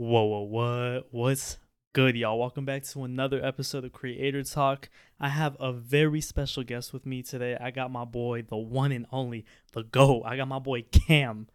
Whoa, 0.00 0.24
whoa, 0.24 0.40
what? 0.40 1.08
What's 1.10 1.58
good, 1.92 2.16
y'all? 2.16 2.38
Welcome 2.38 2.64
back 2.64 2.84
to 2.84 3.04
another 3.04 3.44
episode 3.44 3.84
of 3.84 3.92
Creator 3.92 4.44
Talk. 4.44 4.88
I 5.20 5.28
have 5.28 5.58
a 5.60 5.74
very 5.74 6.22
special 6.22 6.62
guest 6.62 6.94
with 6.94 7.04
me 7.04 7.22
today. 7.22 7.58
I 7.60 7.70
got 7.70 7.90
my 7.90 8.06
boy, 8.06 8.44
the 8.48 8.56
one 8.56 8.92
and 8.92 9.04
only, 9.12 9.44
the 9.74 9.82
GO. 9.82 10.22
I 10.22 10.38
got 10.38 10.48
my 10.48 10.58
boy 10.58 10.86
Kam. 10.90 11.48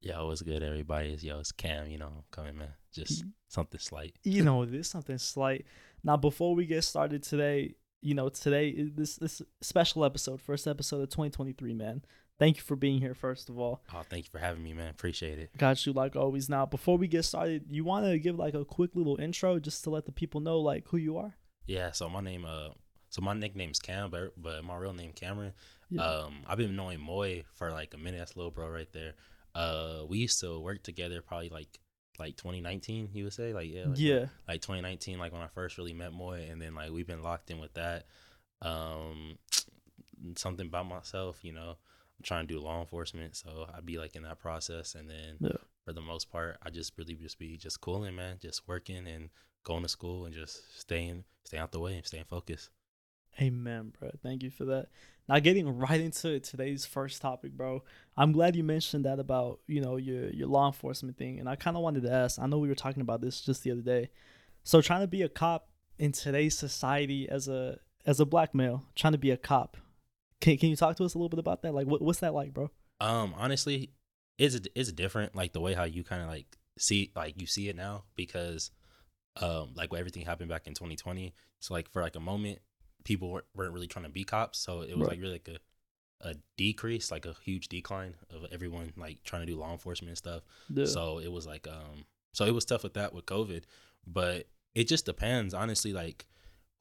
Yo, 0.00 0.28
what's 0.28 0.40
good, 0.40 0.62
everybody? 0.62 1.10
It's, 1.10 1.22
yo, 1.22 1.40
it's 1.40 1.52
Kam. 1.52 1.88
You 1.88 1.98
know, 1.98 2.06
I'm 2.06 2.24
coming, 2.30 2.56
man. 2.56 2.72
Just 2.90 3.22
something 3.48 3.78
slight. 3.78 4.14
You 4.22 4.44
know, 4.44 4.64
there's 4.64 4.88
something 4.88 5.18
slight. 5.18 5.66
Now, 6.02 6.16
before 6.16 6.54
we 6.54 6.64
get 6.64 6.84
started 6.84 7.22
today, 7.22 7.74
you 8.00 8.14
know, 8.14 8.30
today 8.30 8.70
is 8.70 8.94
this 8.94 9.16
this 9.16 9.42
special 9.60 10.06
episode, 10.06 10.40
first 10.40 10.66
episode 10.66 11.02
of 11.02 11.10
2023, 11.10 11.74
man. 11.74 12.00
Thank 12.40 12.56
you 12.56 12.62
for 12.62 12.74
being 12.74 13.02
here, 13.02 13.12
first 13.12 13.50
of 13.50 13.58
all. 13.58 13.82
Oh, 13.94 14.00
thank 14.08 14.24
you 14.24 14.30
for 14.30 14.38
having 14.38 14.62
me, 14.62 14.72
man. 14.72 14.88
Appreciate 14.88 15.38
it. 15.38 15.50
Got 15.58 15.84
you 15.84 15.92
like 15.92 16.16
always. 16.16 16.48
Now, 16.48 16.64
before 16.64 16.96
we 16.96 17.06
get 17.06 17.26
started, 17.26 17.66
you 17.68 17.84
want 17.84 18.06
to 18.06 18.18
give 18.18 18.38
like 18.38 18.54
a 18.54 18.64
quick 18.64 18.92
little 18.94 19.20
intro 19.20 19.58
just 19.58 19.84
to 19.84 19.90
let 19.90 20.06
the 20.06 20.12
people 20.12 20.40
know 20.40 20.58
like 20.58 20.88
who 20.88 20.96
you 20.96 21.18
are? 21.18 21.36
Yeah. 21.66 21.92
So 21.92 22.08
my 22.08 22.22
name, 22.22 22.46
uh, 22.46 22.70
so 23.10 23.20
my 23.20 23.34
nickname's 23.34 23.78
Kam, 23.78 24.08
but 24.08 24.32
but 24.40 24.64
my 24.64 24.74
real 24.74 24.94
name 24.94 25.12
Cameron. 25.12 25.52
Yeah. 25.90 26.02
Um, 26.02 26.36
I've 26.46 26.56
been 26.56 26.74
knowing 26.74 26.98
Moi 26.98 27.42
for 27.52 27.72
like 27.72 27.92
a 27.92 27.98
minute. 27.98 28.16
That's 28.16 28.34
little 28.34 28.50
bro 28.50 28.70
right 28.70 28.90
there. 28.90 29.12
Uh, 29.54 30.04
we 30.08 30.16
used 30.16 30.40
to 30.40 30.58
work 30.60 30.82
together 30.82 31.20
probably 31.20 31.50
like 31.50 31.78
like 32.18 32.38
2019. 32.38 33.10
You 33.12 33.24
would 33.24 33.34
say 33.34 33.52
like 33.52 33.70
yeah, 33.70 33.84
like, 33.84 33.98
yeah. 33.98 34.26
like 34.48 34.62
2019, 34.62 35.18
like 35.18 35.34
when 35.34 35.42
I 35.42 35.48
first 35.48 35.76
really 35.76 35.92
met 35.92 36.14
Moi, 36.14 36.38
and 36.50 36.62
then 36.62 36.74
like 36.74 36.90
we've 36.90 37.06
been 37.06 37.22
locked 37.22 37.50
in 37.50 37.58
with 37.58 37.74
that. 37.74 38.06
Um, 38.62 39.36
something 40.36 40.66
about 40.66 40.86
myself, 40.86 41.38
you 41.42 41.52
know, 41.52 41.76
I'm 42.20 42.24
trying 42.24 42.46
to 42.46 42.54
do 42.54 42.60
law 42.60 42.80
enforcement, 42.80 43.34
so 43.34 43.66
I'd 43.74 43.86
be 43.86 43.98
like 43.98 44.14
in 44.14 44.24
that 44.24 44.38
process, 44.38 44.94
and 44.94 45.08
then 45.08 45.38
Yeah. 45.40 45.56
for 45.86 45.94
the 45.94 46.02
most 46.02 46.30
part, 46.30 46.58
I 46.62 46.68
just 46.68 46.92
really 46.98 47.14
just 47.14 47.38
be 47.38 47.56
just 47.56 47.80
cooling, 47.80 48.14
man, 48.14 48.38
just 48.40 48.68
working 48.68 49.06
and 49.06 49.30
going 49.64 49.82
to 49.82 49.88
school 49.88 50.26
and 50.26 50.34
just 50.34 50.78
staying, 50.78 51.24
staying 51.44 51.62
out 51.62 51.72
the 51.72 51.80
way 51.80 51.96
and 51.96 52.04
staying 52.06 52.24
focused. 52.24 52.68
Amen, 53.40 53.92
bro. 53.98 54.10
Thank 54.22 54.42
you 54.42 54.50
for 54.50 54.66
that. 54.66 54.88
Now, 55.28 55.38
getting 55.38 55.66
right 55.78 56.00
into 56.00 56.40
today's 56.40 56.84
first 56.84 57.22
topic, 57.22 57.52
bro. 57.52 57.84
I'm 58.18 58.32
glad 58.32 58.54
you 58.56 58.64
mentioned 58.64 59.04
that 59.06 59.18
about 59.18 59.60
you 59.66 59.80
know 59.80 59.96
your 59.96 60.28
your 60.30 60.48
law 60.48 60.66
enforcement 60.66 61.16
thing, 61.16 61.38
and 61.40 61.48
I 61.48 61.56
kind 61.56 61.76
of 61.76 61.82
wanted 61.82 62.02
to 62.02 62.12
ask. 62.12 62.38
I 62.38 62.46
know 62.46 62.58
we 62.58 62.68
were 62.68 62.74
talking 62.74 63.00
about 63.00 63.20
this 63.22 63.40
just 63.40 63.62
the 63.62 63.70
other 63.70 63.80
day. 63.82 64.10
So, 64.64 64.82
trying 64.82 65.00
to 65.00 65.06
be 65.06 65.22
a 65.22 65.28
cop 65.28 65.68
in 65.98 66.12
today's 66.12 66.58
society 66.58 67.28
as 67.28 67.48
a 67.48 67.78
as 68.04 68.20
a 68.20 68.26
black 68.26 68.54
male, 68.54 68.84
trying 68.94 69.12
to 69.12 69.18
be 69.18 69.30
a 69.30 69.36
cop. 69.38 69.76
Can 70.40 70.56
Can 70.56 70.70
you 70.70 70.76
talk 70.76 70.96
to 70.96 71.04
us 71.04 71.14
a 71.14 71.18
little 71.18 71.28
bit 71.28 71.38
about 71.38 71.62
that? 71.62 71.74
Like, 71.74 71.86
what 71.86 72.02
what's 72.02 72.20
that 72.20 72.34
like, 72.34 72.52
bro? 72.54 72.70
Um, 73.00 73.34
honestly, 73.36 73.90
it's 74.38 74.58
it's 74.74 74.92
different, 74.92 75.34
like 75.34 75.52
the 75.52 75.60
way 75.60 75.74
how 75.74 75.84
you 75.84 76.02
kind 76.04 76.22
of 76.22 76.28
like 76.28 76.56
see, 76.78 77.10
like 77.14 77.40
you 77.40 77.46
see 77.46 77.68
it 77.68 77.76
now, 77.76 78.04
because, 78.16 78.70
um, 79.40 79.72
like 79.74 79.92
everything 79.94 80.24
happened 80.24 80.48
back 80.48 80.66
in 80.66 80.74
2020, 80.74 81.34
so 81.60 81.74
like 81.74 81.90
for 81.90 82.02
like 82.02 82.16
a 82.16 82.20
moment, 82.20 82.58
people 83.04 83.30
weren't, 83.30 83.46
weren't 83.54 83.72
really 83.72 83.86
trying 83.86 84.04
to 84.04 84.10
be 84.10 84.24
cops, 84.24 84.58
so 84.58 84.80
it 84.82 84.96
was 84.96 85.06
Right. 85.08 85.10
like 85.10 85.20
really 85.20 85.32
like 85.34 85.48
a 85.48 85.58
a 86.22 86.34
decrease, 86.58 87.10
like 87.10 87.24
a 87.24 87.34
huge 87.44 87.68
decline 87.68 88.14
of 88.30 88.44
everyone 88.52 88.92
like 88.98 89.22
trying 89.24 89.40
to 89.40 89.46
do 89.50 89.58
law 89.58 89.72
enforcement 89.72 90.10
and 90.10 90.18
stuff. 90.18 90.42
Yeah. 90.68 90.84
So 90.84 91.18
it 91.18 91.32
was 91.32 91.46
like 91.46 91.66
um 91.66 92.04
so 92.34 92.44
it 92.44 92.52
was 92.54 92.66
tough 92.66 92.82
with 92.82 92.92
that 92.94 93.14
with 93.14 93.24
COVID, 93.26 93.62
but 94.06 94.46
it 94.74 94.84
just 94.86 95.06
depends 95.06 95.54
honestly 95.54 95.94
like 95.94 96.26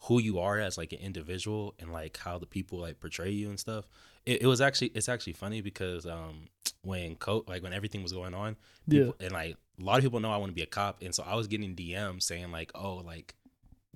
who 0.04 0.20
you 0.22 0.40
are 0.40 0.58
as 0.60 0.78
like 0.78 0.94
an 0.94 1.00
individual 1.00 1.76
and 1.80 1.92
like 1.92 2.18
how 2.18 2.38
the 2.38 2.46
people 2.46 2.80
like 2.80 3.00
portray 3.00 3.30
you 3.30 3.50
and 3.50 3.60
stuff. 3.60 3.88
It, 4.26 4.44
it 4.44 4.48
was 4.48 4.62
actually 4.62 4.88
it's 4.96 5.10
actually 5.10 5.34
funny 5.34 5.62
because 5.62 6.06
um 6.06 6.48
when 6.84 7.16
co 7.16 7.44
like 7.48 7.64
when 7.64 7.74
everything 7.74 8.04
was 8.04 8.14
going 8.14 8.34
on, 8.34 8.56
yeah. 8.88 9.12
and 9.20 9.32
like 9.32 9.58
a 9.80 9.84
lot 9.84 9.98
of 9.98 10.04
people 10.04 10.20
know 10.20 10.32
I 10.32 10.38
want 10.38 10.52
to 10.52 10.56
be 10.56 10.62
a 10.62 10.66
cop 10.68 11.02
and 11.02 11.14
so 11.14 11.24
I 11.26 11.36
was 11.36 11.48
getting 11.48 11.76
DMs 11.76 12.24
saying 12.24 12.52
like 12.52 12.72
oh 12.76 12.96
like 12.98 13.36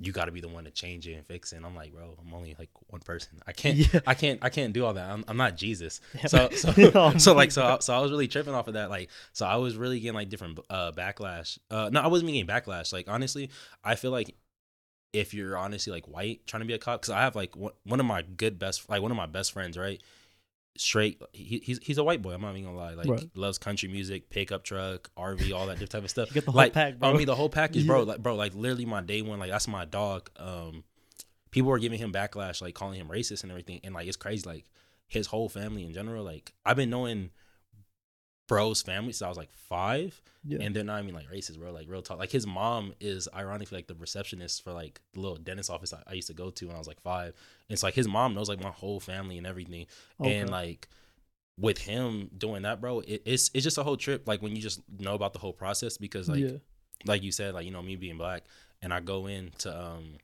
you 0.01 0.11
got 0.11 0.25
to 0.25 0.31
be 0.31 0.41
the 0.41 0.47
one 0.47 0.63
to 0.63 0.71
change 0.71 1.07
it 1.07 1.13
and 1.13 1.23
fix 1.23 1.53
it. 1.53 1.57
And 1.57 1.65
I'm 1.67 1.75
like, 1.75 1.93
bro, 1.93 2.15
I'm 2.19 2.33
only 2.33 2.55
like 2.57 2.71
one 2.87 2.99
person. 3.01 3.39
I 3.45 3.51
can't, 3.51 3.77
Yeah. 3.77 3.99
I 4.07 4.15
can't, 4.15 4.39
I 4.41 4.49
can't 4.49 4.73
do 4.73 4.83
all 4.85 4.95
that. 4.95 5.07
I'm, 5.07 5.23
I'm 5.27 5.37
not 5.37 5.55
Jesus. 5.55 6.01
So, 6.27 6.49
so, 6.49 6.73
Oh, 6.95 7.15
so 7.19 7.33
like, 7.35 7.51
so, 7.51 7.63
I- 7.63 7.77
so 7.79 7.93
I 7.93 7.99
was 7.99 8.09
really 8.09 8.27
tripping 8.27 8.55
off 8.55 8.67
of 8.67 8.73
that. 8.73 8.89
Like, 8.89 9.11
so 9.33 9.45
I 9.45 9.57
was 9.57 9.77
really 9.77 9.99
getting 9.99 10.15
like 10.15 10.29
different 10.29 10.57
uh 10.67 10.93
backlash. 10.93 11.59
Uh, 11.69 11.91
no, 11.93 12.01
I 12.01 12.07
wasn't 12.07 12.31
getting 12.31 12.47
backlash. 12.47 12.91
Like, 12.91 13.07
honestly, 13.07 13.51
I 13.83 13.93
feel 13.93 14.09
like 14.09 14.33
if 15.13 15.33
you're 15.33 15.55
honestly 15.55 15.93
like 15.93 16.07
white 16.07 16.45
trying 16.47 16.61
to 16.61 16.67
be 16.67 16.73
a 16.73 16.79
cop, 16.79 17.01
because 17.01 17.11
I 17.13 17.21
have 17.21 17.35
like 17.35 17.55
one, 17.55 17.73
one 17.85 17.99
of 17.99 18.05
my 18.05 18.23
good 18.23 18.59
best, 18.59 18.89
like 18.89 19.01
one 19.01 19.11
of 19.11 19.17
my 19.17 19.27
best 19.27 19.51
friends, 19.51 19.77
right? 19.77 20.01
Straight, 20.75 21.21
he, 21.33 21.59
he's 21.63 21.77
he's 21.83 21.99
a 21.99 22.03
white 22.03 22.23
boy. 22.23 22.33
I'm 22.33 22.41
not 22.41 22.51
even 22.51 22.63
gonna 22.63 22.77
lie. 22.77 22.95
Like, 22.95 23.07
Right. 23.07 23.29
loves 23.35 23.59
country 23.59 23.89
music, 23.89 24.31
pickup 24.31 24.63
truck, 24.63 25.11
RV, 25.15 25.53
all 25.55 25.67
that 25.67 25.73
different 25.73 25.91
type 25.91 26.03
of 26.03 26.09
stuff. 26.09 26.29
Get 26.33 26.45
the 26.45 26.51
whole 26.51 26.57
like, 26.57 26.73
pack, 26.73 26.97
bro. 26.97 27.11
I 27.11 27.13
mean, 27.13 27.27
the 27.27 27.35
whole 27.35 27.49
package, 27.49 27.85
bro. 27.85 27.99
Yeah. 27.99 28.05
Like, 28.05 28.23
bro, 28.23 28.35
like 28.35 28.55
literally 28.55 28.85
my 28.85 29.01
day 29.01 29.21
one, 29.21 29.37
like 29.37 29.51
that's 29.51 29.67
my 29.67 29.85
dog. 29.85 30.31
Um, 30.37 30.83
people 31.51 31.69
were 31.69 31.77
giving 31.77 31.99
him 31.99 32.11
backlash, 32.11 32.59
like 32.59 32.73
calling 32.73 32.99
him 32.99 33.07
racist 33.07 33.43
and 33.43 33.51
everything, 33.51 33.81
and 33.83 33.93
like 33.93 34.07
it's 34.07 34.17
crazy. 34.17 34.49
Like 34.49 34.65
his 35.05 35.27
whole 35.27 35.47
family 35.47 35.83
in 35.85 35.93
general, 35.93 36.23
like 36.23 36.53
I've 36.65 36.77
been 36.77 36.89
knowing 36.89 37.29
bro's 38.47 38.81
family 38.81 39.13
since 39.13 39.21
I 39.21 39.29
was 39.29 39.37
like 39.37 39.51
five, 39.51 40.21
yeah. 40.43 40.59
and 40.61 40.75
they're 40.75 40.83
not 40.83 41.01
even 41.01 41.15
like 41.15 41.29
racist, 41.31 41.57
bro. 41.59 41.71
Like 41.71 41.87
real 41.89 42.01
talk. 42.01 42.19
Like 42.19 42.31
his 42.31 42.45
mom 42.45 42.93
is 42.99 43.27
ironically 43.33 43.77
like 43.77 43.87
the 43.87 43.95
receptionist 43.95 44.63
for 44.63 44.73
like 44.73 45.01
the 45.13 45.19
little 45.21 45.37
dentist 45.37 45.69
office 45.69 45.93
I, 45.93 46.03
I 46.07 46.13
used 46.13 46.27
to 46.27 46.33
go 46.33 46.49
to 46.49 46.67
when 46.67 46.75
I 46.75 46.79
was 46.79 46.87
like 46.87 47.01
five. 47.01 47.27
And 47.27 47.73
it's 47.73 47.83
like 47.83 47.93
his 47.93 48.07
mom 48.07 48.33
knows 48.33 48.49
like 48.49 48.61
my 48.61 48.69
whole 48.69 48.99
family 48.99 49.37
and 49.37 49.47
everything, 49.47 49.85
Okay. 50.19 50.37
and 50.37 50.49
like 50.49 50.87
with 51.57 51.77
him 51.77 52.29
doing 52.37 52.63
that, 52.63 52.81
bro, 52.81 52.99
it, 53.01 53.21
it's 53.25 53.49
it's 53.53 53.63
just 53.63 53.77
a 53.77 53.83
whole 53.83 53.97
trip. 53.97 54.27
Like 54.27 54.41
when 54.41 54.55
you 54.55 54.61
just 54.61 54.81
know 54.99 55.15
about 55.15 55.33
the 55.33 55.39
whole 55.39 55.53
process 55.53 55.97
because 55.97 56.27
like 56.27 56.39
yeah. 56.39 56.57
like 57.05 57.23
you 57.23 57.31
said, 57.31 57.53
like 57.53 57.65
you 57.65 57.71
know 57.71 57.81
me 57.81 57.95
being 57.95 58.17
black, 58.17 58.43
and 58.81 58.93
I 58.93 58.99
go 58.99 59.27
into 59.27 59.75
um 59.75 60.17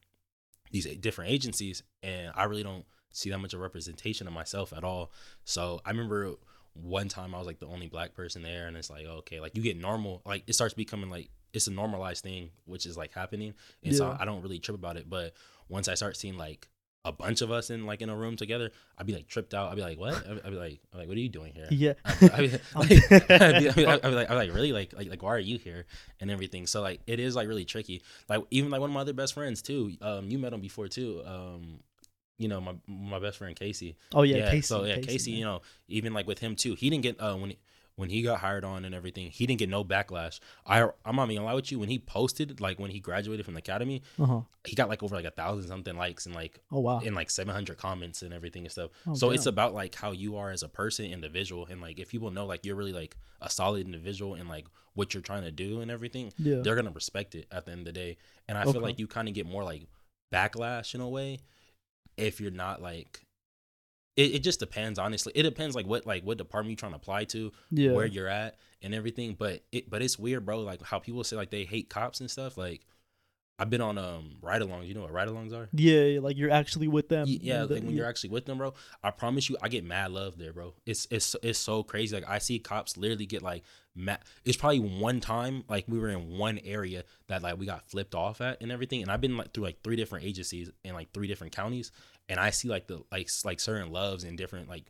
these 0.72 0.86
different 0.98 1.32
agencies, 1.32 1.84
and 2.04 2.32
I 2.36 2.44
really 2.44 2.64
don't 2.64 2.86
see 3.12 3.30
that 3.32 3.40
much 3.40 3.54
of 3.54 3.60
representation 3.60 4.28
of 4.28 4.34
myself 4.34 4.74
at 4.74 4.84
all. 4.84 5.12
So 5.44 5.82
I 5.86 5.92
remember 5.92 6.36
one 6.82 7.08
time 7.08 7.34
I 7.34 7.38
was 7.38 7.48
like 7.48 7.60
the 7.60 7.68
only 7.68 7.88
black 7.88 8.14
person 8.14 8.42
there, 8.42 8.68
and 8.68 8.76
it's 8.78 8.90
like 8.90 9.06
okay, 9.06 9.40
like 9.40 9.56
you 9.56 9.64
get 9.64 9.78
normal, 9.78 10.22
like 10.26 10.44
it 10.48 10.54
starts 10.54 10.74
becoming 10.74 11.10
like 11.10 11.30
it's 11.54 11.68
a 11.68 11.72
normalized 11.72 12.24
thing, 12.24 12.50
which 12.66 12.86
is 12.86 12.98
like 12.98 13.14
happening, 13.14 13.54
and 13.84 13.96
so 13.96 14.16
I 14.20 14.26
don't 14.26 14.42
really 14.42 14.60
trip 14.60 14.78
about 14.78 14.98
it. 14.98 15.10
But 15.10 15.34
once 15.68 15.88
I 15.88 15.96
start 15.96 16.18
seeing 16.18 16.38
like 16.38 16.68
a 17.06 17.12
bunch 17.12 17.42
of 17.42 17.50
us 17.50 17.70
in 17.70 17.86
like 17.86 18.02
in 18.02 18.10
a 18.10 18.16
room 18.16 18.36
together, 18.36 18.72
I'd 18.98 19.06
be 19.06 19.14
like 19.14 19.28
tripped 19.28 19.54
out. 19.54 19.72
I'd 19.72 19.76
be 19.76 19.82
like, 19.82 19.98
what? 19.98 20.16
I'd, 20.28 20.52
be 20.52 20.58
like, 20.58 20.80
I'm 20.92 21.00
like, 21.00 21.08
what 21.08 21.18
are 21.18 21.22
you 21.22 21.30
doing 21.30 21.54
here? 21.54 21.68
Yeah. 21.72 21.94
I'd 22.06 22.20
be, 22.20 22.60
I'd 22.76 22.90
be 22.90 23.00
like, 23.00 23.32
I'd 23.32 23.60
be, 23.60 23.70
I'd 23.70 23.76
be 23.76 23.86
like, 23.86 24.04
I'd 24.04 24.10
be 24.10 24.16
like, 24.16 24.30
be 24.30 24.36
like, 24.36 24.54
really, 24.54 24.72
like, 24.74 24.94
like, 24.94 25.10
like, 25.10 25.24
why 25.24 25.30
are 25.30 25.40
you 25.40 25.58
here 25.58 25.86
and 26.20 26.30
everything? 26.30 26.68
So 26.68 26.82
like, 26.82 27.00
it 27.08 27.20
is 27.20 27.36
like 27.36 27.48
really 27.48 27.66
tricky. 27.66 28.02
Like 28.28 28.44
even 28.52 28.70
like 28.70 28.82
one 28.82 28.90
of 28.90 28.94
my 28.94 29.02
other 29.02 29.14
best 29.14 29.34
friends 29.34 29.62
too. 29.62 29.94
Um, 30.02 30.30
you 30.30 30.38
met 30.40 30.52
him 30.52 30.62
before 30.62 30.88
too. 30.88 31.24
Um, 31.26 31.80
you 32.40 32.48
know 32.48 32.60
my 32.60 32.74
my 32.88 33.20
best 33.20 33.38
friend 33.38 33.56
Casey. 33.56 33.96
Oh 34.14 34.24
yeah. 34.24 34.50
Casey. 34.50 34.62
So 34.64 34.84
yeah, 34.86 34.98
Casey. 34.98 35.32
man. 35.32 35.40
you 35.40 35.46
know, 35.46 35.62
even 35.88 36.14
like 36.14 36.26
with 36.26 36.40
him 36.40 36.56
too, 36.56 36.74
he 36.74 36.90
didn't 36.90 37.04
get 37.04 37.22
uh 37.22 37.36
when 37.36 37.52
he, 37.52 37.58
when 37.96 38.10
he 38.10 38.22
got 38.22 38.40
hired 38.40 38.64
on 38.64 38.86
and 38.86 38.96
everything, 38.96 39.30
he 39.30 39.46
didn't 39.46 39.60
get 39.60 39.70
no 39.70 39.84
backlash. 39.84 40.40
I 40.66 40.82
I'm 41.06 41.18
not 41.18 41.28
gonna 41.28 41.44
lie 41.44 41.54
with 41.54 41.70
you. 41.72 41.78
When 41.80 41.90
he 41.90 42.00
posted, 42.00 42.60
like 42.62 42.80
when 42.80 42.92
he 42.92 43.00
graduated 43.02 43.46
from 43.46 43.54
the 43.56 43.60
academy, 43.60 44.02
Uh-huh. 44.18 44.42
he 44.66 44.74
got 44.76 44.88
like 44.88 45.04
over 45.04 45.16
like 45.16 45.26
a 45.26 45.32
thousand 45.32 45.68
something 45.68 45.98
likes 45.98 46.26
and 46.26 46.34
like 46.34 46.62
Oh 46.72 46.80
wow. 46.80 47.02
and 47.06 47.14
like 47.14 47.30
700 47.30 47.78
comments 47.78 48.22
and 48.22 48.34
everything 48.34 48.64
and 48.64 48.72
stuff. 48.72 48.92
Oh, 49.06 49.14
so 49.16 49.32
it's 49.32 49.46
about 49.46 49.74
like 49.74 49.96
how 49.96 50.12
you 50.12 50.38
are 50.38 50.50
as 50.50 50.64
a 50.64 50.70
person, 50.70 51.06
individual, 51.08 51.68
and 51.70 51.82
like 51.82 52.00
if 52.00 52.10
people 52.10 52.32
know 52.32 52.46
like 52.46 52.66
you're 52.66 52.78
really 52.78 52.94
like 52.94 53.18
a 53.42 53.50
solid 53.50 53.86
individual 53.86 54.36
and 54.36 54.48
like 54.48 54.68
what 54.94 55.14
you're 55.14 55.22
trying 55.24 55.44
to 55.44 55.52
do 55.52 55.82
and 55.82 55.92
everything, 55.92 56.32
Yeah. 56.38 56.62
they're 56.62 56.76
gonna 56.76 56.92
respect 56.92 57.36
it 57.36 57.48
at 57.52 57.66
the 57.66 57.72
end 57.74 57.82
of 57.82 57.86
the 57.94 58.00
day. 58.00 58.16
And 58.48 58.58
I 58.58 58.62
Okay. 58.62 58.72
feel 58.72 58.82
like 58.82 58.98
you 59.00 59.08
kind 59.08 59.28
of 59.28 59.34
get 59.34 59.46
more 59.46 59.66
like 59.66 59.84
backlash 60.34 60.96
in 60.96 61.02
a 61.02 61.10
way 61.10 61.40
if 62.20 62.40
you're 62.42 62.52
not 62.52 62.82
like. 62.82 63.22
It, 64.16 64.36
it 64.36 64.40
just 64.44 64.60
depends, 64.60 65.00
honestly. 65.00 65.32
It 65.36 65.44
depends 65.44 65.76
like 65.76 65.86
what 65.88 66.06
like 66.06 66.24
what 66.24 66.38
department 66.38 66.72
you're 66.72 66.78
trying 66.78 66.92
to 66.92 66.98
apply 66.98 67.24
to, 67.26 67.52
Yeah. 67.72 67.94
where 67.94 68.06
you're 68.06 68.28
at, 68.28 68.58
and 68.82 68.94
everything. 68.94 69.36
But 69.38 69.64
it 69.72 69.90
but 69.90 70.02
it's 70.02 70.20
weird, 70.20 70.46
bro. 70.46 70.60
Like 70.62 70.82
how 70.82 71.00
people 71.00 71.24
say 71.24 71.36
like 71.38 71.52
they 71.52 71.64
hate 71.64 71.90
cops 71.90 72.20
and 72.20 72.30
stuff. 72.30 72.58
Like 72.58 72.86
I've 73.60 73.70
been 73.70 73.82
on 73.82 73.98
um 73.98 74.38
ride-alongs. 74.42 74.88
You 74.88 74.94
know 74.94 75.02
what 75.02 75.12
ride-alongs 75.12 75.54
are? 75.54 75.68
Yeah, 75.74 76.02
yeah, 76.04 76.20
like 76.22 76.38
you're 76.38 76.50
actually 76.50 76.88
with 76.88 77.10
them. 77.10 77.26
Yeah, 77.28 77.66
the- 77.66 77.76
like 77.76 77.84
when 77.84 77.96
you're 77.96 78.08
actually 78.08 78.30
with 78.30 78.46
them, 78.46 78.58
bro. 78.58 78.74
I 79.04 79.12
promise 79.12 79.50
you, 79.50 79.58
I 79.62 79.68
get 79.68 79.84
mad 79.84 80.12
love 80.12 80.38
there, 80.38 80.54
bro. 80.54 80.74
It's 80.86 81.08
it's 81.12 81.36
it's 81.44 81.60
so 81.60 81.84
crazy. 81.84 82.16
Like 82.16 82.30
I 82.30 82.40
see 82.40 82.58
cops 82.60 82.96
literally 82.98 83.26
get 83.26 83.42
like 83.44 83.64
mad. 83.96 84.20
It's 84.46 84.58
probably 84.58 84.80
one 84.80 85.20
time 85.20 85.66
like 85.68 85.86
we 85.88 86.00
were 86.00 86.10
in 86.10 86.38
one 86.38 86.60
area 86.64 87.04
that 87.28 87.44
like 87.44 87.60
we 87.60 87.66
got 87.66 87.90
flipped 87.90 88.16
off 88.16 88.40
at 88.42 88.62
and 88.62 88.72
everything. 88.72 89.02
And 89.02 89.12
I've 89.12 89.22
been 89.22 89.36
like 89.38 89.54
through 89.54 89.66
like 89.66 89.84
three 89.84 89.98
different 89.98 90.26
agencies 90.26 90.72
in 90.86 90.94
like 90.94 91.12
three 91.12 91.28
different 91.28 91.54
counties, 91.54 91.92
and 92.30 92.40
I 92.40 92.52
see 92.52 92.70
like 92.70 92.88
the 92.88 93.04
like 93.12 93.30
like 93.44 93.60
certain 93.60 93.92
loves 93.92 94.24
in 94.24 94.36
different 94.38 94.70
like. 94.70 94.86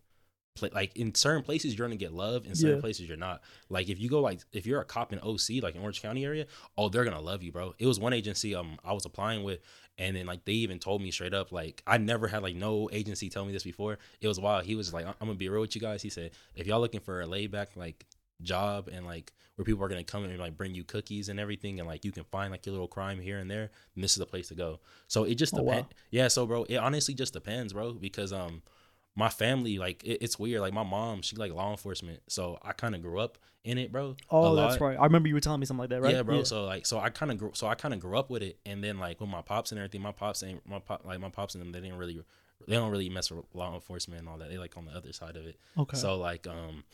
Like 0.62 0.96
in 0.96 1.14
certain 1.16 1.44
places 1.44 1.78
you're 1.78 1.88
gonna 1.88 1.96
get 1.98 2.14
love 2.14 2.46
in 2.46 2.56
certain 2.56 2.78
Yeah. 2.78 2.82
places 2.82 3.08
you're 3.08 3.18
not 3.18 3.42
like 3.70 3.90
if 3.90 4.00
you 4.00 4.10
go 4.10 4.22
like 4.22 4.42
if 4.52 4.66
you're 4.66 4.82
a 4.82 4.86
cop 4.86 5.14
in 5.14 5.20
oc 5.20 5.40
like 5.62 5.76
in 5.76 5.82
orange 5.82 6.02
county 6.02 6.26
area 6.26 6.46
oh 6.78 6.90
they're 6.90 7.04
gonna 7.04 7.20
love 7.22 7.44
you 7.44 7.52
bro 7.52 7.74
it 7.80 7.86
was 7.88 8.00
one 8.00 8.14
agency 8.14 8.56
um 8.56 8.78
i 8.84 8.94
was 8.94 9.06
applying 9.06 9.44
with 9.44 9.60
and 9.98 10.16
then 10.16 10.26
like 10.26 10.46
they 10.46 10.54
even 10.54 10.80
told 10.80 11.02
me 11.02 11.12
straight 11.12 11.34
up 11.34 11.52
like 11.52 11.84
I 11.86 11.98
never 11.98 12.28
had 12.28 12.42
like 12.44 12.56
no 12.56 12.90
agency 12.92 13.30
tell 13.30 13.44
me 13.46 13.52
this 13.52 13.64
before. 13.64 13.98
It 14.22 14.28
was 14.30 14.40
wild. 14.40 14.64
He 14.64 14.76
was 14.76 14.94
like, 14.94 15.06
I'm 15.06 15.14
gonna 15.20 15.34
be 15.36 15.50
real 15.50 15.60
with 15.62 15.76
you 15.76 15.82
guys. 15.82 16.02
He 16.02 16.10
said, 16.10 16.32
if 16.56 16.66
y'all 16.68 16.80
looking 16.80 17.02
for 17.02 17.20
a 17.20 17.28
laid 17.28 17.52
back 17.52 17.72
like 17.76 18.06
job 18.42 18.88
and 18.92 19.06
like 19.06 19.34
where 19.56 19.66
people 19.66 19.84
are 19.84 19.90
gonna 19.90 20.04
come 20.06 20.24
and 20.24 20.40
like 20.40 20.56
bring 20.56 20.74
you 20.74 20.86
cookies 20.86 21.28
and 21.28 21.38
everything 21.38 21.80
and 21.80 21.88
like 21.88 22.06
you 22.06 22.14
can 22.14 22.24
find 22.32 22.50
like 22.50 22.66
your 22.66 22.72
little 22.72 22.88
crime 22.88 23.20
here 23.20 23.40
and 23.40 23.52
there, 23.52 23.72
then 23.94 24.02
this 24.02 24.12
is 24.14 24.18
the 24.20 24.26
place 24.26 24.48
to 24.48 24.56
go. 24.56 24.80
So 25.08 25.26
it 25.26 25.36
just 25.36 25.54
Oh, 25.54 25.64
wow. 25.64 25.74
depends. 25.74 25.90
Yeah, 26.12 26.30
so 26.30 26.46
bro, 26.46 26.64
it 26.70 26.78
honestly 26.78 27.14
just 27.14 27.34
depends, 27.34 27.74
bro, 27.74 27.92
because 27.94 28.32
um 28.32 28.62
my 29.20 29.28
family 29.30 29.78
like 29.78 30.02
it, 30.04 30.20
it's 30.22 30.40
weird. 30.40 30.62
Like 30.62 30.74
my 30.74 30.84
mom, 30.84 31.22
she 31.22 31.36
like 31.36 31.52
law 31.54 31.72
enforcement, 31.72 32.22
so 32.28 32.58
I 32.64 32.72
kind 32.72 32.96
of 32.96 33.02
grew 33.02 33.20
up 33.20 33.38
in 33.66 33.78
it, 33.78 33.92
bro. 33.92 34.16
Oh, 34.30 34.56
that's 34.56 34.80
right. 34.80 34.98
I 34.98 35.04
remember 35.04 35.28
you 35.28 35.34
were 35.34 35.42
telling 35.42 35.60
me 35.60 35.66
something 35.66 35.82
like 35.82 35.90
that, 35.90 36.02
right? 36.02 36.16
Yeah, 36.16 36.24
bro. 36.24 36.44
So 36.44 36.64
like, 36.64 36.86
so 36.86 37.00
I 37.00 37.10
kind 37.10 37.30
of 37.30 37.38
grew, 37.38 37.52
so 37.54 37.68
I 37.68 37.76
kind 37.76 37.94
of 37.94 38.00
grew 38.00 38.18
up 38.18 38.30
with 38.30 38.42
it, 38.42 38.58
and 38.66 38.82
then 38.82 38.98
like 38.98 39.20
with 39.20 39.30
my 39.30 39.42
pops 39.42 39.72
and 39.74 39.80
everything, 39.80 40.02
my 40.02 40.14
pops 40.14 40.42
ain't 40.42 40.66
my 40.68 40.80
pop 40.80 41.04
like 41.06 41.20
my 41.20 41.30
pops 41.30 41.54
and 41.54 41.62
them, 41.62 41.74
they 41.74 41.82
didn't 41.82 41.98
really, 41.98 42.24
they 42.66 42.76
don't 42.76 42.92
really 42.92 43.10
mess 43.10 43.30
with 43.30 43.44
law 43.54 43.76
enforcement 43.76 44.22
and 44.22 44.30
all 44.30 44.38
that. 44.38 44.50
They 44.50 44.58
like 44.58 44.78
on 44.78 44.86
the 44.86 44.94
other 44.94 45.12
side 45.12 45.36
of 45.36 45.46
it. 45.46 45.58
okay. 45.78 45.98
So 45.98 46.16
like, 46.18 46.48
um, 46.48 46.86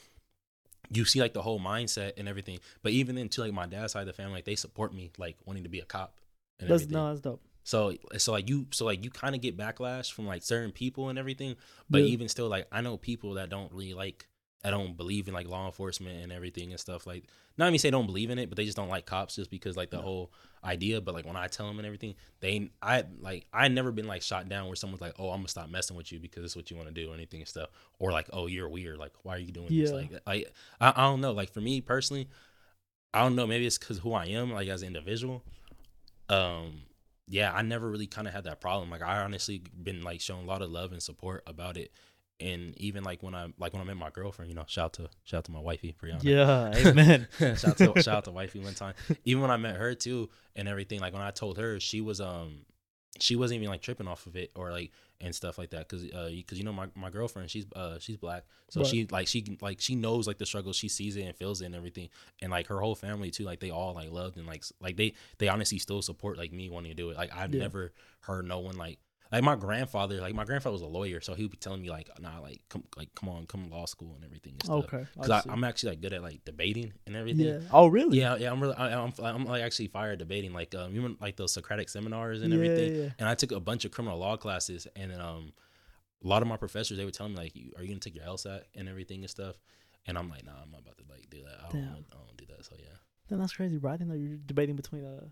you 0.89 1.05
see 1.05 1.21
like 1.21 1.33
the 1.33 1.43
whole 1.43 1.59
mindset 1.59 2.13
and 2.17 2.27
everything. 2.27 2.59
But 2.81 2.91
even 2.93 3.15
then, 3.15 3.29
too, 3.29 3.41
like 3.41 3.53
my 3.53 3.67
dad's 3.67 3.93
side 3.93 4.01
of 4.01 4.07
the 4.07 4.13
family, 4.13 4.33
like 4.33 4.45
they 4.45 4.55
support 4.55 4.93
me 4.93 5.11
like 5.19 5.37
wanting 5.45 5.63
to 5.63 5.69
be 5.69 5.79
a 5.79 5.85
cop 5.85 6.19
and 6.59 6.69
that's 6.69 6.83
everything. 6.83 6.97
no, 6.97 7.09
that's 7.09 7.21
dope. 7.21 7.41
So 7.65 7.95
so 8.17 8.31
like 8.31 8.47
you 8.47 8.67
so 8.71 8.85
like 8.85 9.03
you 9.03 9.09
kind 9.09 9.35
of 9.35 9.41
get 9.41 9.57
backlash 9.57 10.13
from 10.13 10.27
like 10.27 10.43
certain 10.43 10.71
people 10.71 11.09
and 11.09 11.19
everything, 11.19 11.55
but 11.89 12.01
Yeah. 12.01 12.07
even 12.07 12.29
still 12.29 12.47
like 12.47 12.67
I 12.71 12.81
know 12.81 12.95
people 12.95 13.33
that 13.33 13.49
don't 13.49 13.71
really 13.73 13.93
like 13.95 14.27
I 14.63 14.69
don't 14.69 14.95
believe 14.95 15.27
in 15.27 15.33
like 15.33 15.47
law 15.47 15.65
enforcement 15.65 16.23
and 16.23 16.31
everything 16.31 16.71
and 16.71 16.79
stuff 16.79 17.05
like 17.05 17.25
not 17.57 17.67
even 17.67 17.79
say 17.79 17.89
don't 17.89 18.05
believe 18.05 18.29
in 18.29 18.37
it, 18.39 18.49
but 18.49 18.55
they 18.57 18.65
just 18.65 18.77
don't 18.77 18.89
like 18.89 19.05
cops 19.05 19.35
just 19.35 19.49
because 19.49 19.75
like 19.77 19.89
the 19.89 19.97
whole 19.97 20.31
idea. 20.63 21.01
But 21.01 21.15
like 21.15 21.25
when 21.25 21.35
I 21.35 21.47
tell 21.47 21.67
them 21.67 21.77
and 21.79 21.85
everything, 21.87 22.15
they 22.39 22.69
I 22.81 23.03
like 23.19 23.47
I 23.51 23.67
never 23.67 23.91
been 23.91 24.07
like 24.07 24.21
shot 24.21 24.47
down 24.47 24.67
where 24.67 24.75
someone's 24.75 25.01
like, 25.01 25.13
oh 25.17 25.29
I'm 25.31 25.37
gonna 25.39 25.47
stop 25.47 25.69
messing 25.69 25.97
with 25.97 26.11
you 26.11 26.19
because 26.19 26.43
it's 26.43 26.55
what 26.55 26.69
you 26.69 26.77
want 26.77 26.89
to 26.89 26.93
do 26.93 27.09
or 27.11 27.13
anything 27.15 27.39
and 27.41 27.47
stuff, 27.49 27.69
or 27.97 28.11
like 28.11 28.29
oh 28.31 28.45
you're 28.47 28.69
weird, 28.69 28.97
like 28.99 29.13
why 29.23 29.35
are 29.35 29.39
you 29.39 29.51
doing 29.51 29.69
this? 29.75 29.91
Like 29.91 30.11
I, 30.27 30.45
I 30.79 30.93
I 30.95 31.01
don't 31.03 31.21
know. 31.21 31.31
Like 31.31 31.51
for 31.51 31.61
me 31.61 31.81
personally, 31.81 32.27
I 33.13 33.21
don't 33.23 33.35
know. 33.35 33.47
Maybe 33.47 33.65
it's 33.65 33.77
because 33.79 33.99
who 33.99 34.13
I 34.13 34.25
am, 34.25 34.51
like 34.51 34.67
as 34.67 34.81
an 34.83 34.87
individual. 34.89 35.43
Um, 36.29 36.81
yeah, 37.27 37.51
I 37.53 37.61
never 37.61 37.89
really 37.89 38.07
kind 38.07 38.27
of 38.27 38.33
had 38.33 38.43
that 38.43 38.61
problem. 38.61 38.89
Like 38.89 39.01
I 39.01 39.19
honestly 39.19 39.61
been 39.81 40.03
like 40.03 40.21
shown 40.21 40.43
a 40.43 40.47
lot 40.47 40.61
of 40.61 40.69
love 40.69 40.91
and 40.91 41.01
support 41.01 41.43
about 41.47 41.77
it, 41.77 41.91
and 42.39 42.77
even 42.77 43.03
like 43.03 43.23
when 43.23 43.33
I 43.33 43.47
like 43.57 43.73
when 43.73 43.81
I 43.81 43.85
met 43.85 43.97
my 43.97 44.09
girlfriend, 44.09 44.49
you 44.49 44.55
know, 44.55 44.65
shout 44.67 44.85
out 44.85 44.93
to 44.93 45.09
shout 45.23 45.39
out 45.39 45.45
to 45.45 45.51
my 45.51 45.59
wifey 45.59 45.95
Brianna. 45.99 46.23
Yeah, 46.23 46.71
amen. 46.87 47.27
shout 47.57 47.77
to 47.77 47.93
shout 48.01 48.07
out 48.07 48.23
to 48.25 48.31
wifey 48.31 48.59
one 48.59 48.73
time. 48.73 48.93
Even 49.23 49.41
when 49.41 49.51
I 49.51 49.57
met 49.57 49.75
her 49.75 49.95
too 49.95 50.29
and 50.55 50.67
everything, 50.67 50.99
like 50.99 51.13
when 51.13 51.21
I 51.21 51.31
told 51.31 51.57
her, 51.57 51.79
she 51.79 52.01
was 52.01 52.21
um 52.21 52.65
she 53.19 53.35
wasn't 53.35 53.55
even 53.55 53.69
like 53.69 53.81
tripping 53.81 54.07
off 54.07 54.25
of 54.27 54.35
it 54.35 54.51
or 54.55 54.71
like 54.71 54.91
and 55.21 55.33
stuff 55.33 55.57
like 55.57 55.69
that 55.69 55.87
because 55.87 56.03
uh 56.13 56.29
because 56.35 56.57
you 56.57 56.63
know 56.65 56.73
my, 56.73 56.87
my 56.95 57.09
girlfriend 57.09 57.49
she's 57.49 57.65
uh 57.75 57.97
she's 57.99 58.17
black 58.17 58.43
so 58.69 58.81
Right. 58.81 58.89
she 58.89 59.07
like 59.09 59.27
she 59.27 59.57
like 59.61 59.79
she 59.79 59.95
knows 59.95 60.27
like 60.27 60.37
the 60.37 60.45
struggle 60.45 60.73
she 60.73 60.89
sees 60.89 61.15
it 61.15 61.21
and 61.21 61.35
feels 61.35 61.61
it 61.61 61.67
and 61.67 61.75
everything 61.75 62.09
and 62.41 62.51
like 62.51 62.67
her 62.67 62.79
whole 62.81 62.95
family 62.95 63.31
too 63.31 63.43
like 63.45 63.61
they 63.61 63.69
all 63.69 63.93
like 63.93 64.11
loved 64.11 64.35
and 64.37 64.45
like 64.45 64.65
like 64.81 64.97
they 64.97 65.13
they 65.37 65.47
honestly 65.47 65.79
still 65.79 66.01
support 66.01 66.37
like 66.37 66.51
me 66.51 66.69
wanting 66.69 66.91
to 66.91 66.95
do 66.95 67.09
it 67.09 67.15
like 67.17 67.33
I've 67.33 67.53
Yeah. 67.53 67.61
never 67.61 67.93
heard 68.21 68.45
no 68.45 68.59
one 68.59 68.75
like 68.77 68.99
like 69.31 69.43
my 69.43 69.55
grandfather 69.55 70.21
like 70.21 70.35
my 70.35 70.45
grandfather 70.45 70.73
was 70.73 70.81
a 70.81 70.87
lawyer 70.87 71.19
so 71.19 71.33
he 71.33 71.43
would 71.43 71.51
be 71.51 71.57
telling 71.57 71.81
me 71.81 71.89
like 71.89 72.09
nah 72.19 72.39
like 72.39 72.61
come 72.69 72.83
like 72.95 73.13
come 73.15 73.29
on 73.29 73.45
come 73.45 73.65
to 73.65 73.71
law 73.71 73.85
school 73.85 74.13
and 74.15 74.23
everything 74.23 74.53
and 74.53 74.63
stuff 74.63 74.85
okay. 74.85 75.05
because. 75.13 75.45
I'm 75.49 75.63
actually 75.63 75.91
like 75.91 76.01
good 76.01 76.13
at 76.13 76.21
like 76.21 76.43
debating 76.45 76.93
and 77.07 77.15
everything 77.15 77.45
yeah. 77.47 77.59
Oh, 77.71 77.87
really? 77.87 78.19
yeah, 78.19 78.35
yeah, 78.37 78.51
I'm 78.51 78.61
really, 78.61 78.75
I, 78.75 78.99
I'm, 79.01 79.13
I'm 79.19 79.45
like 79.45 79.63
actually 79.63 79.87
fired 79.87 80.19
debating, 80.19 80.53
like, 80.53 80.73
um, 80.75 80.91
you 80.91 81.01
remember 81.01 81.17
like 81.21 81.35
those 81.35 81.53
Socratic 81.53 81.89
seminars 81.89 82.41
and 82.41 82.51
Yeah, 82.51 82.55
everything. 82.55 82.95
yeah. 82.95 83.09
And 83.19 83.27
I 83.29 83.35
took 83.35 83.51
a 83.51 83.59
bunch 83.59 83.85
of 83.85 83.91
criminal 83.91 84.17
law 84.17 84.37
classes, 84.37 84.87
and 84.95 85.11
then, 85.11 85.21
um, 85.21 85.53
a 86.23 86.27
lot 86.27 86.41
of 86.41 86.47
my 86.47 86.57
professors 86.57 86.97
they 86.97 87.05
would 87.05 87.13
tell 87.13 87.29
me 87.29 87.35
like, 87.35 87.53
"Are 87.77 87.83
you 87.83 87.89
gonna 87.89 87.99
take 87.99 88.15
your 88.15 88.25
LSAT 88.25 88.63
and 88.75 88.89
everything 88.89 89.21
and 89.21 89.29
stuff?" 89.29 89.55
And 90.07 90.17
I'm 90.17 90.29
like, 90.29 90.45
"Nah, 90.45 90.53
I'm 90.61 90.71
not 90.71 90.81
about 90.81 90.97
to 90.97 91.03
like 91.09 91.29
do 91.29 91.43
that. 91.43 91.57
I 91.67 91.71
don't, 91.71 91.81
I 91.83 92.15
don't 92.15 92.37
do 92.37 92.45
that." 92.47 92.65
So 92.65 92.75
yeah, 92.79 92.97
Then 93.27 93.39
that's 93.39 93.53
crazy, 93.53 93.77
bro. 93.77 93.91
I 93.91 93.97
didn't 93.97 94.09
know 94.09 94.15
you're 94.15 94.37
debating 94.37 94.75
between 94.75 95.05
uh 95.05 95.25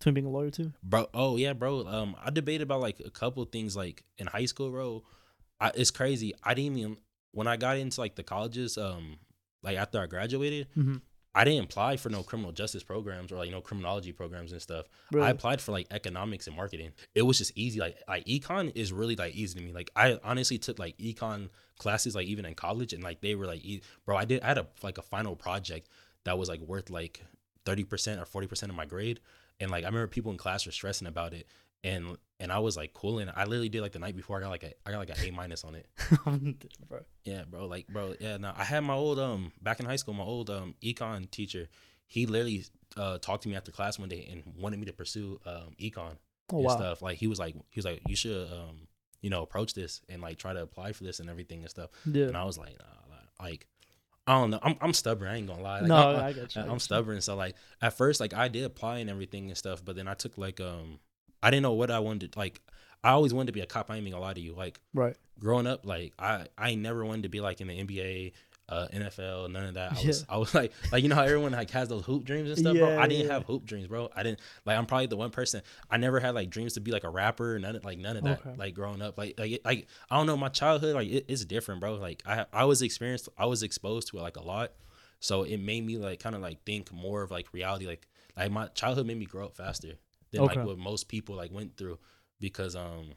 between 0.00 0.14
being 0.14 0.26
a 0.26 0.30
lawyer 0.30 0.50
too. 0.50 0.72
bro. 0.82 1.06
Oh 1.14 1.36
yeah, 1.36 1.52
bro. 1.52 1.86
Um, 1.86 2.16
I 2.24 2.30
debated 2.30 2.62
about 2.64 2.80
like 2.80 3.00
a 3.04 3.10
couple 3.10 3.44
things 3.44 3.76
like 3.76 4.02
in 4.18 4.26
high 4.26 4.46
school, 4.46 4.70
bro. 4.70 5.04
I, 5.60 5.70
it's 5.74 5.90
crazy. 5.92 6.34
I 6.42 6.54
didn't 6.54 6.76
even 6.78 6.96
when 7.32 7.46
I 7.46 7.56
got 7.56 7.76
into 7.78 8.00
like 8.00 8.16
the 8.16 8.24
colleges, 8.24 8.76
um, 8.76 9.18
like 9.62 9.76
after 9.76 10.00
I 10.00 10.06
graduated, 10.06 10.66
Mm-hmm. 10.76 10.96
I 11.32 11.44
didn't 11.44 11.62
apply 11.66 11.96
for 11.96 12.08
no 12.08 12.24
criminal 12.24 12.50
justice 12.50 12.82
programs 12.82 13.30
or 13.30 13.36
like 13.36 13.52
no 13.52 13.60
criminology 13.60 14.10
programs 14.10 14.50
and 14.50 14.60
stuff. 14.60 14.86
Really? 15.12 15.28
I 15.28 15.30
applied 15.30 15.60
for 15.60 15.70
like 15.70 15.86
economics 15.92 16.48
and 16.48 16.56
marketing. 16.56 16.90
It 17.14 17.22
was 17.22 17.38
just 17.38 17.52
easy. 17.54 17.78
Like 17.78 17.98
like 18.08 18.24
econ 18.24 18.72
is 18.74 18.92
really 18.92 19.14
like 19.14 19.36
easy 19.36 19.56
to 19.60 19.64
me. 19.64 19.70
Like 19.72 19.90
I 19.94 20.18
honestly 20.24 20.58
took 20.58 20.80
like 20.80 20.98
econ 20.98 21.50
classes 21.78 22.16
like 22.16 22.26
even 22.26 22.44
in 22.44 22.54
college 22.54 22.92
and 22.92 23.04
like 23.04 23.20
they 23.20 23.36
were 23.36 23.46
like 23.46 23.64
e- 23.64 23.80
bro, 24.04 24.16
I 24.16 24.24
did 24.24 24.42
I 24.42 24.48
had 24.48 24.58
a 24.58 24.66
like 24.82 24.98
a 24.98 25.02
final 25.02 25.36
project 25.36 25.88
that 26.24 26.36
was 26.36 26.48
like 26.48 26.62
worth 26.62 26.90
like 26.90 27.22
30% 27.64 28.20
or 28.20 28.42
40% 28.42 28.62
of 28.64 28.74
my 28.74 28.86
grade 28.86 29.20
and 29.60 29.70
like 29.70 29.84
I 29.84 29.86
remember 29.86 30.06
people 30.08 30.32
in 30.32 30.38
class 30.38 30.66
were 30.66 30.72
stressing 30.72 31.06
about 31.06 31.32
it 31.34 31.46
and 31.84 32.16
and 32.38 32.50
I 32.50 32.58
was 32.58 32.76
like 32.76 32.92
cool 32.94 33.18
and 33.18 33.30
I 33.34 33.44
literally 33.44 33.68
did 33.68 33.82
like 33.82 33.92
the 33.92 33.98
night 33.98 34.16
before 34.16 34.38
I 34.38 34.40
got 34.40 34.50
like 34.50 34.62
a 34.64 34.72
I 34.86 34.90
got 34.92 34.98
like 34.98 35.10
an 35.10 35.16
A 35.26 35.30
minus 35.30 35.64
on 35.64 35.74
it. 35.74 35.86
bro. 36.88 37.00
Yeah, 37.24 37.44
bro. 37.48 37.66
Like, 37.66 37.86
bro. 37.88 38.14
Yeah. 38.18 38.38
No, 38.38 38.52
I 38.56 38.64
had 38.64 38.80
my 38.84 38.94
old 38.94 39.18
um 39.18 39.52
back 39.62 39.80
in 39.80 39.86
high 39.86 39.96
school. 39.96 40.14
My 40.14 40.24
old 40.24 40.50
um 40.50 40.74
econ 40.82 41.30
teacher. 41.30 41.68
He 42.06 42.26
literally 42.26 42.64
uh 42.96 43.18
talked 43.18 43.42
to 43.44 43.48
me 43.48 43.56
after 43.56 43.70
class 43.72 43.98
one 43.98 44.08
day 44.08 44.28
and 44.30 44.42
wanted 44.60 44.78
me 44.78 44.86
to 44.86 44.92
pursue 44.92 45.40
um 45.46 45.74
econ 45.80 46.16
Oh 46.52 46.56
and 46.56 46.64
wow. 46.64 46.76
stuff. 46.76 47.02
Like 47.02 47.18
he 47.18 47.26
was 47.26 47.38
like 47.38 47.54
he 47.54 47.78
was 47.78 47.84
like 47.84 48.00
you 48.08 48.16
should 48.16 48.50
um 48.50 48.88
you 49.20 49.30
know 49.30 49.42
approach 49.42 49.74
this 49.74 50.00
and 50.08 50.20
like 50.22 50.38
try 50.38 50.52
to 50.52 50.62
apply 50.62 50.92
for 50.92 51.04
this 51.04 51.20
and 51.20 51.28
everything 51.30 51.60
and 51.60 51.70
stuff. 51.70 51.90
Yeah. 52.06 52.26
And 52.26 52.36
I 52.36 52.44
was 52.44 52.58
like, 52.58 52.76
nah, 52.78 53.44
like 53.44 53.66
I 54.30 54.40
don't 54.40 54.50
know. 54.50 54.60
I'm 54.62 54.76
I'm 54.80 54.92
stubborn. 54.92 55.28
I 55.28 55.36
ain't 55.36 55.48
gonna 55.48 55.62
lie. 55.62 55.80
Like, 55.80 55.88
no, 55.88 55.96
I, 55.96 56.26
I, 56.28 56.32
got 56.32 56.54
you. 56.54 56.60
I 56.60 56.64
I, 56.64 56.66
got 56.66 56.68
am 56.68 56.72
you. 56.74 56.78
stubborn. 56.78 57.20
So 57.20 57.34
like 57.34 57.56
at 57.82 57.94
first, 57.96 58.20
like 58.20 58.32
I 58.32 58.46
did 58.48 58.64
apply 58.64 58.98
and 58.98 59.10
everything 59.10 59.48
and 59.48 59.56
stuff, 59.58 59.84
but 59.84 59.96
then 59.96 60.06
I 60.06 60.14
took 60.14 60.38
like 60.38 60.60
um 60.60 61.00
I 61.42 61.50
didn't 61.50 61.62
know 61.64 61.72
what 61.72 61.90
I 61.90 61.98
wanted. 61.98 62.36
Like 62.36 62.60
I 63.02 63.10
always 63.10 63.34
wanted 63.34 63.46
to 63.48 63.52
be 63.52 63.60
a 63.60 63.66
cop. 63.66 63.90
I 63.90 63.94
ain't 63.96 64.02
even 64.02 64.12
gonna 64.12 64.24
lie 64.24 64.34
to 64.34 64.40
you. 64.40 64.54
Like 64.54 64.78
Right. 64.94 65.16
growing 65.38 65.66
up, 65.66 65.84
like 65.84 66.12
I 66.18 66.46
I 66.56 66.74
never 66.76 67.04
wanted 67.04 67.24
to 67.24 67.28
be 67.28 67.40
like 67.40 67.60
in 67.60 67.66
the 67.68 67.78
NBA, 67.84 68.32
uh, 68.70 68.86
NFL, 68.94 69.50
none 69.50 69.64
of 69.66 69.74
that. 69.74 69.92
I 69.92 70.00
Yeah. 70.00 70.06
was 70.06 70.24
I 70.28 70.36
was 70.38 70.54
like 70.54 70.72
like 70.92 71.02
you 71.02 71.08
know 71.08 71.16
how 71.16 71.24
everyone 71.24 71.52
like 71.52 71.70
has 71.72 71.88
those 71.88 72.04
hoop 72.04 72.24
dreams 72.24 72.48
and 72.48 72.58
stuff, 72.58 72.76
bro. 72.78 72.88
Yeah, 72.90 73.02
I 73.02 73.06
didn't 73.08 73.26
yeah. 73.26 73.32
have 73.32 73.44
hoop 73.44 73.66
dreams, 73.66 73.88
bro. 73.88 74.08
I 74.14 74.22
didn't 74.22 74.38
like 74.64 74.78
I'm 74.78 74.86
probably 74.86 75.06
the 75.08 75.16
one 75.16 75.30
person 75.30 75.62
I 75.90 75.96
never 75.96 76.20
had 76.20 76.34
like 76.34 76.50
dreams 76.50 76.74
to 76.74 76.80
be 76.80 76.92
like 76.92 77.04
a 77.04 77.10
rapper, 77.10 77.58
none 77.58 77.76
of 77.76 77.84
like 77.84 77.98
none 77.98 78.16
of 78.16 78.24
that. 78.24 78.40
Okay. 78.40 78.54
Like 78.56 78.74
growing 78.74 79.02
up, 79.02 79.18
like 79.18 79.38
like 79.38 79.60
like 79.64 79.86
I 80.10 80.16
don't 80.16 80.26
know, 80.26 80.36
my 80.36 80.48
childhood 80.48 80.94
like 80.94 81.08
it, 81.08 81.24
it's 81.28 81.44
different, 81.44 81.80
bro. 81.80 81.94
Like 81.96 82.22
I 82.26 82.46
I 82.52 82.64
was 82.64 82.80
experienced, 82.82 83.28
I 83.36 83.46
was 83.46 83.62
exposed 83.62 84.08
to 84.08 84.18
it 84.18 84.22
like 84.22 84.36
a 84.36 84.42
lot, 84.42 84.72
so 85.18 85.42
it 85.42 85.58
made 85.58 85.84
me 85.84 85.96
like 85.98 86.20
kind 86.20 86.36
of 86.36 86.40
like 86.40 86.64
think 86.64 86.92
more 86.92 87.22
of 87.22 87.30
like 87.30 87.52
reality. 87.52 87.86
Like 87.86 88.06
like 88.36 88.52
my 88.52 88.66
childhood 88.68 89.06
made 89.06 89.18
me 89.18 89.26
grow 89.26 89.46
up 89.46 89.56
faster 89.56 89.94
than 90.30 90.42
Okay. 90.42 90.56
like 90.58 90.66
what 90.66 90.78
most 90.78 91.08
people 91.08 91.34
like 91.34 91.50
went 91.52 91.76
through 91.76 91.98
because 92.38 92.76
um 92.76 93.14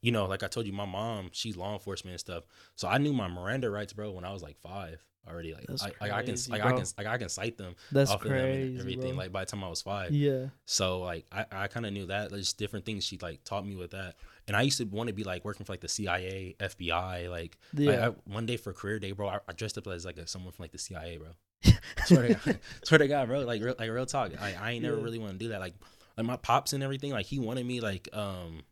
you 0.00 0.12
know, 0.12 0.26
like 0.26 0.42
I 0.42 0.46
told 0.46 0.66
you, 0.66 0.72
my 0.72 0.86
mom, 0.86 1.30
she's 1.32 1.56
law 1.56 1.72
enforcement 1.72 2.12
and 2.12 2.20
stuff. 2.20 2.44
So 2.76 2.88
I 2.88 2.98
knew 2.98 3.12
my 3.12 3.28
Miranda 3.28 3.70
rights, 3.70 3.92
bro, 3.92 4.10
when 4.12 4.24
I 4.24 4.32
was 4.32 4.42
like 4.42 4.56
five 4.58 5.02
already. 5.28 5.52
Like, 5.54 5.66
I, 5.68 5.84
like 6.00 6.12
I 6.12 6.22
can, 6.22 6.36
like 6.48 6.62
I 6.64 6.72
can, 6.72 6.84
like 6.96 7.06
I 7.06 7.18
can 7.18 7.28
cite 7.28 7.58
them 7.58 7.74
That's 7.92 8.10
off 8.10 8.22
of 8.22 8.28
them 8.30 8.38
and 8.38 8.78
everything. 8.80 9.10
bro. 9.14 9.18
Like 9.24 9.32
by 9.32 9.44
the 9.44 9.50
time 9.50 9.62
I 9.64 9.68
was 9.68 9.82
five, 9.82 10.12
yeah. 10.12 10.46
so 10.64 11.00
like 11.00 11.26
I, 11.32 11.44
I 11.52 11.66
kind 11.68 11.84
of 11.84 11.92
knew 11.92 12.06
that. 12.06 12.30
There's 12.30 12.52
different 12.54 12.86
things 12.86 13.04
she 13.04 13.18
like 13.20 13.44
taught 13.44 13.66
me 13.66 13.76
with 13.76 13.90
that. 13.90 14.14
And 14.46 14.56
I 14.56 14.62
used 14.62 14.78
to 14.78 14.84
want 14.84 15.08
to 15.08 15.12
be 15.12 15.24
like 15.24 15.44
working 15.44 15.66
for 15.66 15.72
like 15.74 15.80
the 15.82 15.88
CIA, 15.88 16.56
FBI. 16.58 17.28
Like, 17.30 17.58
like, 17.74 17.86
Yeah. 17.96 18.08
I, 18.08 18.32
one 18.32 18.46
day 18.46 18.56
for 18.56 18.72
career 18.72 18.98
day, 18.98 19.12
bro, 19.12 19.28
I, 19.28 19.40
I 19.46 19.52
dressed 19.52 19.76
up 19.76 19.86
as 19.88 20.06
like 20.06 20.16
a, 20.16 20.26
someone 20.26 20.52
from 20.52 20.62
like 20.62 20.72
the 20.72 20.78
CIA, 20.78 21.18
bro. 21.18 21.72
swear 22.06 22.28
to 22.28 22.34
God, 22.34 22.58
swear 22.84 22.98
to 22.98 23.08
God, 23.08 23.28
bro. 23.28 23.40
Like, 23.40 23.62
real, 23.62 23.74
like 23.78 23.90
real 23.90 24.06
talk. 24.06 24.32
I, 24.40 24.54
I 24.58 24.70
ain't 24.70 24.82
never 24.84 24.96
Yeah. 24.96 25.02
really 25.02 25.18
want 25.18 25.32
to 25.32 25.38
do 25.38 25.48
that. 25.48 25.60
Like, 25.60 25.74
like 26.16 26.24
my 26.26 26.36
pops 26.36 26.72
and 26.72 26.82
everything. 26.82 27.12
Like, 27.12 27.26
he 27.26 27.38
wanted 27.38 27.66
me 27.66 27.80
like, 27.80 28.08
um, 28.14 28.62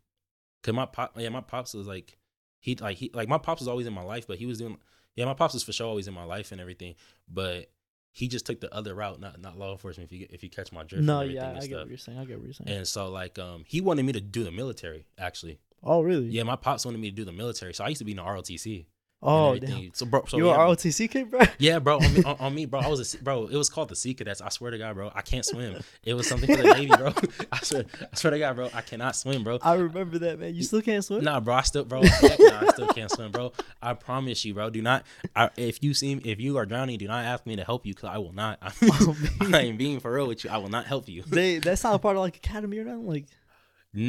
cause 0.67 0.75
my 0.75 0.85
pop, 0.85 1.13
yeah, 1.17 1.29
my 1.29 1.41
pops 1.41 1.73
was 1.73 1.87
like, 1.87 2.17
he 2.59 2.75
like 2.75 2.97
he 2.97 3.09
like 3.13 3.27
my 3.29 3.37
pops 3.39 3.61
was 3.61 3.67
always 3.67 3.87
in 3.87 3.93
my 3.93 4.03
life, 4.03 4.27
but 4.27 4.37
he 4.37 4.45
was 4.45 4.59
doing, 4.59 4.77
yeah, 5.15 5.25
my 5.25 5.33
pops 5.33 5.53
was 5.53 5.63
for 5.63 5.71
sure 5.73 5.87
always 5.87 6.07
in 6.07 6.13
my 6.13 6.23
life 6.25 6.51
and 6.51 6.61
everything, 6.61 6.95
but. 7.27 7.71
He 8.13 8.27
just 8.27 8.47
took 8.47 8.59
the 8.61 8.73
other 8.73 8.95
route, 8.95 9.19
not 9.19 9.39
not 9.39 9.59
law 9.59 9.73
enforcement. 9.73 10.11
If 10.11 10.19
you 10.19 10.25
if 10.31 10.41
you 10.41 10.49
catch 10.49 10.71
my 10.71 10.81
drift, 10.81 11.03
No, 11.05 11.21
yeah, 11.21 11.51
I 11.51 11.53
get 11.53 11.63
stuff. 11.65 11.79
what 11.81 11.87
you're 11.89 11.97
saying. 11.99 12.17
I 12.17 12.25
get 12.25 12.37
what 12.39 12.45
you're 12.45 12.53
saying. 12.53 12.75
And 12.77 12.87
so 12.87 13.11
like 13.11 13.37
um 13.37 13.63
he 13.67 13.79
wanted 13.79 14.05
me 14.07 14.13
to 14.13 14.19
do 14.21 14.43
the 14.43 14.49
military 14.49 15.05
actually. 15.19 15.59
oh, 15.83 16.01
really? 16.01 16.25
Yeah, 16.25 16.41
my 16.41 16.55
pops 16.55 16.83
wanted 16.83 16.99
me 16.99 17.11
to 17.11 17.15
do 17.15 17.25
the 17.25 17.31
military. 17.31 17.75
So 17.75 17.83
I 17.83 17.89
used 17.89 17.99
to 17.99 18.05
be 18.05 18.13
in 18.13 18.17
the 18.17 18.23
ROTC. 18.23 18.87
Oh, 19.19 19.57
damn. 19.57 19.89
So 19.93 20.05
bro, 20.05 20.23
so 20.27 20.37
you 20.37 20.45
yeah, 20.45 20.51
are 20.51 20.67
bro. 20.67 20.75
ROTC 20.75 21.09
kid, 21.09 21.31
bro? 21.31 21.41
yeah, 21.57 21.79
bro, 21.79 21.97
on 21.97 22.13
me, 22.13 22.23
on, 22.23 22.35
on 22.39 22.53
me, 22.55 22.65
bro. 22.67 22.81
I 22.81 22.87
was 22.87 23.15
a 23.15 23.17
bro. 23.17 23.47
It 23.47 23.55
was 23.55 23.67
called 23.67 23.89
the 23.89 23.95
Sea 23.95 24.13
Cadets. 24.13 24.41
I 24.41 24.49
swear 24.49 24.69
to 24.69 24.77
God, 24.77 24.93
bro, 24.93 25.11
I 25.15 25.21
can't 25.23 25.43
swim. 25.43 25.81
It 26.03 26.13
was 26.13 26.27
something 26.27 26.55
for 26.55 26.61
the 26.61 26.73
Navy, 26.75 26.95
bro. 26.95 27.13
I 27.51 27.59
swear, 27.61 27.85
I 28.01 28.15
swear 28.15 28.31
to 28.31 28.39
God, 28.39 28.55
bro, 28.55 28.69
I 28.75 28.81
cannot 28.81 29.15
swim, 29.15 29.43
bro. 29.43 29.57
I 29.63 29.73
remember 29.73 30.19
that, 30.19 30.39
man. 30.39 30.53
You 30.53 30.61
still 30.61 30.83
can't 30.83 31.03
swim? 31.03 31.23
Nah, 31.23 31.39
bro, 31.39 31.55
I 31.55 31.61
still, 31.63 31.83
bro, 31.83 32.03
heck 32.03 32.39
nah, 32.39 32.61
I 32.61 32.67
still 32.73 32.87
can't 32.89 33.09
swim, 33.09 33.31
bro. 33.31 33.53
I 33.81 33.95
promise 33.95 34.45
you, 34.45 34.53
bro. 34.53 34.69
Do 34.69 34.83
not, 34.83 35.03
I, 35.35 35.49
if 35.57 35.81
you 35.81 35.95
see, 35.95 36.13
if 36.13 36.39
you 36.39 36.57
are 36.57 36.67
drowning, 36.67 36.99
do 36.99 37.07
not 37.07 37.25
ask 37.25 37.45
me 37.47 37.55
to 37.55 37.63
help 37.63 37.87
you, 37.87 37.95
cause 37.95 38.09
I 38.13 38.19
will 38.19 38.33
not. 38.33 38.59
Oh, 38.99 39.15
man. 39.41 39.55
I 39.55 39.61
ain't 39.61 39.77
being 39.77 39.99
for 39.99 40.11
real 40.13 40.27
with 40.27 40.43
you. 40.43 40.49
I 40.49 40.57
will 40.57 40.69
not 40.69 40.85
help 40.85 41.09
you. 41.09 41.23
They 41.23 41.57
that's 41.59 41.83
not 41.83 41.95
a 41.95 41.99
part 41.99 42.15
of 42.17 42.21
like 42.21 42.37
academy 42.37 42.77
or 42.79 42.85
nothing. 42.85 43.07
Like 43.07 43.25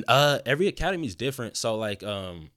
Uh, 0.06 0.38
every 0.44 0.66
academy 0.66 1.06
is 1.06 1.14
different. 1.14 1.56
So 1.56 1.76
like, 1.76 2.02
um, 2.02 2.50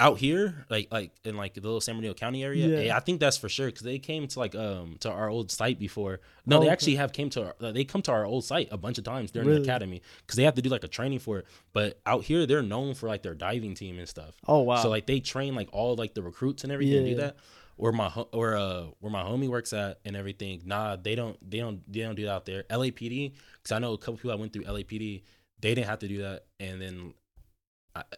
out 0.00 0.18
here, 0.18 0.64
like 0.70 0.88
like 0.90 1.12
in 1.24 1.36
like 1.36 1.54
the 1.54 1.60
little 1.60 1.80
San 1.80 1.94
Bernardino 1.94 2.14
County 2.14 2.42
area, 2.44 2.82
Yeah. 2.84 2.96
I 2.96 3.00
think 3.00 3.20
that's 3.20 3.36
for 3.36 3.48
sure 3.48 3.66
because 3.66 3.82
they 3.82 3.98
came 3.98 4.26
to 4.28 4.38
like 4.38 4.54
um 4.54 4.96
to 5.00 5.10
our 5.10 5.28
old 5.28 5.50
site 5.50 5.78
before. 5.78 6.20
No, 6.46 6.56
Oh, 6.56 6.60
they 6.60 6.66
okay. 6.66 6.72
actually 6.72 6.94
have 6.96 7.12
came 7.12 7.30
to 7.30 7.46
our, 7.60 7.72
they 7.72 7.84
come 7.84 8.02
to 8.02 8.12
our 8.12 8.24
old 8.24 8.44
site 8.44 8.68
a 8.70 8.76
bunch 8.76 8.98
of 8.98 9.04
times 9.04 9.30
during 9.30 9.48
Really? 9.48 9.60
the 9.60 9.64
academy 9.64 10.02
because 10.20 10.36
they 10.36 10.44
have 10.44 10.54
to 10.54 10.62
do 10.62 10.68
like 10.70 10.84
a 10.84 10.88
training 10.88 11.18
for 11.20 11.38
it. 11.38 11.46
But 11.72 12.00
out 12.06 12.24
here, 12.24 12.46
they're 12.46 12.62
known 12.62 12.94
for 12.94 13.06
like 13.08 13.22
their 13.22 13.34
diving 13.34 13.74
team 13.74 13.98
and 13.98 14.08
stuff. 14.08 14.34
Oh 14.46 14.60
wow. 14.60 14.76
So 14.82 14.88
like 14.88 15.06
they 15.06 15.20
train 15.20 15.54
like 15.54 15.68
all 15.72 15.94
like 15.96 16.14
the 16.14 16.22
recruits 16.22 16.64
and 16.64 16.72
everything 16.72 17.04
Yeah. 17.06 17.10
do 17.10 17.16
that. 17.20 17.36
Where 17.76 17.92
my 17.92 18.08
or 18.32 18.56
uh 18.56 18.84
where 19.00 19.10
my 19.10 19.22
homie 19.22 19.48
works 19.48 19.72
at 19.72 19.98
and 20.04 20.14
everything. 20.16 20.62
Nah, 20.66 20.96
they 20.96 21.14
don't 21.14 21.36
they 21.48 21.58
don't 21.58 21.80
they 21.92 22.00
don't 22.00 22.14
do 22.14 22.24
that 22.26 22.32
out 22.32 22.44
there. 22.46 22.64
LAPD 22.64 23.32
because 23.56 23.72
I 23.72 23.78
know 23.78 23.92
a 23.94 23.98
couple 23.98 24.16
people 24.16 24.30
I 24.32 24.34
went 24.36 24.52
through 24.52 24.64
LAPD. 24.64 25.22
They 25.60 25.74
didn't 25.76 25.86
have 25.86 26.00
to 26.00 26.08
do 26.08 26.22
that, 26.22 26.46
and 26.58 26.82
then 26.82 26.96
uh, 27.08 27.12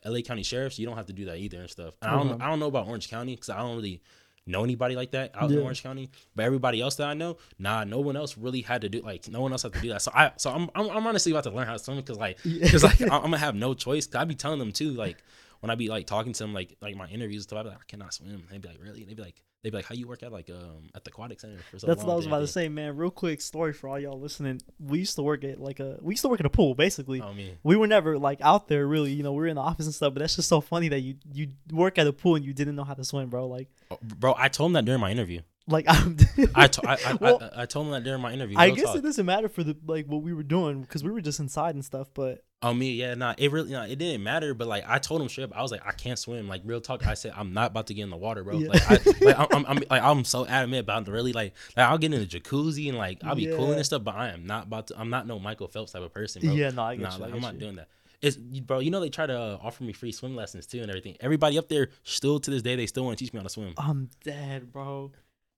LA 0.04 0.21
County 0.21 0.43
sheriffs 0.43 0.78
you 0.78 0.87
don't 0.87 0.97
have 0.97 1.07
to 1.07 1.12
do 1.12 1.25
that 1.26 1.38
either 1.38 1.61
and 1.61 1.71
stuff. 1.71 1.95
And 2.02 2.11
I 2.11 2.16
don't 2.16 2.28
uh-huh. 2.28 2.38
I 2.40 2.49
don't 2.49 2.61
know 2.61 2.66
about 2.66 2.87
Orange 2.87 3.09
County 3.09 3.35
because 3.35 3.50
I 3.50 3.59
don't 3.59 3.76
really 3.76 4.02
know 4.47 4.62
anybody 4.62 4.95
like 4.95 5.12
that 5.12 5.33
out 5.35 5.50
in 5.50 5.59
Orange 5.59 5.83
County. 5.83 6.11
But 6.35 6.45
everybody 6.45 6.81
else 6.81 6.97
that 6.97 7.09
I 7.09 7.14
know, 7.14 7.38
nah, 7.59 7.85
no 7.85 8.00
one 8.00 8.16
else 8.16 8.37
really 8.37 8.62
had 8.62 8.83
to 8.83 8.88
do 8.88 9.00
like 9.00 9.28
no 9.28 9.40
one 9.40 9.52
else 9.52 9.62
had 9.62 9.73
to 9.73 9.81
do 9.81 9.88
that. 9.90 10.02
So 10.02 10.12
I 10.14 10.33
so 10.37 10.50
I'm 10.50 10.71
I'm, 10.75 10.90
I'm 10.90 11.07
honestly 11.07 11.33
about 11.33 11.45
to 11.45 11.50
learn 11.50 11.66
how 11.66 11.73
to 11.73 11.78
swim 11.78 11.97
because 11.97 12.19
like 12.19 12.38
because 12.43 12.85
like 12.85 13.00
I'm 13.02 13.09
gonna 13.09 13.38
have 13.38 13.54
no 13.54 13.75
choice. 13.75 14.07
Cause 14.07 14.21
I 14.21 14.25
be 14.25 14.35
telling 14.35 14.59
them 14.59 14.73
too 14.73 14.93
like 14.93 15.23
when 15.61 15.71
I 15.71 15.75
be 15.75 15.88
like 15.88 16.07
talking 16.07 16.33
to 16.33 16.43
them 16.43 16.54
like 16.54 16.76
like 16.81 16.97
my 16.97 17.09
interviews 17.09 17.43
and 17.43 17.50
stuff. 17.50 17.61
I 17.61 17.62
be 17.62 17.69
like 17.71 17.78
I 17.78 17.87
cannot 17.88 18.14
swim. 18.14 18.45
They'd 18.50 18.61
be 18.61 18.69
like 18.69 18.83
really. 18.83 19.04
They'd 19.04 19.16
be 19.16 19.23
like 19.23 19.43
they'd 19.64 19.71
be 19.71 19.76
like 19.78 19.87
how 19.87 19.94
you 19.94 20.06
work 20.06 20.23
at 20.23 20.30
like 20.30 20.50
um 20.50 20.88
at 20.94 21.04
the 21.04 21.11
aquatic 21.11 21.40
center 21.40 21.59
for 21.71 21.78
so 21.78 21.87
That's 21.87 22.00
long 22.00 22.09
what 22.09 22.12
I 22.12 22.16
was 22.16 22.26
about 22.26 22.40
to 22.40 22.47
say, 22.47 22.68
man. 22.68 22.97
Real 22.97 23.11
quick 23.11 23.40
story 23.40 23.73
for 23.73 23.88
all 23.88 23.99
y'all 23.99 24.21
listening. 24.21 24.61
We 24.78 24.99
used 24.99 25.16
to 25.16 25.23
work 25.23 25.42
at 25.42 25.59
like 25.59 25.80
a 25.80 25.99
we 26.02 26.12
used 26.12 26.23
to 26.23 26.28
work 26.28 26.40
at 26.40 26.47
a 26.47 26.50
pool, 26.50 26.75
basically. 26.75 27.21
Oh 27.23 27.33
man. 27.33 27.56
We 27.62 27.75
were 27.76 27.87
never 27.87 28.18
like 28.18 28.40
out 28.42 28.68
there 28.68 28.87
really, 28.87 29.12
you 29.12 29.23
know, 29.23 29.33
we 29.33 29.38
were 29.38 29.47
in 29.47 29.56
the 29.56 29.62
office 29.62 29.87
and 29.87 29.94
stuff, 29.94 30.12
but 30.12 30.21
that's 30.21 30.37
just 30.37 30.49
so 30.49 30.61
funny 30.61 30.88
that 30.88 31.00
you 31.00 31.16
you 31.33 31.49
work 31.73 31.99
at 31.99 32.06
a 32.06 32.12
pool 32.12 32.37
and 32.37 32.44
you 32.44 32.52
didn't 32.52 32.76
know 32.76 32.85
how 32.85 32.94
to 32.94 33.04
swim, 33.04 33.30
bro. 33.30 33.49
Like 33.49 33.68
Oh, 33.90 33.99
bro, 34.02 34.35
I 34.37 34.49
told 34.49 34.68
him 34.68 34.73
that 34.75 34.85
during 34.85 35.00
my 35.00 35.11
interview. 35.11 35.40
like 35.66 35.87
I'm 35.88 36.16
I, 36.54 36.66
to, 36.66 36.88
I, 36.88 36.99
I, 37.06 37.14
Well, 37.14 37.42
I, 37.56 37.62
I 37.62 37.66
told 37.66 37.87
him 37.87 37.92
that 37.92 38.04
during 38.04 38.21
my 38.21 38.33
interview. 38.33 38.59
I 38.59 38.71
guess 38.71 38.85
talk. 38.85 38.97
it 38.97 39.02
doesn't 39.02 39.25
matter 39.25 39.49
for 39.49 39.64
the 39.64 39.76
like 39.87 40.06
what 40.06 40.23
we 40.23 40.35
were 40.35 40.42
doing 40.42 40.83
because 40.83 41.02
we 41.02 41.11
were 41.11 41.23
just 41.23 41.40
inside 41.40 41.75
and 41.75 41.85
stuff, 41.85 42.09
but 42.12 42.44
Oh 42.64 42.73
me, 42.73 42.92
yeah, 42.92 43.12
nah, 43.12 43.35
it 43.37 43.52
really, 43.52 43.73
nah, 43.73 43.85
it 43.85 43.97
didn't 43.99 44.23
matter. 44.23 44.54
But 44.54 44.68
like, 44.68 44.85
I 44.88 44.99
told 44.99 45.21
him 45.21 45.28
straight 45.28 45.44
up, 45.44 45.52
I 45.54 45.61
was 45.61 45.71
like, 45.71 45.87
I 45.87 45.92
can't 45.92 46.18
swim. 46.18 46.49
Like, 46.49 46.62
real 46.64 46.80
talk, 46.80 47.06
I 47.06 47.12
said, 47.12 47.35
I'm 47.37 47.52
not 47.52 47.73
about 47.73 47.88
to 47.88 47.94
get 47.94 48.04
in 48.04 48.11
the 48.11 48.16
water, 48.16 48.42
bro. 48.42 48.59
Yeah. 48.59 48.68
Like, 48.68 48.90
I, 48.90 48.94
like, 49.21 49.38
I'm, 49.38 49.47
I'm, 49.52 49.66
I'm, 49.66 49.83
like, 49.90 50.02
I'm 50.02 50.25
so 50.25 50.47
adamant 50.47 50.80
about 50.80 51.06
really 51.06 51.35
like, 51.35 51.52
like, 51.76 51.87
I'll 51.87 51.99
get 51.99 52.14
in 52.14 52.21
the 52.21 52.26
jacuzzi 52.26 52.88
and 52.88 52.97
like, 52.97 53.23
I'll 53.23 53.35
be 53.35 53.42
Yeah. 53.42 53.61
and 53.61 53.85
stuff. 53.85 54.02
But 54.02 54.14
I 54.14 54.30
am 54.30 54.47
not 54.47 54.66
about 54.66 54.87
to. 54.87 54.99
I'm 54.99 55.11
not 55.11 55.26
no 55.26 55.38
Michael 55.38 55.68
Phelps 55.68 55.92
type 55.92 56.02
of 56.02 56.14
person, 56.14 56.40
bro. 56.40 56.54
yeah, 56.54 56.71
no, 56.71 56.85
I 56.85 56.97
get 56.97 57.02
nah, 57.02 57.11
you. 57.11 57.16
I 57.16 57.18
like, 57.18 57.28
get 57.28 57.37
I'm 57.37 57.42
not 57.42 57.54
you. 57.54 57.61
doing 57.61 57.76
that. 57.76 57.88
It's, 58.23 58.38
bro, 58.38 58.78
you 58.78 58.90
know 58.90 59.00
they 59.00 59.11
try 59.11 59.26
to 59.26 59.38
uh, 59.38 59.59
offer 59.61 59.85
me 59.85 59.92
free 59.92 60.11
swim 60.11 60.35
lessons 60.35 60.66
too 60.66 60.80
and 60.80 60.88
everything. 60.88 61.16
Everybody 61.21 61.59
up 61.59 61.68
there 61.68 61.90
still 62.04 62.40
to 62.40 62.50
this 62.50 62.62
day 62.62 62.75
they 62.75 62.87
still 62.87 63.04
want 63.04 63.18
to 63.18 63.23
teach 63.23 63.35
me 63.35 63.38
how 63.38 63.42
to 63.42 63.50
swim. 63.50 63.75
I'm 63.76 64.09
dead, 64.23 64.73
bro. 64.73 65.12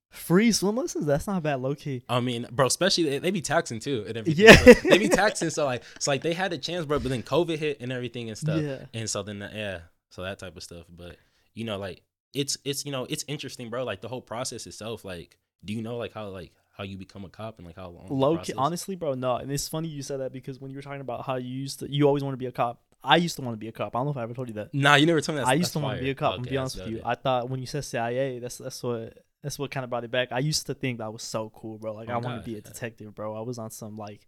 Free 0.09 0.51
swim 0.51 0.75
lessons? 0.75 1.05
That's 1.05 1.27
not 1.27 1.43
bad, 1.43 1.61
low 1.61 1.75
key. 1.75 2.03
I 2.07 2.19
mean, 2.21 2.47
bro, 2.51 2.67
especially 2.67 3.03
they, 3.05 3.19
they 3.19 3.31
be 3.31 3.41
taxing 3.41 3.79
too 3.79 4.05
and 4.07 4.17
everything. 4.17 4.45
Yeah. 4.45 4.55
So 4.55 4.73
they 4.89 4.97
be 4.97 5.09
taxing. 5.09 5.49
So 5.49 5.65
like, 5.65 5.83
it's 5.95 6.07
like 6.07 6.21
they 6.21 6.33
had 6.33 6.53
a 6.53 6.57
chance, 6.57 6.85
bro, 6.85 6.99
but 6.99 7.09
then 7.09 7.23
COVID 7.23 7.57
hit 7.57 7.81
and 7.81 7.91
everything 7.91 8.29
and 8.29 8.37
stuff. 8.37 8.61
Yeah. 8.61 8.85
And 8.93 9.09
so 9.09 9.21
then, 9.21 9.41
uh, 9.41 9.51
yeah, 9.53 9.79
so 10.09 10.23
that 10.23 10.39
type 10.39 10.55
of 10.55 10.63
stuff. 10.63 10.85
But 10.89 11.17
you 11.53 11.65
know, 11.65 11.77
like 11.77 12.01
it's 12.33 12.57
it's 12.63 12.85
you 12.85 12.91
know 12.91 13.05
it's 13.09 13.25
interesting, 13.27 13.69
bro. 13.69 13.83
Like 13.83 14.01
the 14.01 14.07
whole 14.07 14.21
process 14.21 14.65
itself. 14.65 15.03
Like, 15.03 15.37
do 15.63 15.73
you 15.73 15.81
know 15.81 15.97
like 15.97 16.13
how 16.13 16.27
like 16.29 16.53
how 16.77 16.83
you 16.83 16.97
become 16.97 17.25
a 17.25 17.29
cop 17.29 17.57
and 17.57 17.67
like 17.67 17.75
how 17.75 17.89
long? 17.89 18.07
Low 18.09 18.37
key, 18.37 18.53
honestly, 18.57 18.95
bro, 18.95 19.13
no. 19.15 19.35
And 19.35 19.51
it's 19.51 19.67
funny 19.67 19.87
you 19.87 20.03
said 20.03 20.19
that 20.21 20.31
because 20.31 20.61
when 20.61 20.71
you 20.71 20.77
were 20.77 20.83
talking 20.83 21.01
about 21.01 21.25
how 21.25 21.35
you 21.35 21.49
used 21.49 21.79
to, 21.79 21.91
you 21.91 22.07
always 22.07 22.23
want 22.23 22.33
to 22.33 22.37
be 22.37 22.45
a 22.45 22.51
cop. 22.51 22.81
I 23.03 23.17
used 23.17 23.35
to 23.37 23.41
want 23.41 23.53
to 23.53 23.59
be 23.59 23.67
a 23.67 23.71
cop. 23.71 23.95
I 23.95 23.99
don't 23.99 24.05
know 24.05 24.11
if 24.11 24.17
I 24.17 24.23
ever 24.23 24.33
told 24.33 24.47
you 24.47 24.55
that. 24.55 24.73
Nah, 24.73 24.95
you 24.95 25.05
never 25.05 25.21
told 25.21 25.37
me 25.37 25.43
that. 25.43 25.49
I 25.49 25.53
used 25.53 25.73
to 25.73 25.79
want 25.79 25.97
to 25.97 26.03
be 26.03 26.09
a 26.09 26.15
cop. 26.15 26.35
I'm 26.35 26.41
be 26.43 26.57
honest 26.57 26.77
with 26.77 26.87
you. 26.87 26.97
Okay. 26.97 27.05
I 27.05 27.15
thought 27.15 27.49
when 27.49 27.59
you 27.59 27.65
said 27.65 27.85
CIA, 27.85 28.39
that's 28.39 28.57
that's 28.57 28.81
what 28.83 29.25
that's 29.43 29.59
what 29.59 29.71
kind 29.71 29.83
of 29.83 29.89
brought 29.89 30.03
it 30.03 30.11
back. 30.11 30.29
I 30.31 30.39
used 30.39 30.65
to 30.67 30.73
think 30.73 30.97
that 30.99 31.11
was 31.13 31.23
so 31.23 31.51
cool, 31.55 31.77
bro. 31.77 31.93
Like 31.93 32.09
Oh, 32.09 32.13
I 32.13 32.17
want 32.17 32.43
to 32.43 32.49
be 32.49 32.57
a 32.57 32.61
detective, 32.61 33.13
bro. 33.15 33.35
I 33.35 33.41
was 33.41 33.57
on 33.59 33.69
some 33.71 33.95
like, 33.95 34.27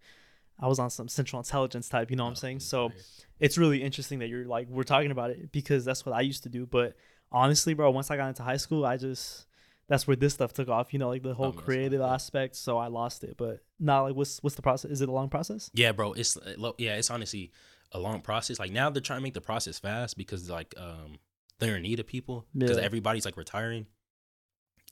I 0.60 0.68
was 0.68 0.80
on 0.80 0.90
some 0.90 1.08
central 1.08 1.40
intelligence 1.40 1.90
type. 1.90 2.10
You 2.12 2.18
know 2.18 2.24
what 2.26 2.30
I'm 2.32 2.36
saying? 2.36 2.60
So 2.60 2.92
it's 3.40 3.58
really 3.58 3.82
interesting 3.82 4.20
that 4.20 4.28
you're 4.28 4.46
like 4.46 4.68
we're 4.70 4.84
talking 4.84 5.12
about 5.12 5.32
it 5.32 5.52
because 5.52 5.86
that's 5.86 6.06
what 6.06 6.14
I 6.16 6.22
used 6.22 6.44
to 6.44 6.50
do. 6.50 6.66
But 6.66 6.96
honestly, 7.32 7.74
bro, 7.74 7.90
once 7.92 8.12
I 8.12 8.18
got 8.18 8.28
into 8.28 8.44
high 8.44 8.58
school, 8.58 8.86
I 8.86 8.98
just 8.98 9.46
that's 9.88 10.06
where 10.06 10.16
this 10.16 10.36
stuff 10.36 10.54
took 10.54 10.70
off. 10.70 10.94
You 10.94 11.00
know, 11.00 11.10
like 11.10 11.24
the 11.24 11.34
whole 11.34 11.48
Oh, 11.48 11.52
creative 11.54 12.02
yeah. 12.02 12.14
aspect. 12.14 12.56
So 12.56 12.78
I 12.78 12.88
lost 12.88 13.24
it. 13.24 13.36
But 13.38 13.62
now, 13.80 14.04
like, 14.04 14.16
what's 14.16 14.44
what's 14.44 14.56
the 14.56 14.62
process? 14.62 14.92
Is 14.92 15.02
it 15.02 15.10
a 15.10 15.12
long 15.12 15.30
process? 15.30 15.72
Yeah, 15.74 15.92
bro. 15.94 16.14
It's 16.14 16.38
uh, 16.38 16.72
yeah, 16.78 16.96
it's 16.98 17.10
honestly 17.10 17.52
a 17.92 18.00
long 18.00 18.22
process. 18.22 18.60
Like 18.60 18.72
now 18.72 18.90
they're 18.92 19.02
trying 19.02 19.20
to 19.20 19.24
make 19.24 19.34
the 19.34 19.42
process 19.42 19.80
fast 19.80 20.16
because 20.18 20.50
like 20.50 20.76
um 20.78 21.18
they're 21.58 21.78
in 21.78 21.82
need 21.84 22.00
of 22.00 22.06
people 22.06 22.46
because 22.54 22.78
Yeah. 22.78 22.84
everybody's 22.84 23.26
like 23.26 23.36
retiring. 23.38 23.88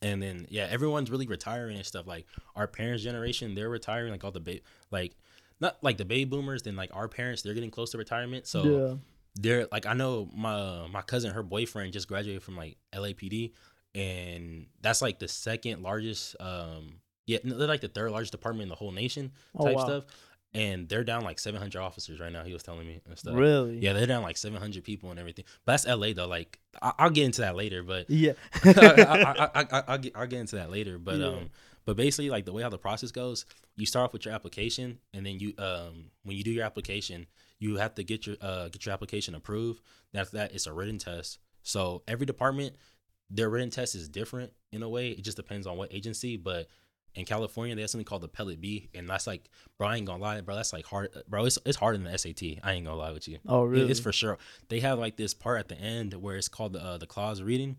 And 0.01 0.22
then 0.22 0.46
yeah, 0.50 0.68
everyone's 0.70 1.10
really 1.10 1.27
retiring 1.27 1.77
and 1.77 1.86
stuff. 1.86 2.06
Like 2.08 2.25
our 2.56 2.68
parents' 2.68 3.04
generation, 3.04 3.56
they're 3.56 3.70
retiring. 3.70 4.12
Like 4.12 4.24
all 4.24 4.32
the 4.32 4.39
ba- 4.39 4.60
like 4.92 5.16
not 5.60 5.77
like 5.82 5.98
the 5.98 6.06
baby 6.06 6.25
boomers. 6.25 6.63
Then 6.63 6.75
like 6.75 6.92
our 6.94 7.08
parents, 7.08 7.42
they're 7.42 7.54
getting 7.54 7.72
close 7.72 7.92
to 7.92 7.98
retirement. 7.98 8.48
So 8.48 8.63
yeah. 8.63 8.96
they're 9.36 9.68
like 9.72 9.86
I 9.86 9.94
know 9.94 10.30
my 10.36 10.88
my 10.88 11.01
cousin, 11.01 11.32
her 11.32 11.44
boyfriend 11.44 11.94
just 11.94 12.08
graduated 12.08 12.44
from 12.44 12.56
like 12.56 12.77
LAPD, 12.94 13.54
and 13.96 14.68
that's 14.82 15.01
like 15.01 15.20
the 15.20 15.27
second 15.27 15.82
largest. 15.82 16.36
Um, 16.39 17.01
yeah, 17.25 17.39
they're 17.44 17.68
like 17.68 17.82
the 17.82 17.88
third 17.88 18.12
largest 18.12 18.32
department 18.32 18.63
in 18.63 18.70
the 18.70 18.75
whole 18.75 18.92
nation 18.92 19.32
Oh 19.58 19.66
type 19.66 19.75
wow. 19.75 19.86
stuff. 19.86 20.04
And 20.54 20.88
they're 20.89 21.04
down 21.04 21.24
like 21.24 21.39
700 21.39 21.80
officers 21.80 22.20
right 22.20 22.32
now. 22.32 22.44
He 22.44 22.54
was 22.54 22.63
telling 22.63 22.88
me 22.88 23.00
and 23.08 23.18
stuff. 23.20 23.36
Really? 23.36 23.80
Yeah, 23.80 23.94
they're 23.94 24.08
down 24.08 24.24
like 24.24 24.38
700 24.38 24.84
people 24.84 25.12
and 25.12 25.20
everything. 25.20 25.46
But 25.66 25.74
that's 25.74 25.86
LA 25.88 26.13
though. 26.13 26.27
Like 26.27 26.58
I- 26.82 26.94
I'll 27.00 27.10
get 27.10 27.25
into 27.25 27.42
that 27.42 27.56
later, 27.56 27.84
but 27.84 28.10
Yeah. 28.10 28.34
I, 28.63 28.72
I, 28.74 29.62
I, 29.62 29.68
I, 29.72 29.84
I'll, 29.88 29.98
get, 29.98 30.13
I'll 30.16 30.25
get 30.27 30.39
into 30.39 30.56
that 30.56 30.72
later. 30.72 30.98
But 30.98 31.18
Yeah. 31.20 31.27
um, 31.27 31.50
but 31.86 31.96
basically, 31.96 32.30
like 32.30 32.46
the 32.46 32.51
way 32.54 32.63
how 32.63 32.70
the 32.70 32.77
process 32.77 33.12
goes, 33.12 33.46
you 33.75 33.86
start 33.86 34.06
off 34.06 34.13
with 34.13 34.25
your 34.25 34.34
application, 34.34 35.00
and 35.13 35.25
then 35.25 35.39
you 35.39 35.54
um, 35.58 36.06
when 36.24 36.36
you 36.36 36.44
do 36.44 36.51
your 36.51 36.66
application, 36.66 37.27
you 37.60 37.77
have 37.77 37.96
to 37.96 38.04
get 38.04 38.25
your 38.27 38.36
uh 38.42 38.70
get 38.70 38.86
your 38.86 38.94
application 38.94 39.36
approved. 39.36 39.82
After 40.13 40.38
that, 40.38 40.54
it's 40.54 40.66
a 40.68 40.74
written 40.74 40.98
test. 40.98 41.39
So 41.63 42.04
every 42.08 42.25
department, 42.25 42.75
their 43.30 43.50
written 43.50 43.70
test 43.70 43.96
is 43.96 44.10
different 44.10 44.51
in 44.72 44.82
a 44.84 44.89
way. 44.89 45.12
It 45.12 45.24
just 45.24 45.38
depends 45.38 45.68
on 45.68 45.77
what 45.77 45.94
agency, 45.94 46.38
but. 46.38 46.68
In 47.17 47.25
California, 47.25 47.74
they 47.75 47.81
have 47.81 47.89
something 47.89 48.05
called 48.05 48.21
the 48.21 48.27
Pellet 48.27 48.62
B, 48.62 48.89
and 48.93 49.09
that's 49.09 49.25
like, 49.27 49.50
bro, 49.77 49.88
I 49.88 49.97
ain't 49.97 50.05
gonna 50.05 50.21
lie, 50.21 50.39
bro. 50.41 50.55
That's 50.55 50.71
like 50.71 50.86
hard, 50.86 51.09
bro. 51.27 51.45
It's 51.45 51.57
it's 51.65 51.77
harder 51.77 51.97
than 51.97 52.12
the 52.12 52.17
SAT. 52.17 52.59
I 52.63 52.74
ain't 52.74 52.86
gonna 52.86 52.95
lie 52.97 53.12
with 53.12 53.27
you. 53.27 53.39
oh 53.47 53.63
It- 53.65 53.69
really? 53.69 53.91
It's 53.91 54.00
for 54.00 54.12
sure. 54.13 54.38
They 54.69 54.79
have 54.81 55.00
like 55.00 55.17
this 55.17 55.33
part 55.33 55.59
at 55.59 55.67
the 55.67 55.75
end 55.79 56.13
where 56.13 56.36
it's 56.38 56.47
called 56.47 56.74
the 56.74 56.83
uh, 56.83 56.97
the 56.97 57.07
cloze 57.07 57.41
reading, 57.41 57.77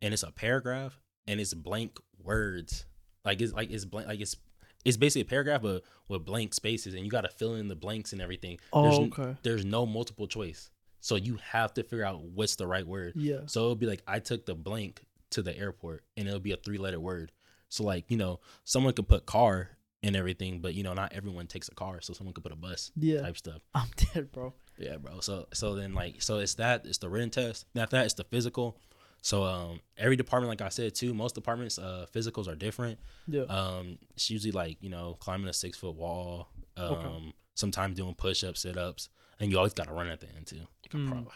and 0.00 0.14
it's 0.14 0.22
a 0.22 0.30
paragraph 0.30 0.98
and 1.26 1.40
it's 1.40 1.52
blank 1.52 1.98
words. 2.22 2.86
Like 3.24 3.40
it's 3.40 3.52
like 3.52 3.70
it's 3.70 3.84
blank 3.84 4.06
like 4.08 4.20
it's 4.20 4.36
it's 4.84 4.96
basically 4.96 5.22
a 5.22 5.24
paragraph 5.24 5.62
but 5.62 5.82
with 6.08 6.24
blank 6.24 6.54
spaces, 6.54 6.94
and 6.94 7.02
you 7.04 7.10
got 7.10 7.22
to 7.22 7.28
fill 7.30 7.56
in 7.56 7.66
the 7.68 7.74
blanks 7.74 8.12
and 8.12 8.22
everything. 8.22 8.58
oh 8.72 9.02
n- 9.04 9.12
okay. 9.18 9.36
there's 9.42 9.64
no 9.64 9.84
multiple 9.84 10.28
choice, 10.28 10.70
so 11.00 11.16
you 11.16 11.38
have 11.42 11.74
to 11.74 11.82
figure 11.82 12.04
out 12.04 12.22
what's 12.22 12.54
the 12.54 12.66
right 12.68 12.86
word. 12.86 13.14
Yeah. 13.16 13.40
So 13.46 13.62
it'll 13.62 13.74
be 13.74 13.86
like 13.86 14.02
I 14.06 14.20
took 14.20 14.46
the 14.46 14.54
blank 14.54 15.00
to 15.30 15.42
the 15.42 15.58
airport, 15.58 16.04
and 16.16 16.28
it'll 16.28 16.38
be 16.38 16.52
a 16.52 16.56
three 16.56 16.78
letter 16.78 17.00
word. 17.00 17.32
So 17.68 17.84
like 17.84 18.04
you 18.10 18.16
know, 18.16 18.40
someone 18.64 18.92
could 18.92 19.08
put 19.08 19.26
car 19.26 19.70
and 20.02 20.14
everything, 20.14 20.60
but 20.60 20.74
you 20.74 20.82
know, 20.82 20.94
not 20.94 21.12
everyone 21.12 21.46
takes 21.46 21.68
a 21.68 21.74
car, 21.74 22.00
so 22.00 22.12
someone 22.12 22.32
could 22.34 22.44
put 22.44 22.52
a 22.52 22.56
bus 22.56 22.90
Yeah. 22.96 23.22
type 23.22 23.36
stuff. 23.36 23.62
I'm 23.74 23.88
dead, 24.14 24.30
bro. 24.32 24.54
Yeah, 24.78 24.96
bro. 24.98 25.20
So 25.20 25.46
so 25.52 25.74
then 25.74 25.94
like 25.94 26.22
so 26.22 26.38
it's 26.38 26.54
that 26.54 26.86
it's 26.86 26.98
the 26.98 27.08
written 27.08 27.30
test. 27.30 27.66
After 27.76 27.96
that, 27.96 28.04
it's 28.04 28.14
the 28.14 28.24
physical. 28.24 28.78
So 29.22 29.42
um 29.44 29.80
every 29.96 30.16
department, 30.16 30.50
like 30.50 30.60
I 30.60 30.68
said 30.68 30.94
too, 30.94 31.12
most 31.14 31.34
departments 31.34 31.78
uh 31.78 32.06
physicals 32.14 32.46
are 32.46 32.54
different. 32.54 32.98
Yeah. 33.26 33.42
Um 33.44 33.98
it's 34.14 34.30
usually 34.30 34.52
like 34.52 34.76
you 34.80 34.90
know 34.90 35.16
climbing 35.18 35.48
a 35.48 35.52
six 35.52 35.76
foot 35.78 35.94
wall. 35.96 36.48
Um 36.76 36.92
Okay. 36.92 37.32
sometimes 37.54 37.96
doing 37.96 38.14
push 38.14 38.44
ups, 38.44 38.60
sit 38.60 38.76
ups, 38.76 39.08
and 39.40 39.50
you 39.50 39.56
always 39.56 39.72
got 39.72 39.86
to 39.88 39.94
run 39.94 40.08
at 40.08 40.20
the 40.20 40.28
end 40.36 40.46
too. 40.46 40.56
You 40.84 40.90
can 40.90 41.08
Mm. 41.08 41.26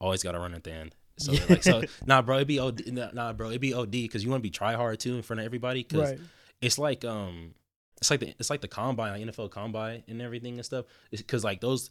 always 0.00 0.22
got 0.22 0.32
to 0.32 0.38
run 0.38 0.54
at 0.54 0.62
the 0.64 0.72
end. 0.72 0.94
So 1.20 1.32
Yeah. 1.32 1.44
like 1.48 1.62
so 1.62 1.82
nah, 2.06 2.22
bro, 2.22 2.36
it'd 2.36 2.48
be 2.48 2.58
OD. 2.58 2.86
Nah, 3.14 3.32
bro, 3.32 3.48
it'd 3.50 3.60
be 3.60 3.74
OD 3.74 3.90
because 3.90 4.24
you 4.24 4.30
want 4.30 4.40
to 4.40 4.46
be 4.46 4.50
try 4.50 4.74
hard 4.74 4.98
too 5.00 5.14
in 5.16 5.22
front 5.22 5.40
of 5.40 5.46
everybody. 5.46 5.82
Cause 5.84 6.10
right. 6.10 6.20
it's 6.60 6.78
like 6.78 7.04
um 7.04 7.54
it's 8.00 8.10
like 8.10 8.20
the 8.20 8.34
it's 8.38 8.50
like 8.50 8.60
the 8.62 8.68
combine 8.68 9.12
like 9.12 9.34
NFL 9.34 9.50
combine 9.50 10.02
and 10.08 10.22
everything 10.22 10.54
and 10.54 10.64
stuff 10.64 10.86
because 11.10 11.44
like 11.44 11.60
those 11.60 11.90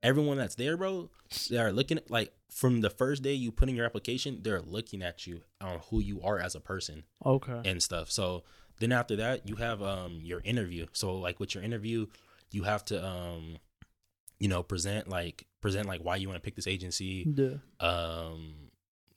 everyone 0.00 0.36
that's 0.36 0.54
there 0.54 0.76
bro 0.76 1.10
they're 1.50 1.72
looking 1.72 1.96
at 1.98 2.08
like 2.08 2.32
from 2.52 2.80
the 2.82 2.88
first 2.90 3.20
day 3.24 3.32
you 3.32 3.50
put 3.50 3.68
in 3.68 3.74
your 3.74 3.84
application 3.84 4.38
they're 4.42 4.60
looking 4.62 5.02
at 5.02 5.26
you 5.26 5.40
on 5.60 5.80
who 5.90 5.98
you 5.98 6.22
are 6.22 6.38
as 6.38 6.54
a 6.54 6.60
person 6.60 7.02
Okay. 7.26 7.60
and 7.64 7.82
stuff 7.82 8.08
so 8.08 8.44
then 8.78 8.92
after 8.92 9.16
that 9.16 9.48
you 9.48 9.56
have 9.56 9.82
um 9.82 10.20
your 10.22 10.40
interview 10.44 10.86
so 10.92 11.16
like 11.16 11.40
with 11.40 11.52
your 11.52 11.64
interview 11.64 12.06
you 12.52 12.62
have 12.62 12.84
to 12.84 13.04
um 13.04 13.56
you 14.38 14.46
know 14.46 14.62
present 14.62 15.08
like 15.08 15.44
present 15.60 15.88
like 15.88 16.00
why 16.02 16.14
you 16.14 16.28
want 16.28 16.36
to 16.36 16.44
pick 16.44 16.54
this 16.54 16.68
agency 16.68 17.26
Yeah. 17.34 17.54
um 17.80 18.67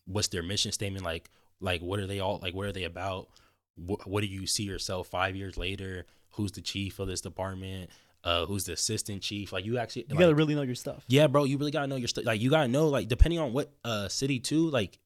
what's 0.06 0.28
their 0.30 0.44
mission 0.44 0.72
statement 0.72 1.04
like 1.06 1.30
like 1.60 1.82
what 1.82 2.00
are 2.00 2.08
they 2.08 2.20
all 2.20 2.40
like 2.42 2.54
what 2.54 2.66
are 2.66 2.72
they 2.72 2.84
about 2.84 3.28
what, 3.76 4.08
what 4.08 4.22
do 4.22 4.28
you 4.28 4.46
see 4.48 4.64
yourself 4.64 5.08
five 5.08 5.36
years 5.36 5.58
later 5.58 6.06
who's 6.32 6.52
the 6.54 6.62
chief 6.62 7.00
of 7.00 7.08
this 7.08 7.22
department 7.22 7.90
uh, 8.24 8.46
who's 8.46 8.66
the 8.66 8.74
assistant 8.74 9.20
chief. 9.24 9.52
Like 9.52 9.66
you 9.66 9.80
actually, 9.80 10.04
You 10.08 10.14
like, 10.14 10.20
gotta 10.20 10.36
really 10.36 10.54
know 10.54 10.62
your 10.62 10.76
stuff. 10.76 11.04
yeah, 11.08 11.26
bro, 11.26 11.44
you 11.46 11.58
really 11.58 11.72
gotta 11.72 11.88
know 11.88 11.96
your 11.96 12.08
stuff. 12.08 12.24
Like 12.24 12.40
you 12.40 12.52
gotta 12.52 12.68
know, 12.68 12.88
like 12.88 13.08
depending 13.08 13.40
on 13.40 13.52
what 13.52 13.72
uh 13.84 14.10
city 14.10 14.40
too, 14.40 14.70
like 14.70 15.00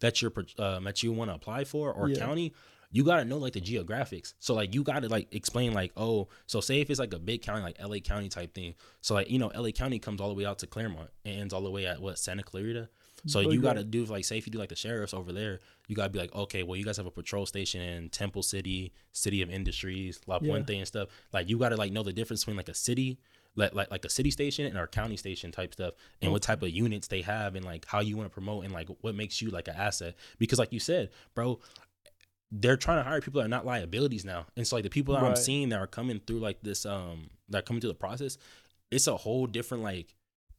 that 0.00 0.20
you're 0.20 0.32
uh, 0.58 0.80
that 0.80 1.00
you 1.04 1.12
want 1.12 1.30
to 1.30 1.36
apply 1.36 1.62
for 1.62 1.92
or 1.92 2.08
Yeah. 2.08 2.18
county, 2.18 2.52
you 2.90 3.04
gotta 3.04 3.24
know 3.24 3.38
like 3.38 3.52
the 3.52 3.60
geographics. 3.60 4.34
So 4.40 4.54
like 4.54 4.74
you 4.74 4.82
gotta 4.82 5.06
like 5.08 5.32
explain 5.32 5.72
like 5.72 5.92
oh, 5.96 6.26
so 6.46 6.60
say 6.60 6.80
if 6.80 6.90
it's 6.90 6.98
like 6.98 7.14
a 7.14 7.20
big 7.20 7.42
county 7.42 7.62
like 7.62 7.76
L.A. 7.78 8.00
County 8.00 8.28
type 8.28 8.52
thing. 8.56 8.74
So 9.02 9.14
like 9.14 9.30
you 9.30 9.38
know 9.38 9.48
L.A. 9.54 9.70
County 9.70 10.00
comes 10.00 10.20
all 10.20 10.28
the 10.28 10.34
way 10.34 10.44
out 10.44 10.58
to 10.58 10.66
Claremont 10.66 11.10
and 11.24 11.38
ends 11.42 11.54
all 11.54 11.62
the 11.62 11.70
way 11.70 11.86
at 11.86 12.02
what 12.02 12.18
Santa 12.18 12.42
Clarita. 12.42 12.88
So 13.26 13.40
Really 13.40 13.56
you 13.56 13.62
gotta 13.62 13.84
do 13.84 14.04
like 14.04 14.24
say 14.24 14.38
if 14.38 14.46
you 14.46 14.52
do 14.52 14.58
like 14.58 14.68
the 14.68 14.76
sheriffs 14.76 15.14
over 15.14 15.32
there, 15.32 15.60
you 15.86 15.96
gotta 15.96 16.10
be 16.10 16.18
like 16.18 16.34
okay, 16.34 16.62
well 16.62 16.76
you 16.76 16.84
guys 16.84 16.96
have 16.96 17.06
a 17.06 17.10
patrol 17.10 17.46
station 17.46 17.80
in 17.80 18.08
Temple 18.10 18.42
City, 18.42 18.92
City 19.12 19.42
of 19.42 19.50
Industries, 19.50 20.20
La 20.26 20.38
Yeah. 20.40 20.52
Puente 20.52 20.76
and 20.76 20.86
stuff. 20.86 21.08
Like 21.32 21.48
you 21.48 21.58
gotta 21.58 21.76
like 21.76 21.92
know 21.92 22.02
the 22.02 22.12
difference 22.12 22.44
between 22.44 22.56
like 22.56 22.68
a 22.68 22.74
city 22.74 23.18
like 23.56 23.74
like 23.74 23.90
like 23.90 24.04
a 24.04 24.10
city 24.10 24.30
station 24.30 24.66
and 24.66 24.78
our 24.78 24.86
county 24.86 25.16
station 25.16 25.50
type 25.50 25.72
stuff 25.74 25.94
and 26.22 26.30
what 26.30 26.42
type 26.42 26.62
of 26.62 26.70
units 26.70 27.08
they 27.08 27.22
have 27.22 27.54
and 27.56 27.64
like 27.64 27.84
how 27.86 28.00
you 28.00 28.16
want 28.16 28.28
to 28.28 28.32
promote 28.32 28.64
and 28.64 28.72
like 28.72 28.88
what 29.00 29.14
makes 29.14 29.42
you 29.42 29.50
like 29.50 29.68
an 29.68 29.74
asset. 29.76 30.14
Because 30.38 30.58
like 30.58 30.72
you 30.72 30.80
said 30.80 31.10
bro 31.34 31.58
they're 32.50 32.78
trying 32.78 32.96
to 32.96 33.02
hire 33.02 33.20
people 33.20 33.40
that 33.40 33.44
are 33.44 33.48
not 33.48 33.66
liabilities 33.66 34.24
now. 34.24 34.46
And 34.56 34.66
so 34.66 34.76
like 34.76 34.82
the 34.84 34.90
people 34.90 35.14
that 35.14 35.22
i'm 35.22 35.36
seeing 35.36 35.68
that 35.70 35.80
are 35.80 35.86
coming 35.86 36.20
through 36.26 36.38
like 36.38 36.62
this 36.62 36.86
um 36.86 37.30
that 37.48 37.58
are 37.58 37.62
coming 37.62 37.80
through 37.80 37.90
the 37.90 37.94
process 37.94 38.38
it's 38.90 39.06
a 39.06 39.16
whole 39.16 39.46
different 39.46 39.82
like 39.82 40.14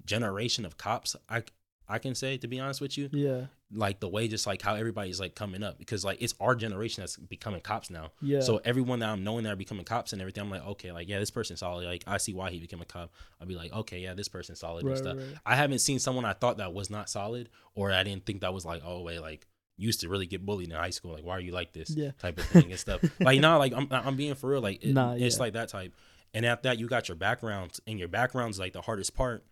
generation 0.06 0.66
of 0.66 0.78
cops. 0.78 1.16
I 1.30 1.44
i 1.90 2.00
can 2.00 2.14
say 2.16 2.38
to 2.38 2.48
be 2.48 2.60
honest 2.60 2.80
with 2.82 2.98
you 2.98 3.10
Yeah. 3.12 3.46
like 3.74 4.00
the 4.00 4.08
way 4.08 4.28
just 4.28 4.46
like 4.48 4.62
how 4.62 4.76
everybody's 4.76 5.20
like 5.20 5.36
coming 5.36 5.64
up 5.64 5.78
because 5.78 6.06
like 6.06 6.22
it's 6.22 6.34
our 6.40 6.56
generation 6.56 7.02
that's 7.02 7.18
becoming 7.18 7.62
cops 7.62 7.90
now 7.90 8.12
Yeah. 8.22 8.40
so 8.42 8.62
everyone 8.64 9.00
that 9.00 9.10
I'm 9.10 9.24
knowing 9.24 9.44
that 9.44 9.54
are 9.54 9.56
becoming 9.56 9.86
cops 9.86 10.14
and 10.14 10.22
everything, 10.22 10.44
I'm 10.44 10.50
like, 10.50 10.66
okay, 10.66 10.92
like 10.92 11.08
yeah, 11.10 11.20
this 11.20 11.30
person's 11.32 11.60
solid. 11.60 11.86
Like 11.86 12.04
I 12.08 12.18
see 12.18 12.34
why 12.34 12.50
he 12.52 12.60
became 12.60 12.82
a 12.82 12.86
cop. 12.86 13.12
I'll 13.40 13.48
be 13.48 13.56
like, 13.56 13.72
okay, 13.74 14.00
yeah, 14.00 14.14
this 14.14 14.28
person's 14.28 14.60
solid 14.60 14.84
Right, 14.86 14.92
and 14.92 14.98
stuff. 15.00 15.18
right. 15.18 15.38
I 15.46 15.56
haven't 15.56 15.80
seen 15.80 16.00
someone 16.00 16.26
I 16.26 16.34
thought 16.34 16.58
that 16.58 16.74
was 16.74 16.90
not 16.90 17.10
solid 17.10 17.50
or 17.76 17.92
I 17.92 18.04
didn't 18.04 18.26
think 18.26 18.42
that 18.42 18.54
was 18.54 18.66
like, 18.66 18.82
oh 18.86 19.02
wait, 19.02 19.20
like 19.20 19.46
used 19.78 20.02
to 20.02 20.10
really 20.10 20.26
get 20.28 20.46
bullied 20.46 20.70
in 20.70 20.76
high 20.76 20.90
school. 20.90 21.14
Like 21.14 21.24
why 21.26 21.34
are 21.38 21.40
you 21.40 21.52
like 21.52 21.74
this? 21.74 21.90
Yeah. 21.92 22.12
Type 22.20 22.38
of 22.40 22.46
thing 22.46 22.70
and 22.72 22.80
stuff. 22.80 23.02
like 23.20 23.40
no, 23.40 23.58
like 23.60 23.74
I'm 23.74 23.88
I'm 23.92 24.16
being 24.16 24.36
for 24.36 24.50
real. 24.52 24.62
Like 24.62 24.84
it- 24.84 24.94
Nah, 24.94 25.14
it's 25.14 25.38
yeah. 25.38 25.44
like 25.44 25.54
that 25.54 25.70
type. 25.70 25.94
And 26.34 26.46
after 26.46 26.70
that, 26.70 26.78
you 26.80 26.88
got 26.88 27.08
your 27.10 27.16
background, 27.16 27.72
and 27.88 27.98
your 27.98 28.08
background's 28.08 28.60
like 28.60 28.74
the 28.74 28.82
hardest 28.82 29.16
part. 29.16 29.44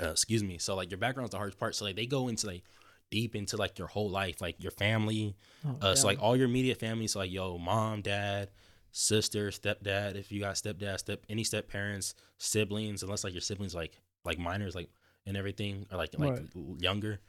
Uh, 0.00 0.10
excuse 0.10 0.42
me. 0.44 0.58
So 0.58 0.74
like 0.76 0.90
your 0.90 0.98
background's 0.98 1.32
the 1.32 1.38
hardest 1.38 1.58
part. 1.58 1.74
So 1.74 1.84
like 1.84 1.96
they 1.96 2.06
go 2.06 2.28
into 2.28 2.46
like 2.46 2.64
deep 3.10 3.34
into 3.34 3.56
like 3.56 3.78
your 3.78 3.88
whole 3.88 4.08
life, 4.10 4.40
like 4.40 4.62
your 4.62 4.70
family, 4.72 5.36
Oh, 5.64 5.76
uh, 5.80 5.94
so 5.94 6.06
like 6.06 6.20
all 6.22 6.36
your 6.36 6.46
immediate 6.46 6.78
family, 6.78 7.06
so 7.06 7.18
like 7.20 7.30
yo, 7.32 7.58
mom, 7.58 8.02
dad, 8.02 8.50
sister, 8.92 9.48
stepdad, 9.50 10.16
if 10.16 10.30
you 10.30 10.40
got 10.40 10.54
stepdad, 10.56 10.98
step 10.98 11.24
any 11.28 11.44
step 11.44 11.68
parents, 11.68 12.14
siblings, 12.38 13.02
unless 13.02 13.24
like 13.24 13.32
your 13.34 13.40
siblings 13.40 13.74
like 13.74 13.98
like 14.24 14.38
minors, 14.38 14.74
like 14.74 14.88
and 15.26 15.36
everything, 15.36 15.86
or 15.90 15.98
like 15.98 16.14
like 16.18 16.34
Right. 16.34 16.42
younger. 16.78 17.20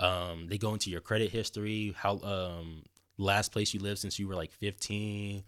Um, 0.00 0.46
they 0.48 0.58
go 0.58 0.72
into 0.74 0.90
your 0.90 1.00
credit 1.00 1.30
history, 1.30 1.94
how 1.96 2.18
um 2.20 2.82
last 3.16 3.52
place 3.52 3.74
you 3.74 3.80
lived 3.80 3.98
since 3.98 4.18
you 4.18 4.28
were 4.28 4.34
like 4.36 4.52
fifteen, 4.52 5.44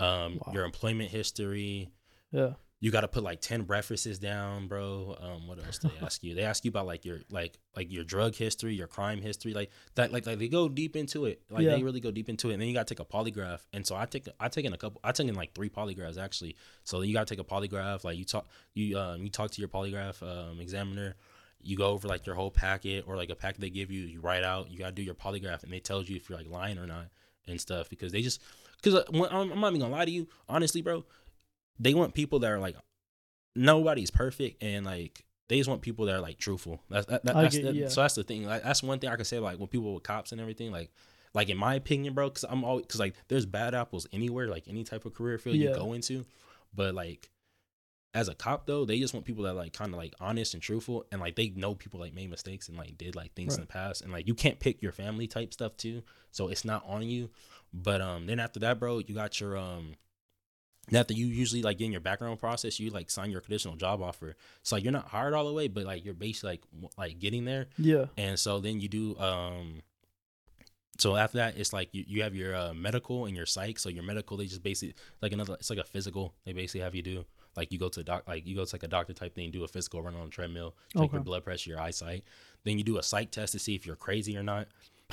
um, 0.00 0.40
Wow. 0.46 0.52
your 0.52 0.64
employment 0.64 1.10
history. 1.10 1.90
yeah. 2.32 2.54
You 2.82 2.90
got 2.90 3.02
to 3.02 3.08
put 3.08 3.22
like 3.22 3.40
ten 3.40 3.64
references 3.66 4.18
down, 4.18 4.66
bro. 4.66 5.16
Um, 5.20 5.46
what 5.46 5.64
else 5.64 5.78
do 5.78 5.88
they 5.88 6.04
ask 6.04 6.20
you? 6.24 6.34
They 6.34 6.42
ask 6.42 6.64
you 6.64 6.70
about 6.70 6.84
like 6.84 7.04
your 7.04 7.20
like 7.30 7.56
like 7.76 7.92
your 7.92 8.02
drug 8.02 8.34
history, 8.34 8.74
your 8.74 8.88
crime 8.88 9.22
history, 9.22 9.54
like 9.54 9.70
that. 9.94 10.12
Like 10.12 10.26
like 10.26 10.40
they 10.40 10.48
go 10.48 10.68
deep 10.68 10.96
into 10.96 11.26
it. 11.26 11.42
Like 11.48 11.62
Yeah. 11.62 11.76
they 11.76 11.84
really 11.84 12.00
go 12.00 12.10
deep 12.10 12.28
into 12.28 12.50
it. 12.50 12.54
And 12.54 12.60
then 12.60 12.66
you 12.68 12.74
got 12.74 12.88
to 12.88 12.92
take 12.92 12.98
a 12.98 13.08
polygraph. 13.08 13.60
And 13.72 13.86
so 13.86 13.94
I 13.94 14.06
take 14.06 14.26
I 14.40 14.48
taken 14.48 14.72
a 14.72 14.76
couple. 14.76 15.00
I 15.04 15.12
taken 15.12 15.32
like 15.36 15.54
three 15.54 15.70
polygraphs 15.70 16.18
actually. 16.18 16.56
So 16.82 17.02
you 17.02 17.12
got 17.12 17.24
to 17.28 17.32
take 17.36 17.40
a 17.40 17.48
polygraph. 17.48 18.02
Like 18.02 18.18
you 18.18 18.24
talk 18.24 18.48
you 18.74 18.98
um 18.98 19.22
you 19.22 19.30
talk 19.30 19.52
to 19.52 19.60
your 19.60 19.68
polygraph 19.68 20.20
um 20.20 20.58
examiner. 20.58 21.14
You 21.62 21.76
go 21.76 21.86
over 21.90 22.08
like 22.08 22.26
your 22.26 22.34
whole 22.34 22.50
packet 22.50 23.04
or 23.06 23.16
like 23.16 23.30
a 23.30 23.36
packet 23.36 23.60
they 23.60 23.70
give 23.70 23.92
you. 23.92 24.00
You 24.06 24.20
write 24.20 24.42
out. 24.42 24.72
You 24.72 24.78
got 24.80 24.86
to 24.86 24.92
do 24.92 25.02
your 25.02 25.14
polygraph, 25.14 25.62
and 25.62 25.72
they 25.72 25.78
tells 25.78 26.08
you 26.08 26.16
if 26.16 26.28
you're 26.28 26.36
like 26.36 26.48
lying 26.50 26.78
or 26.78 26.88
not 26.88 27.06
and 27.46 27.60
stuff 27.60 27.88
because 27.88 28.10
they 28.10 28.22
just 28.22 28.40
because 28.82 29.04
I'm, 29.08 29.22
I'm 29.52 29.60
not 29.60 29.68
even 29.68 29.80
gonna 29.82 29.92
lie 29.92 30.04
to 30.04 30.10
you 30.10 30.26
honestly, 30.48 30.82
bro 30.82 31.04
they 31.78 31.94
want 31.94 32.14
people 32.14 32.38
that 32.40 32.50
are 32.50 32.58
like 32.58 32.76
nobody's 33.54 34.10
perfect 34.10 34.62
and 34.62 34.84
like 34.86 35.24
they 35.48 35.58
just 35.58 35.68
want 35.68 35.82
people 35.82 36.06
that 36.06 36.14
are 36.14 36.20
like 36.20 36.38
truthful. 36.38 36.80
That's 36.88 37.06
that, 37.06 37.24
that- 37.24 37.34
that's 37.34 37.56
get- 37.56 37.64
that- 37.64 37.74
yeah. 37.74 37.88
so 37.88 38.00
that's 38.02 38.14
the 38.14 38.24
thing. 38.24 38.44
Like 38.46 38.62
that's 38.62 38.82
one 38.82 38.98
thing 38.98 39.10
I 39.10 39.16
can 39.16 39.24
say 39.24 39.38
like 39.38 39.58
when 39.58 39.68
people 39.68 39.92
with 39.94 40.02
cops 40.02 40.32
and 40.32 40.40
everything 40.40 40.72
like 40.72 40.90
like 41.34 41.48
in 41.48 41.56
my 41.56 41.74
opinion, 41.74 42.14
bro, 42.14 42.28
because 42.28 42.44
I'm 42.48 42.64
always 42.64 42.86
because 42.86 43.00
like 43.00 43.14
there's 43.28 43.46
bad 43.46 43.74
apples 43.74 44.06
anywhere, 44.12 44.48
like 44.48 44.64
any 44.68 44.84
type 44.84 45.04
of 45.04 45.14
career 45.14 45.38
field 45.38 45.56
Yeah. 45.56 45.70
you 45.70 45.74
go 45.76 45.92
into, 45.92 46.24
but 46.74 46.94
like 46.94 47.30
as 48.14 48.28
a 48.28 48.34
cop 48.34 48.66
though, 48.66 48.84
they 48.84 48.98
just 48.98 49.14
want 49.14 49.24
people 49.26 49.44
that 49.44 49.54
like 49.54 49.72
kind 49.72 49.92
of 49.92 49.98
like 49.98 50.14
honest 50.20 50.52
and 50.54 50.62
truthful 50.62 51.06
and 51.10 51.20
like 51.20 51.34
they 51.36 51.48
know 51.50 51.74
people 51.74 51.98
like 52.00 52.14
made 52.14 52.28
mistakes 52.30 52.68
and 52.68 52.76
like 52.76 52.96
did 52.98 53.16
like 53.16 53.32
things 53.34 53.54
in 53.54 53.62
the 53.62 53.66
past 53.66 54.02
and 54.02 54.12
like 54.12 54.26
you 54.28 54.34
can't 54.34 54.60
pick 54.60 54.82
your 54.82 54.92
family 54.92 55.26
type 55.26 55.52
stuff 55.52 55.76
too, 55.76 56.02
so 56.30 56.48
it's 56.48 56.64
not 56.64 56.84
on 56.86 57.02
you. 57.02 57.30
But 57.74 58.02
um, 58.02 58.26
then 58.26 58.38
after 58.38 58.60
that, 58.60 58.78
bro, 58.78 58.98
you 58.98 59.14
got 59.14 59.40
your 59.40 59.56
um. 59.56 59.94
After 60.92 61.14
you 61.14 61.26
usually 61.26 61.62
like 61.62 61.80
in 61.80 61.92
your 61.92 62.00
background 62.00 62.40
process, 62.40 62.80
you 62.80 62.90
like 62.90 63.08
sign 63.08 63.30
your 63.30 63.40
conditional 63.40 63.76
job 63.76 64.02
offer. 64.02 64.34
So 64.62 64.76
like 64.76 64.82
you're 64.82 64.92
not 64.92 65.06
hired 65.08 65.32
all 65.32 65.46
the 65.46 65.52
way, 65.52 65.68
but 65.68 65.84
like 65.84 66.04
you're 66.04 66.12
basically 66.14 66.50
like 66.50 66.62
w- 66.72 66.88
like 66.98 67.18
getting 67.20 67.44
there. 67.44 67.66
Yeah. 67.78 68.06
And 68.18 68.38
so 68.38 68.58
then 68.58 68.80
you 68.80 68.88
do 68.88 69.16
um 69.18 69.82
so 70.98 71.16
after 71.16 71.38
that 71.38 71.56
it's 71.56 71.72
like 71.72 71.88
you, 71.92 72.04
you 72.06 72.22
have 72.22 72.34
your 72.34 72.54
uh, 72.54 72.74
medical 72.74 73.26
and 73.26 73.36
your 73.36 73.46
psych. 73.46 73.78
So 73.78 73.88
your 73.88 74.02
medical 74.02 74.36
they 74.36 74.46
just 74.46 74.62
basically 74.62 74.94
like 75.20 75.32
another 75.32 75.54
it's 75.54 75.70
like 75.70 75.78
a 75.78 75.84
physical 75.84 76.34
they 76.44 76.52
basically 76.52 76.80
have 76.80 76.94
you 76.94 77.02
do. 77.02 77.24
Like 77.56 77.70
you 77.70 77.78
go 77.78 77.88
to 77.88 78.00
a 78.00 78.04
doc 78.04 78.24
like 78.26 78.46
you 78.46 78.56
go 78.56 78.64
to 78.64 78.74
like 78.74 78.82
a 78.82 78.88
doctor 78.88 79.12
type 79.12 79.34
thing, 79.34 79.50
do 79.50 79.62
a 79.64 79.68
physical 79.68 80.02
run 80.02 80.16
on 80.16 80.26
a 80.26 80.30
treadmill, 80.30 80.74
check 80.96 81.12
your 81.12 81.20
blood 81.22 81.44
pressure, 81.44 81.70
your 81.70 81.80
eyesight. 81.80 82.24
Then 82.64 82.76
you 82.76 82.84
do 82.84 82.98
a 82.98 83.02
psych 83.02 83.30
test 83.30 83.52
to 83.52 83.58
see 83.58 83.74
if 83.76 83.86
you're 83.86 83.96
crazy 83.96 84.36
or 84.36 84.42
not. 84.42 84.66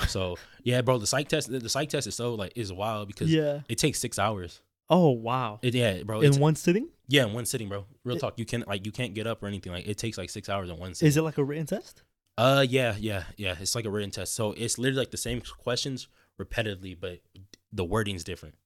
So 0.08 0.36
yeah, 0.64 0.80
bro, 0.82 0.98
the 0.98 1.06
psych 1.06 1.28
test 1.28 1.48
the, 1.50 1.58
the 1.60 1.68
psych 1.68 1.90
test 1.90 2.06
is 2.08 2.14
so 2.16 2.34
like 2.34 2.52
is 2.56 2.72
wild 2.72 3.06
because 3.08 3.32
Yeah. 3.32 3.60
it 3.68 3.78
takes 3.78 4.00
six 4.00 4.18
hours. 4.18 4.60
Oh 4.90 5.10
wow. 5.10 5.60
It, 5.62 5.74
yeah, 5.74 6.02
bro. 6.02 6.20
In 6.20 6.38
one 6.40 6.56
sitting? 6.56 6.88
yeah, 7.06 7.24
in 7.24 7.32
one 7.32 7.46
sitting, 7.46 7.68
bro. 7.68 7.86
Real 8.04 8.16
It- 8.16 8.20
talk. 8.20 8.38
You 8.38 8.44
can 8.44 8.64
like 8.66 8.84
you 8.84 8.92
can't 8.92 9.14
get 9.14 9.26
up 9.26 9.42
or 9.42 9.46
anything. 9.46 9.72
Like 9.72 9.86
it 9.86 9.96
takes 9.96 10.18
like 10.18 10.30
six 10.30 10.48
hours 10.48 10.68
in 10.68 10.76
one 10.78 10.94
sitting. 10.94 11.08
Is 11.08 11.16
it 11.16 11.22
like 11.22 11.38
a 11.38 11.44
written 11.44 11.66
test? 11.66 12.02
Uh, 12.36 12.64
yeah, 12.68 12.94
yeah, 12.98 13.24
yeah. 13.36 13.54
It's 13.60 13.74
like 13.74 13.84
a 13.84 13.90
written 13.90 14.10
test. 14.10 14.34
So 14.34 14.52
it's 14.52 14.78
literally 14.78 15.00
like 15.00 15.10
the 15.10 15.16
same 15.16 15.40
questions 15.62 16.08
repetitively, 16.40 16.98
but 16.98 17.20
the 17.72 17.84
wording's 17.84 18.24
different. 18.24 18.56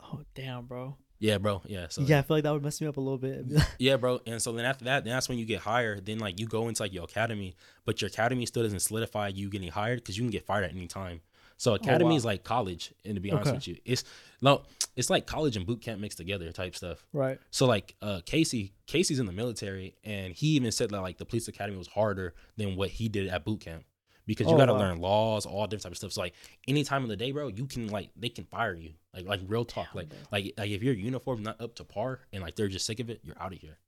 Oh 0.00 0.20
damn, 0.34 0.66
bro. 0.66 0.96
Yeah, 1.18 1.38
bro. 1.38 1.62
Yeah. 1.66 1.86
So 1.88 2.02
yeah, 2.02 2.18
I 2.18 2.22
feel 2.22 2.36
like 2.36 2.44
that 2.44 2.52
would 2.52 2.62
mess 2.62 2.80
me 2.80 2.86
up 2.86 2.96
a 2.96 3.00
little 3.00 3.18
bit. 3.18 3.46
yeah, 3.78 3.96
bro. 3.96 4.20
And 4.26 4.40
so 4.40 4.52
then 4.52 4.64
after 4.64 4.84
that, 4.84 5.04
then 5.04 5.12
that's 5.12 5.28
when 5.28 5.38
you 5.38 5.44
get 5.46 5.60
hired. 5.60 6.04
Then 6.06 6.18
like 6.18 6.38
you 6.38 6.46
go 6.46 6.68
into 6.68 6.82
like 6.82 6.92
your 6.92 7.04
academy, 7.04 7.56
but 7.84 8.00
your 8.00 8.08
academy 8.08 8.46
still 8.46 8.62
doesn't 8.62 8.80
solidify 8.80 9.28
you 9.28 9.48
getting 9.48 9.70
hired 9.70 10.00
because 10.00 10.16
you 10.16 10.24
can 10.24 10.30
get 10.30 10.46
fired 10.46 10.64
at 10.64 10.72
any 10.72 10.86
time. 10.86 11.20
So 11.58 11.74
academy 11.74 12.10
Oh, 12.10 12.12
wow. 12.12 12.16
is 12.16 12.24
like 12.24 12.44
college, 12.44 12.92
and 13.04 13.14
to 13.14 13.20
be 13.20 13.30
honest 13.32 13.50
Okay. 13.50 13.56
with 13.58 13.68
you, 13.68 13.76
it's 13.84 14.04
no, 14.42 14.62
it's 14.94 15.08
like 15.10 15.26
college 15.26 15.56
and 15.56 15.66
boot 15.66 15.80
camp 15.80 16.00
mixed 16.00 16.18
together 16.18 16.50
type 16.52 16.76
stuff. 16.76 17.06
right. 17.12 17.38
So 17.50 17.66
like 17.66 17.94
uh 18.02 18.20
Casey, 18.26 18.72
Casey's 18.86 19.18
in 19.18 19.26
the 19.26 19.32
military, 19.32 19.94
and 20.04 20.32
he 20.34 20.48
even 20.48 20.70
said 20.72 20.90
that 20.90 21.00
like 21.00 21.18
the 21.18 21.24
police 21.24 21.48
academy 21.48 21.78
was 21.78 21.88
harder 21.88 22.34
than 22.56 22.76
what 22.76 22.90
he 22.90 23.08
did 23.08 23.28
at 23.28 23.44
boot 23.44 23.60
camp 23.60 23.84
because 24.26 24.50
you 24.50 24.54
Oh, 24.54 24.58
got 24.58 24.66
to 24.66 24.72
wow. 24.72 24.78
learn 24.80 24.98
laws, 25.00 25.46
all 25.46 25.66
different 25.66 25.84
type 25.84 25.92
of 25.92 25.98
stuff. 25.98 26.12
So 26.12 26.20
like 26.20 26.34
any 26.68 26.84
time 26.84 27.02
of 27.04 27.08
the 27.08 27.16
day, 27.16 27.30
bro, 27.32 27.48
you 27.48 27.66
can 27.66 27.88
like 27.88 28.10
they 28.16 28.28
can 28.28 28.44
fire 28.44 28.74
you, 28.74 28.92
like 29.14 29.24
like 29.26 29.40
real 29.46 29.64
talk, 29.64 29.86
Damn, 29.94 29.96
like 29.96 30.08
bro. 30.10 30.18
like 30.32 30.52
like 30.58 30.70
if 30.70 30.82
your 30.82 30.94
uniform's 30.94 31.44
not 31.44 31.60
up 31.60 31.74
to 31.76 31.84
par 31.84 32.20
and 32.32 32.42
like 32.42 32.54
they're 32.56 32.68
just 32.68 32.84
sick 32.86 33.00
of 33.00 33.08
it, 33.08 33.20
you're 33.24 33.40
out 33.40 33.52
of 33.54 33.58
here. 33.58 33.78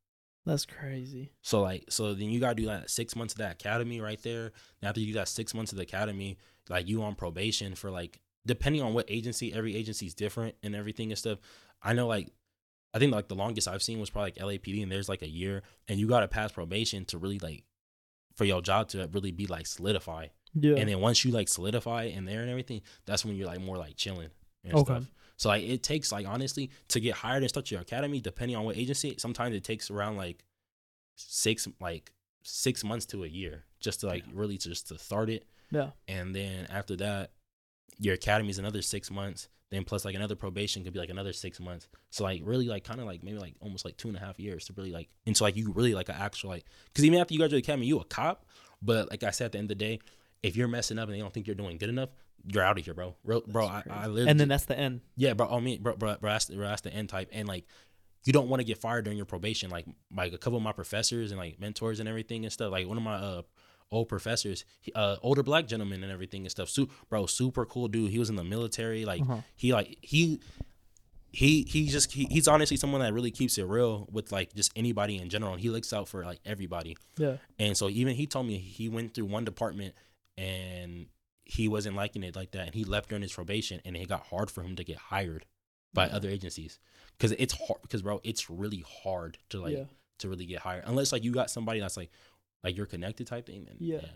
That's 0.47 0.65
crazy. 0.65 1.33
So 1.43 1.61
like 1.61 1.85
so 1.91 2.15
then 2.15 2.31
you 2.31 2.41
gotta 2.41 2.55
do 2.55 2.63
like 2.65 2.89
six 2.89 3.15
months 3.15 3.35
of 3.35 3.39
that 3.39 3.53
academy 3.53 4.01
right 4.01 4.23
there. 4.23 4.53
And 4.81 4.89
after 4.89 5.01
you 5.01 5.09
do 5.09 5.13
that 5.15 5.29
six 5.29 5.53
months 5.53 5.73
of 5.73 5.77
the 5.77 5.83
academy, 5.83 6.39
like 6.69 6.89
you 6.89 7.03
on 7.03 7.15
probation 7.15 7.75
for 7.75 7.91
like 7.91 8.21
depending 8.47 8.83
on 8.83 8.95
what 8.95 9.05
agency, 9.09 9.53
every 9.53 9.77
agency 9.77 10.07
is 10.07 10.15
different 10.15 10.55
and 10.63 10.75
everything 10.75 11.11
and 11.11 11.19
stuff. 11.19 11.39
I 11.83 11.93
know 11.93 12.07
like 12.07 12.29
I 12.95 12.99
think 12.99 13.13
like 13.13 13.29
the 13.29 13.35
longest 13.35 13.69
I've 13.69 13.83
seen 13.83 14.01
was 14.01 14.11
probably 14.11 14.33
like 14.37 14.63
LAPD 14.63 14.83
and 14.83 14.91
there's 14.91 15.09
like 15.09 15.23
a 15.23 15.29
year 15.29 15.63
and 15.89 15.99
you 16.01 16.07
gotta 16.09 16.29
pass 16.29 16.53
probation 16.53 17.05
to 17.07 17.19
really 17.19 17.39
like 17.39 17.65
for 18.37 18.45
your 18.45 18.63
job 18.63 18.89
to 18.91 19.09
really 19.13 19.33
be 19.33 19.47
like 19.47 19.67
solidified. 19.67 20.31
Yeah. 20.55 20.77
And 20.77 20.89
then 20.89 21.01
once 21.01 21.25
you 21.25 21.31
like 21.33 21.49
solidify 21.49 22.05
in 22.05 22.25
there 22.25 22.41
and 22.41 22.51
everything, 22.51 22.81
that's 23.05 23.25
when 23.25 23.37
you're 23.37 23.47
like 23.47 23.61
more 23.61 23.77
like 23.77 23.97
chilling 23.97 24.31
and 24.65 24.75
Okay. 24.75 24.85
stuff. 24.85 25.11
So 25.37 25.51
like 25.51 25.63
it 25.65 25.83
takes 25.83 26.11
like 26.11 26.27
honestly 26.27 26.71
to 26.89 27.01
get 27.01 27.15
hired 27.15 27.43
and 27.43 27.49
start 27.49 27.71
your 27.71 27.81
academy, 27.81 28.21
depending 28.21 28.57
on 28.57 28.65
what 28.65 28.77
agency, 28.77 29.15
sometimes 29.19 29.55
it 29.55 29.63
takes 29.65 29.91
around 29.91 30.17
like 30.17 30.45
six 31.17 31.69
like 31.81 32.13
six 32.43 32.85
months 32.85 33.05
to 33.07 33.25
a 33.25 33.29
year 33.29 33.65
just 33.81 34.01
to 34.01 34.07
like 34.07 34.25
really 34.33 34.57
just 34.57 34.89
to 34.89 34.99
start 34.99 35.29
it. 35.29 35.45
Yeah. 35.71 35.91
And 36.07 36.35
then 36.35 36.67
after 36.71 36.97
that, 36.97 37.33
your 37.99 38.15
academy 38.15 38.51
is 38.51 38.59
another 38.59 38.83
six 38.83 39.11
months. 39.11 39.49
Then 39.71 39.85
plus 39.85 40.05
like 40.05 40.15
another 40.15 40.37
probation 40.37 40.83
could 40.83 40.95
be 40.95 40.99
like 40.99 41.11
another 41.11 41.35
six 41.35 41.61
months. 41.61 41.89
So 42.11 42.25
like 42.25 42.41
really 42.45 42.69
like 42.69 42.85
kind 42.85 43.01
of 43.01 43.07
like 43.07 43.23
maybe 43.23 43.39
like 43.39 43.55
almost 43.61 43.85
like 43.85 43.99
two 43.99 44.09
and 44.09 44.17
a 44.17 44.21
half 44.21 44.41
years 44.41 44.65
to 44.67 44.73
really 44.73 44.93
like 44.93 45.09
until 45.27 45.47
like 45.47 45.57
you 45.57 45.73
really 45.73 45.95
like 45.95 46.09
an 46.09 46.15
actual 46.19 46.51
like 46.51 46.65
because 46.87 47.05
even 47.05 47.21
after 47.21 47.35
you 47.35 47.41
graduate 47.41 47.65
academy, 47.65 47.87
you 47.87 47.99
a 48.01 48.05
cop. 48.05 48.47
But 48.81 49.11
like 49.11 49.25
I 49.25 49.31
said 49.31 49.47
at 49.47 49.53
the 49.53 49.59
end 49.59 49.71
of 49.71 49.77
the 49.77 49.85
day, 49.85 50.01
if 50.43 50.57
you're 50.57 50.69
messing 50.69 50.99
up 50.99 51.09
and 51.09 51.15
they 51.15 51.21
don't 51.21 51.35
think 51.35 51.47
you're 51.47 51.57
doing 51.57 51.77
good 51.77 51.91
enough, 51.91 52.09
you're 52.47 52.63
out 52.63 52.79
of 52.79 52.85
here, 52.85 52.95
bro. 52.95 53.17
Real, 53.25 53.43
bro, 53.47 53.67
I, 53.67 53.83
I 53.91 54.07
literally 54.07 54.31
and 54.31 54.41
then 54.41 54.49
that's 54.49 54.65
the 54.65 54.79
end. 54.79 55.01
yeah, 55.17 55.35
bro. 55.35 55.49
I 55.49 55.61
mean, 55.61 55.83
bro, 55.83 55.97
bro, 55.97 56.17
bro, 56.19 56.31
that's, 56.31 56.47
bro, 56.47 56.67
that's 56.67 56.83
the 56.83 56.93
end 56.93 57.09
type, 57.09 57.29
and 57.33 57.47
like 57.47 57.67
you 58.25 58.33
don't 58.33 58.49
want 58.49 58.61
to 58.61 58.65
get 58.65 58.79
fired 58.79 59.05
during 59.05 59.17
your 59.17 59.27
probation. 59.27 59.71
Like 59.71 59.87
like 60.15 60.33
a 60.33 60.39
couple 60.39 60.57
of 60.57 60.63
my 60.63 60.73
professors 60.73 61.31
and 61.31 61.39
like 61.39 61.61
mentors 61.61 62.01
and 62.01 62.09
everything 62.09 62.45
and 62.45 62.53
stuff. 62.53 62.71
Like 62.71 62.87
one 62.87 62.97
of 62.97 63.03
my 63.03 63.15
uh 63.15 63.43
old 63.91 64.09
professors, 64.09 64.65
uh 64.95 65.17
older 65.23 65.43
black 65.43 65.67
gentlemen 65.67 66.03
and 66.03 66.13
everything 66.13 66.43
and 66.43 66.51
stuff. 66.51 66.69
Su- 66.69 66.89
bro, 67.09 67.27
super 67.27 67.65
cool 67.65 67.89
dude. 67.89 68.11
He 68.11 68.19
was 68.19 68.29
in 68.31 68.37
the 68.37 68.45
military. 68.45 69.05
Like 69.05 69.23
Uh-huh. 69.23 69.39
he 69.57 69.73
like 69.73 69.97
he 70.03 70.41
he 71.31 71.63
he 71.69 71.87
just 71.89 72.13
he, 72.13 72.25
he's 72.31 72.49
honestly 72.49 72.77
someone 72.77 73.01
that 73.03 73.13
really 73.13 73.31
keeps 73.31 73.59
it 73.59 73.65
real 73.65 74.09
with 74.11 74.33
like 74.33 74.55
just 74.55 74.73
anybody 74.77 75.19
in 75.19 75.29
general 75.29 75.53
and 75.53 75.61
he 75.61 75.69
looks 75.69 75.93
out 75.93 76.09
for 76.09 76.25
like 76.25 76.41
everybody 76.47 76.97
Yeah. 77.19 77.37
and 77.59 77.77
so 77.77 77.91
even 77.91 78.15
he 78.17 78.27
told 78.27 78.47
me 78.47 78.57
he 78.57 78.89
went 78.89 79.13
through 79.15 79.27
one 79.27 79.45
department 79.45 79.95
and 80.39 81.07
he 81.45 81.69
wasn't 81.69 81.97
liking 81.97 82.23
it 82.23 82.35
like 82.35 82.53
that 82.53 82.67
and 82.67 82.75
he 82.75 82.85
left 82.85 83.11
during 83.11 83.23
his 83.23 83.33
probation 83.33 83.81
and 83.85 83.95
it 83.97 84.09
got 84.09 84.27
hard 84.29 84.51
for 84.51 84.63
him 84.63 84.75
to 84.77 84.85
get 84.85 84.97
hired 84.97 85.45
by 85.93 86.07
Yeah. 86.07 86.17
other 86.17 86.29
agencies 86.31 86.79
because 87.19 87.33
it's 87.33 87.53
hard 87.67 87.83
because 87.83 88.01
bro 88.03 88.21
it's 88.25 88.49
really 88.49 88.85
hard 89.03 89.37
to 89.51 89.61
like 89.61 89.77
yeah. 89.77 89.85
to 90.21 90.29
really 90.31 90.47
get 90.47 90.61
hired 90.61 90.85
unless 90.87 91.13
like 91.13 91.25
you 91.25 91.33
got 91.33 91.51
somebody 91.51 91.81
that's 91.81 91.97
like 91.99 92.11
like 92.65 92.77
you're 92.77 92.87
connected 92.87 93.27
type 93.27 93.47
thing 93.47 93.65
then, 93.65 93.77
Yeah. 93.79 93.99
yeah 94.03 94.09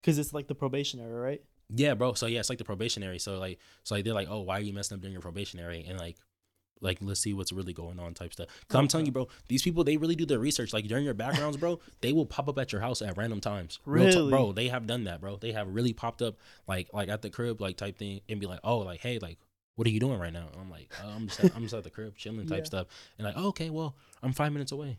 Because 0.00 0.18
it's 0.18 0.32
like 0.32 0.46
the 0.48 0.54
probationary, 0.54 1.12
right? 1.12 1.42
yeah, 1.74 1.94
bro. 1.94 2.14
So 2.14 2.26
yeah, 2.26 2.40
it's 2.40 2.48
like 2.48 2.58
the 2.58 2.64
probationary. 2.64 3.18
So 3.18 3.38
like, 3.38 3.58
so 3.84 3.94
like 3.94 4.04
they're 4.04 4.14
like, 4.14 4.28
oh, 4.30 4.40
why 4.40 4.58
are 4.58 4.62
you 4.62 4.72
messing 4.72 4.94
up 4.96 5.00
during 5.02 5.12
your 5.12 5.20
probationary? 5.20 5.84
And 5.86 5.98
like, 5.98 6.16
like 6.80 6.98
let's 7.02 7.18
see 7.20 7.34
what's 7.34 7.52
really 7.52 7.72
going 7.72 7.98
on 7.98 8.14
type 8.14 8.32
stuff. 8.32 8.46
Cause 8.68 8.78
I'm 8.78 8.86
telling 8.88 9.04
you, 9.04 9.12
bro, 9.12 9.26
these 9.48 9.62
people 9.62 9.82
they 9.84 9.96
really 9.96 10.14
do 10.14 10.24
their 10.24 10.38
research. 10.38 10.72
Like 10.72 10.86
during 10.86 11.04
your 11.04 11.12
backgrounds, 11.14 11.56
bro, 11.56 11.80
they 12.00 12.12
will 12.12 12.24
pop 12.24 12.48
up 12.48 12.56
at 12.58 12.70
your 12.72 12.80
house 12.80 13.02
at 13.02 13.16
random 13.16 13.40
times. 13.40 13.80
Really? 13.84 14.30
bro. 14.30 14.52
They 14.52 14.68
have 14.68 14.86
done 14.86 15.04
that, 15.04 15.20
bro. 15.20 15.36
They 15.36 15.52
have 15.52 15.68
really 15.68 15.92
popped 15.92 16.22
up 16.22 16.36
like 16.68 16.88
like 16.94 17.08
at 17.08 17.20
the 17.22 17.30
crib, 17.30 17.60
like 17.60 17.76
type 17.76 17.98
thing, 17.98 18.20
and 18.28 18.38
be 18.40 18.46
like, 18.46 18.60
oh, 18.64 18.78
like 18.78 19.00
hey, 19.00 19.18
like. 19.20 19.38
What 19.74 19.86
are 19.86 19.90
you 19.90 20.00
doing 20.00 20.18
right 20.18 20.32
now? 20.32 20.48
And 20.52 20.60
I'm 20.60 20.68
like, 20.70 20.92
oh, 21.04 21.08
I'm 21.08 21.28
just 21.28 21.38
at, 21.38 21.54
I'm 21.54 21.62
just 21.62 21.72
at 21.72 21.84
the 21.84 21.90
crib 21.90 22.16
chilling 22.16 22.48
type 22.48 22.58
Yeah. 22.58 22.64
stuff, 22.64 22.86
and 23.16 23.24
like, 23.24 23.34
oh, 23.36 23.46
okay, 23.50 23.70
well, 23.70 23.94
I'm 24.24 24.32
five 24.32 24.52
minutes 24.52 24.72
away. 24.72 24.98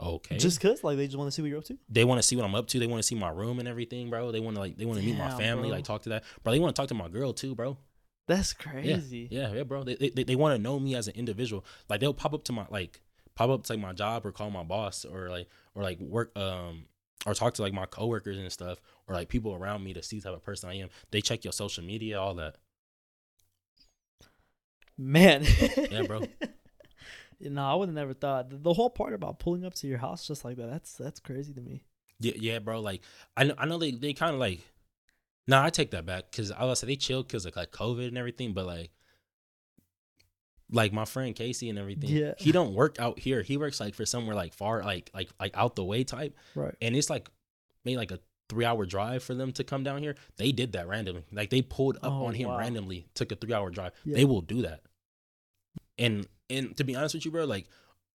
Okay, 0.00 0.36
Just 0.36 0.60
cause 0.60 0.84
like 0.84 0.96
they 0.96 1.06
just 1.06 1.18
want 1.18 1.26
to 1.28 1.32
see 1.32 1.42
what 1.42 1.48
you're 1.48 1.58
up 1.58 1.64
to. 1.64 1.76
they 1.88 2.04
want 2.04 2.20
to 2.20 2.22
see 2.26 2.36
what 2.36 2.44
I'm 2.44 2.54
up 2.54 2.68
to. 2.68 2.78
They 2.78 2.86
want 2.86 3.00
to 3.00 3.06
see 3.06 3.16
my 3.16 3.30
room 3.30 3.58
and 3.58 3.66
everything, 3.66 4.10
bro. 4.10 4.30
They 4.30 4.38
want 4.38 4.54
to 4.54 4.60
like 4.60 4.76
they 4.76 4.84
want 4.84 5.00
to 5.00 5.04
meet 5.04 5.16
my 5.16 5.28
Damn, 5.28 5.38
family, 5.38 5.68
bro. 5.68 5.76
like 5.76 5.84
talk 5.84 6.02
to 6.02 6.10
that, 6.10 6.24
bro. 6.44 6.52
They 6.52 6.60
want 6.60 6.74
to 6.76 6.80
talk 6.80 6.88
to 6.88 6.94
my 6.94 7.08
girl 7.08 7.32
too, 7.32 7.56
bro. 7.56 7.78
That's 8.28 8.52
crazy. 8.52 9.26
Yeah, 9.30 9.52
yeah, 9.52 9.62
bro. 9.64 9.82
They 9.82 9.96
they, 9.96 10.22
they 10.22 10.36
want 10.36 10.56
to 10.56 10.62
know 10.62 10.78
me 10.78 10.94
as 10.94 11.08
an 11.08 11.14
individual. 11.16 11.64
Like 11.88 11.98
they'll 11.98 12.14
pop 12.14 12.32
up 12.32 12.44
to 12.44 12.52
my 12.52 12.66
like 12.70 13.00
pop 13.34 13.50
up 13.50 13.64
to 13.64 13.72
like 13.72 13.80
my 13.80 13.92
job 13.92 14.24
or 14.24 14.30
call 14.30 14.50
my 14.50 14.62
boss 14.62 15.04
or 15.04 15.30
like 15.30 15.48
or 15.74 15.82
like 15.82 15.98
work 15.98 16.36
um 16.38 16.84
or 17.26 17.34
talk 17.34 17.54
to 17.54 17.62
like 17.62 17.72
my 17.72 17.86
coworkers 17.86 18.38
and 18.38 18.52
stuff 18.52 18.80
or 19.08 19.14
like 19.16 19.28
people 19.28 19.54
around 19.54 19.82
me 19.82 19.94
to 19.94 20.02
see 20.02 20.18
the 20.20 20.28
type 20.28 20.36
of 20.36 20.44
person 20.44 20.68
I 20.70 20.74
am. 20.78 20.90
They 21.10 21.20
check 21.20 21.42
your 21.42 21.52
social 21.52 21.82
media, 21.82 22.20
all 22.20 22.34
that. 22.34 22.56
Man. 24.96 25.44
Yeah, 25.90 26.02
bro. 26.02 26.22
no, 27.40 27.64
I 27.64 27.74
would 27.74 27.88
have 27.88 27.94
never 27.94 28.14
thought 28.14 28.62
the, 28.62 28.72
whole 28.74 28.90
part 28.90 29.12
about 29.14 29.38
pulling 29.38 29.64
up 29.64 29.74
to 29.74 29.86
your 29.86 29.98
house 29.98 30.26
just 30.26 30.44
like 30.44 30.56
that. 30.56 30.70
That's 30.70 30.94
that's 30.94 31.20
crazy 31.20 31.52
to 31.54 31.60
me. 31.60 31.84
Yeah, 32.20 32.32
yeah, 32.36 32.58
bro. 32.58 32.80
Like 32.80 33.02
I 33.36 33.44
know, 33.44 33.54
I 33.58 33.66
know 33.66 33.78
they 33.78 33.92
they 33.92 34.12
kind 34.12 34.34
of 34.34 34.40
like. 34.40 34.60
Nah, 35.46 35.64
I 35.64 35.70
take 35.70 35.92
that 35.92 36.04
back 36.04 36.30
because 36.30 36.52
I 36.52 36.64
was 36.64 36.80
say 36.80 36.86
they 36.88 36.96
chilled 36.96 37.26
because 37.28 37.46
of 37.46 37.56
like 37.56 37.70
COVID 37.70 38.08
and 38.08 38.18
everything, 38.18 38.52
but 38.52 38.66
like, 38.66 38.90
like 40.70 40.92
my 40.92 41.04
friend 41.06 41.34
Casey 41.34 41.70
and 41.70 41.78
everything. 41.78 42.10
Yeah. 42.10 42.34
he 42.36 42.52
don't 42.52 42.74
work 42.74 42.96
out 43.00 43.18
here. 43.18 43.42
He 43.42 43.56
works 43.56 43.80
like 43.80 43.94
for 43.94 44.04
somewhere 44.04 44.36
like 44.36 44.52
far, 44.52 44.82
like 44.82 45.10
like 45.14 45.30
like 45.40 45.56
out 45.56 45.74
the 45.76 45.84
way 45.84 46.04
type, 46.04 46.36
Right. 46.54 46.74
and 46.82 46.94
it's 46.94 47.08
like 47.08 47.30
maybe 47.84 47.96
like 47.96 48.10
a 48.10 48.18
three 48.50 48.64
hour 48.64 48.84
drive 48.84 49.22
for 49.22 49.34
them 49.34 49.52
to 49.52 49.64
come 49.64 49.82
down 49.84 50.02
here. 50.02 50.16
They 50.36 50.52
did 50.52 50.72
that 50.72 50.86
randomly. 50.88 51.24
Like 51.32 51.48
they 51.50 51.62
pulled 51.62 51.96
up 51.96 52.12
Oh, 52.12 52.26
on 52.26 52.34
him 52.34 52.48
wow. 52.48 52.58
randomly, 52.58 53.06
took 53.14 53.32
a 53.32 53.36
three 53.36 53.54
hour 53.54 53.70
drive. 53.70 53.92
Yeah. 54.04 54.16
They 54.16 54.24
will 54.26 54.42
do 54.42 54.62
that. 54.62 54.82
And 55.98 56.26
and 56.50 56.76
to 56.76 56.84
be 56.84 56.94
honest 56.96 57.14
with 57.14 57.24
you, 57.24 57.30
bro, 57.30 57.44
like 57.44 57.66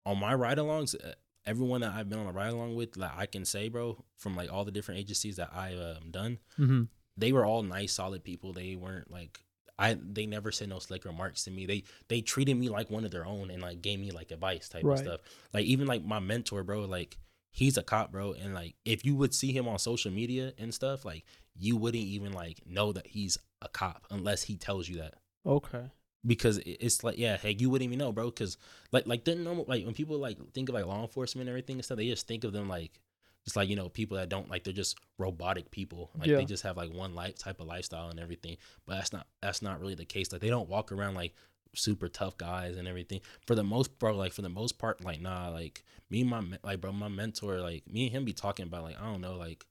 on 0.07 0.19
my 0.19 0.35
ride 0.35 0.59
alongs, 0.59 0.95
uh, 0.95 1.13
everyone 1.47 1.81
that 1.83 1.93
I've 1.93 2.09
been 2.09 2.19
on 2.19 2.27
a 2.27 2.33
ride 2.33 2.53
along 2.53 2.75
with, 2.77 2.97
like 2.97 3.13
I 3.17 3.27
can 3.27 3.45
say, 3.45 3.69
bro, 3.69 4.05
from 4.17 4.35
like 4.37 4.53
all 4.53 4.65
the 4.65 4.71
different 4.71 5.01
agencies 5.01 5.37
that 5.37 5.51
I've 5.55 5.79
um, 5.79 6.11
done, 6.11 6.39
Mm-hmm. 6.59 6.83
they 7.17 7.33
were 7.33 7.45
all 7.45 7.63
nice, 7.63 7.93
solid 7.93 8.25
people. 8.25 8.53
They 8.53 8.75
weren't 8.77 9.11
like 9.11 9.41
I. 9.79 9.97
They 10.01 10.27
never 10.27 10.53
said 10.53 10.69
no 10.69 10.79
slick 10.79 11.05
remarks 11.05 11.45
to 11.45 11.51
me. 11.51 11.67
They 11.67 11.85
they 12.09 12.21
treated 12.21 12.55
me 12.57 12.69
like 12.69 12.91
one 12.91 13.05
of 13.05 13.11
their 13.11 13.25
own 13.27 13.51
and 13.51 13.63
like 13.63 13.81
gave 13.83 13.99
me 14.01 14.11
like 14.11 14.31
advice 14.31 14.69
type 14.69 14.85
Right. 14.85 14.95
of 14.95 14.99
stuff. 14.99 15.21
Like 15.53 15.65
even 15.67 15.87
like 15.87 16.05
my 16.05 16.21
mentor, 16.21 16.63
bro. 16.63 16.81
Like 16.85 17.17
he's 17.51 17.77
a 17.77 17.83
cop, 17.83 18.13
bro. 18.13 18.33
And 18.33 18.55
like 18.55 18.75
if 18.85 19.05
you 19.05 19.15
would 19.17 19.35
see 19.35 19.53
him 19.53 19.67
on 19.69 19.79
social 19.79 20.11
media 20.11 20.53
and 20.59 20.73
stuff, 20.75 21.05
like 21.05 21.25
you 21.55 21.77
wouldn't 21.77 22.03
even 22.05 22.33
like 22.33 22.61
know 22.67 22.93
that 22.93 23.07
he's 23.09 23.39
a 23.61 23.69
cop 23.69 24.07
unless 24.11 24.43
he 24.45 24.57
tells 24.57 24.89
you 24.89 24.97
that 24.99 25.15
Okay. 25.47 25.85
Because 26.27 26.59
it's 26.65 27.03
like 27.03 27.19
yeah, 27.19 27.37
hey, 27.37 27.57
you 27.59 27.69
wouldn't 27.71 27.87
even 27.89 27.99
know, 27.99 28.13
bro. 28.13 28.27
Because 28.27 28.57
like 28.93 29.07
like 29.07 29.25
the 29.25 29.35
normal 29.35 29.65
like 29.69 29.85
when 29.85 29.95
people 29.95 30.19
like 30.19 30.39
think 30.55 30.69
of 30.69 30.75
like 30.75 30.87
law 30.87 31.03
enforcement 31.03 31.43
and 31.43 31.51
everything 31.51 31.77
and 31.77 31.85
stuff, 31.85 31.97
they 31.99 32.09
just 32.09 32.27
think 32.27 32.45
of 32.45 32.53
them 32.53 32.69
like 32.69 33.01
just 33.45 33.57
like 33.57 33.69
you 33.69 33.75
know 33.77 33.89
people 33.89 34.17
that 34.17 34.29
don't 34.29 34.49
like 34.49 34.65
they're 34.65 34.73
just 34.73 34.97
robotic 35.19 35.71
people. 35.71 36.11
Like 36.19 36.29
Yeah. 36.29 36.37
they 36.37 36.45
just 36.45 36.63
have 36.63 36.77
like 36.77 36.93
one 36.93 37.15
life 37.15 37.39
type 37.39 37.61
of 37.61 37.67
lifestyle 37.67 38.09
and 38.09 38.21
everything. 38.21 38.57
But 38.87 38.97
that's 38.97 39.13
not 39.13 39.27
that's 39.41 39.63
not 39.63 39.81
really 39.81 39.95
the 39.97 40.05
case. 40.05 40.31
Like 40.33 40.41
they 40.41 40.51
don't 40.51 40.69
walk 40.69 40.93
around 40.93 41.15
like 41.15 41.35
super 41.75 42.07
tough 42.09 42.37
guys 42.39 42.77
and 42.77 42.87
everything. 42.87 43.21
For 43.47 43.55
the 43.55 43.65
most 43.65 43.99
bro, 43.99 44.15
like 44.15 44.33
for 44.33 44.43
the 44.43 44.49
most 44.49 44.79
part, 44.79 45.03
like 45.03 45.21
nah, 45.21 45.49
like 45.49 45.83
me 46.09 46.21
and 46.21 46.31
my 46.31 46.43
like 46.63 46.81
bro, 46.81 46.93
my 46.93 47.09
mentor, 47.09 47.61
like 47.61 47.91
me 47.91 48.05
and 48.07 48.13
him 48.13 48.25
be 48.25 48.33
talking 48.33 48.67
about 48.67 48.85
like 48.85 49.01
I 49.01 49.05
don't 49.07 49.21
know 49.21 49.35
like. 49.37 49.65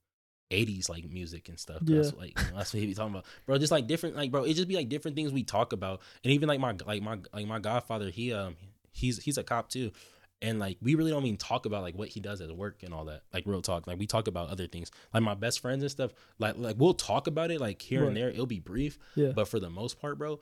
80s 0.51 0.89
like 0.89 1.09
music 1.09 1.49
and 1.49 1.59
stuff. 1.59 1.79
That's 1.81 2.11
Yeah. 2.11 2.19
like 2.19 2.39
you 2.39 2.51
know, 2.51 2.57
that's 2.57 2.73
what 2.73 2.79
he 2.81 2.85
be 2.87 2.93
talking 2.93 3.13
about, 3.13 3.25
bro. 3.45 3.57
Just 3.57 3.71
like 3.71 3.87
different, 3.87 4.15
like 4.15 4.29
bro, 4.31 4.43
it 4.43 4.53
just 4.53 4.67
be 4.67 4.75
like 4.75 4.89
different 4.89 5.15
things 5.15 5.31
we 5.33 5.43
talk 5.43 5.73
about, 5.73 6.01
and 6.23 6.31
even 6.33 6.47
like 6.47 6.59
my 6.59 6.75
like 6.85 7.01
my 7.01 7.17
like 7.33 7.47
my 7.47 7.59
godfather, 7.59 8.09
he 8.09 8.33
um 8.33 8.55
he's 8.91 9.23
he's 9.23 9.37
a 9.37 9.43
cop 9.43 9.69
too, 9.69 9.91
and 10.41 10.59
like 10.59 10.77
we 10.81 10.95
really 10.95 11.11
don't 11.11 11.25
even 11.25 11.37
talk 11.37 11.65
about 11.65 11.81
like 11.81 11.95
what 11.95 12.09
he 12.09 12.19
does 12.19 12.41
at 12.41 12.55
work 12.55 12.83
and 12.83 12.93
all 12.93 13.05
that, 13.05 13.21
like 13.33 13.45
real 13.47 13.61
talk. 13.61 13.87
Like 13.87 13.97
we 13.97 14.05
talk 14.07 14.27
about 14.27 14.49
other 14.49 14.67
things, 14.67 14.91
like 15.13 15.23
my 15.23 15.33
best 15.33 15.59
friends 15.61 15.81
and 15.83 15.89
stuff. 15.91 16.11
Like 16.37 16.55
like 16.57 16.75
we'll 16.77 16.93
talk 16.93 17.27
about 17.27 17.49
it 17.51 17.59
like 17.61 17.81
here 17.81 18.01
Right. 18.01 18.07
and 18.09 18.17
there. 18.17 18.29
It'll 18.29 18.45
be 18.45 18.59
brief, 18.59 18.99
Yeah. 19.15 19.31
but 19.35 19.47
for 19.47 19.59
the 19.59 19.69
most 19.69 19.99
part, 19.99 20.17
bro, 20.17 20.39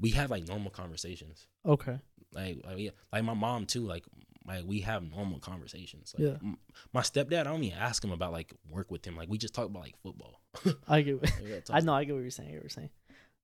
we 0.00 0.10
have 0.10 0.30
like 0.30 0.46
normal 0.46 0.70
conversations. 0.70 1.46
Okay. 1.66 1.98
Like 2.32 2.58
like, 2.64 2.78
yeah, 2.78 2.90
like 3.12 3.24
my 3.24 3.34
mom 3.34 3.66
too. 3.66 3.86
Like 3.86 4.04
like 4.48 4.64
we 4.66 4.80
have 4.80 5.02
normal 5.08 5.38
conversations. 5.38 6.14
Like, 6.18 6.26
Yeah. 6.28 6.36
m- 6.42 6.58
My 6.92 7.02
stepdad, 7.02 7.40
I 7.40 7.44
don't 7.44 7.62
even 7.62 7.78
ask 7.78 8.02
him 8.02 8.10
about 8.12 8.32
like 8.32 8.52
work 8.68 8.90
with 8.90 9.04
him. 9.06 9.16
Like 9.16 9.28
we 9.28 9.38
just 9.38 9.54
talk 9.54 9.66
about 9.66 9.82
like 9.82 9.96
football. 10.02 10.40
I 10.88 11.02
get. 11.02 11.22
Like. 11.22 11.64
I 11.70 11.80
know. 11.80 11.94
I 11.94 12.04
get 12.04 12.14
what 12.14 12.22
you're 12.22 12.30
saying. 12.30 12.52
What 12.52 12.62
you're 12.62 12.68
saying. 12.70 12.90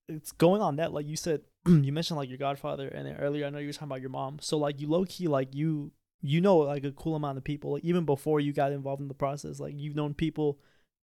It's 0.09 0.33
going 0.33 0.61
on 0.61 0.77
that, 0.77 0.93
like 0.93 1.07
you 1.07 1.17
said, 1.17 1.43
you 1.67 1.93
mentioned 1.93 2.19
like 2.19 2.29
your 2.29 2.39
godfather, 2.39 2.89
and 2.89 3.07
then 3.07 3.17
earlier 3.17 3.47
I 3.47 3.51
know 3.51 3.59
you 3.59 3.69
were 3.69 3.73
talking 3.73 3.89
about 3.89 4.01
your 4.01 4.11
mom. 4.11 4.39
So 4.41 4.59
like 4.59 4.81
you 4.81 4.89
low 4.89 5.05
key 5.05 5.29
like 5.29 5.55
you 5.55 5.93
you 6.21 6.41
know 6.41 6.57
like 6.59 6.85
a 6.85 6.93
cool 6.93 7.15
amount 7.17 7.39
of 7.39 7.45
people, 7.45 7.73
like 7.73 7.85
even 7.85 8.05
before 8.05 8.41
you 8.41 8.53
got 8.53 8.73
involved 8.73 9.01
in 9.03 9.09
the 9.09 9.15
process, 9.15 9.61
like 9.61 9.75
you've 9.77 9.95
known 9.97 10.15
people 10.15 10.59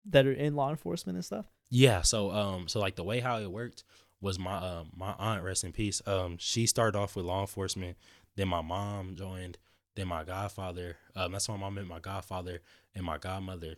that 0.09 0.25
are 0.25 0.33
in 0.33 0.55
law 0.55 0.69
enforcement 0.69 1.15
and 1.15 1.25
stuff. 1.25 1.45
Yeah, 1.69 2.01
so 2.01 2.31
um 2.31 2.67
so 2.67 2.79
like 2.79 2.95
the 2.95 3.03
way 3.03 3.19
how 3.21 3.39
it 3.39 3.51
worked 3.51 3.83
was 4.19 4.37
my 4.37 4.55
um 4.57 4.89
my 4.95 5.13
aunt 5.17 5.43
rest 5.43 5.63
in 5.63 5.71
peace. 5.71 6.01
Um 6.05 6.37
she 6.39 6.65
started 6.67 6.97
off 6.97 7.15
with 7.15 7.25
law 7.25 7.41
enforcement, 7.41 7.97
then 8.35 8.47
my 8.49 8.61
mom 8.61 9.15
joined, 9.15 9.57
then 9.95 10.07
my 10.07 10.23
godfather. 10.23 10.97
Um 11.15 11.31
that's 11.31 11.49
my 11.49 11.57
mom 11.57 11.75
met 11.75 11.87
my 11.87 11.99
godfather 11.99 12.61
and 12.95 13.05
my 13.05 13.17
godmother. 13.17 13.75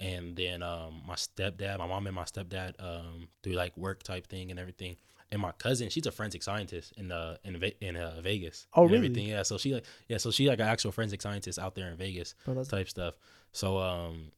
And 0.00 0.36
then 0.36 0.62
um 0.62 1.02
my 1.06 1.14
stepdad, 1.14 1.78
my 1.78 1.86
mom 1.86 2.06
and 2.06 2.16
my 2.16 2.24
stepdad 2.24 2.74
um 2.80 3.28
through 3.42 3.54
like 3.54 3.76
work 3.76 4.02
type 4.02 4.26
thing 4.26 4.50
and 4.50 4.58
everything. 4.60 4.96
And 5.32 5.40
my 5.40 5.52
cousin, 5.52 5.88
she's 5.88 6.06
a 6.06 6.12
forensic 6.12 6.42
scientist 6.42 6.92
in 6.96 7.10
uh 7.10 7.36
in 7.44 7.62
in 7.80 7.96
uh, 7.96 8.20
Vegas. 8.20 8.66
Oh, 8.74 8.84
really? 8.84 8.96
Everything. 8.96 9.28
Yeah, 9.28 9.42
so 9.42 9.58
she 9.58 9.74
like 9.74 9.84
yeah, 10.08 10.18
so 10.18 10.30
she 10.30 10.48
like 10.48 10.60
an 10.60 10.66
actual 10.66 10.92
forensic 10.92 11.22
scientist 11.22 11.58
out 11.58 11.74
there 11.74 11.88
in 11.88 11.96
Vegas 11.96 12.34
that's 12.46 12.68
type 12.68 12.88
stuff. 12.88 13.14
So 13.52 13.78
um 13.78 14.32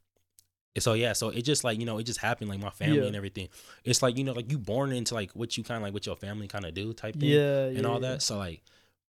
so 0.78 0.92
yeah, 0.92 1.14
so 1.14 1.30
it 1.30 1.42
just 1.42 1.64
like, 1.64 1.78
you 1.78 1.86
know, 1.86 1.96
it 1.98 2.04
just 2.04 2.20
happened 2.20 2.50
like 2.50 2.60
my 2.60 2.70
family 2.70 2.98
Yeah. 2.98 3.06
and 3.06 3.16
everything. 3.16 3.48
It's 3.84 4.02
like, 4.02 4.18
you 4.18 4.24
know, 4.24 4.32
like 4.34 4.50
you 4.50 4.58
born 4.58 4.92
into 4.92 5.14
like 5.14 5.32
what 5.32 5.56
you 5.56 5.64
kind 5.64 5.78
of 5.78 5.82
like 5.82 5.94
what 5.94 6.04
your 6.06 6.16
family 6.16 6.48
kind 6.48 6.64
of 6.66 6.74
do 6.74 6.92
type 6.92 7.18
thing 7.18 7.30
yeah, 7.30 7.64
and 7.66 7.86
all 7.86 8.00
that. 8.00 8.20
So 8.22 8.36
like 8.36 8.62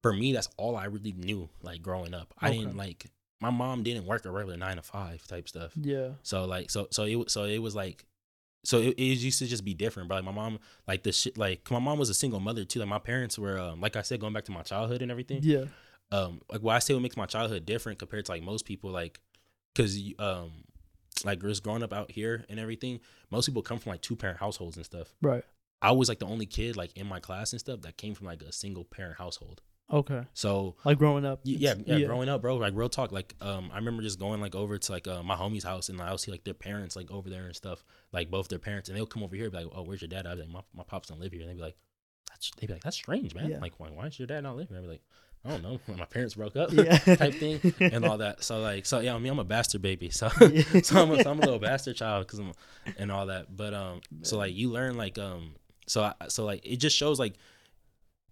for 0.05 0.13
me 0.13 0.33
that's 0.33 0.49
all 0.57 0.75
I 0.75 0.85
really 0.85 1.13
knew 1.13 1.49
like 1.63 1.81
growing 1.81 2.13
up. 2.13 2.31
I 2.39 2.49
Okay. 2.49 2.59
didn't 2.59 2.77
like 2.77 3.07
my 3.41 3.49
mom 3.49 3.81
didn't 3.83 4.05
work 4.05 4.23
a 4.25 4.31
regular 4.31 4.55
9 4.57 4.75
to 4.75 4.81
5 4.83 5.27
type 5.27 5.47
stuff. 5.49 5.73
Yeah. 5.75 6.09
So 6.21 6.45
like 6.45 6.69
so 6.69 6.87
so 6.91 7.03
it 7.05 7.31
so 7.31 7.45
it 7.45 7.57
was 7.57 7.75
like 7.75 8.05
so 8.63 8.79
it, 8.79 8.89
it 8.97 9.01
used 9.29 9.39
to 9.39 9.47
just 9.47 9.65
be 9.65 9.73
different, 9.73 10.07
but 10.09 10.15
like 10.15 10.23
my 10.25 10.31
mom 10.31 10.59
like 10.87 11.01
the 11.03 11.11
shit 11.11 11.37
like 11.37 11.69
my 11.71 11.79
mom 11.79 11.97
was 11.97 12.09
a 12.09 12.13
single 12.13 12.39
mother 12.39 12.65
too. 12.65 12.79
Like 12.79 12.87
my 12.89 12.99
parents 12.99 13.39
were 13.39 13.57
um, 13.59 13.81
like 13.81 13.95
I 13.95 14.03
said 14.03 14.19
going 14.19 14.33
back 14.33 14.45
to 14.45 14.51
my 14.51 14.61
childhood 14.61 15.01
and 15.01 15.09
everything 15.11 15.39
Yeah. 15.43 15.65
um 16.11 16.41
like 16.51 16.61
what 16.61 16.75
I 16.75 16.79
say 16.79 16.93
what 16.93 17.01
makes 17.03 17.17
my 17.17 17.25
childhood 17.25 17.65
different 17.65 17.97
compared 17.99 18.25
to 18.25 18.31
like 18.31 18.43
most 18.43 18.65
people 18.65 18.91
like 18.91 19.19
because 19.73 19.97
um 20.19 20.51
like 21.23 21.41
just 21.41 21.63
growing 21.63 21.81
up 21.83 21.93
out 21.93 22.11
here 22.11 22.45
and 22.49 22.59
everything 22.59 22.99
most 23.31 23.47
people 23.47 23.61
come 23.63 23.79
from 23.79 23.89
like 23.91 24.01
two 24.01 24.15
parent 24.15 24.39
households 24.39 24.75
and 24.77 24.85
stuff 24.85 25.13
Right. 25.21 25.43
I 25.81 25.91
was 25.91 26.09
like 26.09 26.19
the 26.19 26.25
only 26.27 26.45
kid 26.45 26.77
like 26.77 26.95
in 26.95 27.07
my 27.07 27.19
class 27.19 27.53
and 27.53 27.59
stuff 27.59 27.81
that 27.81 27.97
came 27.97 28.13
from 28.15 28.27
like 28.27 28.41
a 28.43 28.51
single 28.51 28.83
parent 28.83 29.17
household 29.17 29.61
Okay. 29.91 30.23
so 30.33 30.75
Like 30.83 30.97
growing 30.97 31.25
up. 31.25 31.41
y- 31.45 31.55
yeah, 31.59 31.75
yeah, 31.85 31.99
growing 32.07 32.27
up, 32.27 32.41
bro. 32.41 32.55
Like 32.57 32.73
real 32.75 32.89
talk. 32.89 33.11
Like, 33.11 33.35
um, 33.39 33.69
I 33.71 33.77
remember 33.77 34.01
just 34.01 34.19
going 34.19 34.41
like 34.41 34.55
over 34.55 34.77
to 34.77 34.91
like 34.91 35.07
uh, 35.07 35.21
my 35.21 35.35
homie's 35.35 35.63
house, 35.63 35.89
and 35.89 36.01
I 36.01 36.09
would 36.11 36.19
see 36.19 36.31
like 36.31 36.43
their 36.43 36.55
parents 36.55 36.95
like 36.95 37.11
over 37.11 37.29
there 37.29 37.45
and 37.45 37.55
stuff, 37.55 37.83
like 38.11 38.31
both 38.31 38.47
their 38.47 38.59
parents, 38.59 38.89
and 38.89 38.97
they'll 38.97 39.05
come 39.05 39.21
over 39.23 39.35
here, 39.35 39.45
and 39.45 39.53
be 39.53 39.59
like, 39.59 39.67
"Oh, 39.75 39.83
where's 39.83 40.01
your 40.01 40.09
dad?" 40.09 40.25
I'd 40.25 40.35
be 40.35 40.41
like, 40.41 40.49
"My, 40.51 40.61
my 40.75 40.83
pops 40.83 41.09
don't 41.09 41.19
live 41.19 41.31
here," 41.31 41.41
and 41.41 41.49
they'd 41.51 41.55
be 41.57 41.61
like, 41.61 41.77
"That's," 42.29 42.51
they'd 42.59 42.65
be 42.67 42.73
like, 42.73 42.83
"That's 42.83 42.95
strange, 42.95 43.35
man. 43.35 43.49
Yeah. 43.51 43.59
Like, 43.59 43.73
why, 43.79 43.89
why 43.89 44.05
does 44.05 44.17
your 44.17 44.27
dad 44.27 44.41
not 44.41 44.55
live 44.57 44.69
here?" 44.69 44.77
I'd 44.79 44.83
be 44.83 44.89
like, 44.89 45.03
I 45.45 45.49
don't 45.49 45.61
know, 45.61 45.79
my 45.95 46.05
parents 46.05 46.33
broke 46.33 46.55
up, 46.55 46.71
Yeah. 46.73 46.97
type 46.97 47.35
thing, 47.35 47.61
and 47.79 48.03
all 48.05 48.17
that. 48.17 48.43
So 48.43 48.59
like, 48.61 48.87
so 48.87 49.01
yeah, 49.01 49.13
I 49.13 49.19
mean, 49.19 49.31
I'm 49.31 49.37
a 49.39 49.43
bastard 49.43 49.83
baby, 49.83 50.09
so 50.09 50.27
so 50.81 51.03
I'm 51.03 51.11
a, 51.11 51.21
so 51.23 51.29
I'm 51.29 51.37
a 51.39 51.45
little 51.45 51.59
bastard 51.59 51.95
child 51.95 52.25
because 52.25 52.39
I'm 52.39 52.53
and 52.97 53.11
all 53.11 53.27
that. 53.27 53.55
But 53.55 53.75
um, 53.75 54.01
so 54.23 54.37
like 54.39 54.55
you 54.55 54.71
learn 54.71 54.97
like 54.97 55.19
um, 55.19 55.53
so 55.85 56.01
I, 56.05 56.13
so 56.29 56.43
like 56.43 56.65
it 56.65 56.77
just 56.77 56.97
shows 56.97 57.19
like, 57.19 57.35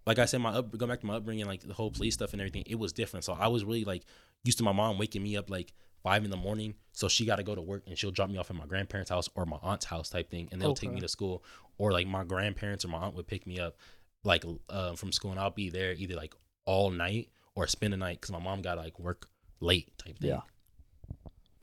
like 0.06 0.18
I 0.18 0.24
said, 0.26 0.40
my 0.40 0.50
up 0.50 0.76
go 0.76 0.86
back 0.86 1.00
to 1.00 1.06
my 1.06 1.16
upbringing, 1.16 1.46
like 1.46 1.62
the 1.62 1.74
whole 1.74 1.90
police 1.90 2.14
stuff 2.14 2.32
and 2.32 2.40
everything. 2.40 2.64
It 2.66 2.78
was 2.78 2.92
different. 2.92 3.24
So 3.24 3.32
I 3.38 3.48
was 3.48 3.64
really 3.64 3.84
like 3.84 4.04
used 4.44 4.58
to 4.58 4.64
my 4.64 4.72
mom 4.72 4.98
waking 4.98 5.22
me 5.22 5.36
up 5.36 5.50
like 5.50 5.72
five 6.02 6.24
in 6.24 6.30
the 6.30 6.36
morning, 6.36 6.74
so 6.92 7.08
she 7.08 7.24
got 7.24 7.36
to 7.36 7.42
go 7.42 7.54
to 7.54 7.62
work 7.62 7.82
and 7.86 7.96
she'll 7.96 8.10
drop 8.10 8.28
me 8.28 8.36
off 8.36 8.50
at 8.50 8.56
my 8.56 8.66
grandparents' 8.66 9.10
house 9.10 9.28
or 9.34 9.46
my 9.46 9.58
aunt's 9.62 9.86
house 9.86 10.10
type 10.10 10.30
thing, 10.30 10.48
and 10.52 10.60
they'll 10.60 10.74
take 10.74 10.92
me 10.92 11.00
to 11.00 11.08
school, 11.08 11.42
or 11.78 11.92
like 11.92 12.06
my 12.06 12.24
grandparents 12.24 12.84
or 12.84 12.88
my 12.88 12.98
aunt 12.98 13.14
would 13.14 13.26
pick 13.26 13.46
me 13.46 13.58
up 13.58 13.76
like 14.22 14.44
uh, 14.68 14.94
from 14.94 15.12
school, 15.12 15.30
and 15.30 15.40
I'll 15.40 15.50
be 15.50 15.70
there 15.70 15.92
either 15.92 16.14
like 16.14 16.34
all 16.66 16.90
night 16.90 17.30
or 17.54 17.66
spend 17.66 17.92
the 17.92 17.96
night 17.96 18.20
because 18.20 18.32
my 18.32 18.38
mom 18.38 18.62
got 18.62 18.76
like 18.76 18.98
work 18.98 19.28
late 19.60 19.96
type 19.98 20.18
thing. 20.18 20.30
Yeah. 20.30 20.40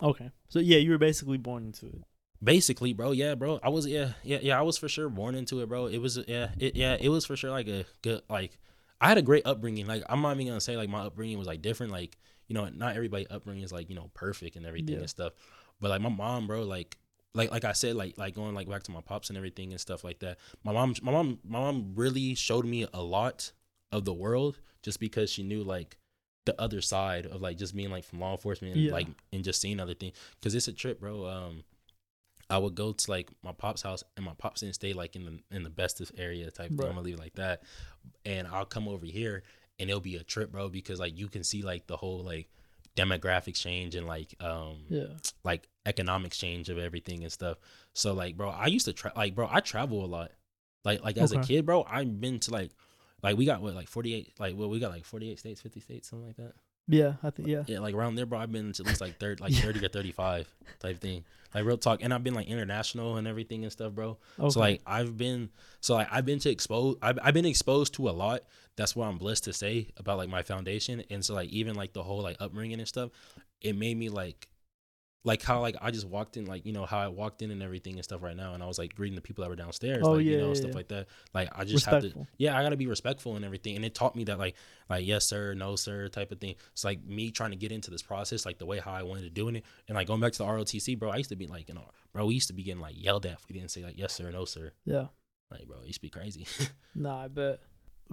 Okay. 0.01 0.31
So 0.49 0.59
yeah, 0.59 0.77
you 0.77 0.91
were 0.91 0.97
basically 0.97 1.37
born 1.37 1.65
into 1.65 1.85
it. 1.87 2.03
Basically, 2.43 2.93
bro, 2.93 3.11
yeah, 3.11 3.35
bro. 3.35 3.59
I 3.61 3.69
was 3.69 3.85
yeah, 3.85 4.13
yeah, 4.23 4.39
yeah, 4.41 4.57
I 4.57 4.63
was 4.63 4.77
for 4.77 4.89
sure 4.89 5.09
born 5.09 5.35
into 5.35 5.61
it, 5.61 5.69
bro. 5.69 5.85
It 5.85 5.99
was 5.99 6.17
yeah, 6.27 6.49
it 6.59 6.75
yeah, 6.75 6.97
it 6.99 7.09
was 7.09 7.25
for 7.25 7.35
sure 7.35 7.51
like 7.51 7.67
a 7.67 7.85
good 8.01 8.21
like 8.29 8.57
I 8.99 9.09
had 9.09 9.19
a 9.19 9.21
great 9.21 9.45
upbringing. 9.45 9.85
Like 9.85 10.03
I'm 10.09 10.21
not 10.21 10.35
even 10.35 10.47
gonna 10.47 10.59
say 10.61 10.75
like 10.75 10.89
my 10.89 11.01
upbringing 11.01 11.37
was 11.37 11.45
like 11.47 11.61
different. 11.61 11.91
Like, 11.91 12.17
you 12.47 12.55
know, 12.55 12.67
not 12.69 12.95
everybody 12.95 13.27
upbringing 13.29 13.63
is 13.63 13.71
like, 13.71 13.89
you 13.89 13.95
know, 13.95 14.09
perfect 14.15 14.55
and 14.55 14.65
everything 14.65 14.95
Yeah. 14.95 15.01
and 15.01 15.09
stuff. 15.09 15.33
But 15.79 15.89
like 15.91 16.01
my 16.01 16.09
mom, 16.09 16.47
bro, 16.47 16.63
like 16.63 16.97
like 17.35 17.51
like 17.51 17.63
I 17.63 17.73
said, 17.73 17.95
like 17.95 18.17
like 18.17 18.33
going 18.33 18.55
like 18.55 18.67
back 18.67 18.81
to 18.83 18.91
my 18.91 19.01
pops 19.01 19.29
and 19.29 19.37
everything 19.37 19.71
and 19.71 19.79
stuff 19.79 20.03
like 20.03 20.19
that. 20.19 20.39
My 20.63 20.71
mom 20.73 20.95
my 21.03 21.11
mom 21.11 21.39
my 21.47 21.59
mom 21.59 21.91
really 21.95 22.33
showed 22.33 22.65
me 22.65 22.87
a 22.91 23.03
lot 23.03 23.51
of 23.91 24.03
the 24.03 24.13
world 24.13 24.57
just 24.81 24.99
because 24.99 25.29
she 25.29 25.43
knew 25.43 25.63
like 25.63 25.95
the 26.45 26.59
other 26.59 26.81
side 26.81 27.27
of 27.27 27.39
like 27.39 27.57
just 27.57 27.75
being 27.75 27.91
like 27.91 28.03
from 28.03 28.19
law 28.19 28.31
enforcement 28.31 28.73
and 28.73 28.83
Yeah. 28.85 28.93
like 28.93 29.07
and 29.31 29.43
just 29.43 29.61
seeing 29.61 29.79
other 29.79 29.93
things. 29.93 30.15
Cause 30.41 30.55
it's 30.55 30.67
a 30.67 30.73
trip, 30.73 30.99
bro. 30.99 31.27
Um 31.27 31.63
I 32.51 32.57
would 32.57 32.75
go 32.75 32.91
to 32.91 33.11
like 33.11 33.29
my 33.43 33.53
pop's 33.53 33.81
house, 33.81 34.03
and 34.17 34.25
my 34.25 34.33
pops 34.37 34.61
didn't 34.61 34.75
stay 34.75 34.93
like 34.93 35.15
in 35.15 35.25
the 35.25 35.55
in 35.55 35.63
the 35.63 35.69
bestest 35.69 36.11
area 36.17 36.51
type. 36.51 36.71
Right. 36.75 36.87
I'm 36.87 36.95
gonna 36.95 37.01
leave 37.05 37.19
like 37.19 37.35
that, 37.35 37.63
and 38.25 38.47
I'll 38.47 38.65
come 38.65 38.87
over 38.87 39.05
here, 39.05 39.43
and 39.79 39.89
it'll 39.89 40.01
be 40.01 40.17
a 40.17 40.23
trip, 40.23 40.51
bro, 40.51 40.69
because 40.69 40.99
like 40.99 41.17
you 41.17 41.27
can 41.27 41.43
see 41.43 41.61
like 41.61 41.87
the 41.87 41.97
whole 41.97 42.23
like 42.23 42.49
demographic 42.95 43.55
change 43.55 43.95
and 43.95 44.05
like 44.05 44.35
um 44.41 44.83
Yeah. 44.89 45.05
like 45.43 45.67
economics 45.85 46.37
change 46.37 46.69
of 46.69 46.77
everything 46.77 47.23
and 47.23 47.31
stuff. 47.31 47.57
So 47.93 48.13
like, 48.13 48.35
bro, 48.35 48.49
I 48.49 48.67
used 48.67 48.85
to 48.85 48.93
tra- 48.93 49.13
like, 49.15 49.33
bro, 49.33 49.47
I 49.49 49.61
travel 49.61 50.03
a 50.03 50.07
lot. 50.07 50.31
Like 50.83 51.03
like 51.03 51.17
as 51.17 51.31
a 51.31 51.39
kid, 51.39 51.65
bro, 51.65 51.83
I've 51.83 52.19
been 52.19 52.39
to 52.41 52.51
like 52.51 52.71
like 53.23 53.37
we 53.37 53.45
got 53.45 53.61
what 53.61 53.75
like 53.75 53.87
48 53.87 54.33
like 54.39 54.55
well 54.57 54.69
we 54.69 54.79
got 54.79 54.91
like 54.91 55.05
48 55.05 55.39
states 55.39 55.61
50 55.61 55.79
states 55.79 56.09
something 56.09 56.27
like 56.27 56.37
that 56.37 56.53
Yeah. 56.87 57.13
I 57.23 57.29
think 57.29 57.47
yeah. 57.47 57.63
yeah, 57.67 57.79
like 57.79 57.95
around 57.95 58.15
there, 58.15 58.25
bro. 58.25 58.39
I've 58.39 58.51
been 58.51 58.73
to 58.73 58.83
at 58.83 58.87
least 58.87 59.01
like 59.01 59.19
third, 59.19 59.39
like 59.39 59.53
thirty 59.55 59.85
or 59.85 59.89
thirty-five 59.89 60.47
type 60.79 60.99
thing. 60.99 61.23
Like 61.53 61.65
real 61.65 61.77
talk, 61.77 62.01
and 62.01 62.13
I've 62.13 62.23
been 62.23 62.33
like 62.33 62.47
international 62.47 63.17
and 63.17 63.27
everything 63.27 63.63
and 63.63 63.71
stuff, 63.71 63.93
bro. 63.93 64.17
Okay. 64.39 64.49
So 64.49 64.59
like 64.59 64.81
I've 64.85 65.17
been, 65.17 65.49
so 65.81 65.95
like 65.95 66.07
I've 66.11 66.25
been 66.25 66.39
to 66.39 66.49
expose, 66.49 66.95
I've, 67.01 67.19
I've 67.21 67.33
been 67.33 67.45
exposed 67.45 67.93
to 67.95 68.09
a 68.09 68.11
lot. 68.11 68.41
That's 68.77 68.95
what 68.95 69.07
I'm 69.07 69.17
blessed 69.17 69.43
to 69.45 69.53
say 69.53 69.89
about 69.97 70.17
like 70.17 70.29
my 70.29 70.43
foundation, 70.43 71.03
and 71.09 71.23
so 71.25 71.33
like 71.33 71.49
even 71.49 71.75
like 71.75 71.91
the 71.93 72.03
whole 72.03 72.21
like 72.21 72.37
upbringing 72.39 72.79
and 72.79 72.87
stuff, 72.87 73.11
it 73.59 73.75
made 73.75 73.97
me 73.97 74.07
like, 74.09 74.47
like 75.23 75.43
how 75.43 75.61
like 75.61 75.75
I 75.81 75.91
just 75.91 76.07
walked 76.07 76.35
in, 76.37 76.45
like 76.45 76.65
you 76.65 76.73
know 76.73 76.85
how 76.85 76.97
I 76.97 77.07
walked 77.07 77.41
in 77.41 77.51
and 77.51 77.61
everything 77.61 77.95
and 77.95 78.03
stuff 78.03 78.23
right 78.23 78.35
now, 78.35 78.53
and 78.53 78.63
I 78.63 78.65
was 78.65 78.79
like 78.79 78.95
greeting 78.95 79.15
the 79.15 79.21
people 79.21 79.43
that 79.43 79.49
were 79.49 79.55
downstairs, 79.55 80.01
Oh, 80.03 80.13
like 80.13 80.25
you 80.25 80.31
yeah, 80.31 80.37
know 80.39 80.47
yeah, 80.49 80.53
stuff 80.55 80.69
yeah. 80.71 80.75
like 80.75 80.87
that. 80.87 81.07
Like 81.33 81.49
I 81.55 81.63
just 81.63 81.85
have 81.85 82.01
to, 82.01 82.27
yeah, 82.37 82.57
I 82.57 82.63
gotta 82.63 82.77
be 82.77 82.87
respectful 82.87 83.35
and 83.35 83.45
everything, 83.45 83.75
and 83.75 83.85
it 83.85 83.93
taught 83.93 84.15
me 84.15 84.23
that 84.25 84.39
like 84.39 84.55
like 84.89 85.05
yes 85.05 85.25
sir, 85.25 85.53
no 85.53 85.75
sir 85.75 86.07
type 86.07 86.31
of 86.31 86.39
thing. 86.39 86.55
It's 86.71 86.83
like 86.83 87.03
me 87.05 87.29
trying 87.29 87.51
to 87.51 87.57
get 87.57 87.71
into 87.71 87.91
this 87.91 88.01
process, 88.01 88.45
like 88.45 88.57
the 88.57 88.65
way 88.65 88.79
how 88.79 88.91
I 88.91 89.03
wanted 89.03 89.21
to 89.23 89.29
doing 89.29 89.57
it, 89.57 89.65
and 89.87 89.95
like 89.95 90.07
going 90.07 90.21
back 90.21 90.31
to 90.33 90.37
the 90.39 90.45
ROTC, 90.45 90.97
bro. 90.97 91.11
I 91.11 91.17
used 91.17 91.29
to 91.29 91.35
be 91.35 91.47
like, 91.47 91.69
you 91.69 91.75
know, 91.75 91.89
bro, 92.13 92.25
we 92.25 92.33
used 92.33 92.47
to 92.47 92.53
be 92.53 92.63
getting 92.63 92.81
like 92.81 92.95
yelled 92.97 93.25
at 93.27 93.33
if 93.33 93.47
we 93.47 93.53
didn't 93.53 93.71
say 93.71 93.83
like 93.83 93.97
yes 93.97 94.13
sir, 94.13 94.31
no 94.31 94.45
sir. 94.45 94.71
Yeah. 94.85 95.07
Like, 95.51 95.67
bro, 95.67 95.81
it 95.81 95.87
used 95.87 95.99
to 95.99 96.01
be 96.03 96.09
crazy. 96.09 96.47
Nah, 96.95 97.23
I 97.23 97.27
bet. 97.27 97.59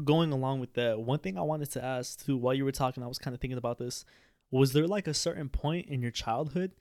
Going 0.05 0.31
along 0.31 0.61
with 0.61 0.75
that, 0.75 1.01
one 1.01 1.19
thing 1.19 1.37
I 1.37 1.43
wanted 1.43 1.71
to 1.73 1.85
ask 1.85 2.25
too, 2.25 2.37
while 2.37 2.55
you 2.55 2.65
were 2.65 2.71
talking, 2.73 3.03
I 3.03 3.09
was 3.09 3.19
kind 3.19 3.35
of 3.35 3.41
thinking 3.41 3.59
about 3.59 3.79
this. 3.79 4.05
Was 4.53 4.73
there 4.73 4.87
like 4.87 5.09
a 5.09 5.15
certain 5.15 5.49
point 5.49 5.87
in 5.89 6.01
your 6.01 6.13
childhood 6.13 6.73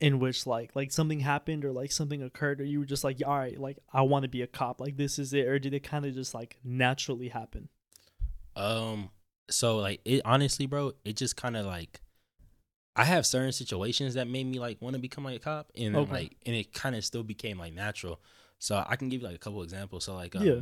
in 0.00 0.18
which 0.20 0.46
like 0.46 0.74
like 0.76 0.92
something 0.92 1.20
happened 1.20 1.64
or 1.64 1.72
like 1.72 1.90
something 1.90 2.22
occurred 2.22 2.60
or 2.60 2.64
you 2.64 2.80
were 2.80 2.86
just 2.86 3.04
like, 3.04 3.20
all 3.26 3.36
right, 3.38 3.58
like 3.58 3.78
I 3.92 4.02
want 4.02 4.22
to 4.24 4.28
be 4.28 4.42
a 4.42 4.46
cop, 4.46 4.80
like 4.80 4.96
this 4.96 5.18
is 5.18 5.32
it, 5.32 5.46
or 5.46 5.58
did 5.58 5.74
it 5.74 5.82
kind 5.82 6.06
of 6.06 6.14
just 6.14 6.34
like 6.34 6.58
naturally 6.64 7.28
happen? 7.28 7.68
Um, 8.56 9.10
so 9.50 9.78
like 9.78 10.00
it 10.04 10.22
honestly, 10.24 10.66
bro, 10.66 10.92
it 11.04 11.16
just 11.16 11.36
kind 11.36 11.56
of 11.56 11.66
like 11.66 12.00
I 12.96 13.04
have 13.04 13.26
certain 13.26 13.52
situations 13.52 14.14
that 14.14 14.26
made 14.28 14.44
me 14.46 14.58
like 14.58 14.82
want 14.82 14.94
to 14.94 15.00
become 15.00 15.24
like 15.24 15.36
a 15.36 15.40
cop, 15.40 15.70
and 15.76 15.94
Okay. 15.94 16.12
like 16.12 16.36
and 16.46 16.56
it 16.56 16.72
kind 16.72 16.96
of 16.96 17.04
still 17.04 17.22
became 17.22 17.58
like 17.58 17.72
natural. 17.72 18.20
So 18.58 18.82
I 18.86 18.96
can 18.96 19.08
give 19.08 19.20
you 19.20 19.26
like 19.26 19.36
a 19.36 19.40
couple 19.40 19.62
examples. 19.62 20.04
So 20.04 20.14
like, 20.14 20.34
um, 20.34 20.44
Yeah. 20.44 20.60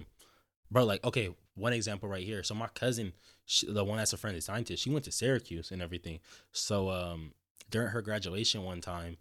bro, 0.71 0.85
like 0.85 1.05
okay, 1.05 1.35
one 1.55 1.73
example 1.73 2.09
right 2.09 2.25
here. 2.25 2.43
So 2.43 2.55
my 2.55 2.69
cousin, 2.69 3.15
she, 3.47 3.71
the 3.73 3.85
one 3.85 3.97
that's 3.99 4.13
a 4.13 4.19
forensic 4.19 4.43
scientist, 4.43 4.83
she 4.83 4.91
went 4.91 5.07
to 5.07 5.13
Syracuse 5.13 5.71
and 5.71 5.81
everything. 5.81 6.21
So 6.53 6.91
um, 6.91 7.33
during 7.71 7.89
her 7.89 8.03
graduation 8.03 8.63
one 8.65 8.83
time, 8.83 9.17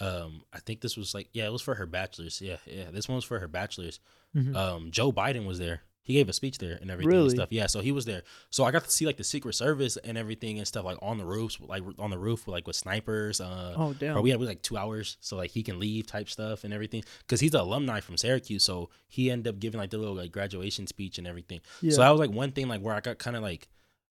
um, 0.00 0.42
I 0.52 0.60
think 0.60 0.80
this 0.80 0.96
was 0.96 1.14
like 1.14 1.28
yeah, 1.32 1.46
it 1.46 1.52
was 1.52 1.62
for 1.62 1.74
her 1.74 1.86
bachelor's. 1.86 2.40
Yeah, 2.40 2.56
yeah, 2.66 2.90
this 2.92 3.08
one 3.08 3.16
was 3.16 3.24
for 3.24 3.38
her 3.40 3.48
bachelor's 3.48 4.00
Mhm. 4.36 4.54
um 4.54 4.90
Joe 4.90 5.10
Biden 5.12 5.46
was 5.46 5.58
there. 5.58 5.82
He 6.02 6.14
gave 6.14 6.28
a 6.30 6.32
speech 6.32 6.56
there 6.56 6.78
and 6.80 6.90
everything 6.90 7.10
Really? 7.10 7.22
and 7.24 7.30
stuff. 7.32 7.48
Yeah, 7.52 7.66
so 7.66 7.80
he 7.80 7.92
was 7.92 8.06
there. 8.06 8.22
So 8.48 8.64
I 8.64 8.70
got 8.70 8.84
to 8.84 8.90
see 8.90 9.04
like 9.04 9.18
the 9.18 9.24
Secret 9.24 9.54
Service 9.54 9.98
and 9.98 10.16
everything 10.16 10.56
and 10.58 10.66
stuff 10.66 10.84
like 10.86 10.96
on 11.02 11.18
the 11.18 11.26
roofs, 11.26 11.58
like 11.60 11.82
on 11.98 12.08
the 12.10 12.18
roof, 12.18 12.48
like 12.48 12.66
with 12.66 12.76
snipers. 12.76 13.42
Uh, 13.42 13.74
oh 13.76 13.92
damn. 13.92 14.14
bro, 14.14 14.22
we 14.22 14.30
had 14.30 14.40
like 14.40 14.62
two 14.62 14.78
hours, 14.78 15.18
so 15.20 15.36
like 15.36 15.50
he 15.50 15.62
can 15.62 15.78
leave 15.78 16.06
type 16.06 16.30
stuff 16.30 16.64
and 16.64 16.72
everything 16.72 17.02
because 17.20 17.40
he's 17.40 17.52
an 17.52 17.60
alumni 17.60 18.00
from 18.00 18.16
Syracuse. 18.16 18.64
So 18.64 18.88
he 19.06 19.30
ended 19.30 19.52
up 19.52 19.60
giving 19.60 19.78
like 19.80 19.90
the 19.90 19.98
little 19.98 20.14
like 20.14 20.32
graduation 20.32 20.86
speech 20.86 21.18
and 21.18 21.26
everything. 21.26 21.60
yeah. 21.82 21.92
So 21.92 22.00
that 22.00 22.08
was 22.10 22.20
like 22.20 22.30
one 22.30 22.52
thing 22.52 22.68
like 22.68 22.80
where 22.80 22.94
I 22.94 23.00
got 23.00 23.18
kind 23.18 23.36
of 23.36 23.42
like. 23.42 23.68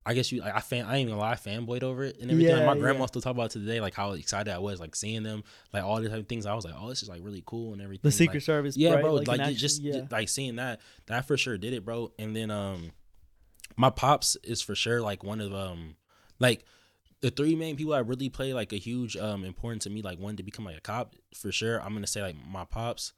I 0.06 0.14
guess 0.14 0.32
you, 0.32 0.44
I, 0.44 0.58
I 0.58 0.62
fan, 0.62 0.86
I 0.86 0.98
ain't 0.98 1.08
even 1.08 1.14
gonna 1.18 1.22
lie, 1.22 1.32
I 1.32 1.36
fanboyed 1.36 1.82
over 1.82 2.04
it 2.04 2.20
and 2.22 2.30
everything. 2.30 2.56
Like, 2.56 2.66
my 2.66 2.78
grandma 2.78 3.00
yeah. 3.02 3.06
still 3.08 3.22
talk 3.22 3.32
about 3.32 3.50
today, 3.52 3.82
like 3.82 3.96
how 3.96 4.12
excited 4.12 4.54
I 4.54 4.60
was, 4.60 4.80
like 4.80 4.96
seeing 4.96 5.24
them, 5.24 5.44
like 5.74 5.84
all 5.84 6.00
the 6.00 6.10
type 6.10 6.20
of 6.20 6.28
things. 6.28 6.46
I 6.46 6.54
was 6.54 6.64
like, 6.64 6.76
oh, 6.78 6.90
this 6.90 7.02
is 7.02 7.10
like 7.10 7.22
really 7.24 7.44
cool 7.46 7.74
and 7.74 7.82
everything. 7.82 8.02
the 8.04 8.10
Like, 8.10 8.14
Secret 8.14 8.44
Service, 8.44 8.78
yeah, 8.78 9.02
bro. 9.02 9.16
Like, 9.16 9.28
Like, 9.28 9.40
an 9.40 9.42
it 9.42 9.48
action- 9.48 9.58
just, 9.60 9.82
yeah. 9.82 9.94
just, 10.00 10.12
like 10.12 10.30
seeing 10.30 10.58
that, 10.58 10.82
that 11.08 11.26
for 11.28 11.38
sure 11.38 11.58
did 11.58 11.74
it, 11.74 11.84
bro. 11.84 12.12
And 12.20 12.36
then 12.36 12.52
um, 12.52 12.92
my 13.78 13.90
pops 13.90 14.38
is 14.44 14.62
for 14.62 14.76
sure 14.76 15.02
like 15.02 15.24
one 15.24 15.42
of 15.42 15.54
um, 15.54 15.96
like 16.40 16.66
the 17.22 17.32
three 17.32 17.56
main 17.56 17.76
people 17.76 17.94
that 17.94 18.06
really 18.06 18.30
play 18.30 18.54
like 18.54 18.74
a 18.74 18.78
huge 18.78 19.18
um 19.18 19.44
importance 19.44 19.86
to 19.86 19.90
me, 19.90 20.04
like 20.04 20.20
one 20.20 20.36
to 20.36 20.44
become 20.44 20.66
like 20.66 20.78
a 20.78 20.82
cop 20.82 21.16
for 21.36 21.52
sure. 21.52 21.82
I'm 21.82 21.94
gonna 21.94 22.06
say 22.06 22.22
like 22.22 22.36
my 22.48 22.66
pops, 22.66 23.14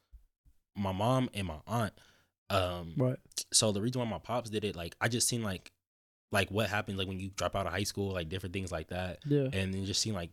my 0.74 0.92
mom, 0.92 1.28
and 1.34 1.46
my 1.46 1.58
aunt. 1.66 1.92
Um, 2.50 2.94
right. 2.96 3.18
so 3.52 3.72
the 3.72 3.82
reason 3.82 4.00
why 4.00 4.08
my 4.08 4.18
pops 4.18 4.48
did 4.48 4.64
it, 4.64 4.74
like 4.74 4.96
I 5.02 5.08
just 5.08 5.28
seen 5.28 5.42
like, 5.42 5.70
like 6.30 6.50
what 6.50 6.68
happens 6.68 6.98
like 6.98 7.08
when 7.08 7.18
you 7.20 7.30
drop 7.36 7.56
out 7.56 7.66
of 7.66 7.72
high 7.72 7.82
school, 7.84 8.12
like 8.12 8.28
different 8.28 8.52
things 8.52 8.70
like 8.72 8.88
that 8.88 9.18
Yeah. 9.26 9.48
and 9.52 9.72
then 9.74 9.84
just 9.86 10.00
seeing 10.02 10.14
like 10.14 10.30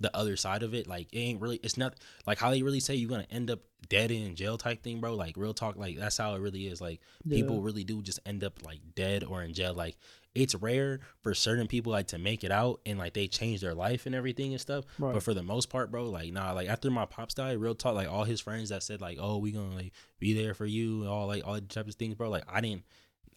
the 0.00 0.14
other 0.14 0.36
side 0.36 0.64
of 0.64 0.74
it 0.74 0.88
like 0.88 1.06
it 1.12 1.18
ain't 1.18 1.40
really 1.40 1.60
it's 1.62 1.76
not 1.76 1.94
like 2.26 2.36
how 2.38 2.50
they 2.50 2.62
really 2.64 2.80
say 2.80 2.96
you're 2.96 3.08
gonna 3.08 3.26
end 3.30 3.48
up 3.48 3.60
dead 3.88 4.10
in 4.10 4.34
jail 4.34 4.58
type 4.58 4.82
thing 4.82 5.00
bro 5.00 5.14
like 5.14 5.36
real 5.36 5.54
talk 5.54 5.76
like 5.76 5.96
that's 5.96 6.18
how 6.18 6.34
it 6.34 6.40
really 6.40 6.66
is 6.66 6.80
like 6.80 7.00
yeah. 7.24 7.36
people 7.36 7.62
really 7.62 7.84
do 7.84 8.02
just 8.02 8.18
end 8.26 8.42
up 8.42 8.58
like 8.64 8.80
dead 8.96 9.22
or 9.22 9.40
in 9.42 9.54
jail 9.54 9.72
like 9.72 9.96
it's 10.34 10.56
rare 10.56 10.98
for 11.22 11.32
certain 11.32 11.68
people 11.68 11.92
like 11.92 12.08
to 12.08 12.18
make 12.18 12.42
it 12.42 12.50
out 12.50 12.80
and 12.84 12.98
like 12.98 13.14
they 13.14 13.28
change 13.28 13.60
their 13.60 13.72
life 13.72 14.04
and 14.04 14.16
everything 14.16 14.50
and 14.50 14.60
stuff 14.60 14.84
Right. 14.98 15.14
but 15.14 15.22
for 15.22 15.32
the 15.32 15.44
most 15.44 15.70
part 15.70 15.92
bro 15.92 16.10
like 16.10 16.32
nah 16.32 16.50
like 16.52 16.68
after 16.68 16.90
my 16.90 17.06
pops 17.06 17.34
died 17.34 17.56
real 17.58 17.76
talk 17.76 17.94
like 17.94 18.10
all 18.10 18.24
his 18.24 18.40
friends 18.40 18.70
that 18.70 18.82
said 18.82 19.00
like 19.00 19.18
oh 19.20 19.38
we 19.38 19.52
gonna 19.52 19.76
like 19.76 19.92
be 20.18 20.32
there 20.34 20.54
for 20.54 20.66
you 20.66 21.02
and 21.02 21.08
all 21.08 21.28
like 21.28 21.46
all 21.46 21.54
the 21.54 21.60
types 21.60 21.90
of 21.90 21.94
things 21.94 22.16
bro 22.16 22.28
like 22.28 22.44
i 22.52 22.60
didn't 22.60 22.82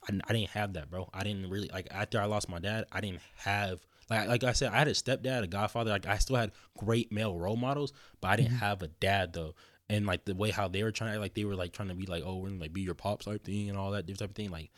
I, 0.09 0.19
I 0.27 0.33
didn't 0.33 0.49
have 0.51 0.73
that, 0.73 0.89
bro. 0.89 1.09
I 1.13 1.23
didn't 1.23 1.49
really 1.49 1.69
like 1.73 1.87
after 1.91 2.19
I 2.19 2.25
lost 2.25 2.49
my 2.49 2.59
dad. 2.59 2.85
I 2.91 3.01
didn't 3.01 3.21
have 3.37 3.85
like 4.09 4.27
like 4.27 4.43
I 4.43 4.53
said, 4.53 4.71
I 4.73 4.77
had 4.79 4.87
a 4.87 4.93
stepdad, 4.93 5.43
a 5.43 5.47
godfather. 5.47 5.91
Like 5.91 6.05
I 6.05 6.17
still 6.17 6.35
had 6.37 6.51
great 6.77 7.11
male 7.11 7.35
role 7.35 7.57
models, 7.57 7.93
but 8.21 8.29
I 8.29 8.35
didn't 8.37 8.53
Mhm. 8.53 8.59
have 8.59 8.81
a 8.81 8.87
dad 8.87 9.33
though. 9.33 9.55
And 9.89 10.05
like 10.05 10.25
the 10.25 10.35
way 10.35 10.51
how 10.51 10.67
they 10.67 10.83
were 10.83 10.91
trying, 10.91 11.19
like 11.19 11.33
they 11.33 11.45
were 11.45 11.55
like 11.55 11.71
trying 11.71 11.87
to 11.89 11.95
be 11.95 12.05
like, 12.05 12.23
oh, 12.25 12.35
we're 12.37 12.49
gonna 12.49 12.59
like 12.61 12.73
be 12.73 12.81
your 12.81 12.93
pops 12.93 13.25
type 13.25 13.43
thing 13.45 13.69
and 13.69 13.77
all 13.77 13.91
that 13.91 14.05
different 14.05 14.19
type 14.19 14.29
of 14.31 14.35
thing. 14.35 14.51
Like 14.51 14.71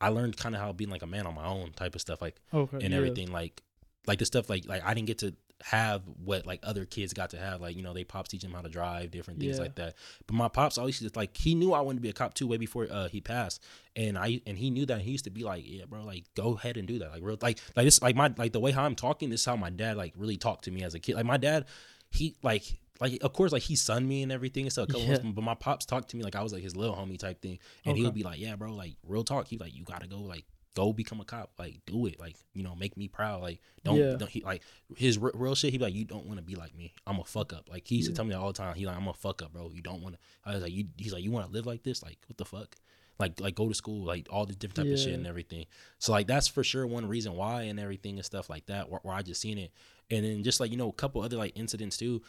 I 0.00 0.08
learned 0.08 0.36
kind 0.36 0.54
of 0.54 0.60
how 0.60 0.72
being 0.72 0.90
like 0.90 1.02
a 1.02 1.06
man 1.06 1.26
on 1.26 1.34
my 1.34 1.46
own 1.46 1.72
type 1.72 1.94
of 1.94 2.00
stuff, 2.00 2.20
like 2.20 2.40
okay. 2.52 2.78
and 2.84 2.90
yeah. 2.92 2.96
everything, 2.96 3.30
like 3.30 3.62
like 4.06 4.18
the 4.18 4.24
stuff 4.24 4.48
like 4.50 4.66
like 4.66 4.84
I 4.84 4.94
didn't 4.94 5.06
get 5.06 5.18
to 5.18 5.34
have 5.64 6.02
what 6.22 6.46
like 6.46 6.60
other 6.62 6.84
kids 6.84 7.12
got 7.14 7.30
to 7.30 7.38
have, 7.38 7.60
like 7.60 7.76
you 7.76 7.82
know 7.82 7.92
they 7.94 8.04
pops 8.04 8.28
teach 8.28 8.42
them 8.42 8.52
how 8.52 8.60
to 8.60 8.68
drive, 8.68 9.10
different 9.10 9.40
things 9.40 9.56
Yeah. 9.56 9.62
like 9.64 9.74
that. 9.76 9.94
But 10.26 10.34
my 10.34 10.48
pops 10.48 10.76
always 10.78 11.00
just 11.00 11.16
like 11.16 11.36
he 11.36 11.54
knew 11.54 11.72
I 11.72 11.80
wanted 11.80 11.96
to 11.98 12.02
be 12.02 12.10
a 12.10 12.12
cop 12.12 12.34
too 12.34 12.46
way 12.46 12.56
before 12.58 12.86
uh, 12.90 13.08
he 13.08 13.20
passed, 13.20 13.62
and 13.94 14.18
I 14.18 14.40
and 14.46 14.58
he 14.58 14.70
knew 14.70 14.86
that 14.86 15.00
he 15.00 15.10
used 15.12 15.24
to 15.24 15.30
be 15.30 15.44
like, 15.44 15.64
yeah, 15.66 15.84
bro, 15.88 16.04
like 16.04 16.24
go 16.34 16.54
ahead 16.54 16.76
and 16.76 16.86
do 16.86 16.98
that, 16.98 17.10
like 17.10 17.22
real 17.22 17.38
like 17.40 17.58
like 17.74 17.84
this 17.86 18.00
like 18.02 18.14
my 18.16 18.32
like 18.36 18.52
the 18.52 18.60
way 18.60 18.70
how 18.72 18.84
I'm 18.84 18.94
talking, 18.94 19.30
this 19.30 19.40
is 19.40 19.46
how 19.46 19.56
my 19.56 19.70
dad 19.70 19.96
like 19.96 20.12
really 20.16 20.36
talked 20.36 20.64
to 20.64 20.70
me 20.70 20.82
as 20.82 20.94
a 20.94 21.00
kid. 21.00 21.16
Like 21.16 21.26
my 21.26 21.38
dad, 21.38 21.64
he 22.10 22.36
like 22.42 22.64
like 23.00 23.18
of 23.22 23.32
course 23.32 23.52
like 23.52 23.62
he 23.62 23.76
son 23.76 24.06
me 24.06 24.22
and 24.22 24.32
everything 24.32 24.64
and 24.64 24.72
stuff. 24.72 24.88
Yeah. 24.94 25.06
months, 25.06 25.24
but 25.34 25.42
my 25.42 25.54
pops 25.54 25.86
talked 25.86 26.10
to 26.10 26.16
me 26.16 26.22
like 26.22 26.36
I 26.36 26.42
was 26.42 26.52
like 26.52 26.62
his 26.62 26.76
little 26.76 26.94
homie 26.94 27.18
type 27.18 27.40
thing, 27.40 27.58
and 27.84 27.96
he 27.96 28.02
Okay. 28.02 28.04
would 28.04 28.14
be 28.14 28.22
like, 28.22 28.38
yeah, 28.40 28.56
bro, 28.56 28.72
like 28.74 28.96
real 29.06 29.24
talk. 29.24 29.48
He 29.48 29.56
like 29.58 29.74
you 29.74 29.84
gotta 29.84 30.06
go 30.06 30.18
like 30.20 30.44
go 30.76 30.92
become 30.92 31.20
a 31.20 31.24
cop. 31.24 31.50
Like 31.58 31.80
do 31.86 32.06
it. 32.06 32.20
Like 32.20 32.36
you 32.54 32.62
know, 32.62 32.76
make 32.76 32.96
me 32.96 33.08
proud. 33.08 33.42
Like 33.42 33.60
don't, 33.82 33.96
Yeah. 33.96 34.14
don't 34.16 34.30
he 34.30 34.42
like 34.42 34.62
his 34.96 35.18
r- 35.18 35.32
real 35.34 35.56
shit. 35.56 35.72
He 35.72 35.78
be 35.78 35.84
like, 35.84 35.94
you 35.94 36.04
don't 36.04 36.26
want 36.26 36.38
to 36.38 36.44
be 36.44 36.54
like 36.54 36.76
me. 36.76 36.92
I'm 37.04 37.18
a 37.18 37.24
fuck 37.24 37.52
up. 37.52 37.68
Like 37.68 37.88
he 37.88 37.96
used 37.96 38.08
Yeah. 38.08 38.12
to 38.12 38.16
tell 38.16 38.24
me 38.26 38.30
that 38.34 38.38
all 38.38 38.52
the 38.52 38.58
time. 38.58 38.76
He 38.76 38.86
like, 38.86 38.96
I'm 38.96 39.08
a 39.08 39.14
fuck 39.14 39.42
up, 39.42 39.52
bro. 39.52 39.72
You 39.74 39.82
don't 39.82 40.02
want 40.02 40.14
to. 40.14 40.20
I 40.44 40.52
was 40.54 40.62
like, 40.62 40.72
you. 40.72 40.84
He's 40.96 41.12
like, 41.12 41.24
you 41.24 41.32
want 41.32 41.46
to 41.46 41.52
live 41.52 41.66
like 41.66 41.82
this? 41.82 42.02
Like 42.04 42.18
what 42.28 42.36
the 42.36 42.44
fuck? 42.44 42.76
Like 43.18 43.40
like 43.40 43.54
go 43.54 43.66
to 43.68 43.74
school, 43.74 44.04
like 44.04 44.28
all 44.30 44.44
the 44.44 44.54
different 44.54 44.88
type 44.88 44.94
of 44.94 45.00
shit 45.00 45.14
and 45.14 45.26
everything. 45.26 45.64
So 45.98 46.12
like 46.12 46.26
that's 46.26 46.46
for 46.46 46.62
sure 46.62 46.86
one 46.86 47.08
reason 47.08 47.32
why 47.32 47.62
and 47.62 47.80
everything 47.80 48.16
and 48.16 48.24
stuff 48.24 48.48
like 48.50 48.66
that. 48.66 48.90
Where, 48.90 49.00
where 49.02 49.14
I 49.14 49.22
just 49.22 49.40
seen 49.40 49.56
it, 49.56 49.72
and 50.10 50.24
then 50.24 50.42
just 50.44 50.60
like 50.60 50.70
you 50.70 50.76
know 50.76 50.90
a 50.90 50.92
couple 50.92 51.22
other 51.22 51.38
like 51.38 51.58
incidents 51.58 51.96
too. 51.96 52.22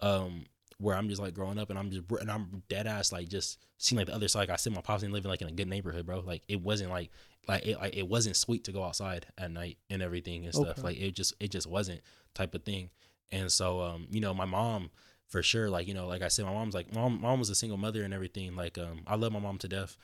Um, 0.00 0.44
where 0.78 0.96
I'm 0.96 1.08
just 1.08 1.20
like 1.20 1.34
growing 1.34 1.58
up 1.58 1.70
and 1.70 1.78
I'm 1.78 1.90
just 1.90 2.04
and 2.20 2.30
I'm 2.30 2.62
dead 2.68 2.86
ass 2.86 3.12
like 3.12 3.28
just 3.28 3.58
seeing 3.78 3.98
like 3.98 4.06
the 4.08 4.14
other 4.14 4.28
side. 4.28 4.40
Like 4.40 4.50
I 4.50 4.56
said, 4.56 4.72
my 4.72 4.80
pops 4.80 5.02
and 5.02 5.12
living 5.12 5.30
like 5.30 5.42
in 5.42 5.48
a 5.48 5.52
good 5.52 5.68
neighborhood, 5.68 6.06
bro. 6.06 6.20
Like 6.20 6.42
it 6.48 6.60
wasn't 6.60 6.90
like 6.90 7.10
like 7.48 7.66
it 7.66 7.78
like 7.78 7.96
it 7.96 8.08
wasn't 8.08 8.36
sweet 8.36 8.64
to 8.64 8.72
go 8.72 8.82
outside 8.84 9.26
at 9.38 9.50
night 9.50 9.78
and 9.90 10.02
everything 10.02 10.44
and 10.44 10.54
stuff. 10.54 10.78
Okay. 10.78 10.82
Like 10.82 11.00
it 11.00 11.14
just 11.14 11.34
it 11.40 11.50
just 11.50 11.66
wasn't 11.66 12.00
type 12.34 12.54
of 12.54 12.64
thing. 12.64 12.90
And 13.30 13.50
so 13.50 13.80
um 13.80 14.06
you 14.10 14.20
know 14.20 14.34
my 14.34 14.44
mom 14.46 14.90
for 15.28 15.42
sure 15.42 15.70
like 15.70 15.88
you 15.88 15.94
know 15.94 16.06
like 16.06 16.22
I 16.22 16.28
said 16.28 16.44
my 16.44 16.52
mom's 16.52 16.74
like 16.74 16.92
mom 16.94 17.20
mom 17.20 17.38
was 17.38 17.50
a 17.50 17.54
single 17.54 17.78
mother 17.78 18.02
and 18.02 18.12
everything. 18.14 18.56
Like 18.56 18.78
um 18.78 19.02
I 19.06 19.16
love 19.16 19.32
my 19.32 19.40
mom 19.40 19.58
to 19.58 19.68
death. 19.68 19.96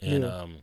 And 0.00 0.24
Yeah. 0.24 0.28
um 0.42 0.56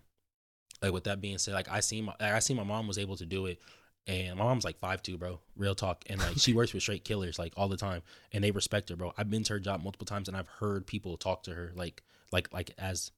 like 0.81 0.91
with 0.91 1.05
that 1.05 1.21
being 1.21 1.37
said 1.37 1.53
like 1.53 1.69
I 1.71 1.79
seen 1.79 2.05
my 2.05 2.13
I 2.19 2.39
seen 2.39 2.57
my 2.57 2.63
mom 2.63 2.87
was 2.87 2.97
able 2.97 3.17
to 3.17 3.25
do 3.25 3.45
it. 3.47 3.59
And 4.07 4.37
my 4.37 4.45
mom's 4.45 4.63
like 4.63 4.77
five 4.79 5.01
two, 5.01 5.17
bro. 5.17 5.39
Real 5.55 5.75
talk. 5.75 6.03
And 6.07 6.19
like 6.19 6.37
she 6.37 6.53
works 6.53 6.73
with 6.73 6.83
straight 6.83 7.03
killers 7.03 7.39
like 7.39 7.53
all 7.57 7.67
the 7.67 7.77
time. 7.77 8.03
And 8.31 8.43
they 8.43 8.51
respect 8.51 8.89
her, 8.89 8.95
bro. 8.95 9.13
I've 9.17 9.29
been 9.29 9.43
to 9.43 9.53
her 9.53 9.59
job 9.59 9.83
multiple 9.83 10.05
times 10.05 10.27
and 10.27 10.37
I've 10.37 10.47
heard 10.47 10.85
people 10.85 11.17
talk 11.17 11.43
to 11.43 11.53
her 11.53 11.71
like 11.75 12.03
like 12.31 12.53
like 12.53 12.71
as 12.77 13.11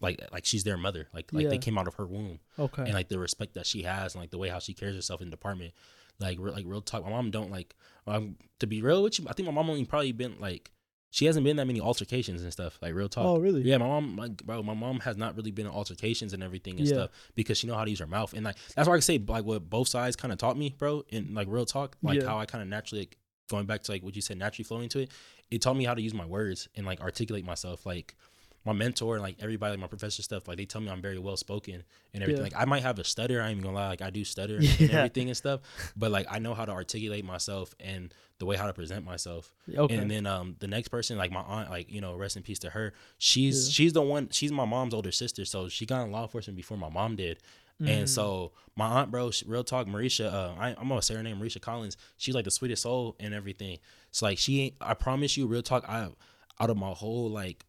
like 0.00 0.20
like 0.32 0.44
she's 0.44 0.64
their 0.64 0.76
mother. 0.76 1.08
Like 1.12 1.32
like 1.32 1.48
they 1.48 1.58
came 1.58 1.78
out 1.78 1.88
of 1.88 1.94
her 1.94 2.06
womb. 2.06 2.38
Okay. 2.58 2.82
And 2.82 2.94
like 2.94 3.08
the 3.08 3.18
respect 3.18 3.54
that 3.54 3.66
she 3.66 3.82
has 3.82 4.14
and 4.14 4.22
like 4.22 4.30
the 4.30 4.38
way 4.38 4.48
how 4.48 4.60
she 4.60 4.74
carries 4.74 4.94
herself 4.94 5.20
in 5.20 5.28
the 5.28 5.36
department. 5.36 5.72
Like 6.20 6.38
re- 6.38 6.52
like 6.52 6.64
real 6.66 6.80
talk. 6.80 7.02
My 7.04 7.10
mom 7.10 7.32
don't 7.32 7.50
like 7.50 7.74
um 8.06 8.36
to 8.60 8.68
be 8.68 8.82
real 8.82 9.02
with 9.02 9.18
you, 9.18 9.26
I 9.28 9.32
think 9.32 9.46
my 9.46 9.52
mom 9.52 9.68
only 9.68 9.84
probably 9.84 10.12
been 10.12 10.36
like 10.38 10.70
she 11.14 11.26
hasn't 11.26 11.44
been 11.44 11.56
that 11.58 11.66
many 11.68 11.80
altercations 11.80 12.42
and 12.42 12.52
stuff. 12.52 12.76
Like 12.82 12.92
real 12.92 13.08
talk. 13.08 13.24
oh, 13.24 13.38
really? 13.38 13.62
Yeah, 13.62 13.76
my 13.78 13.86
mom, 13.86 14.16
like, 14.16 14.44
bro, 14.44 14.64
my 14.64 14.74
mom 14.74 14.98
has 15.00 15.16
not 15.16 15.36
really 15.36 15.52
been 15.52 15.66
in 15.66 15.72
altercations 15.72 16.32
and 16.32 16.42
everything 16.42 16.76
and 16.78 16.88
Yeah. 16.88 16.94
stuff 16.94 17.10
because 17.36 17.56
she 17.58 17.68
know 17.68 17.74
how 17.76 17.84
to 17.84 17.90
use 17.90 18.00
her 18.00 18.06
mouth, 18.08 18.32
and 18.32 18.44
like 18.44 18.56
that's 18.74 18.88
why 18.88 18.94
I 18.94 18.96
can 18.98 19.02
say 19.02 19.18
like 19.26 19.44
what 19.44 19.70
both 19.70 19.86
sides 19.86 20.16
kind 20.16 20.32
of 20.32 20.38
taught 20.38 20.58
me, 20.58 20.74
bro, 20.76 21.04
in 21.10 21.32
like 21.32 21.46
real 21.48 21.66
talk, 21.66 21.96
like 22.02 22.20
Yeah. 22.20 22.26
how 22.26 22.38
I 22.38 22.46
kind 22.46 22.62
of 22.62 22.68
naturally 22.68 23.02
like, 23.02 23.16
going 23.48 23.66
back 23.66 23.82
to 23.84 23.92
like 23.92 24.02
what 24.02 24.16
you 24.16 24.22
said, 24.22 24.38
naturally 24.38 24.64
flowing 24.64 24.88
to 24.88 25.00
it. 25.00 25.10
It 25.52 25.62
taught 25.62 25.76
me 25.76 25.84
how 25.84 25.94
to 25.94 26.02
use 26.02 26.14
my 26.14 26.26
words 26.26 26.68
and 26.74 26.84
like 26.84 27.00
articulate 27.00 27.44
myself, 27.44 27.86
like. 27.86 28.16
My 28.64 28.72
mentor 28.72 29.14
and 29.16 29.22
like 29.22 29.36
everybody, 29.40 29.72
like 29.72 29.80
my 29.80 29.86
professor 29.86 30.22
stuff, 30.22 30.48
like 30.48 30.56
they 30.56 30.64
tell 30.64 30.80
me 30.80 30.88
I'm 30.90 31.02
very 31.02 31.18
well 31.18 31.36
spoken 31.36 31.82
and 32.14 32.22
everything. 32.22 32.44
Yeah. 32.46 32.56
Like 32.56 32.62
I 32.62 32.64
might 32.64 32.82
have 32.82 32.98
a 32.98 33.04
stutter, 33.04 33.42
I 33.42 33.46
ain't 33.48 33.58
even 33.58 33.64
gonna 33.64 33.76
lie, 33.76 33.88
like 33.88 34.00
I 34.02 34.10
do 34.10 34.24
stutter 34.24 34.56
and 34.78 34.90
everything 34.90 35.28
and 35.28 35.36
stuff, 35.36 35.60
but 35.96 36.10
like 36.10 36.26
I 36.30 36.38
know 36.38 36.54
how 36.54 36.64
to 36.64 36.72
articulate 36.72 37.24
myself 37.24 37.74
and 37.78 38.14
the 38.38 38.46
way 38.46 38.56
how 38.56 38.66
to 38.66 38.72
present 38.72 39.04
myself. 39.04 39.52
Okay. 39.74 39.94
And 39.96 40.10
then 40.10 40.26
um 40.26 40.56
the 40.60 40.66
next 40.66 40.88
person, 40.88 41.18
like 41.18 41.30
my 41.30 41.42
aunt, 41.42 41.68
like 41.70 41.90
you 41.92 42.00
know, 42.00 42.16
rest 42.16 42.36
in 42.38 42.42
peace 42.42 42.58
to 42.60 42.70
her. 42.70 42.94
She's 43.18 43.68
Yeah. 43.68 43.72
she's 43.72 43.92
the 43.92 44.02
one. 44.02 44.28
She's 44.30 44.50
my 44.50 44.64
mom's 44.64 44.94
older 44.94 45.12
sister, 45.12 45.44
so 45.44 45.68
she 45.68 45.84
got 45.84 46.04
in 46.04 46.10
law 46.12 46.22
enforcement 46.22 46.56
before 46.56 46.78
my 46.78 46.88
mom 46.88 47.16
did. 47.16 47.38
And 47.80 48.04
Mm. 48.04 48.08
so 48.08 48.52
my 48.76 48.86
aunt, 48.86 49.10
bro, 49.10 49.32
she- 49.32 49.44
real 49.46 49.64
talk, 49.64 49.88
Marisha. 49.88 50.32
Uh, 50.32 50.54
I, 50.58 50.68
I'm 50.78 50.88
gonna 50.88 51.02
say 51.02 51.14
her 51.16 51.22
name, 51.24 51.38
Marisha 51.40 51.60
Collins. 51.60 51.96
She's 52.16 52.34
like 52.34 52.44
the 52.44 52.50
sweetest 52.52 52.82
soul 52.82 53.16
and 53.20 53.34
everything. 53.34 53.78
So 54.12 54.26
like 54.26 54.38
she, 54.38 54.60
ain't 54.62 54.74
I 54.80 54.94
promise 54.94 55.36
you, 55.36 55.46
real 55.48 55.60
talk. 55.62 55.84
I 55.88 56.08
out 56.60 56.70
of 56.70 56.76
my 56.76 56.90
whole 56.92 57.28
like 57.28 57.66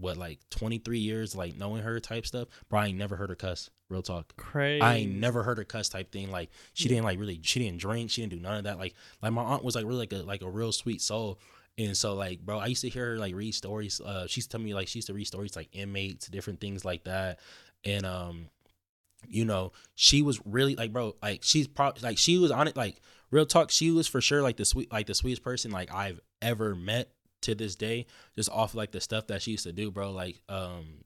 what 0.00 0.16
like 0.16 0.40
23 0.50 0.98
years 0.98 1.34
like 1.34 1.56
knowing 1.56 1.82
her 1.82 2.00
type 2.00 2.26
stuff, 2.26 2.48
bro, 2.68 2.80
I 2.80 2.86
ain't 2.88 2.98
never 2.98 3.16
heard 3.16 3.30
her 3.30 3.36
cuss. 3.36 3.70
Real 3.88 4.02
talk. 4.02 4.36
crazy. 4.36 4.82
I 4.82 4.96
ain't 4.96 5.14
never 5.14 5.42
heard 5.42 5.56
her 5.58 5.64
cuss 5.64 5.88
type 5.88 6.12
thing. 6.12 6.30
Like 6.30 6.50
she 6.74 6.88
didn't 6.88 7.04
like 7.04 7.18
really 7.18 7.40
she 7.42 7.60
didn't 7.60 7.78
drink, 7.80 8.10
she 8.10 8.20
didn't 8.20 8.32
do 8.32 8.40
none 8.40 8.58
of 8.58 8.64
that. 8.64 8.78
Like 8.78 8.94
like 9.22 9.32
my 9.32 9.42
aunt 9.42 9.64
was 9.64 9.74
like 9.74 9.84
really 9.84 10.00
like 10.00 10.12
a 10.12 10.16
like 10.16 10.42
a 10.42 10.50
real 10.50 10.72
sweet 10.72 11.00
soul. 11.00 11.38
And 11.78 11.96
so 11.96 12.14
like 12.14 12.40
bro, 12.40 12.58
I 12.58 12.66
used 12.66 12.82
to 12.82 12.88
hear 12.88 13.12
her 13.12 13.18
like 13.18 13.34
read 13.34 13.54
stories. 13.54 14.00
Uh 14.00 14.26
she 14.26 14.40
used 14.40 14.50
to 14.50 14.56
tell 14.58 14.64
me 14.64 14.74
like 14.74 14.88
she 14.88 14.98
used 14.98 15.08
to 15.08 15.14
read 15.14 15.26
stories 15.26 15.56
like 15.56 15.68
inmates, 15.72 16.28
different 16.28 16.60
things 16.60 16.84
like 16.84 17.04
that. 17.04 17.38
And 17.84 18.04
um 18.04 18.48
you 19.26 19.44
know, 19.44 19.72
she 19.94 20.22
was 20.22 20.40
really 20.44 20.76
like 20.76 20.92
bro, 20.92 21.16
like 21.22 21.40
she's 21.42 21.66
probably 21.66 22.02
like 22.02 22.18
she 22.18 22.36
was 22.38 22.50
on 22.50 22.68
it 22.68 22.76
like 22.76 23.00
real 23.30 23.46
talk, 23.46 23.70
she 23.70 23.90
was 23.90 24.06
for 24.06 24.20
sure 24.20 24.42
like 24.42 24.56
the 24.56 24.64
sweet 24.64 24.92
like 24.92 25.06
the 25.06 25.14
sweetest 25.14 25.42
person 25.42 25.70
like 25.70 25.92
I've 25.94 26.20
ever 26.42 26.74
met 26.74 27.10
to 27.42 27.54
this 27.54 27.74
day 27.74 28.06
just 28.34 28.50
off 28.50 28.74
like 28.74 28.92
the 28.92 29.00
stuff 29.00 29.26
that 29.28 29.42
she 29.42 29.52
used 29.52 29.64
to 29.64 29.72
do, 29.72 29.90
bro. 29.90 30.10
Like 30.10 30.40
um 30.48 31.04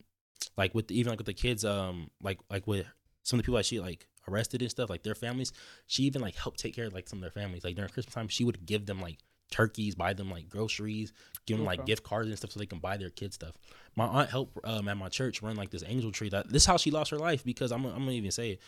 like 0.56 0.74
with 0.74 0.88
the, 0.88 0.98
even 0.98 1.10
like 1.10 1.18
with 1.18 1.26
the 1.26 1.34
kids 1.34 1.64
um 1.64 2.10
like 2.22 2.38
like 2.50 2.66
with 2.66 2.86
some 3.22 3.38
of 3.38 3.42
the 3.42 3.46
people 3.46 3.56
that 3.56 3.66
she 3.66 3.80
like 3.80 4.06
arrested 4.28 4.62
and 4.62 4.70
stuff 4.70 4.88
like 4.90 5.02
their 5.02 5.14
families 5.14 5.52
she 5.86 6.04
even 6.04 6.22
like 6.22 6.34
helped 6.36 6.58
take 6.58 6.74
care 6.74 6.86
of 6.86 6.92
like 6.92 7.08
some 7.08 7.18
of 7.18 7.22
their 7.22 7.30
families. 7.42 7.64
Like 7.64 7.76
during 7.76 7.90
christmas 7.90 8.14
time 8.14 8.28
she 8.28 8.44
would 8.44 8.64
give 8.66 8.86
them 8.86 9.00
like 9.00 9.18
turkeys 9.50 9.94
buy 9.94 10.14
them 10.14 10.30
like 10.30 10.48
groceries 10.48 11.12
give 11.44 11.58
them 11.58 11.66
like 11.66 11.84
gift 11.84 12.02
cards 12.02 12.26
and 12.28 12.38
stuff 12.38 12.52
so 12.52 12.58
they 12.58 12.64
can 12.66 12.78
buy 12.78 12.96
their 12.96 13.10
kids 13.10 13.34
stuff. 13.34 13.52
My 13.96 14.06
aunt 14.06 14.30
helped 14.30 14.58
um 14.64 14.88
at 14.88 14.96
my 14.96 15.08
church 15.08 15.42
run 15.42 15.56
like 15.56 15.70
this 15.70 15.84
angel 15.86 16.10
tree 16.10 16.30
that 16.30 16.48
this 16.48 16.62
is 16.62 16.66
how 16.66 16.76
she 16.76 16.90
lost 16.90 17.10
her 17.10 17.18
life 17.18 17.44
because 17.44 17.70
i'm, 17.72 17.84
I'm 17.84 17.98
gonna 17.98 18.12
even 18.12 18.30
say 18.30 18.52
it. 18.52 18.60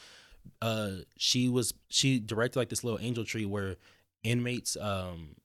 Uh 0.61 0.90
she 1.16 1.48
was 1.48 1.72
she 1.88 2.18
directed 2.18 2.59
like 2.59 2.68
this 2.68 2.85
little 2.85 3.00
angel 3.00 3.24
tree 3.24 3.46
where 3.46 3.77
inmates 4.22 4.77
um 4.81 5.37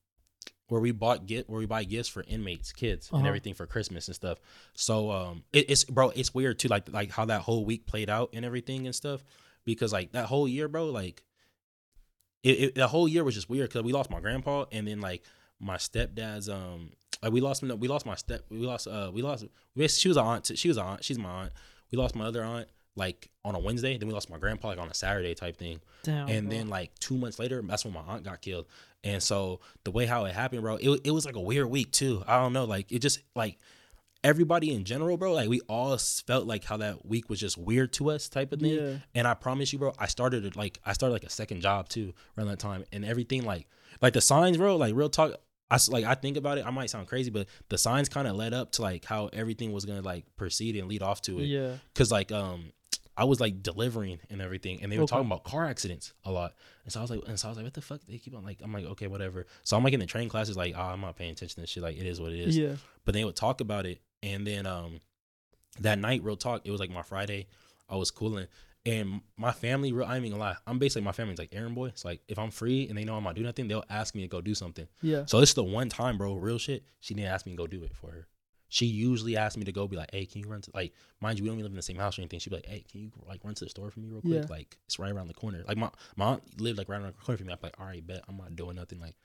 where 0.69 0.79
we 0.81 0.91
bought 0.91 1.25
get 1.25 1.49
where 1.49 1.59
we 1.59 1.65
buy 1.65 1.83
gifts 1.83 2.07
for 2.09 2.23
inmates 2.27 2.71
kids 2.71 3.09
and 3.09 3.19
Uh-huh. 3.19 3.27
everything 3.27 3.53
for 3.53 3.65
christmas 3.67 4.07
and 4.07 4.15
stuff. 4.15 4.37
So 4.73 5.11
um 5.11 5.43
it, 5.51 5.69
it's 5.69 5.83
bro 5.83 6.09
it's 6.11 6.33
weird 6.33 6.57
too 6.59 6.67
like 6.69 6.87
like 6.91 7.11
how 7.11 7.25
that 7.25 7.41
whole 7.41 7.65
week 7.65 7.85
played 7.85 8.09
out 8.09 8.29
and 8.33 8.45
everything 8.45 8.85
and 8.85 8.95
stuff 8.95 9.23
because 9.65 9.91
like 9.91 10.11
that 10.13 10.25
whole 10.27 10.47
year 10.47 10.67
bro 10.67 10.85
like 10.85 11.23
it, 12.43 12.49
it 12.59 12.75
the 12.75 12.87
whole 12.87 13.07
year 13.07 13.23
was 13.23 13.35
just 13.35 13.49
weird 13.49 13.69
because 13.69 13.83
we 13.83 13.91
lost 13.91 14.09
my 14.09 14.19
grandpa 14.19 14.65
and 14.71 14.87
then 14.87 15.01
like 15.01 15.23
my 15.59 15.75
stepdad's 15.75 16.47
um 16.47 16.91
like 17.21 17.33
we 17.33 17.41
lost 17.41 17.61
we 17.63 17.87
lost 17.87 18.05
my 18.05 18.15
step 18.15 18.45
we 18.49 18.59
lost 18.59 18.87
uh 18.87 19.11
we 19.13 19.21
lost 19.21 19.45
she 19.89 20.07
was 20.07 20.17
an 20.17 20.25
aunt 20.25 20.51
she 20.57 20.67
was 20.69 20.77
an 20.77 20.85
aunt 20.85 21.03
she's 21.03 21.19
my 21.19 21.43
aunt. 21.43 21.51
We 21.91 21.97
lost 21.97 22.15
my 22.15 22.25
other 22.25 22.43
aunt 22.43 22.67
like 22.95 23.29
on 23.45 23.55
a 23.55 23.59
Wednesday 23.59 23.97
then 23.97 24.07
we 24.07 24.13
lost 24.13 24.29
my 24.29 24.37
grandpa 24.37 24.69
like 24.69 24.79
on 24.79 24.89
a 24.89 24.93
Saturday 24.93 25.33
type 25.33 25.57
thing 25.57 25.79
Damn. 26.03 26.27
and 26.27 26.49
bro. 26.49 26.57
then 26.57 26.67
like 26.69 26.97
two 26.99 27.17
months 27.17 27.39
later, 27.39 27.61
that's 27.63 27.85
when 27.85 27.93
my 27.93 28.01
aunt 28.01 28.23
got 28.23 28.41
killed. 28.41 28.65
And 29.03 29.23
so 29.23 29.61
the 29.85 29.91
way 29.91 30.05
how 30.05 30.25
it 30.25 30.33
happened, 30.33 30.61
bro, 30.61 30.75
it, 30.75 31.01
it 31.05 31.11
was 31.11 31.25
like 31.25 31.35
a 31.35 31.41
weird 31.41 31.69
week 31.69 31.91
too. 31.91 32.23
I 32.27 32.39
don't 32.39 32.53
know, 32.53 32.65
like 32.65 32.91
it 32.91 32.99
just 32.99 33.19
like 33.35 33.57
everybody 34.23 34.73
in 34.73 34.83
general, 34.83 35.17
bro, 35.17 35.33
like 35.33 35.49
we 35.49 35.61
all 35.61 35.97
felt 35.97 36.45
like 36.45 36.63
how 36.63 36.77
that 36.77 37.05
week 37.05 37.29
was 37.29 37.39
just 37.39 37.57
weird 37.57 37.93
to 37.93 38.11
us 38.11 38.29
type 38.29 38.51
of 38.51 38.59
thing. 38.59 38.75
Yeah. 38.75 38.97
And 39.15 39.27
I 39.27 39.33
promise 39.33 39.71
you, 39.71 39.79
bro, 39.79 39.93
I 39.97 40.07
started 40.07 40.45
it 40.45 40.55
like 40.55 40.79
I 40.85 40.93
started 40.93 41.13
like 41.13 41.23
a 41.23 41.29
second 41.29 41.61
job 41.61 41.89
too 41.89 42.13
around 42.37 42.47
that 42.47 42.59
time, 42.59 42.83
and 42.91 43.05
everything 43.05 43.43
like 43.43 43.67
like 44.01 44.13
the 44.13 44.21
signs, 44.21 44.57
bro, 44.57 44.75
like 44.75 44.95
real 44.95 45.09
talk. 45.09 45.33
I 45.71 45.77
like 45.89 46.03
I 46.03 46.15
think 46.15 46.35
about 46.35 46.57
it. 46.57 46.65
I 46.65 46.71
might 46.71 46.89
sound 46.89 47.07
crazy, 47.07 47.29
but 47.29 47.47
the 47.69 47.77
signs 47.77 48.09
kind 48.09 48.27
of 48.27 48.35
led 48.35 48.53
up 48.53 48.71
to 48.73 48.81
like 48.81 49.05
how 49.05 49.29
everything 49.33 49.71
was 49.71 49.85
gonna 49.85 50.01
like 50.01 50.25
proceed 50.35 50.75
and 50.75 50.87
lead 50.87 51.03
off 51.03 51.21
to 51.23 51.39
it 51.39 51.45
yeah. 51.45 51.73
because 51.93 52.11
like 52.11 52.31
um 52.31 52.71
I 53.19 53.25
was 53.25 53.41
like 53.41 53.61
delivering 53.61 54.19
and 54.29 54.41
everything, 54.41 54.81
and 54.81 54.89
they 54.91 54.97
were 54.97 55.03
Okay. 55.03 55.11
talking 55.11 55.25
about 55.27 55.43
car 55.43 55.65
accidents 55.65 56.13
a 56.23 56.31
lot. 56.31 56.53
And 56.85 56.93
so 56.93 56.99
I 56.99 57.03
was 57.03 57.11
like, 57.11 57.21
and 57.27 57.37
so 57.39 57.47
I 57.47 57.51
was 57.51 57.57
like, 57.57 57.65
what 57.65 57.73
the 57.73 57.81
fuck? 57.81 57.99
They 58.07 58.17
keep 58.17 58.33
on 58.35 58.45
like, 58.45 58.59
I'm 58.63 58.71
like, 58.71 58.85
okay, 58.85 59.07
whatever. 59.07 59.45
So 59.63 59.75
I'm 59.75 59.83
like 59.83 59.93
in 59.93 59.99
the 59.99 60.05
training 60.05 60.29
classes, 60.29 60.55
like, 60.55 60.73
oh, 60.77 60.81
I'm 60.81 61.01
not 61.01 61.17
paying 61.17 61.31
attention 61.31 61.55
to 61.55 61.61
this 61.61 61.69
shit. 61.69 61.83
Like, 61.83 61.97
it 61.97 62.05
is 62.05 62.21
what 62.21 62.31
it 62.31 62.39
is. 62.39 62.57
Yeah. 62.57 62.75
But 63.03 63.13
they 63.15 63.25
would 63.25 63.35
talk 63.35 63.59
about 63.61 63.85
it, 63.85 63.99
and 64.23 64.47
then 64.47 64.65
um 64.65 65.01
that 65.81 65.99
night, 65.99 66.23
real 66.23 66.37
talk, 66.37 66.61
it 66.65 66.71
was 66.71 66.79
like 66.79 66.89
my 66.91 67.01
Friday. 67.01 67.47
I 67.89 67.95
was 67.97 68.09
cooling, 68.11 68.47
and 68.85 69.21
my 69.35 69.51
family, 69.51 69.91
real, 69.91 70.05
I 70.07 70.15
ain't 70.15 70.25
even 70.25 70.37
gonna 70.39 70.51
lie, 70.51 70.57
I'm 70.65 70.79
basically 70.79 71.01
my 71.03 71.11
family's 71.11 71.39
like 71.39 71.49
errand 71.53 71.75
boy. 71.75 71.87
It's 71.87 72.05
like 72.05 72.21
if 72.27 72.39
I'm 72.39 72.51
free 72.51 72.87
and 72.87 72.97
they 72.97 73.03
know 73.03 73.15
I'm 73.15 73.23
not 73.23 73.35
doing 73.35 73.45
nothing, 73.47 73.67
they'll 73.67 73.83
ask 73.89 74.15
me 74.15 74.21
to 74.21 74.27
go 74.27 74.39
do 74.41 74.55
something. 74.55 74.87
Yeah. 75.01 75.25
So 75.25 75.39
this 75.39 75.49
is 75.49 75.55
the 75.55 75.63
one 75.63 75.89
time, 75.89 76.17
bro, 76.17 76.35
real 76.35 76.57
shit. 76.57 76.83
She 77.01 77.13
didn't 77.15 77.31
ask 77.31 77.45
me 77.45 77.51
to 77.53 77.57
go 77.57 77.67
do 77.67 77.83
it 77.83 77.93
for 77.95 78.11
her. 78.11 78.27
She 78.71 78.85
usually 78.85 79.35
asked 79.35 79.57
me 79.57 79.63
to 79.65 79.71
go 79.71 79.87
be 79.87 79.97
like, 79.97 80.11
hey, 80.11 80.25
can 80.25 80.41
you 80.41 80.47
run 80.47 80.61
to 80.61 80.71
like 80.73 80.93
mind 81.21 81.37
you, 81.39 81.43
we 81.43 81.49
don't 81.49 81.55
even 81.57 81.63
live 81.65 81.71
in 81.71 81.75
the 81.77 81.81
same 81.81 81.97
house 81.97 82.17
or 82.17 82.21
anything. 82.21 82.39
She'd 82.39 82.51
be 82.51 82.57
like, 82.57 82.67
hey, 82.67 82.85
can 82.89 83.01
you 83.01 83.11
like 83.27 83.41
run 83.43 83.55
to 83.55 83.63
the 83.65 83.69
store 83.69 83.89
for 83.89 83.99
me 83.99 84.09
real 84.09 84.21
quick? 84.21 84.33
Yeah. 84.33 84.45
Like 84.49 84.77
it's 84.85 84.99
right 84.99 85.11
around 85.11 85.27
the 85.27 85.33
corner. 85.33 85.63
Like 85.67 85.77
my 85.77 85.89
my 86.15 86.25
aunt 86.25 86.61
lived 86.61 86.77
like 86.77 86.87
right 86.87 87.01
around 87.01 87.13
the 87.17 87.23
corner 87.23 87.37
from 87.37 87.47
me. 87.47 87.53
I'd 87.53 87.59
be 87.61 87.67
like, 87.67 87.79
all 87.79 87.87
right, 87.87 88.05
bet 88.05 88.21
I'm 88.29 88.37
not 88.37 88.55
doing 88.55 88.75
nothing. 88.75 88.99
Like, 88.99 89.15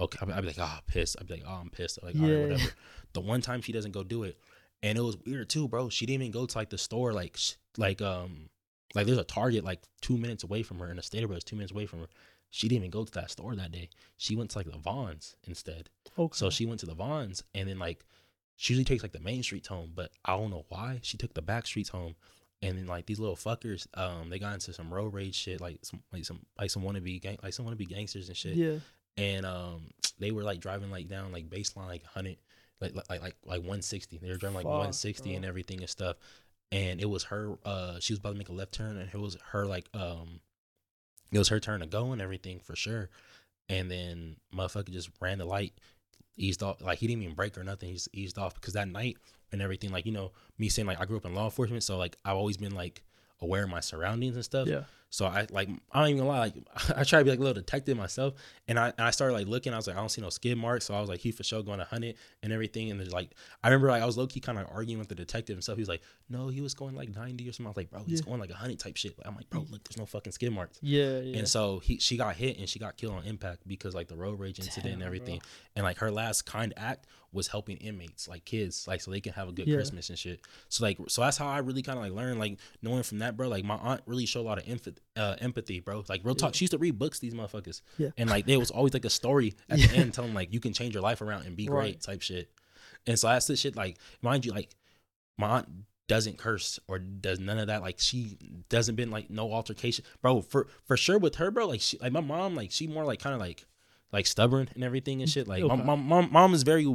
okay, 0.00 0.18
I'd 0.22 0.26
be, 0.28 0.32
I'd 0.32 0.40
be 0.40 0.46
like, 0.48 0.58
oh, 0.58 0.78
pissed. 0.86 1.16
I'd 1.20 1.26
be 1.26 1.34
like, 1.34 1.42
oh, 1.46 1.52
I'm 1.60 1.70
pissed. 1.70 2.02
Like, 2.02 2.14
all 2.16 2.22
Yeah. 2.26 2.34
right, 2.36 2.50
whatever. 2.50 2.70
The 3.12 3.20
one 3.20 3.42
time 3.42 3.60
she 3.60 3.72
doesn't 3.72 3.92
go 3.92 4.02
do 4.02 4.22
it, 4.24 4.38
and 4.82 4.96
it 4.98 5.02
was 5.02 5.16
weird 5.26 5.48
too, 5.50 5.68
bro. 5.68 5.88
She 5.90 6.06
didn't 6.06 6.22
even 6.22 6.32
go 6.32 6.46
to 6.46 6.58
like 6.58 6.70
the 6.70 6.78
store, 6.78 7.12
like 7.12 7.36
sh- 7.36 7.54
like 7.76 8.00
um 8.00 8.48
like 8.94 9.06
there's 9.06 9.18
a 9.18 9.24
Target 9.24 9.64
like 9.64 9.82
two 10.00 10.16
minutes 10.16 10.44
away 10.44 10.62
from 10.62 10.78
her, 10.78 10.86
and 10.86 10.98
a 10.98 11.02
Stater 11.02 11.26
Brothers 11.26 11.44
two 11.44 11.56
minutes 11.56 11.72
away 11.72 11.84
from 11.86 12.00
her. 12.00 12.06
She 12.50 12.68
didn't 12.68 12.82
even 12.84 12.90
go 12.92 13.04
to 13.04 13.12
that 13.12 13.32
store 13.32 13.54
that 13.56 13.72
day. 13.72 13.88
She 14.16 14.34
went 14.36 14.50
to 14.50 14.58
like 14.58 14.70
the 14.70 14.78
Vons 14.78 15.34
instead. 15.44 15.90
Okay. 16.18 16.36
So 16.36 16.50
she 16.50 16.64
went 16.66 16.78
to 16.80 16.86
the 16.86 16.94
Vons 16.94 17.42
and 17.54 17.68
then 17.68 17.80
like 17.80 18.04
she 18.56 18.72
usually 18.72 18.84
takes 18.84 19.02
like 19.02 19.12
the 19.12 19.20
main 19.20 19.42
streets 19.42 19.68
home, 19.68 19.92
but 19.94 20.10
I 20.24 20.36
don't 20.36 20.50
know 20.50 20.64
why 20.68 21.00
she 21.02 21.16
took 21.16 21.34
the 21.34 21.42
back 21.42 21.66
streets 21.66 21.88
home. 21.88 22.14
And 22.62 22.78
then 22.78 22.86
like 22.86 23.04
these 23.06 23.20
little 23.20 23.36
fuckers, 23.36 23.86
um, 23.94 24.30
they 24.30 24.38
got 24.38 24.54
into 24.54 24.72
some 24.72 24.92
road 24.92 25.12
rage 25.12 25.34
shit, 25.34 25.60
like 25.60 25.78
some 25.82 26.02
like 26.12 26.24
some 26.24 26.40
like 26.58 26.70
some 26.70 26.82
wannabe 26.82 27.20
gang 27.20 27.36
like 27.42 27.52
some 27.52 27.66
wannabe 27.66 27.88
gangsters 27.88 28.28
and 28.28 28.36
shit. 28.36 28.56
yeah. 28.56 28.78
And 29.16 29.44
um 29.44 29.90
they 30.18 30.30
were 30.30 30.42
like 30.44 30.60
driving 30.60 30.90
like 30.90 31.08
down 31.08 31.30
like 31.32 31.50
baseline 31.50 31.88
like 31.88 32.04
hundred 32.04 32.36
like 32.80 32.94
like 32.94 33.08
like 33.20 33.36
like 33.44 33.60
160. 33.60 34.18
They 34.18 34.28
were 34.30 34.36
driving 34.36 34.56
like 34.56 34.64
160 34.66 35.34
and 35.36 35.44
everything 35.44 35.80
and 35.80 35.90
stuff. 35.90 36.16
and 36.72 37.00
it 37.00 37.08
was 37.08 37.24
her. 37.24 37.58
Uh, 37.64 37.98
she 38.00 38.12
was 38.12 38.18
about 38.18 38.32
to 38.32 38.38
make 38.38 38.48
a 38.48 38.52
left 38.52 38.72
turn, 38.72 38.96
and 38.96 39.08
it 39.12 39.18
was 39.20 39.36
her 39.50 39.66
like 39.66 39.86
um, 39.94 40.40
it 41.32 41.38
was 41.38 41.48
her 41.48 41.60
turn 41.60 41.80
to 41.80 41.86
go 41.86 42.12
and 42.12 42.22
everything 42.22 42.60
for 42.60 42.74
sure. 42.76 43.10
And 43.68 43.90
then 43.90 44.36
motherfucker 44.54 44.90
just 44.90 45.10
ran 45.20 45.38
the 45.38 45.44
light, 45.44 45.72
eased 46.36 46.62
off. 46.62 46.80
Like 46.82 46.98
he 46.98 47.06
didn't 47.06 47.22
even 47.22 47.34
break 47.34 47.56
or 47.58 47.64
nothing. 47.64 47.90
He's 47.90 48.08
eased 48.12 48.38
off 48.38 48.54
because 48.54 48.74
that 48.74 48.88
night 48.88 49.16
and 49.52 49.62
everything. 49.62 49.90
Like 49.90 50.06
you 50.06 50.12
know, 50.12 50.32
me 50.58 50.68
saying 50.68 50.86
like 50.86 51.00
I 51.00 51.04
grew 51.04 51.16
up 51.16 51.24
in 51.24 51.34
law 51.34 51.44
enforcement, 51.44 51.82
so 51.82 51.96
like 51.96 52.16
I've 52.24 52.36
always 52.36 52.56
been 52.56 52.74
like 52.74 53.02
aware 53.40 53.64
of 53.64 53.70
my 53.70 53.80
surroundings 53.80 54.36
and 54.36 54.44
stuff. 54.44 54.68
Yeah. 54.68 54.84
So 55.14 55.26
I 55.26 55.46
like 55.52 55.68
I 55.92 56.00
don't 56.00 56.08
even 56.10 56.26
lie, 56.26 56.40
like 56.40 56.54
I 56.96 57.04
try 57.04 57.20
to 57.20 57.24
be 57.24 57.30
like 57.30 57.38
a 57.38 57.42
little 57.42 57.54
detective 57.54 57.96
myself, 57.96 58.34
and 58.66 58.76
I 58.80 58.88
and 58.88 59.06
I 59.06 59.12
started 59.12 59.34
like 59.34 59.46
looking. 59.46 59.72
I 59.72 59.76
was 59.76 59.86
like 59.86 59.94
I 59.96 60.00
don't 60.00 60.08
see 60.08 60.20
no 60.20 60.28
skid 60.28 60.58
marks, 60.58 60.86
so 60.86 60.94
I 60.94 61.00
was 61.00 61.08
like 61.08 61.20
he 61.20 61.30
for 61.30 61.44
sure 61.44 61.62
going 61.62 61.78
to 61.78 61.84
hunt 61.84 62.02
it 62.04 62.16
and 62.42 62.52
everything. 62.52 62.90
And 62.90 62.98
there's 62.98 63.12
like 63.12 63.30
I 63.62 63.68
remember 63.68 63.86
like 63.90 64.02
I 64.02 64.06
was 64.06 64.16
low 64.16 64.26
key 64.26 64.40
kind 64.40 64.58
of 64.58 64.66
arguing 64.72 64.98
with 64.98 65.06
the 65.08 65.14
detective 65.14 65.54
and 65.54 65.62
stuff. 65.62 65.76
He 65.76 65.82
was 65.82 65.88
like, 65.88 66.02
no, 66.28 66.48
he 66.48 66.60
was 66.62 66.74
going 66.74 66.96
like 66.96 67.14
90 67.14 67.48
or 67.48 67.52
something. 67.52 67.66
I 67.66 67.70
was 67.70 67.76
like, 67.76 67.90
bro, 67.92 68.02
he's 68.02 68.18
Yeah. 68.22 68.26
going 68.26 68.40
like 68.40 68.50
a 68.50 68.54
hundred 68.56 68.80
type 68.80 68.96
shit. 68.96 69.14
I'm 69.24 69.36
like, 69.36 69.48
bro, 69.50 69.64
look, 69.70 69.84
there's 69.84 69.98
no 69.98 70.06
fucking 70.06 70.32
skid 70.32 70.52
marks. 70.52 70.80
Yeah, 70.82 71.20
yeah. 71.20 71.38
And 71.38 71.48
so 71.48 71.78
he 71.78 71.98
she 72.00 72.16
got 72.16 72.34
hit 72.34 72.58
and 72.58 72.68
she 72.68 72.80
got 72.80 72.96
killed 72.96 73.14
on 73.14 73.22
impact 73.24 73.68
because 73.68 73.94
like 73.94 74.08
the 74.08 74.16
road 74.16 74.40
rage 74.40 74.58
incident 74.58 74.94
and 74.94 74.98
Damn, 75.00 75.06
everything. 75.06 75.40
And 75.76 75.84
like 75.84 75.98
her 75.98 76.10
last 76.10 76.42
kind 76.44 76.74
act 76.76 77.06
was 77.30 77.46
helping 77.48 77.76
inmates, 77.78 78.26
like 78.28 78.44
kids, 78.44 78.86
like 78.88 79.00
so 79.00 79.12
they 79.12 79.20
can 79.20 79.32
have 79.34 79.48
a 79.48 79.52
good 79.52 79.68
Yeah. 79.68 79.76
Christmas 79.76 80.08
and 80.08 80.18
shit. 80.18 80.40
So 80.70 80.84
like 80.84 80.98
so 81.06 81.20
that's 81.22 81.36
how 81.36 81.46
I 81.46 81.58
really 81.58 81.82
kind 81.82 81.98
of 81.98 82.04
like 82.04 82.12
learned, 82.12 82.40
like 82.40 82.58
knowing 82.82 83.04
from 83.04 83.20
that, 83.20 83.36
bro. 83.36 83.46
Like 83.48 83.64
my 83.64 83.76
aunt 83.76 84.00
really 84.06 84.26
showed 84.26 84.40
a 84.42 84.48
lot 84.48 84.58
of 84.58 84.68
empathy, 84.68 85.02
uh, 85.16 85.36
empathy, 85.40 85.80
bro. 85.80 86.04
Like 86.08 86.22
real 86.24 86.34
talk, 86.34 86.54
Yeah. 86.54 86.58
she 86.58 86.64
used 86.64 86.72
to 86.72 86.78
read 86.78 86.98
books, 86.98 87.18
these 87.20 87.34
motherfuckers. 87.34 87.82
Yeah. 87.98 88.10
And 88.16 88.28
like 88.30 88.46
there 88.46 88.58
was 88.58 88.70
always 88.70 88.94
like 88.94 89.04
a 89.04 89.10
story 89.10 89.54
at 89.68 89.78
Yeah. 89.78 89.86
the 89.86 89.96
end 89.96 90.14
telling 90.14 90.34
like 90.34 90.52
you 90.52 90.60
can 90.60 90.72
change 90.72 90.94
your 90.94 91.02
life 91.02 91.20
around 91.20 91.46
and 91.46 91.56
be 91.56 91.66
great 91.66 92.00
type 92.00 92.22
shit. 92.22 92.50
And 93.06 93.18
so 93.18 93.28
that's 93.28 93.46
the 93.46 93.56
shit. 93.56 93.76
Like 93.76 93.98
mind 94.22 94.44
you, 94.44 94.52
like 94.52 94.70
my 95.38 95.48
aunt 95.58 95.68
doesn't 96.08 96.36
curse 96.36 96.78
or 96.88 96.98
does 96.98 97.38
none 97.40 97.58
of 97.58 97.68
that. 97.68 97.80
Like 97.82 97.96
she 97.98 98.36
doesn't 98.68 98.94
been 98.96 99.10
like 99.10 99.30
no 99.30 99.52
altercation, 99.52 100.04
bro. 100.20 100.40
For 100.42 100.66
for 100.84 100.96
sure 100.96 101.18
with 101.18 101.36
her, 101.36 101.50
bro. 101.50 101.66
Like 101.66 101.80
she, 101.80 101.96
like 101.98 102.12
my 102.12 102.20
mom, 102.20 102.54
like 102.54 102.70
she 102.72 102.86
more 102.86 103.04
like 103.04 103.20
kind 103.20 103.34
of 103.34 103.40
like 103.40 103.64
like 104.12 104.26
stubborn 104.26 104.68
and 104.74 104.84
everything 104.84 105.20
and 105.22 105.30
shit. 105.30 105.48
Like 105.48 105.62
my, 105.64 105.74
Okay. 105.74 105.82
my 105.84 105.94
mom, 105.96 106.28
mom 106.32 106.54
is 106.54 106.62
very 106.62 106.86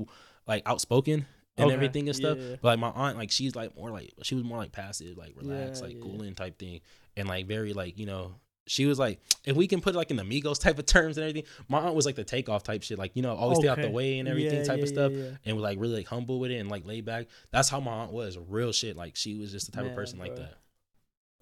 like 0.48 0.64
outspoken 0.66 1.26
and 1.58 1.66
Okay. 1.66 1.74
everything 1.76 2.08
and 2.08 2.16
stuff. 2.16 2.38
Yeah. 2.40 2.56
But 2.62 2.70
like 2.70 2.80
my 2.80 2.90
aunt, 2.90 3.18
like 3.18 3.30
she's 3.32 3.56
like 3.56 3.76
more 3.76 3.92
like 3.92 4.14
she 4.24 4.36
was 4.36 4.44
more 4.44 4.58
like 4.58 4.72
passive, 4.72 5.18
like 5.18 5.34
relaxed, 5.36 5.82
Yeah, 5.82 5.88
like 5.88 5.96
yeah. 5.98 6.02
cooling 6.04 6.36
type 6.36 6.58
thing, 6.58 6.80
and 7.18 7.28
like 7.28 7.48
very 7.48 7.74
like 7.74 7.98
you 7.98 8.06
know. 8.06 8.36
She 8.68 8.86
was 8.86 9.00
like, 9.00 9.20
if 9.46 9.56
we 9.56 9.66
can 9.66 9.82
put 9.82 9.96
it 9.96 9.98
like 9.98 10.12
in 10.12 10.16
the 10.16 10.22
Migos 10.22 10.62
type 10.62 10.78
of 10.78 10.86
terms 10.86 11.18
and 11.18 11.28
everything, 11.28 11.50
my 11.68 11.80
aunt 11.80 11.96
was 11.96 12.06
like 12.06 12.14
the 12.14 12.24
Takeoff 12.24 12.62
type 12.62 12.84
shit, 12.84 13.00
like 13.00 13.16
you 13.16 13.24
know, 13.24 13.36
always 13.36 13.58
stay 13.58 13.68
out 13.68 13.82
the 13.82 13.90
way 13.90 14.20
and 14.20 14.30
everything 14.30 14.60
Yeah, 14.60 14.64
type 14.64 14.78
yeah, 14.78 14.84
of 14.84 14.90
stuff 14.90 15.12
yeah, 15.12 15.30
and 15.44 15.56
was 15.56 15.64
like 15.64 15.80
really 15.80 15.96
like 15.96 16.06
humble 16.06 16.40
with 16.40 16.52
it 16.52 16.58
and 16.58 16.70
like 16.70 16.86
laid 16.86 17.04
back. 17.04 17.26
That's 17.50 17.68
how 17.68 17.80
my 17.80 17.92
aunt 17.92 18.12
was, 18.12 18.38
real 18.38 18.72
shit. 18.72 18.96
Like 18.96 19.16
she 19.16 19.34
was 19.40 19.52
just 19.52 19.66
the 19.66 19.72
type 19.72 19.86
Man, 19.86 19.94
of 19.94 19.98
person 19.98 20.20
like 20.20 20.36
that. 20.36 20.60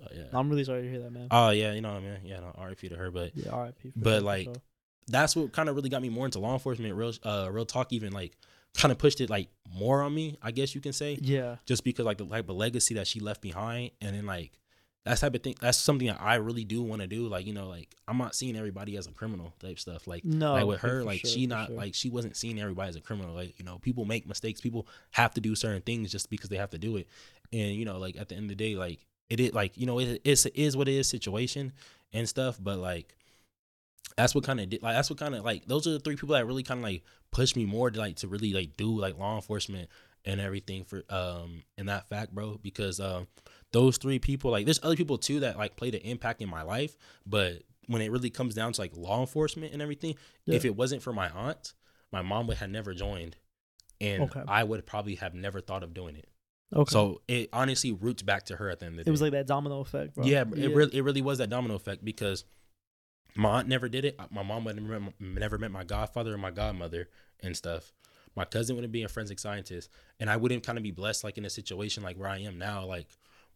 Uh, 0.01 0.07
yeah. 0.15 0.23
I'm 0.31 0.49
really 0.49 0.63
sorry 0.63 0.83
to 0.83 0.89
hear 0.89 0.99
that, 1.01 1.11
man. 1.11 1.27
Oh 1.29 1.49
yeah, 1.49 1.73
you 1.73 1.81
know 1.81 1.89
what 1.89 1.97
I 1.97 2.05
mean. 2.05 2.19
Yeah, 2.23 2.39
no, 2.39 2.53
R.I.P. 2.55 2.87
to 2.89 2.95
her. 2.95 3.11
But 3.11 3.35
yeah, 3.35 3.49
R.I.P. 3.51 3.91
but, 3.95 4.23
like, 4.23 4.45
sure. 4.45 4.55
that's 5.07 5.35
what 5.35 5.51
kind 5.51 5.67
of 5.69 5.75
really 5.75 5.89
got 5.89 6.01
me 6.01 6.09
more 6.09 6.25
into 6.25 6.39
law 6.39 6.53
enforcement. 6.53 6.95
Real, 6.95 7.11
uh, 7.23 7.49
real 7.51 7.65
talk. 7.65 7.91
Even 7.91 8.13
like 8.13 8.37
kind 8.73 8.91
of 8.91 8.99
pushed 8.99 9.19
it 9.21 9.29
like 9.29 9.49
more 9.69 10.01
on 10.01 10.13
me. 10.13 10.37
I 10.41 10.51
guess 10.51 10.75
you 10.75 10.81
can 10.81 10.93
say 10.93 11.17
yeah, 11.21 11.57
just 11.65 11.83
because 11.83 12.05
like 12.05 12.19
the 12.19 12.25
like 12.25 12.45
the 12.45 12.53
legacy 12.53 12.93
that 12.93 13.07
she 13.07 13.19
left 13.19 13.41
behind, 13.41 13.91
and 14.01 14.15
then 14.15 14.25
like 14.25 14.53
that's 15.07 15.21
type 15.21 15.35
of 15.35 15.43
thing. 15.43 15.55
That's 15.61 15.77
something 15.77 16.07
that 16.07 16.21
I 16.21 16.35
really 16.35 16.63
do 16.63 16.81
want 16.81 17.01
to 17.01 17.07
do. 17.07 17.27
Like 17.27 17.45
you 17.45 17.53
know, 17.53 17.67
like 17.67 17.95
I'm 18.07 18.17
not 18.17 18.35
seeing 18.35 18.55
everybody 18.55 18.97
as 18.97 19.07
a 19.07 19.11
criminal 19.11 19.53
type 19.59 19.79
stuff. 19.79 20.07
Like 20.07 20.25
no, 20.25 20.53
like 20.53 20.65
with 20.65 20.81
her, 20.81 21.03
like 21.03 21.21
sure, 21.21 21.29
she 21.29 21.47
not 21.47 21.67
sure. 21.67 21.77
like 21.77 21.95
she 21.95 22.09
wasn't 22.09 22.35
seeing 22.35 22.59
everybody 22.59 22.89
as 22.89 22.95
a 22.95 23.01
criminal. 23.01 23.33
Like 23.33 23.57
you 23.57 23.65
know, 23.65 23.77
people 23.79 24.05
make 24.05 24.27
mistakes. 24.27 24.61
People 24.61 24.87
have 25.11 25.33
to 25.35 25.41
do 25.41 25.55
certain 25.55 25.81
things 25.81 26.11
just 26.11 26.29
because 26.29 26.49
they 26.49 26.57
have 26.57 26.71
to 26.71 26.77
do 26.77 26.97
it. 26.97 27.07
And 27.53 27.75
you 27.75 27.85
know, 27.85 27.97
like 27.97 28.17
at 28.17 28.29
the 28.29 28.35
end 28.35 28.45
of 28.45 28.49
the 28.49 28.55
day, 28.55 28.75
like 28.75 28.99
it 29.29 29.39
is 29.39 29.53
like 29.53 29.77
you 29.77 29.85
know 29.85 29.99
it, 29.99 30.21
it's 30.23 30.45
it 30.45 30.55
is 30.55 30.75
what 30.75 30.87
it 30.87 30.95
is 30.95 31.07
situation 31.09 31.73
and 32.13 32.27
stuff. 32.27 32.57
But 32.61 32.79
like 32.79 33.15
that's 34.15 34.33
what 34.33 34.43
kind 34.43 34.59
of 34.59 34.69
did 34.69 34.81
like 34.81 34.95
that's 34.95 35.09
what 35.09 35.19
kind 35.19 35.35
of 35.35 35.45
like 35.45 35.65
those 35.67 35.85
are 35.85 35.91
the 35.91 35.99
three 35.99 36.15
people 36.15 36.33
that 36.33 36.47
really 36.47 36.63
kind 36.63 36.79
of 36.79 36.83
like 36.83 37.03
pushed 37.31 37.55
me 37.55 37.65
more 37.65 37.91
to 37.91 37.99
like 37.99 38.15
to 38.17 38.27
really 38.27 38.53
like 38.53 38.75
do 38.77 38.97
like 38.99 39.17
law 39.17 39.35
enforcement 39.35 39.89
and 40.25 40.41
everything 40.41 40.83
for 40.83 41.03
um 41.09 41.63
in 41.77 41.87
that 41.87 42.07
fact, 42.09 42.33
bro. 42.33 42.59
Because 42.61 42.99
um 42.99 43.27
those 43.73 43.97
three 43.97 44.19
people 44.19 44.51
like 44.51 44.65
there's 44.65 44.79
other 44.83 44.95
people 44.95 45.17
too 45.17 45.41
that 45.41 45.57
like 45.57 45.75
played 45.75 45.95
an 45.95 46.01
impact 46.01 46.41
in 46.41 46.49
my 46.49 46.61
life, 46.61 46.95
but 47.25 47.63
when 47.87 48.01
it 48.01 48.11
really 48.11 48.29
comes 48.29 48.53
down 48.55 48.73
to 48.73 48.81
like 48.81 48.95
law 48.95 49.19
enforcement 49.21 49.73
and 49.73 49.81
everything, 49.81 50.15
if 50.45 50.65
it 50.65 50.75
wasn't 50.75 51.01
for 51.01 51.13
my 51.13 51.29
aunt, 51.29 51.73
my 52.11 52.21
mom 52.21 52.47
would 52.47 52.57
have 52.57 52.69
never 52.69 52.93
joined, 52.93 53.35
and 54.01 54.23
Okay. 54.23 54.41
I 54.47 54.63
would 54.63 54.85
probably 54.85 55.15
have 55.15 55.33
never 55.33 55.61
thought 55.61 55.83
of 55.83 55.93
doing 55.93 56.15
it. 56.15 56.27
okay. 56.75 56.91
So 56.91 57.21
it 57.27 57.49
honestly 57.53 57.91
roots 57.93 58.23
back 58.23 58.43
to 58.45 58.55
her 58.57 58.69
at 58.69 58.79
the 58.79 58.85
end 58.87 58.93
of 58.93 58.97
the 58.99 59.03
day. 59.05 59.09
it 59.09 59.11
was 59.11 59.21
like 59.21 59.31
that 59.31 59.47
domino 59.47 59.79
effect, 59.81 60.15
bro. 60.15 60.25
Yeah, 60.25 60.41
it 60.55 60.73
really 60.75 60.97
it 60.97 61.01
really 61.03 61.21
was 61.21 61.37
that 61.39 61.49
domino 61.49 61.75
effect 61.75 62.03
because 62.03 62.43
my 63.35 63.59
aunt 63.59 63.67
never 63.67 63.87
did 63.87 64.03
it. 64.05 64.19
My 64.31 64.43
mom 64.43 64.63
would 64.65 64.75
never 64.81 64.99
met, 64.99 65.13
never 65.19 65.57
met 65.57 65.71
my 65.71 65.83
godfather 65.83 66.33
or 66.33 66.37
my 66.37 66.51
godmother 66.51 67.09
and 67.41 67.55
stuff. 67.55 67.93
My 68.35 68.45
cousin 68.45 68.75
wouldn't 68.75 68.91
be 68.93 69.03
a 69.03 69.07
forensic 69.07 69.39
scientist, 69.39 69.89
and 70.19 70.29
I 70.29 70.37
wouldn't 70.37 70.63
kind 70.65 70.77
of 70.77 70.83
be 70.83 70.91
blessed 70.91 71.23
like 71.23 71.37
in 71.37 71.45
a 71.45 71.49
situation 71.49 72.03
like 72.03 72.17
where 72.17 72.29
I 72.29 72.39
am 72.39 72.57
now, 72.57 72.85
like 72.85 73.07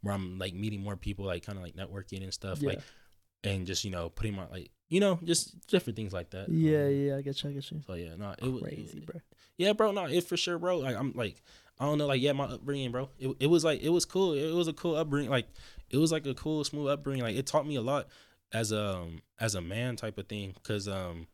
where 0.01 0.13
I'm 0.13 0.37
like 0.39 0.53
meeting 0.53 0.81
more 0.81 0.95
people, 0.95 1.25
like 1.25 1.45
kind 1.45 1.57
of 1.57 1.63
like 1.63 1.75
networking 1.75 2.23
and 2.23 2.33
stuff, 2.33 2.61
yeah, 2.61 2.69
like 2.69 2.81
and 3.43 3.65
just 3.65 3.83
you 3.83 3.91
know 3.91 4.09
putting 4.09 4.35
my 4.35 4.47
like 4.47 4.71
you 4.89 4.99
know 4.99 5.19
just 5.23 5.67
different 5.67 5.95
things 5.95 6.13
like 6.13 6.29
that. 6.31 6.49
yeah, 6.49 6.85
Um, 6.85 6.91
yeah. 6.93 7.15
I 7.17 7.21
get 7.21 7.43
you, 7.43 7.49
I 7.49 7.53
get 7.53 7.71
you. 7.71 7.81
So 7.85 7.93
yeah, 7.93 8.15
no, 8.17 8.33
it 8.37 8.47
was 8.51 8.61
Crazy, 8.63 8.99
bro. 8.99 9.19
yeah, 9.57 9.73
bro. 9.73 9.91
No, 9.91 10.05
it 10.05 10.23
for 10.23 10.37
sure, 10.37 10.57
bro. 10.59 10.79
Like 10.79 10.95
I'm 10.95 11.13
like, 11.15 11.41
I 11.79 11.85
don't 11.85 11.97
know, 11.97 12.07
like 12.07 12.21
yeah, 12.21 12.33
my 12.33 12.45
upbringing, 12.45 12.91
bro. 12.91 13.09
It, 13.19 13.35
it 13.39 13.47
was 13.47 13.63
like 13.63 13.81
it 13.81 13.89
was 13.89 14.05
cool. 14.05 14.33
It 14.33 14.53
was 14.53 14.67
a 14.67 14.73
cool 14.73 14.95
upbringing. 14.95 15.29
Like 15.31 15.47
it 15.89 15.97
was 15.97 16.11
like 16.11 16.25
a 16.25 16.33
cool, 16.33 16.63
smooth 16.63 16.89
upbringing. 16.89 17.23
Like 17.23 17.35
it 17.35 17.45
taught 17.45 17.65
me 17.67 17.75
a 17.75 17.81
lot 17.81 18.07
as 18.53 18.71
a 18.71 18.95
um, 18.97 19.21
as 19.39 19.55
a 19.55 19.61
man 19.61 19.95
type 19.95 20.17
of 20.17 20.27
thing. 20.27 20.53
Cause 20.63 20.87
um, 20.87 21.27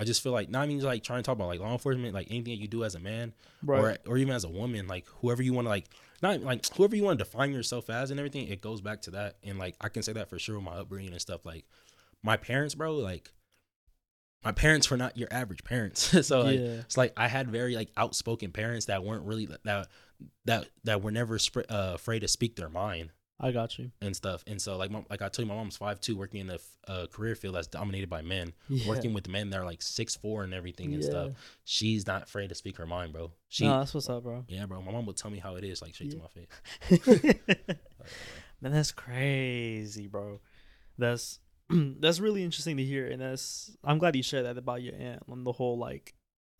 I 0.00 0.04
just 0.04 0.22
feel 0.22 0.32
like 0.32 0.48
not 0.48 0.68
even 0.68 0.82
like 0.84 1.04
trying 1.04 1.18
to 1.20 1.22
talk 1.22 1.36
about 1.36 1.48
like 1.48 1.60
law 1.60 1.72
enforcement, 1.72 2.14
like 2.14 2.28
anything 2.30 2.54
that 2.54 2.60
you 2.60 2.66
do 2.68 2.82
as 2.82 2.94
a 2.94 2.98
man 3.00 3.34
Right. 3.62 3.98
or 4.06 4.12
or 4.12 4.16
even 4.18 4.34
as 4.34 4.44
a 4.44 4.48
woman, 4.48 4.88
like 4.88 5.06
whoever 5.20 5.42
you 5.42 5.52
want 5.52 5.66
to 5.66 5.70
like, 5.70 5.84
not 6.22 6.40
like 6.42 6.66
whoever 6.74 6.96
you 6.96 7.02
want 7.02 7.18
to 7.18 7.24
define 7.24 7.52
yourself 7.52 7.90
as 7.90 8.10
and 8.10 8.20
everything. 8.20 8.48
It 8.48 8.60
goes 8.60 8.80
back 8.80 9.02
to 9.02 9.10
that, 9.12 9.36
and 9.42 9.58
like 9.58 9.76
I 9.80 9.88
can 9.88 10.02
say 10.02 10.12
that 10.12 10.28
for 10.28 10.38
sure 10.38 10.56
with 10.56 10.64
my 10.64 10.72
upbringing 10.72 11.12
and 11.12 11.20
stuff. 11.20 11.44
Like 11.44 11.64
my 12.22 12.36
parents, 12.36 12.74
bro, 12.74 12.96
like. 12.96 13.30
My 14.44 14.50
parents 14.50 14.90
were 14.90 14.96
not 14.96 15.16
your 15.16 15.28
average 15.30 15.62
parents, 15.62 16.26
so 16.26 16.40
like 16.40 16.58
yeah. 16.58 16.80
it's 16.80 16.96
like 16.96 17.12
I 17.16 17.28
had 17.28 17.48
very 17.48 17.76
like 17.76 17.90
outspoken 17.96 18.50
parents 18.50 18.86
that 18.86 19.04
weren't 19.04 19.24
really 19.24 19.46
that 19.46 19.86
that 20.46 20.68
that 20.82 21.00
were 21.00 21.12
never 21.12 21.38
sp- 21.38 21.70
uh, 21.70 21.92
afraid 21.94 22.22
to 22.22 22.28
speak 22.28 22.56
their 22.56 22.68
mind 22.68 23.10
I 23.42 23.50
got 23.52 23.76
you. 23.78 23.90
and 24.00 24.14
stuff. 24.14 24.44
And 24.46 24.62
so 24.62 24.76
like 24.76 24.90
my, 24.90 25.04
like 25.10 25.20
I 25.20 25.28
told 25.28 25.40
you, 25.40 25.46
my 25.46 25.54
mom's 25.56 25.76
five 25.76 26.00
two, 26.00 26.16
working 26.16 26.40
in 26.48 26.56
a 26.88 27.06
career 27.08 27.34
field 27.34 27.56
that's 27.56 27.66
dominated 27.66 28.08
by 28.08 28.22
men, 28.22 28.52
Yeah. 28.68 28.86
working 28.86 29.12
with 29.12 29.28
men 29.28 29.50
that 29.50 29.58
are 29.60 29.64
like 29.64 29.82
six 29.82 30.14
four 30.14 30.44
and 30.44 30.54
everything 30.54 30.94
and 30.94 31.02
stuff. 31.04 31.32
She's 31.64 32.06
not 32.06 32.22
afraid 32.24 32.48
to 32.50 32.54
speak 32.54 32.76
her 32.78 32.86
mind, 32.86 33.12
bro. 33.12 33.32
She 33.48 33.66
no, 33.66 33.80
that's 33.80 33.92
what's 33.94 34.08
up, 34.08 34.22
bro. 34.22 34.44
yeah, 34.48 34.66
bro. 34.66 34.80
My 34.80 34.92
mom 34.92 35.06
would 35.06 35.16
tell 35.16 35.30
me 35.30 35.38
how 35.38 35.56
it 35.56 35.64
is, 35.64 35.82
like 35.82 35.94
straight 35.94 36.14
Yeah. 36.14 36.20
to 36.20 36.90
my 36.90 36.98
face. 36.98 37.76
Man, 38.60 38.72
that's 38.72 38.92
crazy, 38.92 40.06
bro. 40.06 40.40
That's 40.98 41.40
that's 41.70 42.20
really 42.20 42.44
interesting 42.44 42.76
to 42.76 42.84
hear, 42.84 43.06
and 43.08 43.20
that's 43.20 43.76
I'm 43.82 43.98
glad 43.98 44.14
you 44.14 44.22
shared 44.22 44.46
that 44.46 44.56
about 44.58 44.82
your 44.82 44.94
aunt 44.94 45.22
and 45.28 45.44
the 45.46 45.52
whole 45.52 45.78
like. 45.78 46.14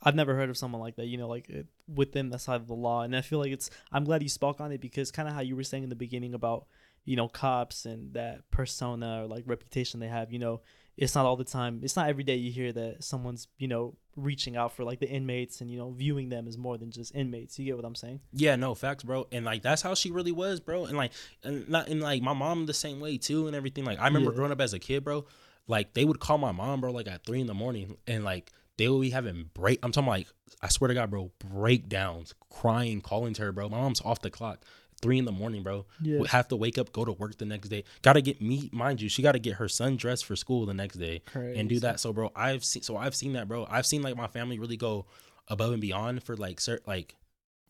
I've 0.04 0.16
never 0.16 0.34
heard 0.34 0.50
of 0.50 0.58
someone 0.58 0.80
like 0.80 0.96
that, 0.96 1.06
you 1.06 1.16
know, 1.16 1.28
like 1.28 1.48
it, 1.48 1.68
within 1.94 2.30
the 2.30 2.38
side 2.38 2.60
of 2.60 2.66
the 2.66 2.74
law, 2.74 3.02
and 3.02 3.14
I 3.16 3.20
feel 3.20 3.38
like 3.38 3.52
it's. 3.52 3.70
I'm 3.92 4.04
glad 4.04 4.22
you 4.22 4.28
spoke 4.28 4.60
on 4.60 4.72
it 4.72 4.80
because 4.80 5.10
kind 5.10 5.28
of 5.28 5.34
how 5.34 5.40
you 5.40 5.56
were 5.56 5.64
saying 5.64 5.82
in 5.84 5.88
the 5.90 5.96
beginning 5.96 6.34
about, 6.34 6.66
you 7.04 7.16
know, 7.16 7.28
cops 7.28 7.84
and 7.86 8.12
that 8.14 8.50
persona 8.50 9.22
or 9.22 9.26
like 9.26 9.44
reputation 9.46 10.00
they 10.00 10.08
have. 10.08 10.32
You 10.32 10.38
know, 10.38 10.60
it's 10.96 11.14
not 11.14 11.26
all 11.26 11.36
the 11.36 11.44
time. 11.44 11.80
It's 11.82 11.96
not 11.96 12.08
every 12.08 12.24
day 12.24 12.36
you 12.36 12.50
hear 12.52 12.72
that 12.72 13.02
someone's, 13.04 13.48
you 13.58 13.68
know, 13.68 13.96
reaching 14.14 14.56
out 14.56 14.72
for 14.74 14.84
like 14.84 15.00
the 15.00 15.08
inmates 15.08 15.62
and 15.62 15.70
you 15.70 15.78
know 15.78 15.90
viewing 15.90 16.28
them 16.28 16.46
as 16.46 16.58
more 16.58 16.76
than 16.76 16.90
just 16.90 17.14
inmates. 17.14 17.58
You 17.58 17.64
get 17.64 17.76
what 17.76 17.84
I'm 17.86 17.94
saying? 17.94 18.20
Yeah, 18.32 18.56
no 18.56 18.74
facts, 18.74 19.04
bro. 19.04 19.26
And 19.32 19.44
like 19.44 19.62
that's 19.62 19.82
how 19.82 19.94
she 19.94 20.10
really 20.10 20.32
was, 20.32 20.60
bro. 20.60 20.84
And 20.84 20.96
like, 20.96 21.12
and 21.42 21.68
not 21.68 21.88
and 21.88 22.00
like 22.02 22.22
my 22.22 22.34
mom 22.34 22.66
the 22.66 22.74
same 22.74 23.00
way 23.00 23.16
too, 23.18 23.46
and 23.46 23.56
everything. 23.56 23.84
Like 23.84 23.98
I 24.00 24.06
remember 24.06 24.30
Yeah. 24.30 24.36
growing 24.36 24.52
up 24.52 24.60
as 24.60 24.74
a 24.74 24.78
kid, 24.78 25.02
bro. 25.04 25.24
Like 25.68 25.94
they 25.94 26.04
would 26.04 26.18
call 26.20 26.38
my 26.38 26.52
mom, 26.52 26.80
bro, 26.80 26.90
like 26.92 27.06
at 27.08 27.24
three 27.24 27.40
in 27.40 27.46
the 27.46 27.54
morning, 27.54 27.96
and 28.06 28.24
like 28.24 28.52
they 28.78 28.88
will 28.88 29.00
be 29.00 29.10
having 29.10 29.50
break. 29.54 29.78
I'm 29.82 29.92
talking 29.92 30.08
like 30.08 30.28
I 30.60 30.68
swear 30.68 30.88
to 30.88 30.94
God, 30.94 31.10
bro, 31.10 31.32
breakdowns, 31.38 32.34
crying, 32.50 33.00
calling 33.00 33.34
to 33.34 33.42
her, 33.42 33.52
bro. 33.52 33.68
My 33.68 33.78
mom's 33.78 34.00
off 34.02 34.20
the 34.20 34.30
clock. 34.30 34.64
Three 35.00 35.18
in 35.18 35.24
the 35.24 35.32
morning, 35.32 35.64
bro. 35.64 35.86
Yeah. 36.00 36.20
Would 36.20 36.30
have 36.30 36.46
to 36.48 36.56
wake 36.56 36.78
up, 36.78 36.92
go 36.92 37.04
to 37.04 37.10
work 37.10 37.36
the 37.36 37.44
next 37.44 37.70
day. 37.70 37.82
Got 38.02 38.12
to 38.12 38.22
get 38.22 38.40
me, 38.40 38.70
mind 38.72 39.00
you, 39.00 39.08
she 39.08 39.20
got 39.20 39.32
to 39.32 39.40
get 39.40 39.54
her 39.54 39.68
son 39.68 39.96
dressed 39.96 40.24
for 40.24 40.36
school 40.36 40.64
the 40.64 40.74
next 40.74 40.96
day 40.96 41.22
and 41.34 41.68
do 41.68 41.80
that. 41.80 41.98
So, 41.98 42.12
bro, 42.12 42.30
I've 42.36 42.64
seen, 42.64 42.82
so 42.82 42.96
I've 42.96 43.16
seen 43.16 43.32
that, 43.32 43.48
bro. 43.48 43.66
I've 43.68 43.84
seen 43.84 44.02
like 44.02 44.16
my 44.16 44.28
family 44.28 44.60
really 44.60 44.76
go 44.76 45.06
above 45.48 45.72
and 45.72 45.80
beyond 45.80 46.22
for 46.22 46.36
like 46.36 46.60
certain, 46.60 46.84
like 46.86 47.16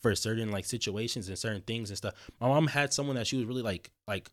for 0.03 0.14
certain 0.14 0.50
like 0.50 0.66
situations 0.66 1.28
and 1.28 1.38
certain 1.38 1.62
things 1.62 1.88
and 1.88 1.96
stuff. 1.96 2.12
My 2.38 2.48
mom 2.48 2.66
had 2.66 2.92
someone 2.92 3.16
that 3.16 3.26
she 3.26 3.36
was 3.38 3.46
really 3.46 3.62
like, 3.62 3.90
like 4.07 4.30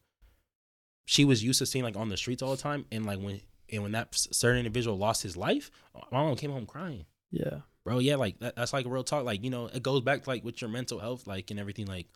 she 1.05 1.23
was 1.23 1.41
used 1.41 1.59
to 1.59 1.65
seeing 1.65 1.85
like 1.85 1.95
on 1.95 2.09
the 2.09 2.17
streets 2.17 2.41
all 2.41 2.51
the 2.51 2.61
time, 2.61 2.85
and 2.91 3.05
like 3.05 3.19
when 3.19 3.39
and 3.71 3.83
when 3.83 3.91
that 3.93 4.07
certain 4.13 4.59
individual 4.59 4.97
lost 4.97 5.23
his 5.23 5.35
life, 5.37 5.71
my 6.11 6.21
mom 6.23 6.35
came 6.35 6.51
home 6.51 6.65
crying, 6.65 7.05
Yeah. 7.31 7.59
bro. 7.83 7.99
Yeah, 7.99 8.15
like 8.15 8.39
that, 8.39 8.55
that's 8.55 8.73
like 8.73 8.85
real 8.87 9.03
talk. 9.03 9.23
Like 9.25 9.43
you 9.43 9.49
know, 9.49 9.67
it 9.67 9.83
goes 9.83 10.01
back 10.01 10.23
to 10.23 10.29
like 10.29 10.43
with 10.43 10.61
your 10.61 10.69
mental 10.69 10.99
health, 10.99 11.27
like 11.27 11.51
and 11.51 11.59
everything, 11.59 11.85
like. 11.87 12.07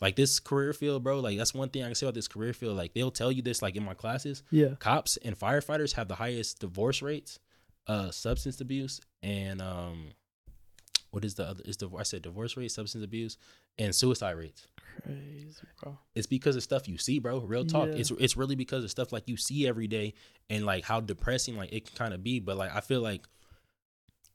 like 0.00 0.14
this 0.14 0.38
career 0.40 0.72
field, 0.74 1.02
bro. 1.02 1.20
Like 1.20 1.38
that's 1.38 1.54
one 1.54 1.70
thing 1.70 1.82
I 1.82 1.86
can 1.86 1.94
say 1.94 2.06
about 2.06 2.14
this 2.14 2.28
career 2.28 2.52
field. 2.52 2.76
Like 2.76 2.92
they'll 2.92 3.10
tell 3.10 3.32
you 3.32 3.40
this, 3.42 3.62
like 3.62 3.76
in 3.76 3.82
my 3.84 3.94
classes, 3.94 4.42
Yeah. 4.50 4.74
cops 4.78 5.16
and 5.18 5.38
firefighters 5.38 5.94
have 5.94 6.06
the 6.08 6.16
highest 6.16 6.60
divorce 6.60 7.00
rates, 7.00 7.38
uh, 7.86 8.10
substance 8.10 8.60
abuse, 8.60 9.00
and 9.22 9.62
um, 9.62 10.08
what 11.12 11.24
is 11.24 11.34
the 11.36 11.44
other? 11.48 11.62
Is 11.64 11.78
the 11.78 11.88
I 11.98 12.02
said 12.02 12.20
divorce 12.22 12.56
rate, 12.58 12.70
substance 12.72 13.02
abuse, 13.04 13.38
and 13.78 13.94
suicide 13.94 14.32
rates. 14.36 14.66
Crazy, 15.04 15.54
bro. 15.82 15.98
It's 16.14 16.26
because 16.26 16.56
of 16.56 16.62
stuff 16.62 16.88
you 16.88 16.98
see, 16.98 17.18
bro. 17.18 17.40
Real 17.40 17.64
talk. 17.64 17.88
Yeah. 17.88 17.94
It's 17.94 18.10
it's 18.12 18.36
really 18.36 18.54
because 18.54 18.84
of 18.84 18.90
stuff 18.90 19.12
like 19.12 19.28
you 19.28 19.36
see 19.36 19.66
every 19.66 19.86
day 19.86 20.14
and 20.50 20.64
like 20.64 20.84
how 20.84 21.00
depressing 21.00 21.56
like 21.56 21.72
it 21.72 21.86
can 21.86 21.96
kind 21.96 22.14
of 22.14 22.22
be. 22.22 22.40
But 22.40 22.56
like 22.56 22.74
I 22.74 22.80
feel 22.80 23.00
like 23.00 23.26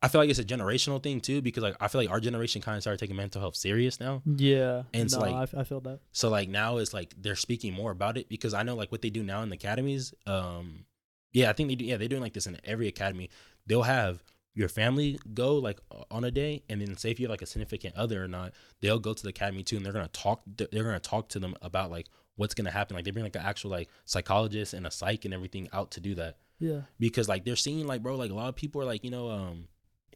I 0.04 0.08
feel 0.08 0.20
like 0.20 0.30
it's 0.30 0.40
a 0.40 0.44
generational 0.44 1.02
thing 1.02 1.22
too 1.22 1.42
because 1.42 1.62
like 1.64 1.76
I 1.80 1.88
feel 1.88 2.02
like 2.02 2.10
our 2.10 2.20
generation 2.20 2.62
kind 2.62 2.76
of 2.76 2.84
started 2.84 3.00
taking 3.00 3.16
mental 3.16 3.40
health 3.40 3.56
serious 3.56 4.00
now. 4.00 4.22
Yeah. 4.26 4.84
And 4.94 5.04
it's 5.04 5.14
no, 5.14 5.22
like- 5.22 5.54
I, 5.56 5.62
I 5.62 5.64
feel 5.64 5.82
that. 5.82 6.00
So 6.12 6.30
like 6.30 6.50
now 6.50 6.78
it's 6.78 6.94
like 6.94 7.14
they're 7.18 7.36
speaking 7.36 7.74
more 7.74 7.92
about 7.92 8.18
it 8.18 8.28
because 8.28 8.54
I 8.54 8.64
know 8.64 8.76
like 8.76 8.92
what 8.92 9.02
they 9.02 9.12
do 9.12 9.24
now 9.24 9.44
in 9.44 9.50
the 9.50 9.56
academies. 9.56 10.14
Um, 10.26 10.86
yeah, 11.34 11.50
I 11.50 11.54
think 11.54 11.70
they 11.70 11.76
do. 11.76 11.86
Yeah, 11.86 11.98
they're 11.98 12.08
doing 12.08 12.22
like 12.22 12.34
this 12.34 12.48
in 12.48 12.58
every 12.64 12.88
academy. 12.88 13.30
They'll 13.68 13.84
have 13.84 14.24
your 14.54 14.68
family 14.70 15.18
go 15.34 15.56
like 15.56 15.80
on 16.10 16.24
a 16.24 16.32
day, 16.32 16.64
and 16.70 16.82
then 16.82 16.98
say 16.98 17.12
if 17.12 17.20
you 17.20 17.26
have 17.28 17.32
like 17.32 17.42
a 17.42 17.46
significant 17.46 17.96
other 17.96 18.24
or 18.24 18.28
not, 18.28 18.54
they'll 18.82 19.00
go 19.00 19.14
to 19.14 19.24
the 19.24 19.30
academy 19.30 19.64
too, 19.64 19.78
and 19.78 19.86
they're 19.86 19.94
gonna 19.94 20.08
talk. 20.10 20.42
They're 20.46 20.84
gonna 20.84 21.00
talk 21.00 21.30
to 21.30 21.40
them 21.40 21.56
about 21.62 21.90
like 21.92 22.08
what's 22.36 22.54
gonna 22.54 22.72
happen. 22.72 22.96
Like 22.96 23.06
they 23.06 23.12
bring 23.12 23.24
like 23.24 23.36
an 23.36 23.44
actual 23.46 23.72
like 23.72 23.90
psychologist 24.06 24.74
and 24.74 24.86
a 24.86 24.92
psych 24.92 25.26
and 25.26 25.34
everything 25.34 25.70
out 25.74 25.92
to 25.92 26.00
do 26.00 26.16
that 26.16 26.38
Yeah. 26.60 26.82
because 27.00 27.30
like 27.30 27.46
they're 27.46 27.56
seeing 27.56 27.88
like 27.88 28.02
bro, 28.04 28.16
like 28.16 28.32
a 28.32 28.34
lot 28.34 28.50
of 28.50 28.56
people 28.56 28.82
are 28.82 28.86
like 28.86 29.04
you 29.04 29.12
know 29.12 29.30
um, 29.30 29.68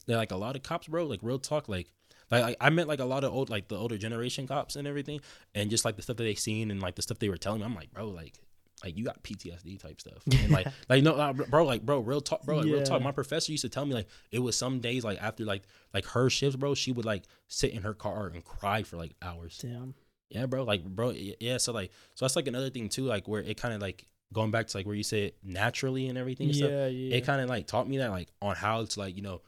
they're 0.06 0.18
like 0.18 0.32
a 0.32 0.38
lot 0.38 0.56
of 0.56 0.64
cops, 0.64 0.88
bro. 0.88 1.06
Like 1.06 1.20
real 1.22 1.40
talk, 1.40 1.68
like. 1.70 1.88
Like 2.32 2.58
I, 2.60 2.68
I 2.68 2.70
met 2.72 2.88
like 2.88 3.00
a 3.00 3.06
lot 3.06 3.24
of 3.24 3.32
old 3.32 3.52
like 3.52 3.68
the 3.68 3.76
older 3.78 4.00
generation 4.00 4.48
cops 4.48 4.76
and 4.76 4.88
everything, 4.88 5.20
and 5.54 5.70
just 5.70 5.86
like 5.86 5.96
the 5.96 6.02
stuff 6.02 6.18
that 6.18 6.24
they 6.24 6.34
seen 6.34 6.72
and 6.72 6.82
like 6.82 6.96
the 6.96 7.04
stuff 7.04 7.20
they 7.20 7.30
were 7.30 7.38
telling 7.38 7.60
me, 7.60 7.66
I'm 7.68 7.76
like, 7.76 7.94
bro, 7.94 8.08
like 8.08 8.40
like 8.86 8.96
you 8.96 9.04
got 9.04 9.22
PTSD 9.24 9.80
type 9.80 10.00
stuff, 10.00 10.24
and 10.32 10.52
like 10.52 10.68
like 10.90 11.04
no, 11.04 11.16
nah, 11.16 11.34
bro, 11.34 11.66
like 11.66 11.86
bro, 11.86 12.00
real 12.00 12.22
talk, 12.22 12.44
bro, 12.44 12.58
like 12.58 12.66
real 12.66 12.84
talk. 12.84 13.02
My 13.02 13.12
professor 13.12 13.52
used 13.52 13.64
to 13.64 13.70
tell 13.70 13.86
me 13.86 13.94
like 13.96 14.08
it 14.32 14.40
was 14.40 14.56
some 14.56 14.80
days 14.80 15.04
like 15.04 15.22
after 15.22 15.44
like 15.44 15.64
like 15.94 16.06
her 16.06 16.30
shifts, 16.30 16.56
bro, 16.56 16.76
she 16.76 16.92
would 16.92 17.06
like 17.06 17.24
sit 17.48 17.72
in 17.72 17.82
her 17.82 17.94
car 17.94 18.28
and 18.28 18.44
cry 18.46 18.84
for 18.84 18.98
like 18.98 19.14
hours. 19.22 19.58
Damn. 19.62 19.96
Yeah, 20.30 20.46
bro, 20.46 20.64
like 20.64 20.86
bro, 20.86 21.12
yeah. 21.40 21.58
So 21.58 21.74
like 21.74 21.92
so 22.14 22.26
that's 22.26 22.36
like 22.36 22.48
another 22.48 22.70
thing 22.70 22.90
too, 22.90 23.06
like 23.06 23.28
where 23.28 23.42
it 23.42 23.58
kind 23.58 23.74
of 23.74 23.82
like 23.82 24.06
going 24.34 24.52
back 24.52 24.68
to 24.68 24.78
like 24.78 24.86
where 24.86 24.96
you 24.96 25.04
say 25.04 25.26
it 25.26 25.38
naturally 25.44 26.08
and 26.08 26.18
everything. 26.18 26.48
And 26.48 26.56
stuff, 26.56 26.70
Yeah, 26.70 26.88
yeah. 26.88 27.16
it 27.18 27.26
kind 27.26 27.42
of 27.42 27.50
like 27.50 27.68
taught 27.68 27.90
me 27.90 27.98
that 27.98 28.12
like 28.12 28.30
on 28.42 28.56
how 28.56 28.86
to 28.86 29.00
like 29.00 29.16
you 29.16 29.22
know 29.22 29.42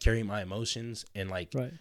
carry 0.00 0.22
my 0.22 0.42
emotions 0.42 1.04
and 1.14 1.30
like 1.30 1.50
right. 1.54 1.72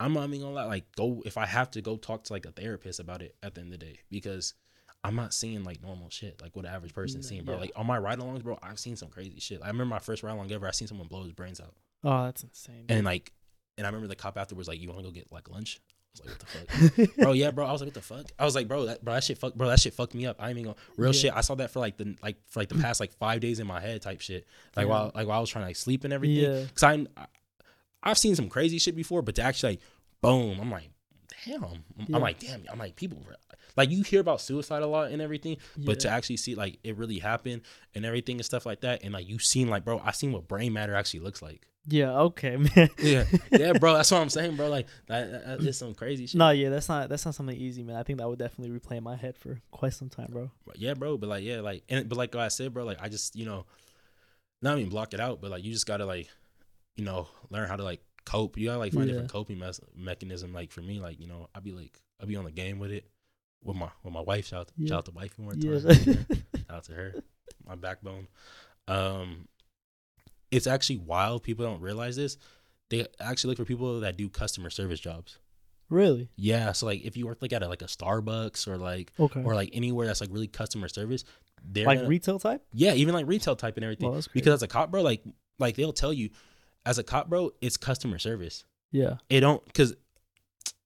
I'm 0.00 0.12
not 0.12 0.28
even 0.28 0.40
gonna 0.40 0.54
lie, 0.54 0.64
like 0.64 0.84
go 0.96 1.22
if 1.24 1.36
I 1.36 1.46
have 1.46 1.70
to 1.72 1.82
go 1.82 1.96
talk 1.96 2.24
to 2.24 2.32
like 2.32 2.46
a 2.46 2.52
therapist 2.52 3.00
about 3.00 3.22
it 3.22 3.36
at 3.42 3.54
the 3.54 3.60
end 3.60 3.72
of 3.72 3.78
the 3.80 3.86
day 3.86 3.98
because 4.10 4.54
I'm 5.04 5.14
not 5.14 5.32
seeing 5.32 5.62
like 5.64 5.80
normal 5.82 6.10
shit 6.10 6.40
like 6.42 6.54
what 6.56 6.64
an 6.64 6.72
average 6.74 6.92
person's 6.94 7.28
seeing, 7.28 7.44
bro. 7.44 7.54
yeah. 7.54 7.60
Like 7.62 7.72
on 7.76 7.86
my 7.86 7.98
ride 7.98 8.18
alongs, 8.18 8.42
bro, 8.42 8.58
I've 8.62 8.78
seen 8.78 8.96
some 8.96 9.08
crazy 9.08 9.38
shit. 9.40 9.60
I 9.62 9.68
remember 9.68 9.86
my 9.86 9.98
first 10.00 10.22
ride 10.22 10.32
along 10.32 10.50
ever, 10.52 10.66
I 10.66 10.72
seen 10.72 10.88
someone 10.88 11.06
blow 11.06 11.22
his 11.22 11.32
brains 11.32 11.60
out, 11.60 11.74
Oh, 12.04 12.24
that's 12.24 12.42
insane. 12.42 12.84
and 12.88 13.04
like, 13.04 13.32
and 13.76 13.86
I 13.86 13.90
remember 13.90 14.08
the 14.08 14.16
cop 14.16 14.36
afterwards 14.36 14.66
like, 14.68 14.80
"You 14.80 14.88
want 14.88 15.00
to 15.00 15.04
go 15.04 15.10
get 15.12 15.30
like 15.30 15.48
lunch?" 15.48 15.80
I 16.20 16.24
was 16.24 16.26
like, 16.26 16.30
"What 16.30 16.38
the 16.40 17.06
fuck?" 17.06 17.16
bro, 17.16 17.32
yeah, 17.32 17.50
bro. 17.52 17.64
I 17.66 17.70
was 17.70 17.80
like, 17.80 17.86
what 17.88 17.94
the 17.94 18.00
fuck? 18.00 18.26
I 18.38 18.44
was 18.44 18.56
like, 18.56 18.66
bro, 18.66 18.86
that 18.86 19.04
bro, 19.04 19.14
that 19.14 19.22
shit 19.22 19.38
fuck, 19.38 19.54
bro, 19.54 19.68
that 19.68 19.78
shit 19.78 19.94
fucked 19.94 20.14
me 20.14 20.26
up. 20.26 20.36
I 20.40 20.48
ain't 20.50 20.58
even 20.58 20.72
gonna 20.72 20.76
real 20.96 21.12
Yeah. 21.14 21.20
shit. 21.20 21.32
I 21.32 21.42
saw 21.42 21.54
that 21.56 21.70
for 21.70 21.78
like 21.78 21.96
the 21.96 22.16
like 22.22 22.36
for 22.48 22.58
like 22.60 22.68
the 22.68 22.74
past 22.74 22.98
like 22.98 23.12
five 23.12 23.40
days 23.40 23.60
in 23.60 23.68
my 23.68 23.80
head 23.80 24.02
type 24.02 24.20
shit. 24.20 24.48
Like 24.74 24.86
Yeah. 24.86 24.90
while 24.90 25.12
like 25.14 25.28
while 25.28 25.38
I 25.38 25.40
was 25.40 25.48
trying 25.50 25.62
to 25.62 25.68
like 25.68 25.76
sleep 25.76 26.02
and 26.02 26.12
everything. 26.12 26.42
Yeah. 26.52 26.64
Cause 26.74 26.82
I, 26.82 27.06
I 27.16 27.26
I've 28.02 28.18
seen 28.18 28.34
some 28.34 28.48
crazy 28.48 28.78
shit 28.78 28.96
before, 28.96 29.22
but 29.22 29.36
to 29.36 29.42
actually 29.42 29.74
like 29.74 29.80
boom, 30.22 30.58
I'm 30.60 30.70
like, 30.72 30.90
damn. 31.44 31.62
I'm, 31.64 31.84
Yeah. 31.98 32.16
I'm 32.16 32.22
like, 32.22 32.40
damn. 32.40 32.64
I'm 32.70 32.78
like 32.80 32.96
people. 32.96 33.18
Like 33.78 33.90
you 33.90 34.02
hear 34.02 34.20
about 34.20 34.40
suicide 34.40 34.82
a 34.82 34.86
lot 34.86 35.12
and 35.12 35.22
everything, 35.22 35.56
but 35.76 36.00
to 36.00 36.08
actually 36.10 36.36
see 36.36 36.54
like 36.56 36.78
it 36.82 36.96
really 36.96 37.20
happen 37.20 37.62
and 37.94 38.04
everything 38.04 38.36
and 38.36 38.44
stuff 38.44 38.66
like 38.66 38.80
that, 38.80 39.04
and 39.04 39.14
like 39.14 39.28
you 39.28 39.38
seen 39.38 39.68
like, 39.68 39.84
bro, 39.84 40.00
I 40.04 40.10
seen 40.10 40.32
what 40.32 40.48
brain 40.48 40.72
matter 40.72 40.94
actually 40.94 41.20
looks 41.20 41.40
like. 41.40 41.64
Yeah. 41.90 42.12
Okay, 42.18 42.56
man. 42.76 42.90
Yeah, 42.98 43.24
yeah, 43.50 43.72
bro. 43.74 43.94
That's 43.94 44.10
what 44.10 44.20
I'm 44.20 44.28
saying, 44.28 44.56
bro. 44.56 44.68
Like 44.68 44.88
that, 45.06 45.30
that, 45.30 45.46
that's 45.46 45.62
just 45.64 45.78
some 45.78 45.94
crazy 45.94 46.26
shit. 46.26 46.36
no, 46.36 46.50
yeah, 46.50 46.68
that's 46.70 46.88
not 46.88 47.08
that's 47.08 47.24
not 47.24 47.34
something 47.34 47.56
easy, 47.56 47.82
man. 47.84 47.96
I 47.96 48.02
think 48.02 48.18
that 48.18 48.28
would 48.28 48.38
definitely 48.38 48.78
replay 48.78 48.96
in 48.98 49.04
my 49.04 49.16
head 49.16 49.38
for 49.38 49.58
quite 49.70 49.94
some 49.94 50.08
time, 50.10 50.26
bro. 50.30 50.50
yeah, 50.74 50.92
bro. 50.94 51.16
But 51.16 51.28
like, 51.30 51.44
yeah, 51.44 51.60
like, 51.60 51.84
and 51.88 52.06
but 52.08 52.18
like 52.18 52.34
I 52.34 52.48
said, 52.48 52.74
bro, 52.74 52.84
like 52.84 52.98
I 53.00 53.08
just, 53.08 53.36
you 53.36 53.46
know, 53.46 53.64
not 54.60 54.76
even 54.76 54.90
block 54.90 55.14
it 55.14 55.20
out, 55.20 55.40
but 55.40 55.50
like 55.50 55.64
you 55.64 55.72
just 55.72 55.86
gotta 55.86 56.04
like, 56.04 56.28
you 56.96 57.04
know, 57.04 57.28
learn 57.48 57.68
how 57.68 57.76
to 57.76 57.84
like 57.84 58.02
cope. 58.26 58.58
You 58.58 58.66
gotta 58.66 58.80
like 58.80 58.92
find 58.92 59.06
Yeah. 59.06 59.12
different 59.12 59.30
coping 59.32 59.58
mes- 59.58 59.80
mechanism. 59.96 60.52
Like 60.52 60.72
for 60.72 60.82
me, 60.82 61.00
like 61.00 61.20
you 61.20 61.26
know, 61.28 61.48
I'd 61.54 61.62
be 61.64 61.72
like, 61.72 61.98
I'd 62.20 62.28
be 62.28 62.36
on 62.36 62.44
the 62.44 62.50
game 62.50 62.78
with 62.80 62.90
it 62.90 63.08
with 63.62 63.76
my 63.76 63.88
with 64.02 64.12
my 64.12 64.20
wife. 64.20 64.46
Shout 64.46 64.60
out, 64.60 64.72
Yeah. 64.76 64.88
shout 64.88 64.98
out 64.98 65.04
to 65.06 65.10
wifey 65.12 65.42
more 65.42 65.54
Yeah. 65.54 65.80
time. 65.80 65.94
shout 66.56 66.70
out 66.70 66.84
to 66.84 66.92
her, 66.92 67.14
my 67.66 67.74
backbone. 67.74 68.28
Um, 68.86 69.48
it's 70.50 70.66
actually 70.66 70.98
wild. 70.98 71.42
People 71.42 71.66
don't 71.66 71.80
realize 71.80 72.16
this. 72.16 72.38
They 72.90 73.06
actually 73.20 73.50
look 73.50 73.58
for 73.58 73.64
people 73.64 74.00
that 74.00 74.16
do 74.16 74.28
customer 74.30 74.70
service 74.70 75.00
jobs. 75.00 75.38
really? 75.90 76.28
Yeah, 76.36 76.72
so 76.72 76.84
like 76.86 77.02
if 77.02 77.16
you 77.16 77.26
work 77.26 77.38
like 77.40 77.52
at 77.54 77.62
a, 77.62 77.68
like 77.68 77.80
a 77.82 77.86
Starbucks 77.86 78.68
or 78.68 78.76
like 78.76 79.10
Okay. 79.18 79.42
or 79.42 79.54
like 79.54 79.70
anywhere 79.72 80.06
that's 80.06 80.20
like 80.20 80.30
really 80.32 80.46
customer 80.48 80.86
service, 80.88 81.24
they're 81.64 81.86
like 81.86 81.98
gonna- 81.98 82.08
retail 82.08 82.38
type? 82.38 82.62
yeah, 82.72 82.92
even 82.94 83.14
like 83.14 83.26
retail 83.26 83.56
type 83.56 83.76
and 83.76 83.84
everything. 83.84 84.06
Well, 84.06 84.14
that's 84.14 84.28
because 84.28 84.52
as 84.54 84.62
a 84.62 84.68
cop, 84.68 84.90
bro, 84.90 85.02
like 85.02 85.22
like 85.58 85.76
they'll 85.76 85.92
tell 85.94 86.12
you, 86.12 86.30
as 86.86 86.98
a 86.98 87.02
cop, 87.02 87.28
bro, 87.28 87.52
it's 87.60 87.76
customer 87.78 88.18
service. 88.18 88.64
Yeah. 88.92 89.16
It 89.30 89.40
don't 89.40 89.64
because 89.64 89.94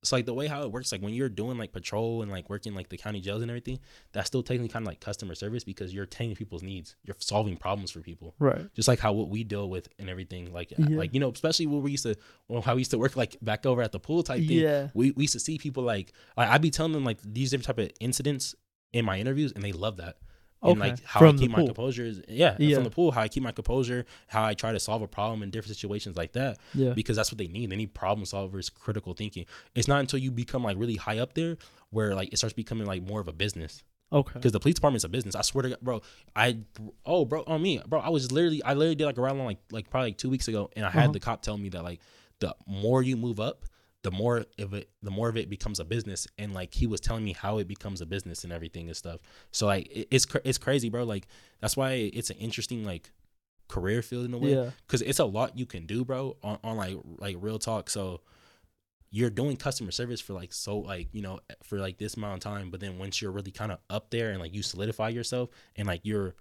it's 0.02 0.10
like 0.10 0.26
the 0.26 0.34
way 0.34 0.48
how 0.48 0.62
it 0.62 0.72
works. 0.72 0.90
Like 0.90 1.00
when 1.00 1.14
you're 1.14 1.28
doing 1.28 1.56
like 1.58 1.72
patrol 1.72 2.22
and 2.22 2.30
like 2.30 2.50
working 2.50 2.74
like 2.74 2.88
the 2.88 2.96
county 2.96 3.20
jails 3.20 3.40
and 3.40 3.48
everything, 3.50 3.78
that's 4.12 4.26
still 4.26 4.42
technically 4.42 4.68
kind 4.68 4.82
of 4.84 4.88
like 4.88 4.98
customer 5.00 5.36
service 5.36 5.62
because 5.62 5.94
you're 5.94 6.02
attending 6.04 6.34
people's 6.34 6.64
needs. 6.64 6.96
You're 7.04 7.14
solving 7.20 7.56
problems 7.56 7.92
for 7.92 8.00
people, 8.00 8.34
Right. 8.40 8.66
just 8.74 8.88
like 8.88 8.98
how 8.98 9.12
what 9.12 9.28
we 9.28 9.44
deal 9.44 9.70
with 9.70 9.88
and 10.00 10.10
everything. 10.10 10.52
Like 10.52 10.72
uh, 10.72 10.82
Yeah. 10.88 10.96
like 10.98 11.14
you 11.14 11.20
know, 11.20 11.30
especially 11.30 11.66
when 11.68 11.82
we 11.82 11.92
used 11.92 12.02
to, 12.02 12.16
well, 12.48 12.62
how 12.62 12.74
we 12.74 12.80
used 12.80 12.90
to 12.90 12.98
work 12.98 13.16
like 13.16 13.36
back 13.42 13.64
over 13.64 13.80
at 13.80 13.92
the 13.92 14.00
pool 14.00 14.24
type 14.24 14.38
thing 14.40 14.58
Yeah. 14.58 14.88
we, 14.92 15.12
we 15.12 15.22
used 15.22 15.34
to 15.34 15.40
see 15.40 15.56
people 15.56 15.84
like, 15.84 16.12
like 16.36 16.48
I'd 16.48 16.62
be 16.62 16.70
telling 16.70 16.92
them 16.92 17.04
like 17.04 17.18
these 17.22 17.50
different 17.52 17.66
type 17.66 17.78
of 17.78 17.90
incidents 18.00 18.56
in 18.92 19.04
my 19.04 19.18
interviews 19.20 19.52
and 19.52 19.62
they 19.62 19.72
love 19.72 19.98
that. 19.98 20.16
And 20.62 20.72
Okay. 20.80 20.90
like 20.90 21.02
how 21.04 21.20
From 21.20 21.28
I 21.28 21.32
the 21.32 21.38
keep 21.38 21.50
my 21.50 21.58
pool. 21.58 21.66
composure 21.66 22.04
is 22.04 22.22
yeah, 22.28 22.56
Yeah. 22.58 22.76
from 22.76 22.84
the 22.84 22.90
pool, 22.90 23.10
how 23.10 23.20
I 23.22 23.28
keep 23.28 23.42
my 23.42 23.50
composure, 23.52 24.04
how 24.28 24.44
I 24.44 24.54
try 24.54 24.70
to 24.72 24.78
solve 24.78 25.02
a 25.02 25.08
problem 25.08 25.42
in 25.42 25.50
different 25.50 25.74
situations 25.76 26.16
like 26.16 26.32
that. 26.32 26.58
Yeah. 26.74 26.92
Because 26.92 27.16
that's 27.16 27.32
what 27.32 27.38
they 27.38 27.48
need. 27.48 27.70
They 27.70 27.76
need 27.76 27.94
problem 27.94 28.24
solvers, 28.24 28.72
critical 28.72 29.12
thinking. 29.14 29.46
It's 29.74 29.88
not 29.88 30.00
until 30.00 30.20
you 30.20 30.30
become 30.30 30.62
like 30.62 30.76
really 30.78 30.96
high 30.96 31.18
up 31.18 31.34
there 31.34 31.56
where 31.90 32.14
like 32.14 32.32
it 32.32 32.36
starts 32.36 32.54
becoming 32.54 32.86
like 32.86 33.02
more 33.02 33.20
of 33.20 33.26
a 33.28 33.32
business. 33.32 33.82
Okay. 34.12 34.34
Because 34.34 34.52
the 34.52 34.60
police 34.60 34.74
department's 34.76 35.04
a 35.04 35.08
business. 35.08 35.34
I 35.34 35.42
swear 35.42 35.62
to 35.62 35.68
God, 35.70 35.80
bro. 35.80 36.02
I 36.36 36.58
oh 37.06 37.24
bro 37.24 37.42
on 37.46 37.60
me, 37.62 37.80
bro. 37.86 37.98
I 37.98 38.10
was 38.10 38.30
literally 38.30 38.62
I 38.62 38.74
literally 38.74 38.94
did 38.94 39.06
like 39.06 39.16
a 39.18 39.22
ride 39.22 39.32
along 39.32 39.46
like 39.46 39.58
like 39.72 39.90
probably 39.90 40.10
like 40.10 40.18
two 40.18 40.28
weeks 40.30 40.48
ago, 40.48 40.70
and 40.76 40.84
I 40.84 40.90
had 40.90 41.04
Uh-huh. 41.04 41.12
the 41.12 41.20
cop 41.20 41.42
tell 41.42 41.56
me 41.58 41.70
that 41.70 41.82
like 41.82 42.00
the 42.38 42.54
more 42.66 43.02
you 43.02 43.16
move 43.16 43.40
up, 43.40 43.64
the 44.02 44.10
more 44.10 44.44
of 44.58 44.74
it 44.74 44.90
the 45.02 45.10
more 45.10 45.28
of 45.28 45.36
it 45.36 45.48
becomes 45.48 45.78
a 45.80 45.84
business, 45.84 46.26
and 46.38 46.52
like 46.54 46.74
he 46.74 46.86
was 46.86 47.00
telling 47.00 47.24
me 47.24 47.32
how 47.32 47.58
it 47.58 47.68
becomes 47.68 48.00
a 48.00 48.06
business 48.06 48.44
and 48.44 48.52
everything 48.52 48.88
and 48.88 48.96
stuff. 48.96 49.20
So 49.52 49.66
like 49.66 49.86
it, 49.90 50.08
it's 50.10 50.24
cra- 50.26 50.40
it's 50.44 50.58
crazy, 50.58 50.88
bro. 50.90 51.04
Like 51.04 51.26
that's 51.60 51.76
why 51.76 51.92
it's 51.92 52.30
an 52.30 52.36
interesting 52.38 52.84
like 52.84 53.10
career 53.68 54.02
field 54.02 54.24
in 54.26 54.34
a 54.34 54.38
way 54.38 54.54
Yeah. 54.54 54.70
because 54.86 55.00
it's 55.02 55.18
a 55.18 55.24
lot 55.24 55.56
you 55.56 55.64
can 55.66 55.86
do, 55.86 56.04
bro. 56.04 56.36
On, 56.42 56.58
on 56.64 56.76
like 56.76 56.96
like 57.18 57.36
real 57.40 57.58
talk. 57.58 57.88
So 57.90 58.20
you're 59.10 59.30
doing 59.30 59.56
customer 59.56 59.90
service 59.90 60.20
for 60.20 60.32
like 60.32 60.52
so 60.52 60.78
like 60.78 61.08
you 61.12 61.20
know 61.22 61.38
for 61.62 61.78
like 61.78 61.98
this 61.98 62.14
amount 62.14 62.34
of 62.34 62.40
time, 62.52 62.70
but 62.70 62.80
then 62.80 62.98
once 62.98 63.20
you're 63.22 63.30
really 63.32 63.50
kind 63.50 63.70
of 63.72 63.78
up 63.90 64.10
there 64.10 64.30
and 64.30 64.40
like 64.40 64.54
you 64.54 64.62
solidify 64.62 65.10
yourself 65.10 65.50
and 65.76 65.86
like 65.86 66.00
you're 66.04 66.34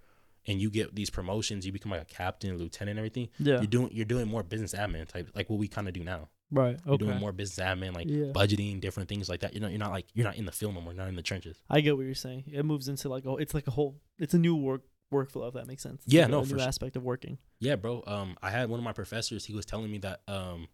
and 0.46 0.60
you 0.60 0.70
get 0.70 0.94
these 0.96 1.08
promotions, 1.10 1.64
you 1.64 1.70
become 1.70 1.92
like 1.92 2.02
a 2.02 2.06
captain, 2.06 2.58
lieutenant, 2.58 2.90
and 2.90 2.98
everything. 2.98 3.28
Yeah. 3.38 3.58
You're 3.58 3.66
doing 3.66 3.90
you're 3.92 4.04
doing 4.04 4.26
more 4.26 4.42
business 4.42 4.74
admin 4.74 5.06
type 5.06 5.30
like 5.34 5.48
what 5.48 5.58
we 5.58 5.68
kind 5.68 5.86
of 5.86 5.94
do 5.94 6.02
now. 6.02 6.28
Right. 6.52 6.78
You're 6.86 6.98
doing 6.98 7.18
more 7.18 7.32
business 7.32 7.66
admin, 7.66 7.94
like 7.94 8.06
Yeah. 8.08 8.26
budgeting, 8.26 8.78
different 8.80 9.08
things 9.08 9.28
like 9.28 9.40
that. 9.40 9.54
You 9.54 9.60
know, 9.60 9.68
you're 9.68 9.78
not 9.78 9.90
like 9.90 10.06
you're 10.14 10.26
not 10.26 10.36
in 10.36 10.44
the 10.44 10.52
field 10.52 10.74
no 10.74 10.82
more, 10.82 10.92
not 10.92 11.08
in 11.08 11.16
the 11.16 11.22
trenches. 11.22 11.56
I 11.70 11.80
get 11.80 11.96
what 11.96 12.04
you're 12.04 12.14
saying. 12.14 12.44
It 12.52 12.64
moves 12.64 12.88
into 12.88 13.08
like 13.08 13.24
oh, 13.26 13.38
it's 13.38 13.54
like 13.54 13.66
a 13.66 13.70
whole. 13.70 14.00
It's 14.18 14.34
a 14.34 14.38
new 14.38 14.54
work 14.54 14.82
workflow 15.12 15.48
if 15.48 15.54
that 15.54 15.66
makes 15.66 15.82
sense. 15.82 16.02
It's 16.04 16.12
Yeah, 16.14 16.22
like 16.22 16.30
no, 16.30 16.38
a 16.40 16.42
new 16.42 16.48
sure. 16.50 16.60
aspect 16.60 16.94
of 16.96 17.02
working. 17.02 17.38
Yeah, 17.58 17.76
bro. 17.76 18.02
Um, 18.06 18.36
I 18.42 18.50
had 18.50 18.68
one 18.68 18.78
of 18.78 18.84
my 18.84 18.92
professors. 18.92 19.46
He 19.46 19.54
was 19.54 19.64
telling 19.64 19.90
me 19.90 19.98
that 19.98 20.20
um, 20.28 20.68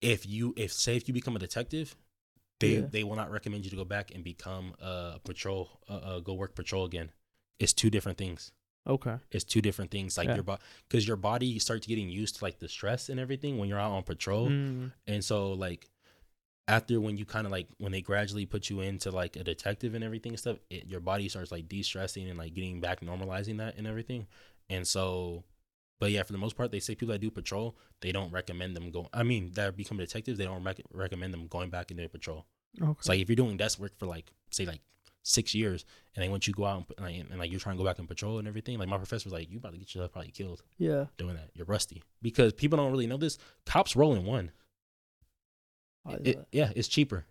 if 0.00 0.26
you 0.26 0.52
if 0.56 0.72
say 0.72 0.96
if 0.96 1.06
you 1.08 1.14
become 1.14 1.36
a 1.36 1.38
detective, 1.38 1.96
they 2.60 2.74
Yeah. 2.80 2.86
they 2.90 3.04
will 3.04 3.16
not 3.16 3.30
recommend 3.30 3.64
you 3.64 3.70
to 3.70 3.76
go 3.76 3.84
back 3.84 4.12
and 4.14 4.22
become 4.24 4.74
a 4.80 5.20
patrol, 5.24 5.80
uh, 5.88 5.92
uh, 5.92 6.20
go 6.20 6.34
work 6.34 6.54
patrol 6.54 6.84
again. 6.84 7.10
It's 7.58 7.72
two 7.72 7.90
different 7.90 8.18
things. 8.18 8.52
Okay. 8.86 9.16
It's 9.30 9.44
two 9.44 9.62
different 9.62 9.90
things. 9.90 10.18
Like 10.18 10.28
Yeah. 10.28 10.34
your 10.34 10.44
body, 10.44 10.62
because 10.88 11.06
your 11.08 11.16
body 11.16 11.58
starts 11.58 11.86
getting 11.86 12.08
used 12.08 12.36
to 12.36 12.44
like 12.44 12.58
the 12.58 12.68
stress 12.68 13.08
and 13.08 13.18
everything 13.18 13.56
when 13.58 13.68
you're 13.68 13.78
out 13.80 13.92
on 13.92 14.02
patrol, 14.02 14.48
Mm, 14.48 14.92
and 15.06 15.24
so 15.24 15.52
like 15.52 15.88
after 16.66 16.98
when 17.00 17.16
you 17.18 17.24
kind 17.26 17.46
of 17.46 17.52
like 17.52 17.68
when 17.78 17.92
they 17.92 18.00
gradually 18.00 18.46
put 18.46 18.70
you 18.70 18.80
into 18.80 19.10
like 19.10 19.36
a 19.36 19.44
detective 19.44 19.94
and 19.94 20.02
everything 20.02 20.32
and 20.32 20.38
stuff, 20.38 20.56
it, 20.70 20.86
your 20.86 21.00
body 21.00 21.28
starts 21.28 21.52
like 21.52 21.68
de-stressing 21.68 22.28
and 22.28 22.38
like 22.38 22.54
getting 22.54 22.80
back 22.80 23.00
normalizing 23.00 23.58
that 23.58 23.76
and 23.76 23.86
everything. 23.86 24.26
And 24.70 24.86
so, 24.86 25.44
but 26.00 26.10
yeah, 26.10 26.22
for 26.22 26.32
the 26.32 26.38
most 26.38 26.56
part, 26.56 26.70
they 26.72 26.80
say 26.80 26.94
people 26.94 27.12
that 27.12 27.20
do 27.20 27.30
patrol, 27.30 27.76
they 28.00 28.12
don't 28.12 28.32
recommend 28.32 28.74
them 28.74 28.90
go. 28.90 29.08
I 29.12 29.22
mean, 29.24 29.52
that 29.54 29.76
become 29.76 29.98
detectives, 29.98 30.38
they 30.38 30.44
don't 30.46 30.64
rec- 30.64 30.80
recommend 30.92 31.34
them 31.34 31.46
going 31.48 31.68
back 31.68 31.90
into 31.90 32.08
patrol. 32.08 32.46
Okay. 32.80 32.90
It's 32.98 33.08
like 33.08 33.20
if 33.20 33.28
you're 33.28 33.36
doing 33.36 33.56
desk 33.58 33.78
work 33.78 33.98
for 33.98 34.06
like 34.06 34.32
say 34.50 34.64
like 34.64 34.80
six 35.24 35.54
years, 35.54 35.84
and 36.14 36.22
then 36.22 36.30
once 36.30 36.46
you 36.46 36.52
go 36.54 36.64
out 36.64 36.84
and, 36.96 37.04
like, 37.06 37.16
and, 37.16 37.38
like 37.38 37.50
you're 37.50 37.58
trying 37.58 37.76
to 37.76 37.82
go 37.82 37.84
back 37.88 37.98
and 37.98 38.06
patrol 38.06 38.38
and 38.38 38.46
everything, 38.46 38.78
like 38.78 38.88
my 38.88 38.98
professor 38.98 39.26
was 39.26 39.32
like, 39.32 39.50
you 39.50 39.58
about 39.58 39.72
to 39.72 39.78
get 39.78 39.92
yourself 39.94 40.12
probably 40.12 40.30
killed 40.30 40.62
yeah. 40.78 41.06
doing 41.18 41.34
that. 41.34 41.50
You're 41.54 41.66
rusty 41.66 42.02
because 42.22 42.52
people 42.52 42.76
don't 42.76 42.92
really 42.92 43.06
know 43.08 43.16
this. 43.16 43.38
Cops 43.66 43.96
roll 43.96 44.14
in 44.14 44.24
one. 44.24 44.52
Is 46.08 46.34
It- 46.34 46.48
yeah, 46.52 46.70
it's 46.76 46.88
cheaper. 46.88 47.24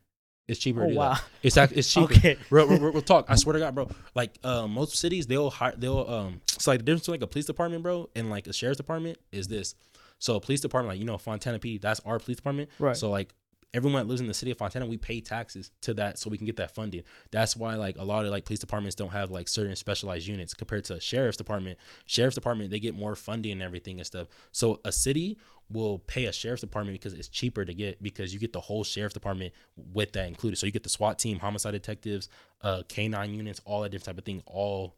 It's 0.47 0.59
cheaper. 0.59 0.81
to 0.81 0.85
Oh 0.85 0.89
do 0.89 0.93
that. 0.95 0.99
wow. 0.99 1.17
It's 1.41 1.55
it's 1.55 1.93
cheaper. 1.93 2.13
Okay. 2.13 2.37
Real, 2.49 2.67
real, 2.67 2.79
real 2.79 3.01
talk. 3.01 3.27
I 3.29 3.35
swear 3.35 3.53
to 3.53 3.59
God, 3.59 3.75
bro. 3.75 3.89
Like 4.13 4.37
uh, 4.43 4.67
most 4.67 4.97
cities, 4.97 5.25
they'll 5.25 5.49
hire. 5.49 5.73
They'll 5.77 6.05
um. 6.09 6.41
It's 6.53 6.67
like 6.67 6.79
the 6.79 6.83
difference 6.83 7.03
between 7.03 7.21
like 7.21 7.23
a 7.23 7.27
police 7.31 7.45
department, 7.45 7.81
bro, 7.83 8.09
and 8.15 8.29
like 8.29 8.47
a 8.47 8.53
sheriff's 8.53 8.77
department 8.77 9.19
is 9.31 9.47
this. 9.47 9.75
So 10.19 10.35
a 10.35 10.41
police 10.41 10.59
department, 10.59 10.93
like 10.95 10.99
you 10.99 11.05
know, 11.05 11.17
Fontana 11.17 11.59
P, 11.59 11.77
that's 11.77 12.01
our 12.01 12.19
police 12.19 12.37
department. 12.37 12.69
Right. 12.77 12.95
So 12.97 13.09
like 13.09 13.33
everyone 13.74 14.01
that 14.01 14.07
lives 14.07 14.21
in 14.21 14.28
the 14.28 14.34
city 14.34 14.51
of 14.51 14.57
Fontana, 14.57 14.86
we 14.86 14.97
pay 14.97 15.19
taxes 15.19 15.71
to 15.82 15.93
that 15.95 16.19
so 16.19 16.30
we 16.30 16.38
can 16.38 16.45
get 16.45 16.57
that 16.57 16.76
funding. 16.76 17.03
That's 17.32 17.55
why 17.55 17.76
like 17.76 17.97
a 17.97 18.03
lot 18.03 18.26
of 18.26 18.32
like 18.32 18.45
police 18.45 18.59
departments 18.59 18.95
don't 18.95 19.11
have 19.11 19.32
like 19.32 19.47
certain 19.47 19.76
specialized 19.76 20.28
units 20.28 20.53
compared 20.53 20.84
to 20.86 20.95
a 20.95 20.99
sheriff's 20.99 21.38
department. 21.38 21.80
Sheriff's 22.05 22.36
department 22.36 22.69
they 22.69 22.80
get 22.80 22.95
more 22.95 23.15
funding 23.15 23.53
and 23.53 23.61
everything 23.63 23.99
and 23.99 24.05
stuff. 24.05 24.28
So 24.51 24.80
a 24.86 24.91
city 24.91 25.38
will 25.69 25.99
pay 25.99 26.26
a 26.26 26.34
sheriff's 26.34 26.61
department 26.61 26.93
because 26.95 27.13
it's 27.13 27.30
cheaper 27.30 27.65
to 27.65 27.74
get 27.74 28.01
because 28.03 28.34
you 28.34 28.39
get 28.39 28.53
the 28.53 28.59
whole 28.61 28.84
sheriff's 28.84 29.13
department 29.13 29.53
with 29.76 30.11
that 30.13 30.28
included. 30.28 30.57
So 30.57 30.65
you 30.65 30.71
get 30.71 30.84
the 30.84 30.89
SWAT 30.89 31.17
team, 31.17 31.39
homicide 31.39 31.74
detectives, 31.74 32.30
uh 32.61 32.84
K9 32.88 33.36
units, 33.36 33.61
all 33.65 33.82
that 33.82 33.89
different 33.89 34.05
type 34.05 34.17
of 34.19 34.26
thing, 34.26 34.43
all 34.45 34.95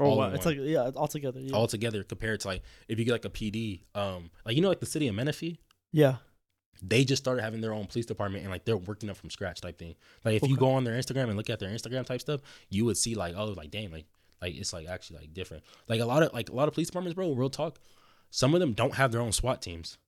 Oh 0.00 0.10
all 0.10 0.18
wow. 0.18 0.30
It's 0.30 0.46
like 0.46 0.56
yeah, 0.60 0.86
it's 0.86 0.96
all 0.96 1.08
together. 1.08 1.40
Yeah. 1.40 1.56
all 1.56 1.66
together 1.66 2.04
compared 2.04 2.40
to 2.40 2.48
like 2.48 2.62
if 2.86 2.98
you 2.98 3.04
get 3.04 3.12
like 3.12 3.24
a 3.24 3.30
PD, 3.30 3.82
um 3.94 4.30
like 4.46 4.56
you 4.56 4.62
know 4.62 4.68
like 4.68 4.80
the 4.80 4.86
city 4.86 5.08
of 5.08 5.14
Menifee, 5.14 5.58
yeah. 5.92 6.16
They 6.82 7.04
just 7.04 7.22
started 7.22 7.42
having 7.42 7.60
their 7.60 7.72
own 7.72 7.86
police 7.86 8.06
department 8.06 8.42
and 8.44 8.52
like 8.52 8.64
they're 8.64 8.76
working 8.76 9.10
up 9.10 9.16
from 9.16 9.30
scratch 9.30 9.60
type 9.60 9.78
thing. 9.78 9.94
Like 10.24 10.42
if 10.42 10.48
you 10.48 10.56
go 10.56 10.70
on 10.72 10.84
their 10.84 10.94
Instagram 10.96 11.24
and 11.24 11.36
look 11.36 11.50
at 11.50 11.58
their 11.58 11.70
Instagram 11.70 12.06
type 12.06 12.20
stuff, 12.20 12.40
you 12.70 12.84
would 12.84 12.96
see 12.96 13.14
like 13.14 13.34
oh 13.36 13.46
like 13.46 13.70
damn 13.70 13.90
like 13.92 14.06
like 14.40 14.54
it's 14.54 14.72
like 14.72 14.86
actually 14.86 15.18
like 15.20 15.34
different. 15.34 15.64
Like 15.88 16.00
a 16.00 16.04
lot 16.06 16.22
of 16.22 16.32
like 16.32 16.48
a 16.50 16.54
lot 16.54 16.68
of 16.68 16.74
police 16.74 16.88
departments, 16.88 17.14
bro. 17.14 17.32
Real 17.32 17.50
talk, 17.50 17.78
some 18.30 18.54
of 18.54 18.60
them 18.60 18.72
don't 18.72 18.94
have 18.94 19.10
their 19.12 19.20
own 19.20 19.32
SWAT 19.32 19.60
teams. 19.62 19.98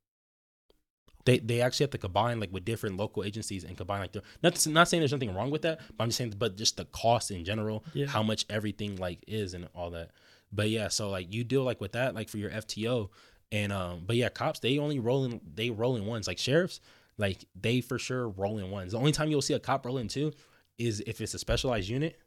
They 1.26 1.38
they 1.38 1.60
actually 1.60 1.84
have 1.84 1.90
to 1.90 1.98
combine 1.98 2.40
like 2.40 2.52
with 2.52 2.64
different 2.64 2.96
local 2.96 3.24
agencies 3.24 3.62
and 3.64 3.76
combine 3.76 4.00
like 4.00 4.12
the 4.12 4.22
not 4.42 4.66
not 4.68 4.88
saying 4.88 5.00
there's 5.02 5.12
nothing 5.12 5.34
wrong 5.34 5.50
with 5.50 5.62
that, 5.62 5.80
but 5.96 6.04
I'm 6.04 6.08
just 6.08 6.18
saying 6.18 6.34
but 6.38 6.56
just 6.56 6.76
the 6.78 6.86
cost 6.86 7.30
in 7.30 7.44
general, 7.44 7.84
Yeah. 7.92 8.06
how 8.06 8.22
much 8.22 8.46
everything 8.48 8.96
like 8.96 9.18
is 9.26 9.52
and 9.52 9.68
all 9.74 9.90
that. 9.90 10.10
But 10.52 10.70
yeah, 10.70 10.88
so 10.88 11.10
like 11.10 11.32
you 11.32 11.44
deal 11.44 11.62
like 11.62 11.80
with 11.80 11.92
that 11.92 12.14
like 12.14 12.28
for 12.30 12.38
your 12.38 12.50
FTO 12.50 13.10
and 13.52 13.72
um 13.72 14.02
but 14.06 14.16
yeah, 14.16 14.28
cops 14.28 14.60
they 14.60 14.78
only 14.78 14.98
rolling 14.98 15.40
they 15.54 15.70
roll 15.70 15.96
in 15.96 16.06
ones 16.06 16.26
like 16.26 16.38
sheriffs 16.38 16.80
like 17.18 17.44
they 17.54 17.80
for 17.80 17.98
sure 17.98 18.28
roll 18.28 18.58
in 18.58 18.70
ones. 18.70 18.92
The 18.92 18.98
only 18.98 19.12
time 19.12 19.28
you'll 19.28 19.42
see 19.42 19.54
a 19.54 19.60
cop 19.60 19.84
rolling 19.84 20.08
two 20.08 20.32
is 20.78 21.02
if 21.06 21.20
it's 21.20 21.34
a 21.34 21.38
specialized 21.38 21.88
unit, 21.88 22.18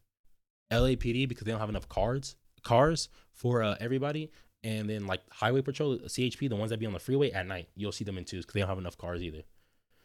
LAPD 0.72 1.28
because 1.28 1.46
they 1.46 1.52
don't 1.52 1.60
have 1.60 1.70
enough 1.70 1.90
cards 1.90 2.36
cars 2.64 3.10
for 3.34 3.64
uh, 3.64 3.76
everybody. 3.80 4.32
And 4.64 4.90
then 4.90 5.08
like 5.08 5.22
highway 5.30 5.62
patrol, 5.62 5.98
CHP, 5.98 6.48
the 6.48 6.56
ones 6.56 6.70
that 6.70 6.80
be 6.80 6.86
on 6.86 6.94
the 6.94 7.00
freeway 7.00 7.32
at 7.32 7.46
night, 7.46 7.68
you'll 7.76 7.92
see 7.92 8.06
them 8.06 8.18
in 8.18 8.24
twos 8.24 8.46
because 8.46 8.54
they 8.54 8.62
don't 8.62 8.70
have 8.70 8.78
enough 8.78 8.98
cars 8.98 9.22
either. 9.22 9.42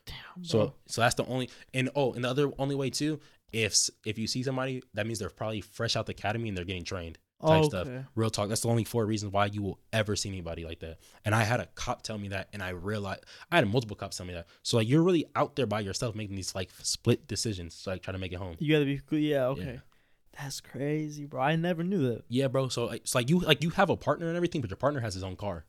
Damn. 0.07 0.45
So 0.45 0.75
so 0.87 1.03
that's 1.03 1.15
the 1.15 1.27
only 1.27 1.51
and 1.75 1.91
oh 1.95 2.15
and 2.15 2.25
the 2.25 2.31
other 2.31 2.51
only 2.59 2.75
way 2.75 2.91
too 2.91 3.21
if 3.53 3.91
if 4.05 4.19
you 4.19 4.27
see 4.27 4.43
somebody 4.43 4.83
that 4.95 5.07
means 5.07 5.19
they're 5.19 5.29
probably 5.29 5.61
fresh 5.61 5.97
out 5.97 6.07
the 6.07 6.13
academy 6.13 6.49
and 6.49 6.57
they're 6.57 6.65
getting 6.65 6.85
trained 6.85 7.19
type 7.41 7.65
okay. 7.65 7.69
stuff. 7.69 7.89
Real 8.15 8.31
talk. 8.31 8.49
That's 8.49 8.63
the 8.63 8.69
only 8.69 8.85
four 8.85 9.07
reasons 9.07 9.33
why 9.33 9.47
you 9.47 9.63
will 9.63 9.79
ever 9.93 10.17
see 10.17 10.29
anybody 10.29 10.65
like 10.65 10.81
that. 10.81 10.99
And 11.25 11.35
I 11.35 11.45
had 11.45 11.61
a 11.61 11.67
cop 11.75 12.03
tell 12.03 12.19
me 12.19 12.29
that, 12.29 12.49
and 12.53 12.63
I 12.63 12.71
realized 12.71 13.25
I 13.51 13.57
had 13.57 13.69
multiple 13.69 13.97
cops 13.97 14.17
tell 14.17 14.27
me 14.27 14.35
that. 14.35 14.47
So 14.63 14.77
like 14.77 14.89
you're 14.89 15.03
really 15.03 15.27
out 15.37 15.57
there 15.57 15.67
by 15.67 15.81
yourself 15.81 16.15
making 16.15 16.37
these 16.37 16.55
like 16.55 16.71
split 16.83 17.27
decisions, 17.27 17.75
so 17.75 17.93
like 17.93 18.03
try 18.03 18.13
to 18.13 18.19
make 18.19 18.33
it 18.33 18.37
home. 18.37 18.57
You 18.59 18.75
gotta 18.75 18.85
be 18.85 19.01
good. 19.07 19.21
Yeah. 19.21 19.47
Okay. 19.49 19.81
That's 20.39 20.61
crazy, 20.61 21.27
bro. 21.27 21.41
I 21.41 21.57
never 21.57 21.83
knew 21.83 22.09
that. 22.09 22.25
Yeah, 22.29 22.47
bro. 22.47 22.69
So 22.69 22.91
it's 22.91 23.15
like 23.15 23.29
you 23.29 23.41
like 23.41 23.63
you 23.63 23.71
have 23.71 23.91
a 23.91 23.97
partner 23.97 24.29
and 24.29 24.37
everything, 24.37 24.61
but 24.61 24.71
your 24.71 24.77
partner 24.77 25.01
has 25.01 25.15
his 25.15 25.25
own 25.25 25.37
car. 25.37 25.65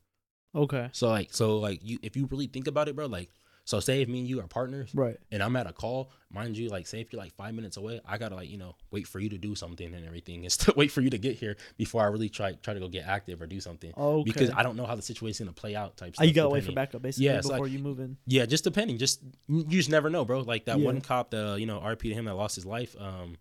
Okay. 0.54 0.90
So 0.92 1.10
like 1.10 1.34
so 1.34 1.58
like 1.58 1.82
you 1.84 1.98
if 2.02 2.16
you 2.16 2.28
really 2.30 2.48
think 2.48 2.68
about 2.68 2.88
it, 2.88 2.96
bro, 2.96 3.08
like 3.08 3.30
so 3.70 3.80
say 3.80 4.02
if 4.02 4.10
me 4.10 4.22
and 4.22 4.28
you 4.28 4.40
are 4.40 4.48
partners 4.48 4.90
Right. 4.96 5.16
and 5.32 5.44
I'm 5.44 5.56
at 5.56 5.68
a 5.68 5.72
call, 5.72 6.10
mind 6.34 6.58
you, 6.58 6.70
like 6.70 6.88
say 6.88 7.02
if 7.02 7.14
you're 7.14 7.22
like 7.22 7.36
five 7.36 7.54
minutes 7.54 7.78
away, 7.78 8.02
I 8.04 8.18
gotta 8.18 8.34
like 8.34 8.50
you 8.50 8.58
know 8.58 8.76
wait 8.90 9.06
for 9.06 9.20
you 9.20 9.30
to 9.30 9.38
do 9.38 9.54
something 9.54 9.94
and 9.94 10.08
everything, 10.08 10.44
and 10.44 10.52
still 10.58 10.74
wait 10.76 10.90
for 10.92 11.02
you 11.02 11.12
to 11.12 11.20
get 11.20 11.36
here 11.36 11.56
before 11.78 12.02
I 12.02 12.08
really 12.08 12.30
try 12.30 12.54
try 12.54 12.74
to 12.74 12.80
go 12.80 12.88
get 12.88 13.06
active 13.06 13.40
or 13.44 13.46
do 13.46 13.60
something. 13.60 13.94
Okay. 13.96 14.24
Because 14.32 14.50
I 14.50 14.64
don't 14.64 14.76
know 14.76 14.88
how 14.88 14.96
the 14.96 15.04
situation's 15.04 15.40
gonna 15.48 15.54
play 15.54 15.76
out. 15.76 15.98
Type. 15.98 16.16
You 16.20 16.26
stuff, 16.26 16.36
gotta 16.36 16.50
wait 16.50 16.64
for 16.64 16.72
backup 16.72 17.04
basically 17.04 17.28
Yeah, 17.28 17.42
before 17.42 17.60
like- 17.60 17.72
you 17.72 17.78
move 17.78 18.00
in. 18.00 18.18
Yeah, 18.26 18.48
just 18.48 18.64
depending. 18.64 18.98
Just 18.98 19.22
you 19.48 19.64
just 19.66 19.92
never 19.92 20.10
know, 20.10 20.26
bro. 20.26 20.40
Like 20.40 20.66
that 20.66 20.80
Yeah. 20.80 20.86
one 20.86 21.02
cop, 21.02 21.30
the 21.30 21.56
you 21.60 21.68
know 21.68 21.80
RP 21.80 22.10
to 22.10 22.14
him 22.16 22.26
that 22.26 22.34
lost 22.34 22.56
his 22.56 22.66
life, 22.66 22.96
um, 23.00 23.38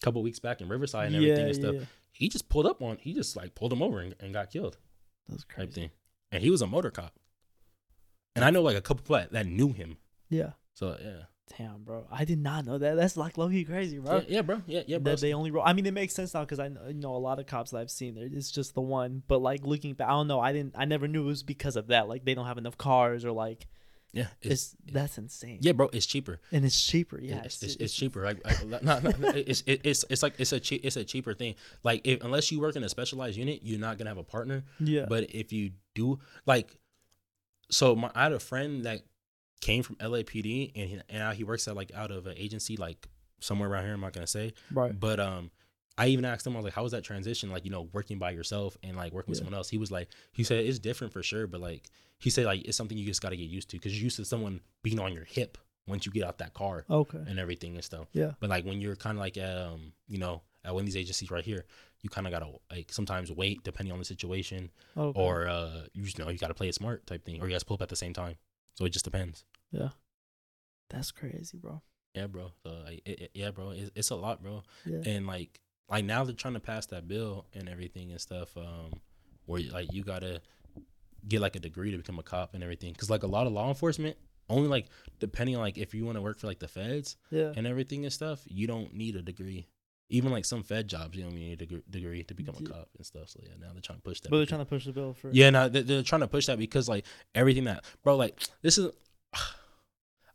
a 0.00 0.04
couple 0.04 0.22
weeks 0.22 0.38
back 0.38 0.62
in 0.62 0.68
Riverside 0.70 1.12
and 1.12 1.22
yeah, 1.22 1.32
everything 1.32 1.46
and 1.48 1.54
stuff. 1.54 1.74
yeah. 1.74 1.84
He 2.12 2.28
just 2.30 2.48
pulled 2.48 2.64
up 2.66 2.80
on, 2.82 2.96
he 2.96 3.12
just 3.12 3.36
like 3.36 3.54
pulled 3.54 3.72
him 3.74 3.82
over 3.82 4.00
and, 4.00 4.14
and 4.20 4.32
got 4.32 4.50
killed, 4.50 4.78
That's 5.28 5.42
type 5.44 5.54
crazy. 5.54 5.72
thing. 5.72 5.90
And 6.32 6.42
he 6.42 6.48
was 6.48 6.62
a 6.62 6.66
motor 6.66 6.90
cop. 6.90 7.12
And 8.36 8.44
I 8.44 8.50
know 8.50 8.62
like 8.62 8.76
a 8.76 8.80
couple 8.80 9.02
people 9.02 9.16
that, 9.16 9.32
that 9.32 9.46
knew 9.46 9.72
him. 9.72 9.96
Yeah. 10.28 10.50
So 10.74 10.96
yeah, 11.02 11.22
Damn, 11.58 11.82
bro. 11.82 12.06
I 12.10 12.24
did 12.24 12.38
not 12.38 12.64
know 12.64 12.78
that. 12.78 12.94
That's 12.96 13.16
like 13.16 13.36
low 13.36 13.48
key 13.48 13.64
crazy, 13.64 13.98
bro. 13.98 14.16
yeah, 14.18 14.22
yeah, 14.28 14.42
bro, 14.42 14.62
yeah, 14.66 14.82
yeah, 14.86 14.98
bro. 14.98 15.12
that 15.12 15.20
they 15.20 15.32
only 15.34 15.50
roll. 15.50 15.64
I 15.66 15.72
mean, 15.72 15.84
it 15.84 15.92
makes 15.94 16.14
sense 16.14 16.32
now 16.32 16.40
because 16.40 16.60
I 16.60 16.68
know 16.68 17.14
a 17.14 17.18
lot 17.18 17.40
of 17.40 17.46
cops 17.46 17.72
that 17.72 17.78
I've 17.78 17.90
seen. 17.90 18.16
It's 18.16 18.50
just 18.50 18.74
the 18.74 18.80
one, 18.80 19.22
but 19.26 19.42
like 19.42 19.66
looking 19.66 19.94
back, 19.94 20.08
I 20.08 20.12
don't 20.12 20.28
know. 20.28 20.40
I 20.40 20.52
didn't. 20.52 20.74
I 20.78 20.84
never 20.84 21.08
knew 21.08 21.22
it 21.22 21.26
was 21.26 21.42
because 21.42 21.74
of 21.76 21.88
that. 21.88 22.08
Like 22.08 22.24
they 22.24 22.34
don't 22.34 22.46
have 22.46 22.58
enough 22.58 22.78
cars 22.78 23.24
or 23.24 23.32
like 23.32 23.66
yeah, 24.12 24.26
it's, 24.42 24.74
that's 24.92 25.18
insane. 25.18 25.58
yeah, 25.60 25.72
bro. 25.72 25.88
It's 25.92 26.06
cheaper. 26.06 26.40
and 26.50 26.64
it's 26.64 26.80
cheaper. 26.84 27.20
Yeah, 27.20 27.42
it's, 27.44 27.62
it's, 27.62 27.76
it's 27.76 27.94
cheaper. 27.94 28.24
Like, 28.24 28.44
like, 28.44 28.82
not, 28.82 29.02
not, 29.04 29.36
it's, 29.36 29.62
it- 29.66 29.82
it's 29.84 30.04
it's 30.10 30.22
like 30.22 30.34
it's 30.38 30.52
a 30.52 30.58
cheap 30.60 30.84
it's 30.84 30.96
a 30.96 31.04
cheaper 31.04 31.32
thing. 31.34 31.54
Like, 31.84 32.00
if, 32.04 32.22
unless 32.24 32.50
you 32.50 32.60
work 32.60 32.74
in 32.76 32.82
a 32.84 32.88
specialized 32.88 33.36
unit, 33.36 33.60
you're 33.62 33.78
not 33.78 33.98
gonna 33.98 34.10
have 34.10 34.18
a 34.18 34.24
partner. 34.24 34.64
Yeah, 34.80 35.06
But 35.08 35.32
if 35.34 35.52
you 35.52 35.72
do, 35.94 36.18
like, 36.46 36.76
so 37.70 37.94
my 37.96 38.10
I 38.14 38.24
had 38.24 38.32
a 38.32 38.40
friend 38.40 38.84
that 38.84 39.00
came 39.60 39.82
from 39.82 39.96
LAPD 39.96 40.72
and 40.74 40.88
he, 40.88 40.94
and 41.08 41.18
now 41.18 41.32
he 41.32 41.44
works 41.44 41.68
at 41.68 41.76
like 41.76 41.92
out 41.94 42.10
of 42.10 42.26
an 42.26 42.34
agency 42.36 42.76
like 42.76 43.08
somewhere 43.40 43.68
around 43.68 43.84
here. 43.84 43.94
I'm 43.94 44.00
not 44.00 44.12
gonna 44.12 44.26
say, 44.26 44.52
right. 44.72 44.98
but 44.98 45.20
um, 45.20 45.50
I 45.98 46.06
even 46.06 46.24
asked 46.24 46.46
him 46.46 46.54
I 46.54 46.56
was 46.56 46.64
like, 46.64 46.74
how 46.74 46.82
was 46.82 46.92
that 46.92 47.04
transition? 47.04 47.50
Like, 47.50 47.64
you 47.64 47.70
know, 47.70 47.88
working 47.92 48.18
by 48.18 48.30
yourself 48.30 48.76
and 48.82 48.96
like 48.96 49.12
working 49.12 49.30
with 49.32 49.38
someone 49.38 49.54
else. 49.54 49.68
He 49.68 49.76
was 49.78 49.90
like, 49.90 50.08
he 50.32 50.44
said 50.44 50.64
it's 50.64 50.78
different 50.78 51.12
for 51.12 51.22
sure, 51.22 51.46
but 51.46 51.60
like 51.60 51.88
he 52.18 52.30
said 52.30 52.46
like 52.46 52.62
it's 52.66 52.76
something 52.76 52.96
you 52.96 53.04
just 53.06 53.20
got 53.22 53.30
to 53.30 53.36
get 53.36 53.48
used 53.48 53.70
to 53.70 53.76
because 53.76 53.94
you're 53.94 54.04
used 54.04 54.16
to 54.16 54.24
someone 54.24 54.60
being 54.82 54.98
on 54.98 55.12
your 55.12 55.24
hip 55.24 55.58
once 55.86 56.06
you 56.06 56.12
get 56.12 56.24
out 56.24 56.38
that 56.38 56.54
car 56.54 56.84
Okay. 56.88 57.18
and 57.26 57.38
everything 57.38 57.74
and 57.74 57.84
stuff. 57.84 58.06
Yeah. 58.12 58.32
But 58.40 58.50
like 58.50 58.64
when 58.64 58.80
you're 58.80 58.96
kind 58.96 59.16
of 59.18 59.20
like 59.20 59.36
um, 59.38 59.92
you 60.08 60.18
know, 60.18 60.42
at 60.64 60.72
one 60.74 60.80
of 60.80 60.86
these 60.86 60.96
agencies 60.96 61.30
right 61.30 61.44
here, 61.44 61.64
you 62.02 62.08
kind 62.10 62.26
of 62.26 62.32
gotta 62.32 62.50
like 62.70 62.92
sometimes 62.92 63.30
wait 63.30 63.62
depending 63.62 63.92
on 63.92 63.98
the 63.98 64.04
situation 64.04 64.70
Okay. 64.96 65.18
or 65.20 65.48
uh, 65.48 65.82
you 65.92 66.04
just 66.04 66.18
know 66.18 66.28
you 66.28 66.38
got 66.38 66.48
to 66.48 66.54
play 66.54 66.68
it 66.68 66.74
smart 66.74 67.06
type 67.06 67.24
thing, 67.24 67.40
or 67.40 67.46
you 67.46 67.52
guys 67.54 67.62
pull 67.64 67.74
up 67.74 67.82
at 67.82 67.88
the 67.88 67.96
same 67.96 68.12
time. 68.12 68.36
So 68.74 68.84
it 68.84 68.90
just 68.90 69.04
depends. 69.04 69.44
Yeah, 69.70 69.90
that's 70.88 71.10
crazy, 71.10 71.58
bro. 71.58 71.82
Yeah, 72.14 72.26
bro. 72.26 72.52
So 72.64 72.70
like, 72.84 73.02
it, 73.04 73.20
it- 73.20 73.30
yeah, 73.34 73.50
bro. 73.50 73.70
It's, 73.70 73.90
it's 73.94 74.10
a 74.10 74.16
lot, 74.16 74.42
bro. 74.42 74.62
Yeah. 74.84 75.02
And 75.06 75.26
like, 75.26 75.60
like 75.88 76.04
now 76.04 76.24
they're 76.24 76.34
trying 76.34 76.54
to 76.54 76.60
pass 76.60 76.86
that 76.86 77.06
bill 77.06 77.46
and 77.54 77.68
everything 77.68 78.10
and 78.10 78.20
stuff. 78.20 78.56
Um, 78.56 78.92
where 79.46 79.62
like 79.72 79.92
you 79.92 80.02
gotta 80.02 80.40
get 81.28 81.40
like 81.40 81.56
a 81.56 81.60
degree 81.60 81.90
to 81.90 81.96
become 81.98 82.18
a 82.18 82.22
cop 82.22 82.54
and 82.54 82.62
everything. 82.62 82.94
Cause 82.94 83.10
like 83.10 83.22
a 83.22 83.26
lot 83.26 83.46
of 83.46 83.52
law 83.52 83.68
enforcement, 83.68 84.16
only 84.48 84.68
like 84.68 84.86
depending 85.18 85.54
on 85.56 85.62
like 85.62 85.76
if 85.78 85.94
you 85.94 86.04
want 86.04 86.16
to 86.16 86.22
work 86.22 86.38
for 86.38 86.46
like 86.46 86.58
the 86.60 86.68
feds 86.68 87.16
yeah. 87.30 87.52
and 87.56 87.66
everything 87.66 88.04
and 88.04 88.12
stuff, 88.12 88.42
you 88.46 88.66
don't 88.66 88.94
need 88.94 89.16
a 89.16 89.22
degree. 89.22 89.66
Even 90.10 90.32
like 90.32 90.44
some 90.44 90.62
Fed 90.62 90.88
jobs, 90.88 91.16
you 91.16 91.24
know, 91.24 91.30
you 91.30 91.38
need 91.38 91.52
a 91.52 91.56
degree, 91.56 91.82
degree 91.88 92.22
to 92.24 92.34
become 92.34 92.56
a 92.58 92.62
cop 92.68 92.88
and 92.96 93.06
stuff. 93.06 93.28
So 93.30 93.40
yeah, 93.42 93.52
now 93.60 93.68
they're 93.72 93.80
trying 93.80 93.98
to 93.98 94.02
push 94.02 94.20
that. 94.20 94.30
But 94.30 94.38
they're 94.38 94.46
trying 94.46 94.60
to 94.60 94.64
push 94.66 94.84
the 94.84 94.92
bill 94.92 95.14
for. 95.14 95.30
yeah, 95.32 95.50
no, 95.50 95.68
they're, 95.68 95.82
they're 95.84 96.02
trying 96.02 96.22
to 96.22 96.28
push 96.28 96.46
that 96.46 96.58
because 96.58 96.88
like 96.88 97.04
everything 97.34 97.64
that, 97.64 97.84
bro, 98.02 98.16
like 98.16 98.40
this 98.62 98.76
is. 98.78 98.90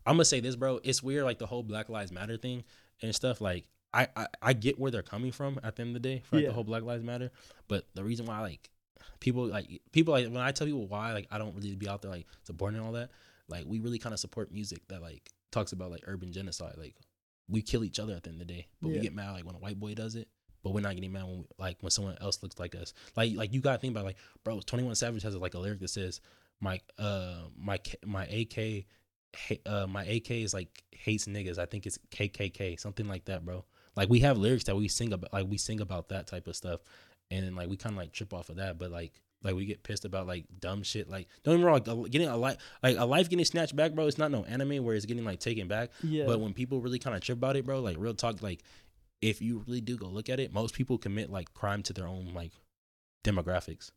I'm 0.08 0.16
gonna 0.16 0.26
say 0.26 0.40
this, 0.40 0.56
bro. 0.56 0.80
It's 0.84 1.02
weird, 1.02 1.24
like 1.24 1.40
the 1.40 1.48
whole 1.48 1.64
Black 1.64 1.90
Lives 1.90 2.12
Matter 2.12 2.38
thing 2.38 2.64
and 3.02 3.14
stuff. 3.14 3.42
Like, 3.42 3.66
I 3.94 4.08
I, 4.16 4.28
I 4.42 4.54
get 4.54 4.80
where 4.80 4.92
they're 4.92 5.02
coming 5.02 5.32
from 5.32 5.60
at 5.64 5.76
the 5.76 5.82
end 5.82 5.96
of 5.96 6.02
the 6.02 6.08
day 6.10 6.22
for 6.30 6.36
like, 6.36 6.44
Yeah. 6.44 6.50
the 6.50 6.54
whole 6.54 6.64
Black 6.64 6.84
Lives 6.84 7.04
Matter, 7.04 7.32
but 7.68 7.86
the 7.96 8.04
reason 8.04 8.26
why 8.26 8.40
like 8.42 8.70
people 9.20 9.48
like 9.48 9.82
people 9.92 10.14
like 10.14 10.26
when 10.28 10.38
I 10.38 10.52
tell 10.52 10.68
people 10.68 10.88
why 10.88 11.12
like 11.14 11.28
I 11.32 11.38
don't 11.38 11.56
really 11.56 11.76
be 11.76 11.90
out 11.90 12.02
there 12.04 12.12
like 12.12 12.28
supporting 12.44 12.80
all 12.80 12.92
that, 12.94 13.10
like 13.50 13.66
we 13.66 13.80
really 13.80 13.98
kind 14.00 14.14
of 14.14 14.20
support 14.20 14.52
music 14.52 14.88
that 14.90 15.02
like 15.02 15.32
talks 15.52 15.72
about 15.72 15.90
like 15.92 16.04
urban 16.06 16.32
genocide. 16.32 16.76
Like 16.78 16.96
we 17.48 17.62
kill 17.62 17.84
each 17.84 18.00
other 18.00 18.14
at 18.14 18.24
the 18.24 18.30
end 18.32 18.42
of 18.42 18.48
the 18.48 18.54
day, 18.54 18.68
but 18.82 18.90
Yeah. 18.90 18.96
we 18.96 19.02
get 19.02 19.14
mad 19.14 19.32
like 19.32 19.46
when 19.46 19.56
a 19.56 19.60
white 19.60 19.80
boy 19.80 19.94
does 19.94 20.16
it. 20.16 20.28
But 20.64 20.74
we're 20.74 20.82
not 20.82 20.96
getting 20.96 21.12
mad 21.12 21.26
when 21.26 21.38
we, 21.40 21.44
like 21.60 21.78
when 21.82 21.92
someone 21.92 22.18
else 22.20 22.42
looks 22.42 22.58
like 22.60 22.74
us. 22.74 22.94
Like 23.16 23.36
like 23.36 23.54
you 23.54 23.62
gotta 23.62 23.78
think 23.78 23.92
about 23.92 24.06
like 24.06 24.18
bro. 24.44 24.60
21 24.60 24.96
Savage 24.96 25.22
has 25.24 25.36
like 25.36 25.54
a 25.54 25.60
lyric 25.60 25.80
that 25.82 25.90
says 25.90 26.22
my 26.60 26.80
uh 26.98 27.42
my 27.56 27.80
my 28.04 28.26
AK 28.26 28.86
uh 29.66 29.86
my 29.86 30.04
AK 30.06 30.32
is 30.32 30.54
like 30.54 30.84
hates 30.92 31.26
niggas. 31.28 31.60
I 31.60 31.66
think 31.66 31.86
it's 31.86 32.00
KKK 32.10 32.80
something 32.80 33.08
like 33.08 33.26
that, 33.26 33.46
bro. 33.46 33.64
Like 33.96 34.10
we 34.10 34.20
have 34.22 34.38
lyrics 34.38 34.64
that 34.66 34.76
we 34.76 34.88
sing 34.88 35.14
about 35.14 35.32
like 35.34 35.46
we 35.48 35.58
sing 35.58 35.82
about 35.82 36.10
that 36.10 36.26
type 36.28 36.48
of 36.48 36.56
stuff, 36.56 36.82
and 37.30 37.46
then 37.46 37.56
like 37.56 37.70
we 37.70 37.78
kind 37.78 37.94
of 37.94 37.98
like 37.98 38.12
trip 38.12 38.34
off 38.34 38.50
of 38.50 38.56
that. 38.56 38.80
But 38.80 38.90
like 38.92 39.22
Like 39.46 39.56
we 39.56 39.66
get 39.66 39.84
pissed 39.84 40.04
about 40.04 40.28
like 40.28 40.46
dumb 40.60 40.84
shit. 40.84 41.10
Like 41.10 41.28
don't 41.44 41.56
get 41.56 41.60
me 41.60 41.66
wrong, 41.66 41.82
like, 41.86 42.12
getting 42.12 42.28
a 42.28 42.36
life 42.36 42.58
like 42.84 42.98
a 42.98 43.06
life 43.06 43.30
getting 43.30 43.46
snatched 43.46 43.76
back, 43.76 43.94
bro. 43.94 44.08
It's 44.08 44.18
not 44.18 44.32
no 44.32 44.44
anime 44.44 44.84
where 44.84 44.96
it's 44.96 45.06
getting 45.06 45.24
like 45.24 45.40
taken 45.40 45.68
back. 45.68 45.92
Yeah. 46.04 46.26
But 46.26 46.40
when 46.42 46.54
people 46.54 46.82
really 46.82 47.00
kind 47.00 47.16
of 47.16 47.22
trip 47.22 47.38
about 47.38 47.56
it, 47.56 47.66
bro, 47.66 47.80
like 47.80 47.96
real 48.00 48.16
talk, 48.16 48.42
like 48.42 48.64
if 49.22 49.42
you 49.42 49.64
really 49.68 49.82
do 49.82 49.96
go 49.98 50.08
look 50.08 50.30
at 50.30 50.40
it, 50.40 50.52
most 50.52 50.74
people 50.74 50.98
commit 50.98 51.30
like 51.30 51.54
crime 51.54 51.84
to 51.84 51.94
their 51.94 52.08
own 52.08 52.32
like 52.34 52.52
demographics. 53.24 53.92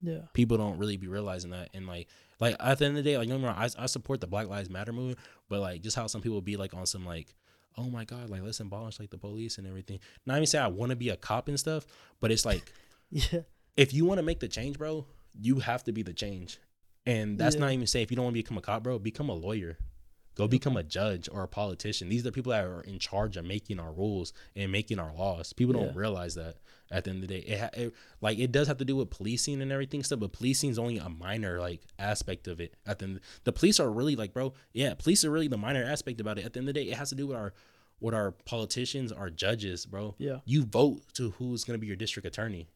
yeah. 0.00 0.22
People 0.32 0.56
don't 0.56 0.78
really 0.78 0.96
be 0.96 1.08
realizing 1.08 1.50
that, 1.50 1.70
and 1.74 1.86
like, 1.86 2.08
like 2.40 2.56
at 2.58 2.78
the 2.78 2.86
end 2.86 2.98
of 2.98 3.04
the 3.04 3.10
day, 3.10 3.18
like, 3.18 3.28
no, 3.28 3.38
no, 3.38 3.48
I 3.48 3.68
I 3.78 3.86
support 3.86 4.20
the 4.20 4.26
Black 4.26 4.48
Lives 4.48 4.70
Matter 4.70 4.92
movement, 4.92 5.18
but 5.48 5.60
like, 5.60 5.82
just 5.82 5.96
how 5.96 6.06
some 6.06 6.20
people 6.20 6.40
be 6.40 6.56
like 6.56 6.74
on 6.74 6.86
some 6.86 7.04
like, 7.06 7.34
oh 7.76 7.90
my 7.90 8.04
god, 8.04 8.30
like 8.30 8.42
let's 8.42 8.60
abolish 8.60 8.98
like 8.98 9.10
the 9.10 9.18
police 9.18 9.58
and 9.58 9.66
everything. 9.66 9.98
Not 10.24 10.36
even 10.36 10.46
say 10.46 10.58
I 10.58 10.68
want 10.68 10.90
to 10.90 10.96
be 10.96 11.10
a 11.10 11.16
cop 11.16 11.48
and 11.48 11.58
stuff, 11.60 11.86
but 12.20 12.30
it's 12.30 12.44
like 12.46 12.72
Yeah. 13.10 13.40
If 13.76 13.92
you 13.94 14.04
want 14.04 14.18
to 14.18 14.22
make 14.22 14.40
the 14.40 14.48
change, 14.48 14.78
bro, 14.78 15.06
you 15.38 15.60
have 15.60 15.84
to 15.84 15.92
be 15.92 16.02
the 16.02 16.14
change. 16.14 16.58
And 17.04 17.38
that's 17.38 17.54
Yeah. 17.56 17.60
not 17.60 17.72
even 17.72 17.86
say 17.86 18.02
if 18.02 18.10
you 18.10 18.16
don't 18.16 18.24
want 18.24 18.34
to 18.36 18.42
become 18.42 18.58
a 18.58 18.62
cop, 18.62 18.82
bro, 18.82 18.98
become 18.98 19.28
a 19.28 19.34
lawyer. 19.34 19.78
Go 20.34 20.46
become 20.46 20.76
a 20.76 20.82
judge 20.82 21.30
or 21.32 21.42
a 21.44 21.48
politician. 21.48 22.10
These 22.10 22.20
are 22.20 22.24
the 22.24 22.32
people 22.32 22.50
that 22.52 22.62
are 22.64 22.82
in 22.82 22.98
charge 22.98 23.38
of 23.38 23.46
making 23.46 23.80
our 23.80 23.90
rules 23.92 24.34
and 24.54 24.70
making 24.70 24.98
our 24.98 25.14
laws. 25.14 25.54
People 25.54 25.72
don't 25.72 25.94
Yeah. 25.94 25.98
realize 25.98 26.34
that 26.34 26.58
at 26.90 27.04
the 27.04 27.10
end 27.10 27.22
of 27.22 27.28
the 27.28 27.40
day. 27.40 27.46
It, 27.46 27.58
ha- 27.58 27.70
it 27.72 27.94
like 28.20 28.38
it 28.38 28.52
does 28.52 28.68
have 28.68 28.76
to 28.78 28.84
do 28.84 28.96
with 28.96 29.08
policing 29.08 29.62
and 29.62 29.72
everything 29.72 30.02
stuff, 30.02 30.20
but 30.20 30.32
policing 30.32 30.68
is 30.68 30.78
only 30.78 30.98
a 30.98 31.08
minor 31.08 31.58
like 31.58 31.80
aspect 31.98 32.48
of 32.48 32.60
it. 32.60 32.74
At 32.84 32.98
the 32.98 33.06
end, 33.06 33.20
the 33.44 33.52
police 33.52 33.80
are 33.80 33.90
really 33.90 34.14
like, 34.14 34.34
bro, 34.34 34.52
yeah, 34.74 34.92
police 34.92 35.24
are 35.24 35.30
really 35.30 35.48
the 35.48 35.56
minor 35.56 35.82
aspect 35.82 36.20
about 36.20 36.38
it. 36.38 36.44
At 36.44 36.52
the 36.52 36.58
end 36.60 36.68
of 36.68 36.74
the 36.74 36.80
day, 36.84 36.90
it 36.90 36.96
has 36.98 37.08
to 37.10 37.14
do 37.14 37.28
with 37.28 37.36
our 37.36 37.54
with 37.98 38.12
our 38.14 38.32
politicians, 38.32 39.10
our 39.10 39.30
judges, 39.30 39.86
bro. 39.86 40.16
Yeah. 40.18 40.40
You 40.44 40.64
vote 40.64 41.02
to 41.14 41.30
who's 41.30 41.64
gonna 41.64 41.78
be 41.78 41.86
your 41.86 41.96
district 41.96 42.26
attorney 42.26 42.68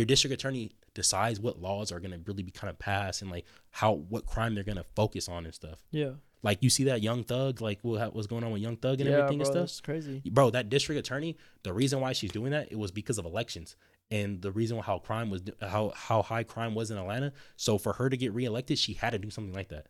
your 0.00 0.06
district 0.06 0.34
attorney 0.34 0.72
decides 0.94 1.38
what 1.38 1.60
laws 1.60 1.92
are 1.92 2.00
going 2.00 2.10
to 2.12 2.20
really 2.26 2.42
be 2.42 2.50
kind 2.50 2.70
of 2.70 2.78
passed 2.78 3.22
and 3.22 3.30
like 3.30 3.44
how 3.70 3.92
what 3.94 4.26
crime 4.26 4.54
they're 4.54 4.64
going 4.64 4.76
to 4.76 4.84
focus 4.96 5.28
on 5.28 5.44
and 5.44 5.54
stuff. 5.54 5.82
Yeah. 5.90 6.12
Like 6.42 6.62
you 6.62 6.70
see 6.70 6.84
that 6.84 7.02
Young 7.02 7.22
Thug, 7.22 7.60
like 7.60 7.80
what 7.82 8.00
ha- 8.00 8.08
what's 8.12 8.26
going 8.26 8.44
on 8.44 8.50
with 8.50 8.62
Young 8.62 8.76
Thug 8.76 9.00
and 9.00 9.08
yeah, 9.10 9.16
everything 9.18 9.38
bro, 9.38 9.44
and 9.46 9.52
stuff. 9.54 9.62
That's 9.64 9.80
crazy. 9.82 10.22
Bro, 10.24 10.50
that 10.50 10.68
district 10.70 10.98
attorney, 10.98 11.36
the 11.64 11.72
reason 11.72 12.00
why 12.00 12.12
she's 12.14 12.32
doing 12.32 12.52
that 12.52 12.72
it 12.72 12.78
was 12.78 12.90
because 12.90 13.18
of 13.18 13.26
elections 13.26 13.76
and 14.10 14.40
the 14.40 14.50
reason 14.50 14.78
how 14.78 14.98
crime 14.98 15.28
was 15.30 15.42
how 15.60 15.92
how 15.94 16.22
high 16.22 16.42
crime 16.42 16.74
was 16.74 16.90
in 16.90 16.96
Atlanta. 16.96 17.32
So 17.56 17.76
for 17.78 17.92
her 17.92 18.08
to 18.08 18.16
get 18.16 18.32
reelected, 18.32 18.78
she 18.78 18.94
had 18.94 19.10
to 19.10 19.18
do 19.18 19.28
something 19.30 19.52
like 19.54 19.68
that. 19.68 19.86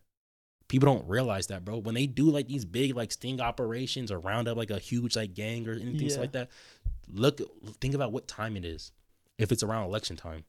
People 0.67 0.93
don't 0.93 1.07
realize 1.07 1.47
that, 1.47 1.65
bro. 1.65 1.77
When 1.79 1.95
they 1.95 2.05
do 2.05 2.29
like 2.29 2.47
these 2.47 2.65
big 2.65 2.95
like 2.95 3.11
sting 3.13 3.39
operations 3.41 4.11
or 4.11 4.19
round 4.19 4.47
up 4.49 4.57
like 4.57 4.71
a 4.71 4.79
huge 4.79 5.15
like 5.15 5.33
gang 5.33 5.67
or 5.67 5.73
anything 5.73 6.09
Yeah. 6.09 6.19
like 6.19 6.33
that, 6.33 6.49
look 7.13 7.39
think 7.79 7.93
about 7.93 8.11
what 8.11 8.27
time 8.27 8.55
it 8.57 8.65
is. 8.65 8.91
If 9.41 9.51
it's 9.51 9.63
around 9.63 9.85
election 9.85 10.15
time. 10.15 10.45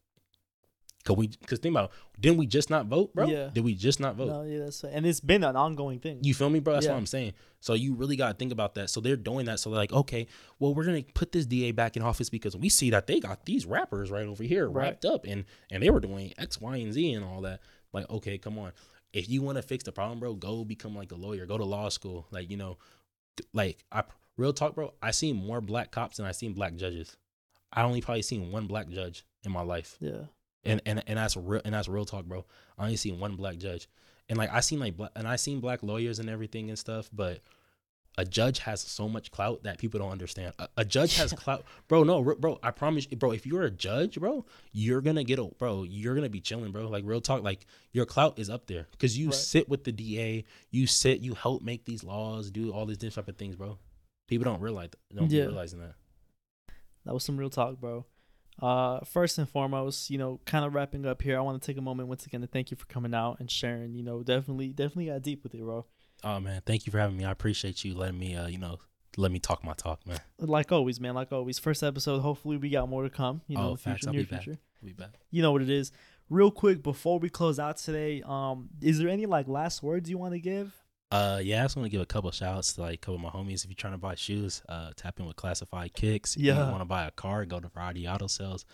Cause 1.05 1.17
we, 1.17 1.27
cause 1.49 1.59
think 1.59 1.73
about, 1.73 1.91
didn't 2.21 2.39
we 2.39 2.47
just 2.47 2.71
not 2.71 2.87
vote, 2.87 3.13
bro? 3.13 3.27
Yeah. 3.27 3.51
Did 3.53 3.65
we 3.65 3.75
just 3.75 3.99
not 3.99 4.15
vote? 4.15 4.29
No, 4.29 4.43
yeah, 4.43 4.61
that's 4.61 4.85
and 4.85 5.05
it's 5.05 5.19
been 5.19 5.43
an 5.43 5.57
ongoing 5.57 5.99
thing. 5.99 6.21
You 6.23 6.33
feel 6.33 6.49
me, 6.49 6.61
bro? 6.61 6.75
That's 6.75 6.87
Yeah. 6.87 6.93
what 6.93 6.99
I'm 6.99 7.07
saying. 7.07 7.33
So 7.59 7.75
you 7.75 7.95
really 7.95 8.15
got 8.15 8.29
to 8.29 8.35
think 8.35 8.53
about 8.53 8.77
that. 8.77 8.89
So 8.89 9.01
they're 9.01 9.17
doing 9.17 9.47
that. 9.47 9.59
So 9.59 9.69
they're 9.71 9.79
like, 9.81 9.93
okay, 9.93 10.29
well, 10.61 10.75
we're 10.77 10.85
gonna 10.85 11.03
put 11.15 11.33
this 11.33 11.45
DA 11.45 11.73
back 11.73 11.97
in 11.97 12.03
office 12.05 12.31
because 12.31 12.57
we 12.57 12.69
see 12.69 12.91
that 12.91 13.09
they 13.09 13.19
got 13.19 13.47
these 13.47 13.67
rappers 13.67 14.13
right 14.13 14.27
over 14.27 14.45
here 14.45 14.69
Right. 14.69 14.91
wrapped 14.91 15.05
up, 15.05 15.25
and 15.27 15.45
and 15.73 15.83
they 15.83 15.91
were 15.91 15.99
doing 15.99 16.35
X, 16.39 16.61
Y, 16.61 16.77
and 16.77 16.93
Z 16.93 17.13
and 17.15 17.25
all 17.25 17.41
that. 17.41 17.63
Like, 17.93 18.09
okay, 18.09 18.39
come 18.39 18.57
on. 18.57 18.71
If 19.13 19.29
you 19.29 19.43
want 19.43 19.57
to 19.57 19.63
fix 19.63 19.83
the 19.83 19.91
problem, 19.93 20.21
bro, 20.21 20.35
go 20.35 20.65
become 20.65 20.95
like 20.95 21.11
a 21.11 21.17
lawyer. 21.17 21.47
Go 21.47 21.59
to 21.59 21.65
law 21.65 21.89
school. 21.89 22.29
Like, 22.31 22.49
you 22.49 22.57
know, 22.57 22.79
like 23.53 23.83
I 23.91 24.05
real 24.37 24.53
talk, 24.53 24.77
bro. 24.77 24.95
I 25.03 25.11
seen 25.11 25.35
more 25.35 25.61
black 25.61 25.91
cops 25.91 26.19
than 26.19 26.27
I 26.27 26.33
seen 26.33 26.53
black 26.53 26.77
judges. 26.77 27.17
I 27.73 27.83
only 27.83 28.01
probably 28.01 28.23
seen 28.23 28.51
one 28.51 28.67
black 28.67 28.89
judge 28.89 29.25
in 29.45 29.53
my 29.53 29.63
life 29.63 29.97
yeah. 30.01 30.25
and 30.65 30.81
and 30.87 31.03
and 31.07 31.19
that's 31.19 31.37
real 31.37 31.63
and 31.65 31.75
that's 31.75 31.89
real 31.89 32.05
talk, 32.05 32.25
bro. 32.27 32.45
I 32.79 32.85
only 32.85 32.97
seen 32.97 33.19
one 33.19 33.37
black 33.37 33.57
judge, 33.59 33.89
and 34.29 34.39
like 34.39 34.51
I 34.53 34.61
seen 34.61 34.79
like 34.81 34.97
black, 34.97 35.11
and 35.17 35.27
I 35.27 35.37
seen 35.37 35.61
black 35.61 35.83
lawyers 35.83 36.19
and 36.19 36.29
everything 36.29 36.69
and 36.69 36.79
stuff, 36.79 37.09
but 37.13 37.41
a 38.19 38.25
judge 38.27 38.59
has 38.59 38.83
so 38.83 39.09
much 39.09 39.31
clout 39.31 39.63
that 39.63 39.79
people 39.79 39.99
don't 39.99 40.11
understand. 40.11 40.53
A, 40.59 40.69
a 40.79 40.85
judge 40.85 41.17
has 41.17 41.33
clout, 41.37 41.65
bro. 41.89 42.03
No, 42.05 42.23
bro. 42.23 42.59
I 42.63 42.71
promise, 42.71 43.07
you, 43.11 43.17
bro. 43.17 43.31
If 43.31 43.47
you're 43.47 43.63
a 43.63 43.71
judge, 43.71 44.21
bro, 44.21 44.45
you're 44.73 45.01
gonna 45.01 45.25
get 45.25 45.39
a 45.39 45.45
bro. 45.45 45.85
You're 45.85 46.15
gonna 46.15 46.29
be 46.29 46.41
chilling, 46.41 46.73
bro. 46.73 46.89
Like 46.89 47.05
real 47.07 47.23
talk, 47.23 47.43
like 47.43 47.65
your 47.93 48.05
clout 48.05 48.39
is 48.39 48.51
up 48.51 48.67
there 48.67 48.87
because 48.93 49.17
you 49.17 49.29
Right. 49.29 49.35
sit 49.35 49.69
with 49.69 49.85
the 49.85 49.93
DA, 49.93 50.45
you 50.71 50.87
sit, 50.87 51.21
you 51.21 51.33
help 51.35 51.63
make 51.63 51.85
these 51.87 52.05
laws, 52.05 52.51
do 52.51 52.71
all 52.71 52.85
these 52.85 52.99
different 52.99 53.27
type 53.27 53.35
of 53.35 53.39
things, 53.39 53.57
bro. 53.57 53.79
People 54.29 54.45
don't 54.45 54.61
realize, 54.61 54.91
that 54.91 55.17
don't 55.17 55.29
be 55.29 55.37
Yeah. 55.37 55.45
realizing 55.45 55.81
that. 55.81 55.95
That 57.05 57.15
was 57.15 57.25
some 57.25 57.37
real 57.37 57.51
talk, 57.51 57.81
bro. 57.81 58.07
Uh, 58.61 59.01
first 59.05 59.39
and 59.39 59.49
foremost, 59.49 60.11
you 60.11 60.19
know, 60.19 60.41
kind 60.45 60.65
of 60.65 60.75
wrapping 60.75 61.07
up 61.07 61.23
here, 61.23 61.39
I 61.39 61.41
want 61.41 61.61
to 61.61 61.67
take 61.67 61.79
a 61.79 61.83
moment 61.83 62.09
once 62.09 62.27
again 62.27 62.43
to 62.43 62.47
thank 62.47 62.71
you 62.71 62.77
for 62.77 62.85
coming 62.87 63.15
out 63.15 63.41
and 63.41 63.51
sharing. 63.51 63.95
You 63.95 64.03
know, 64.03 64.23
definitely, 64.23 64.69
definitely 64.69 65.07
got 65.07 65.23
deep 65.23 65.43
with 65.43 65.55
it, 65.55 65.61
bro. 65.63 65.87
Oh 66.23 66.39
man, 66.39 66.63
thank 66.65 66.87
you 66.87 66.93
for 66.93 66.99
having 66.99 67.17
me. 67.17 67.25
I 67.25 67.31
appreciate 67.33 67.85
you 67.85 67.95
letting 67.95 68.19
me, 68.19 68.37
uh, 68.37 68.47
you 68.47 68.59
know, 68.59 68.79
let 69.17 69.33
me 69.33 69.39
talk 69.41 69.65
my 69.65 69.73
talk, 69.73 70.07
man. 70.07 70.19
Like 70.39 70.71
always, 70.71 71.01
man. 71.01 71.15
Like 71.15 71.33
always, 71.33 71.59
first 71.59 71.83
episode. 71.83 72.21
Hopefully, 72.21 72.57
we 72.59 72.71
got 72.71 72.89
more 72.89 73.03
to 73.03 73.11
come. 73.11 73.41
You 73.49 73.57
know, 73.57 73.71
Oh, 73.71 73.77
facts, 73.77 74.05
future, 74.05 74.13
near 74.13 74.25
future. 74.25 74.59
We'll 74.81 74.89
be 74.91 74.93
back. 74.93 75.15
You 75.31 75.43
know 75.43 75.51
what 75.53 75.63
it 75.63 75.71
is. 75.71 75.91
Real 76.29 76.51
quick 76.51 76.83
before 76.83 77.19
we 77.19 77.29
close 77.29 77.59
out 77.59 77.79
today, 77.79 78.23
um, 78.25 78.69
is 78.81 78.99
there 78.99 79.09
any 79.09 79.27
like 79.27 79.49
last 79.49 79.83
words 79.83 80.09
you 80.09 80.19
want 80.19 80.35
to 80.35 80.41
give? 80.41 80.75
Uh, 81.13 81.39
yeah, 81.43 81.61
I 81.61 81.65
just 81.65 81.77
want 81.77 81.85
to 81.87 81.91
give 81.91 82.01
a 82.01 82.07
couple 82.07 82.31
shout 82.31 82.57
outs 82.57 82.73
to 82.73 82.81
like 82.81 82.95
a 82.95 82.97
couple 82.97 83.17
of 83.17 83.21
my 83.21 83.29
homies. 83.29 83.65
If 83.65 83.67
you're 83.67 83.75
trying 83.77 83.93
to 83.93 83.99
buy 83.99 84.15
shoes, 84.15 84.63
uh, 84.69 84.93
tap 84.97 85.21
in 85.21 85.27
with 85.27 85.37
Classified 85.37 85.93
Kicks. 85.93 86.37
If 86.37 86.43
Yeah. 86.43 86.65
you 86.65 86.71
want 86.71 86.81
to 86.81 86.87
buy 86.87 87.07
a 87.07 87.11
car, 87.11 87.45
go 87.45 87.61
to 87.61 87.69
Variety 87.69 88.09
Auto 88.09 88.27
Sales. 88.29 88.65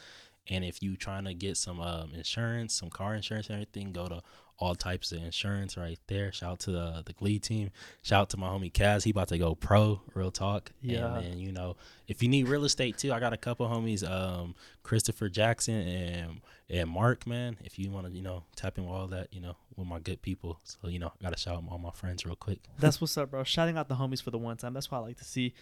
And 0.49 0.64
if 0.64 0.80
you 0.80 0.97
trying 0.97 1.24
to 1.24 1.34
get 1.34 1.57
some 1.57 1.80
um, 1.80 2.14
insurance, 2.14 2.74
some 2.74 2.91
car 2.91 3.14
insurance 3.16 3.49
and 3.49 3.55
everything, 3.57 3.93
go 3.93 4.09
to 4.09 4.22
all 4.59 4.74
types 4.74 5.12
of 5.12 5.22
insurance 5.22 5.76
right 5.76 5.98
there. 6.09 6.32
Shout 6.32 6.52
out 6.52 6.59
to 6.61 6.70
the 6.70 7.02
the 7.06 7.12
Glee 7.12 7.38
team. 7.38 7.70
Shout 8.02 8.22
out 8.22 8.30
to 8.30 8.36
my 8.36 8.48
homie 8.48 8.72
Kaz. 8.72 9.04
He 9.04 9.11
about 9.11 9.28
to 9.28 9.38
go 9.38 9.54
pro. 9.54 10.00
Real 10.14 10.30
talk. 10.30 10.72
Yeah. 10.82 11.16
And 11.16 11.24
then 11.24 11.38
you 11.38 11.52
know, 11.52 11.76
if 12.06 12.22
you 12.22 12.28
need 12.28 12.48
real 12.48 12.64
estate 12.64 12.98
too, 12.98 13.12
I 13.12 13.20
got 13.20 13.32
a 13.32 13.36
couple 13.36 13.68
homies, 13.68 14.09
um, 14.09 14.54
Christopher 14.82 15.28
Jackson 15.28 15.74
and 15.74 16.40
and 16.68 16.90
Mark. 16.90 17.26
Man, 17.26 17.56
if 17.64 17.78
you 17.78 17.90
want 17.90 18.06
to, 18.06 18.12
you 18.12 18.22
know, 18.22 18.44
tap 18.56 18.78
in 18.78 18.84
with 18.84 18.94
all 18.94 19.06
that, 19.09 19.32
you 19.32 19.40
know, 19.40 19.56
with 19.76 19.86
my 19.86 20.00
good 20.00 20.22
people. 20.22 20.59
So 20.64 20.88
you 20.88 20.98
know, 20.98 21.12
I 21.20 21.22
got 21.22 21.32
to 21.32 21.38
shout 21.38 21.56
out 21.56 21.64
all 21.70 21.78
my 21.78 21.92
friends 21.92 22.26
real 22.26 22.36
quick. 22.36 22.59
That's 22.78 23.00
what's 23.00 23.16
up, 23.16 23.30
bro. 23.30 23.44
Shouting 23.44 23.78
out 23.78 23.88
the 23.88 23.96
homies 23.96 24.22
for 24.22 24.30
the 24.30 24.38
one 24.38 24.56
time. 24.56 24.74
That's 24.74 24.90
what 24.90 24.98
I 24.98 25.00
like 25.02 25.18
to 25.18 25.24
see. 25.24 25.54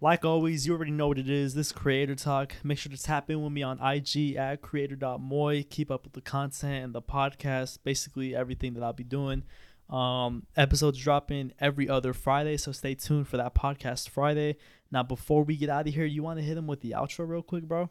Like 0.00 0.24
always, 0.24 0.66
you 0.66 0.74
already 0.74 0.90
know 0.90 1.08
what 1.08 1.18
it 1.18 1.30
is. 1.30 1.54
This 1.54 1.72
creator 1.72 2.14
talk. 2.14 2.54
Make 2.62 2.78
sure 2.78 2.92
to 2.92 3.00
tap 3.00 3.30
in 3.30 3.42
with 3.42 3.52
me 3.52 3.62
on 3.62 3.80
IG 3.80 4.36
at 4.36 4.60
creator.moi. 4.60 5.62
Keep 5.70 5.90
up 5.90 6.04
with 6.04 6.12
the 6.12 6.20
content 6.20 6.84
and 6.84 6.94
the 6.94 7.00
podcast, 7.00 7.78
basically 7.84 8.34
everything 8.34 8.74
that 8.74 8.82
I'll 8.82 8.92
be 8.92 9.04
doing. 9.04 9.44
Um, 9.88 10.46
episodes 10.56 10.98
dropping 10.98 11.52
every 11.60 11.88
other 11.88 12.12
Friday, 12.12 12.56
so 12.56 12.72
stay 12.72 12.94
tuned 12.94 13.28
for 13.28 13.36
that 13.36 13.54
podcast 13.54 14.08
Friday. 14.08 14.56
Now, 14.90 15.02
before 15.02 15.44
we 15.44 15.56
get 15.56 15.70
out 15.70 15.86
of 15.86 15.94
here, 15.94 16.04
you 16.04 16.22
want 16.22 16.38
to 16.38 16.44
hit 16.44 16.56
him 16.56 16.66
with 16.66 16.80
the 16.80 16.92
outro 16.92 17.28
real 17.28 17.42
quick, 17.42 17.64
bro? 17.64 17.90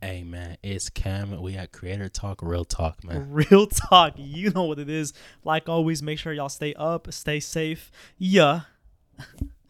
Hey 0.00 0.22
man, 0.22 0.58
it's 0.62 0.90
Kam. 0.90 1.40
We 1.40 1.56
at 1.56 1.72
Creator 1.72 2.10
Talk, 2.10 2.42
Real 2.42 2.64
Talk, 2.64 3.02
man. 3.04 3.28
Real 3.30 3.66
talk. 3.66 4.14
You 4.16 4.50
know 4.50 4.64
what 4.64 4.78
it 4.78 4.90
is. 4.90 5.14
Like 5.44 5.68
always, 5.68 6.02
make 6.02 6.18
sure 6.18 6.32
y'all 6.32 6.48
stay 6.48 6.74
up, 6.74 7.10
stay 7.12 7.40
safe. 7.40 7.90
Yeah. 8.18 8.62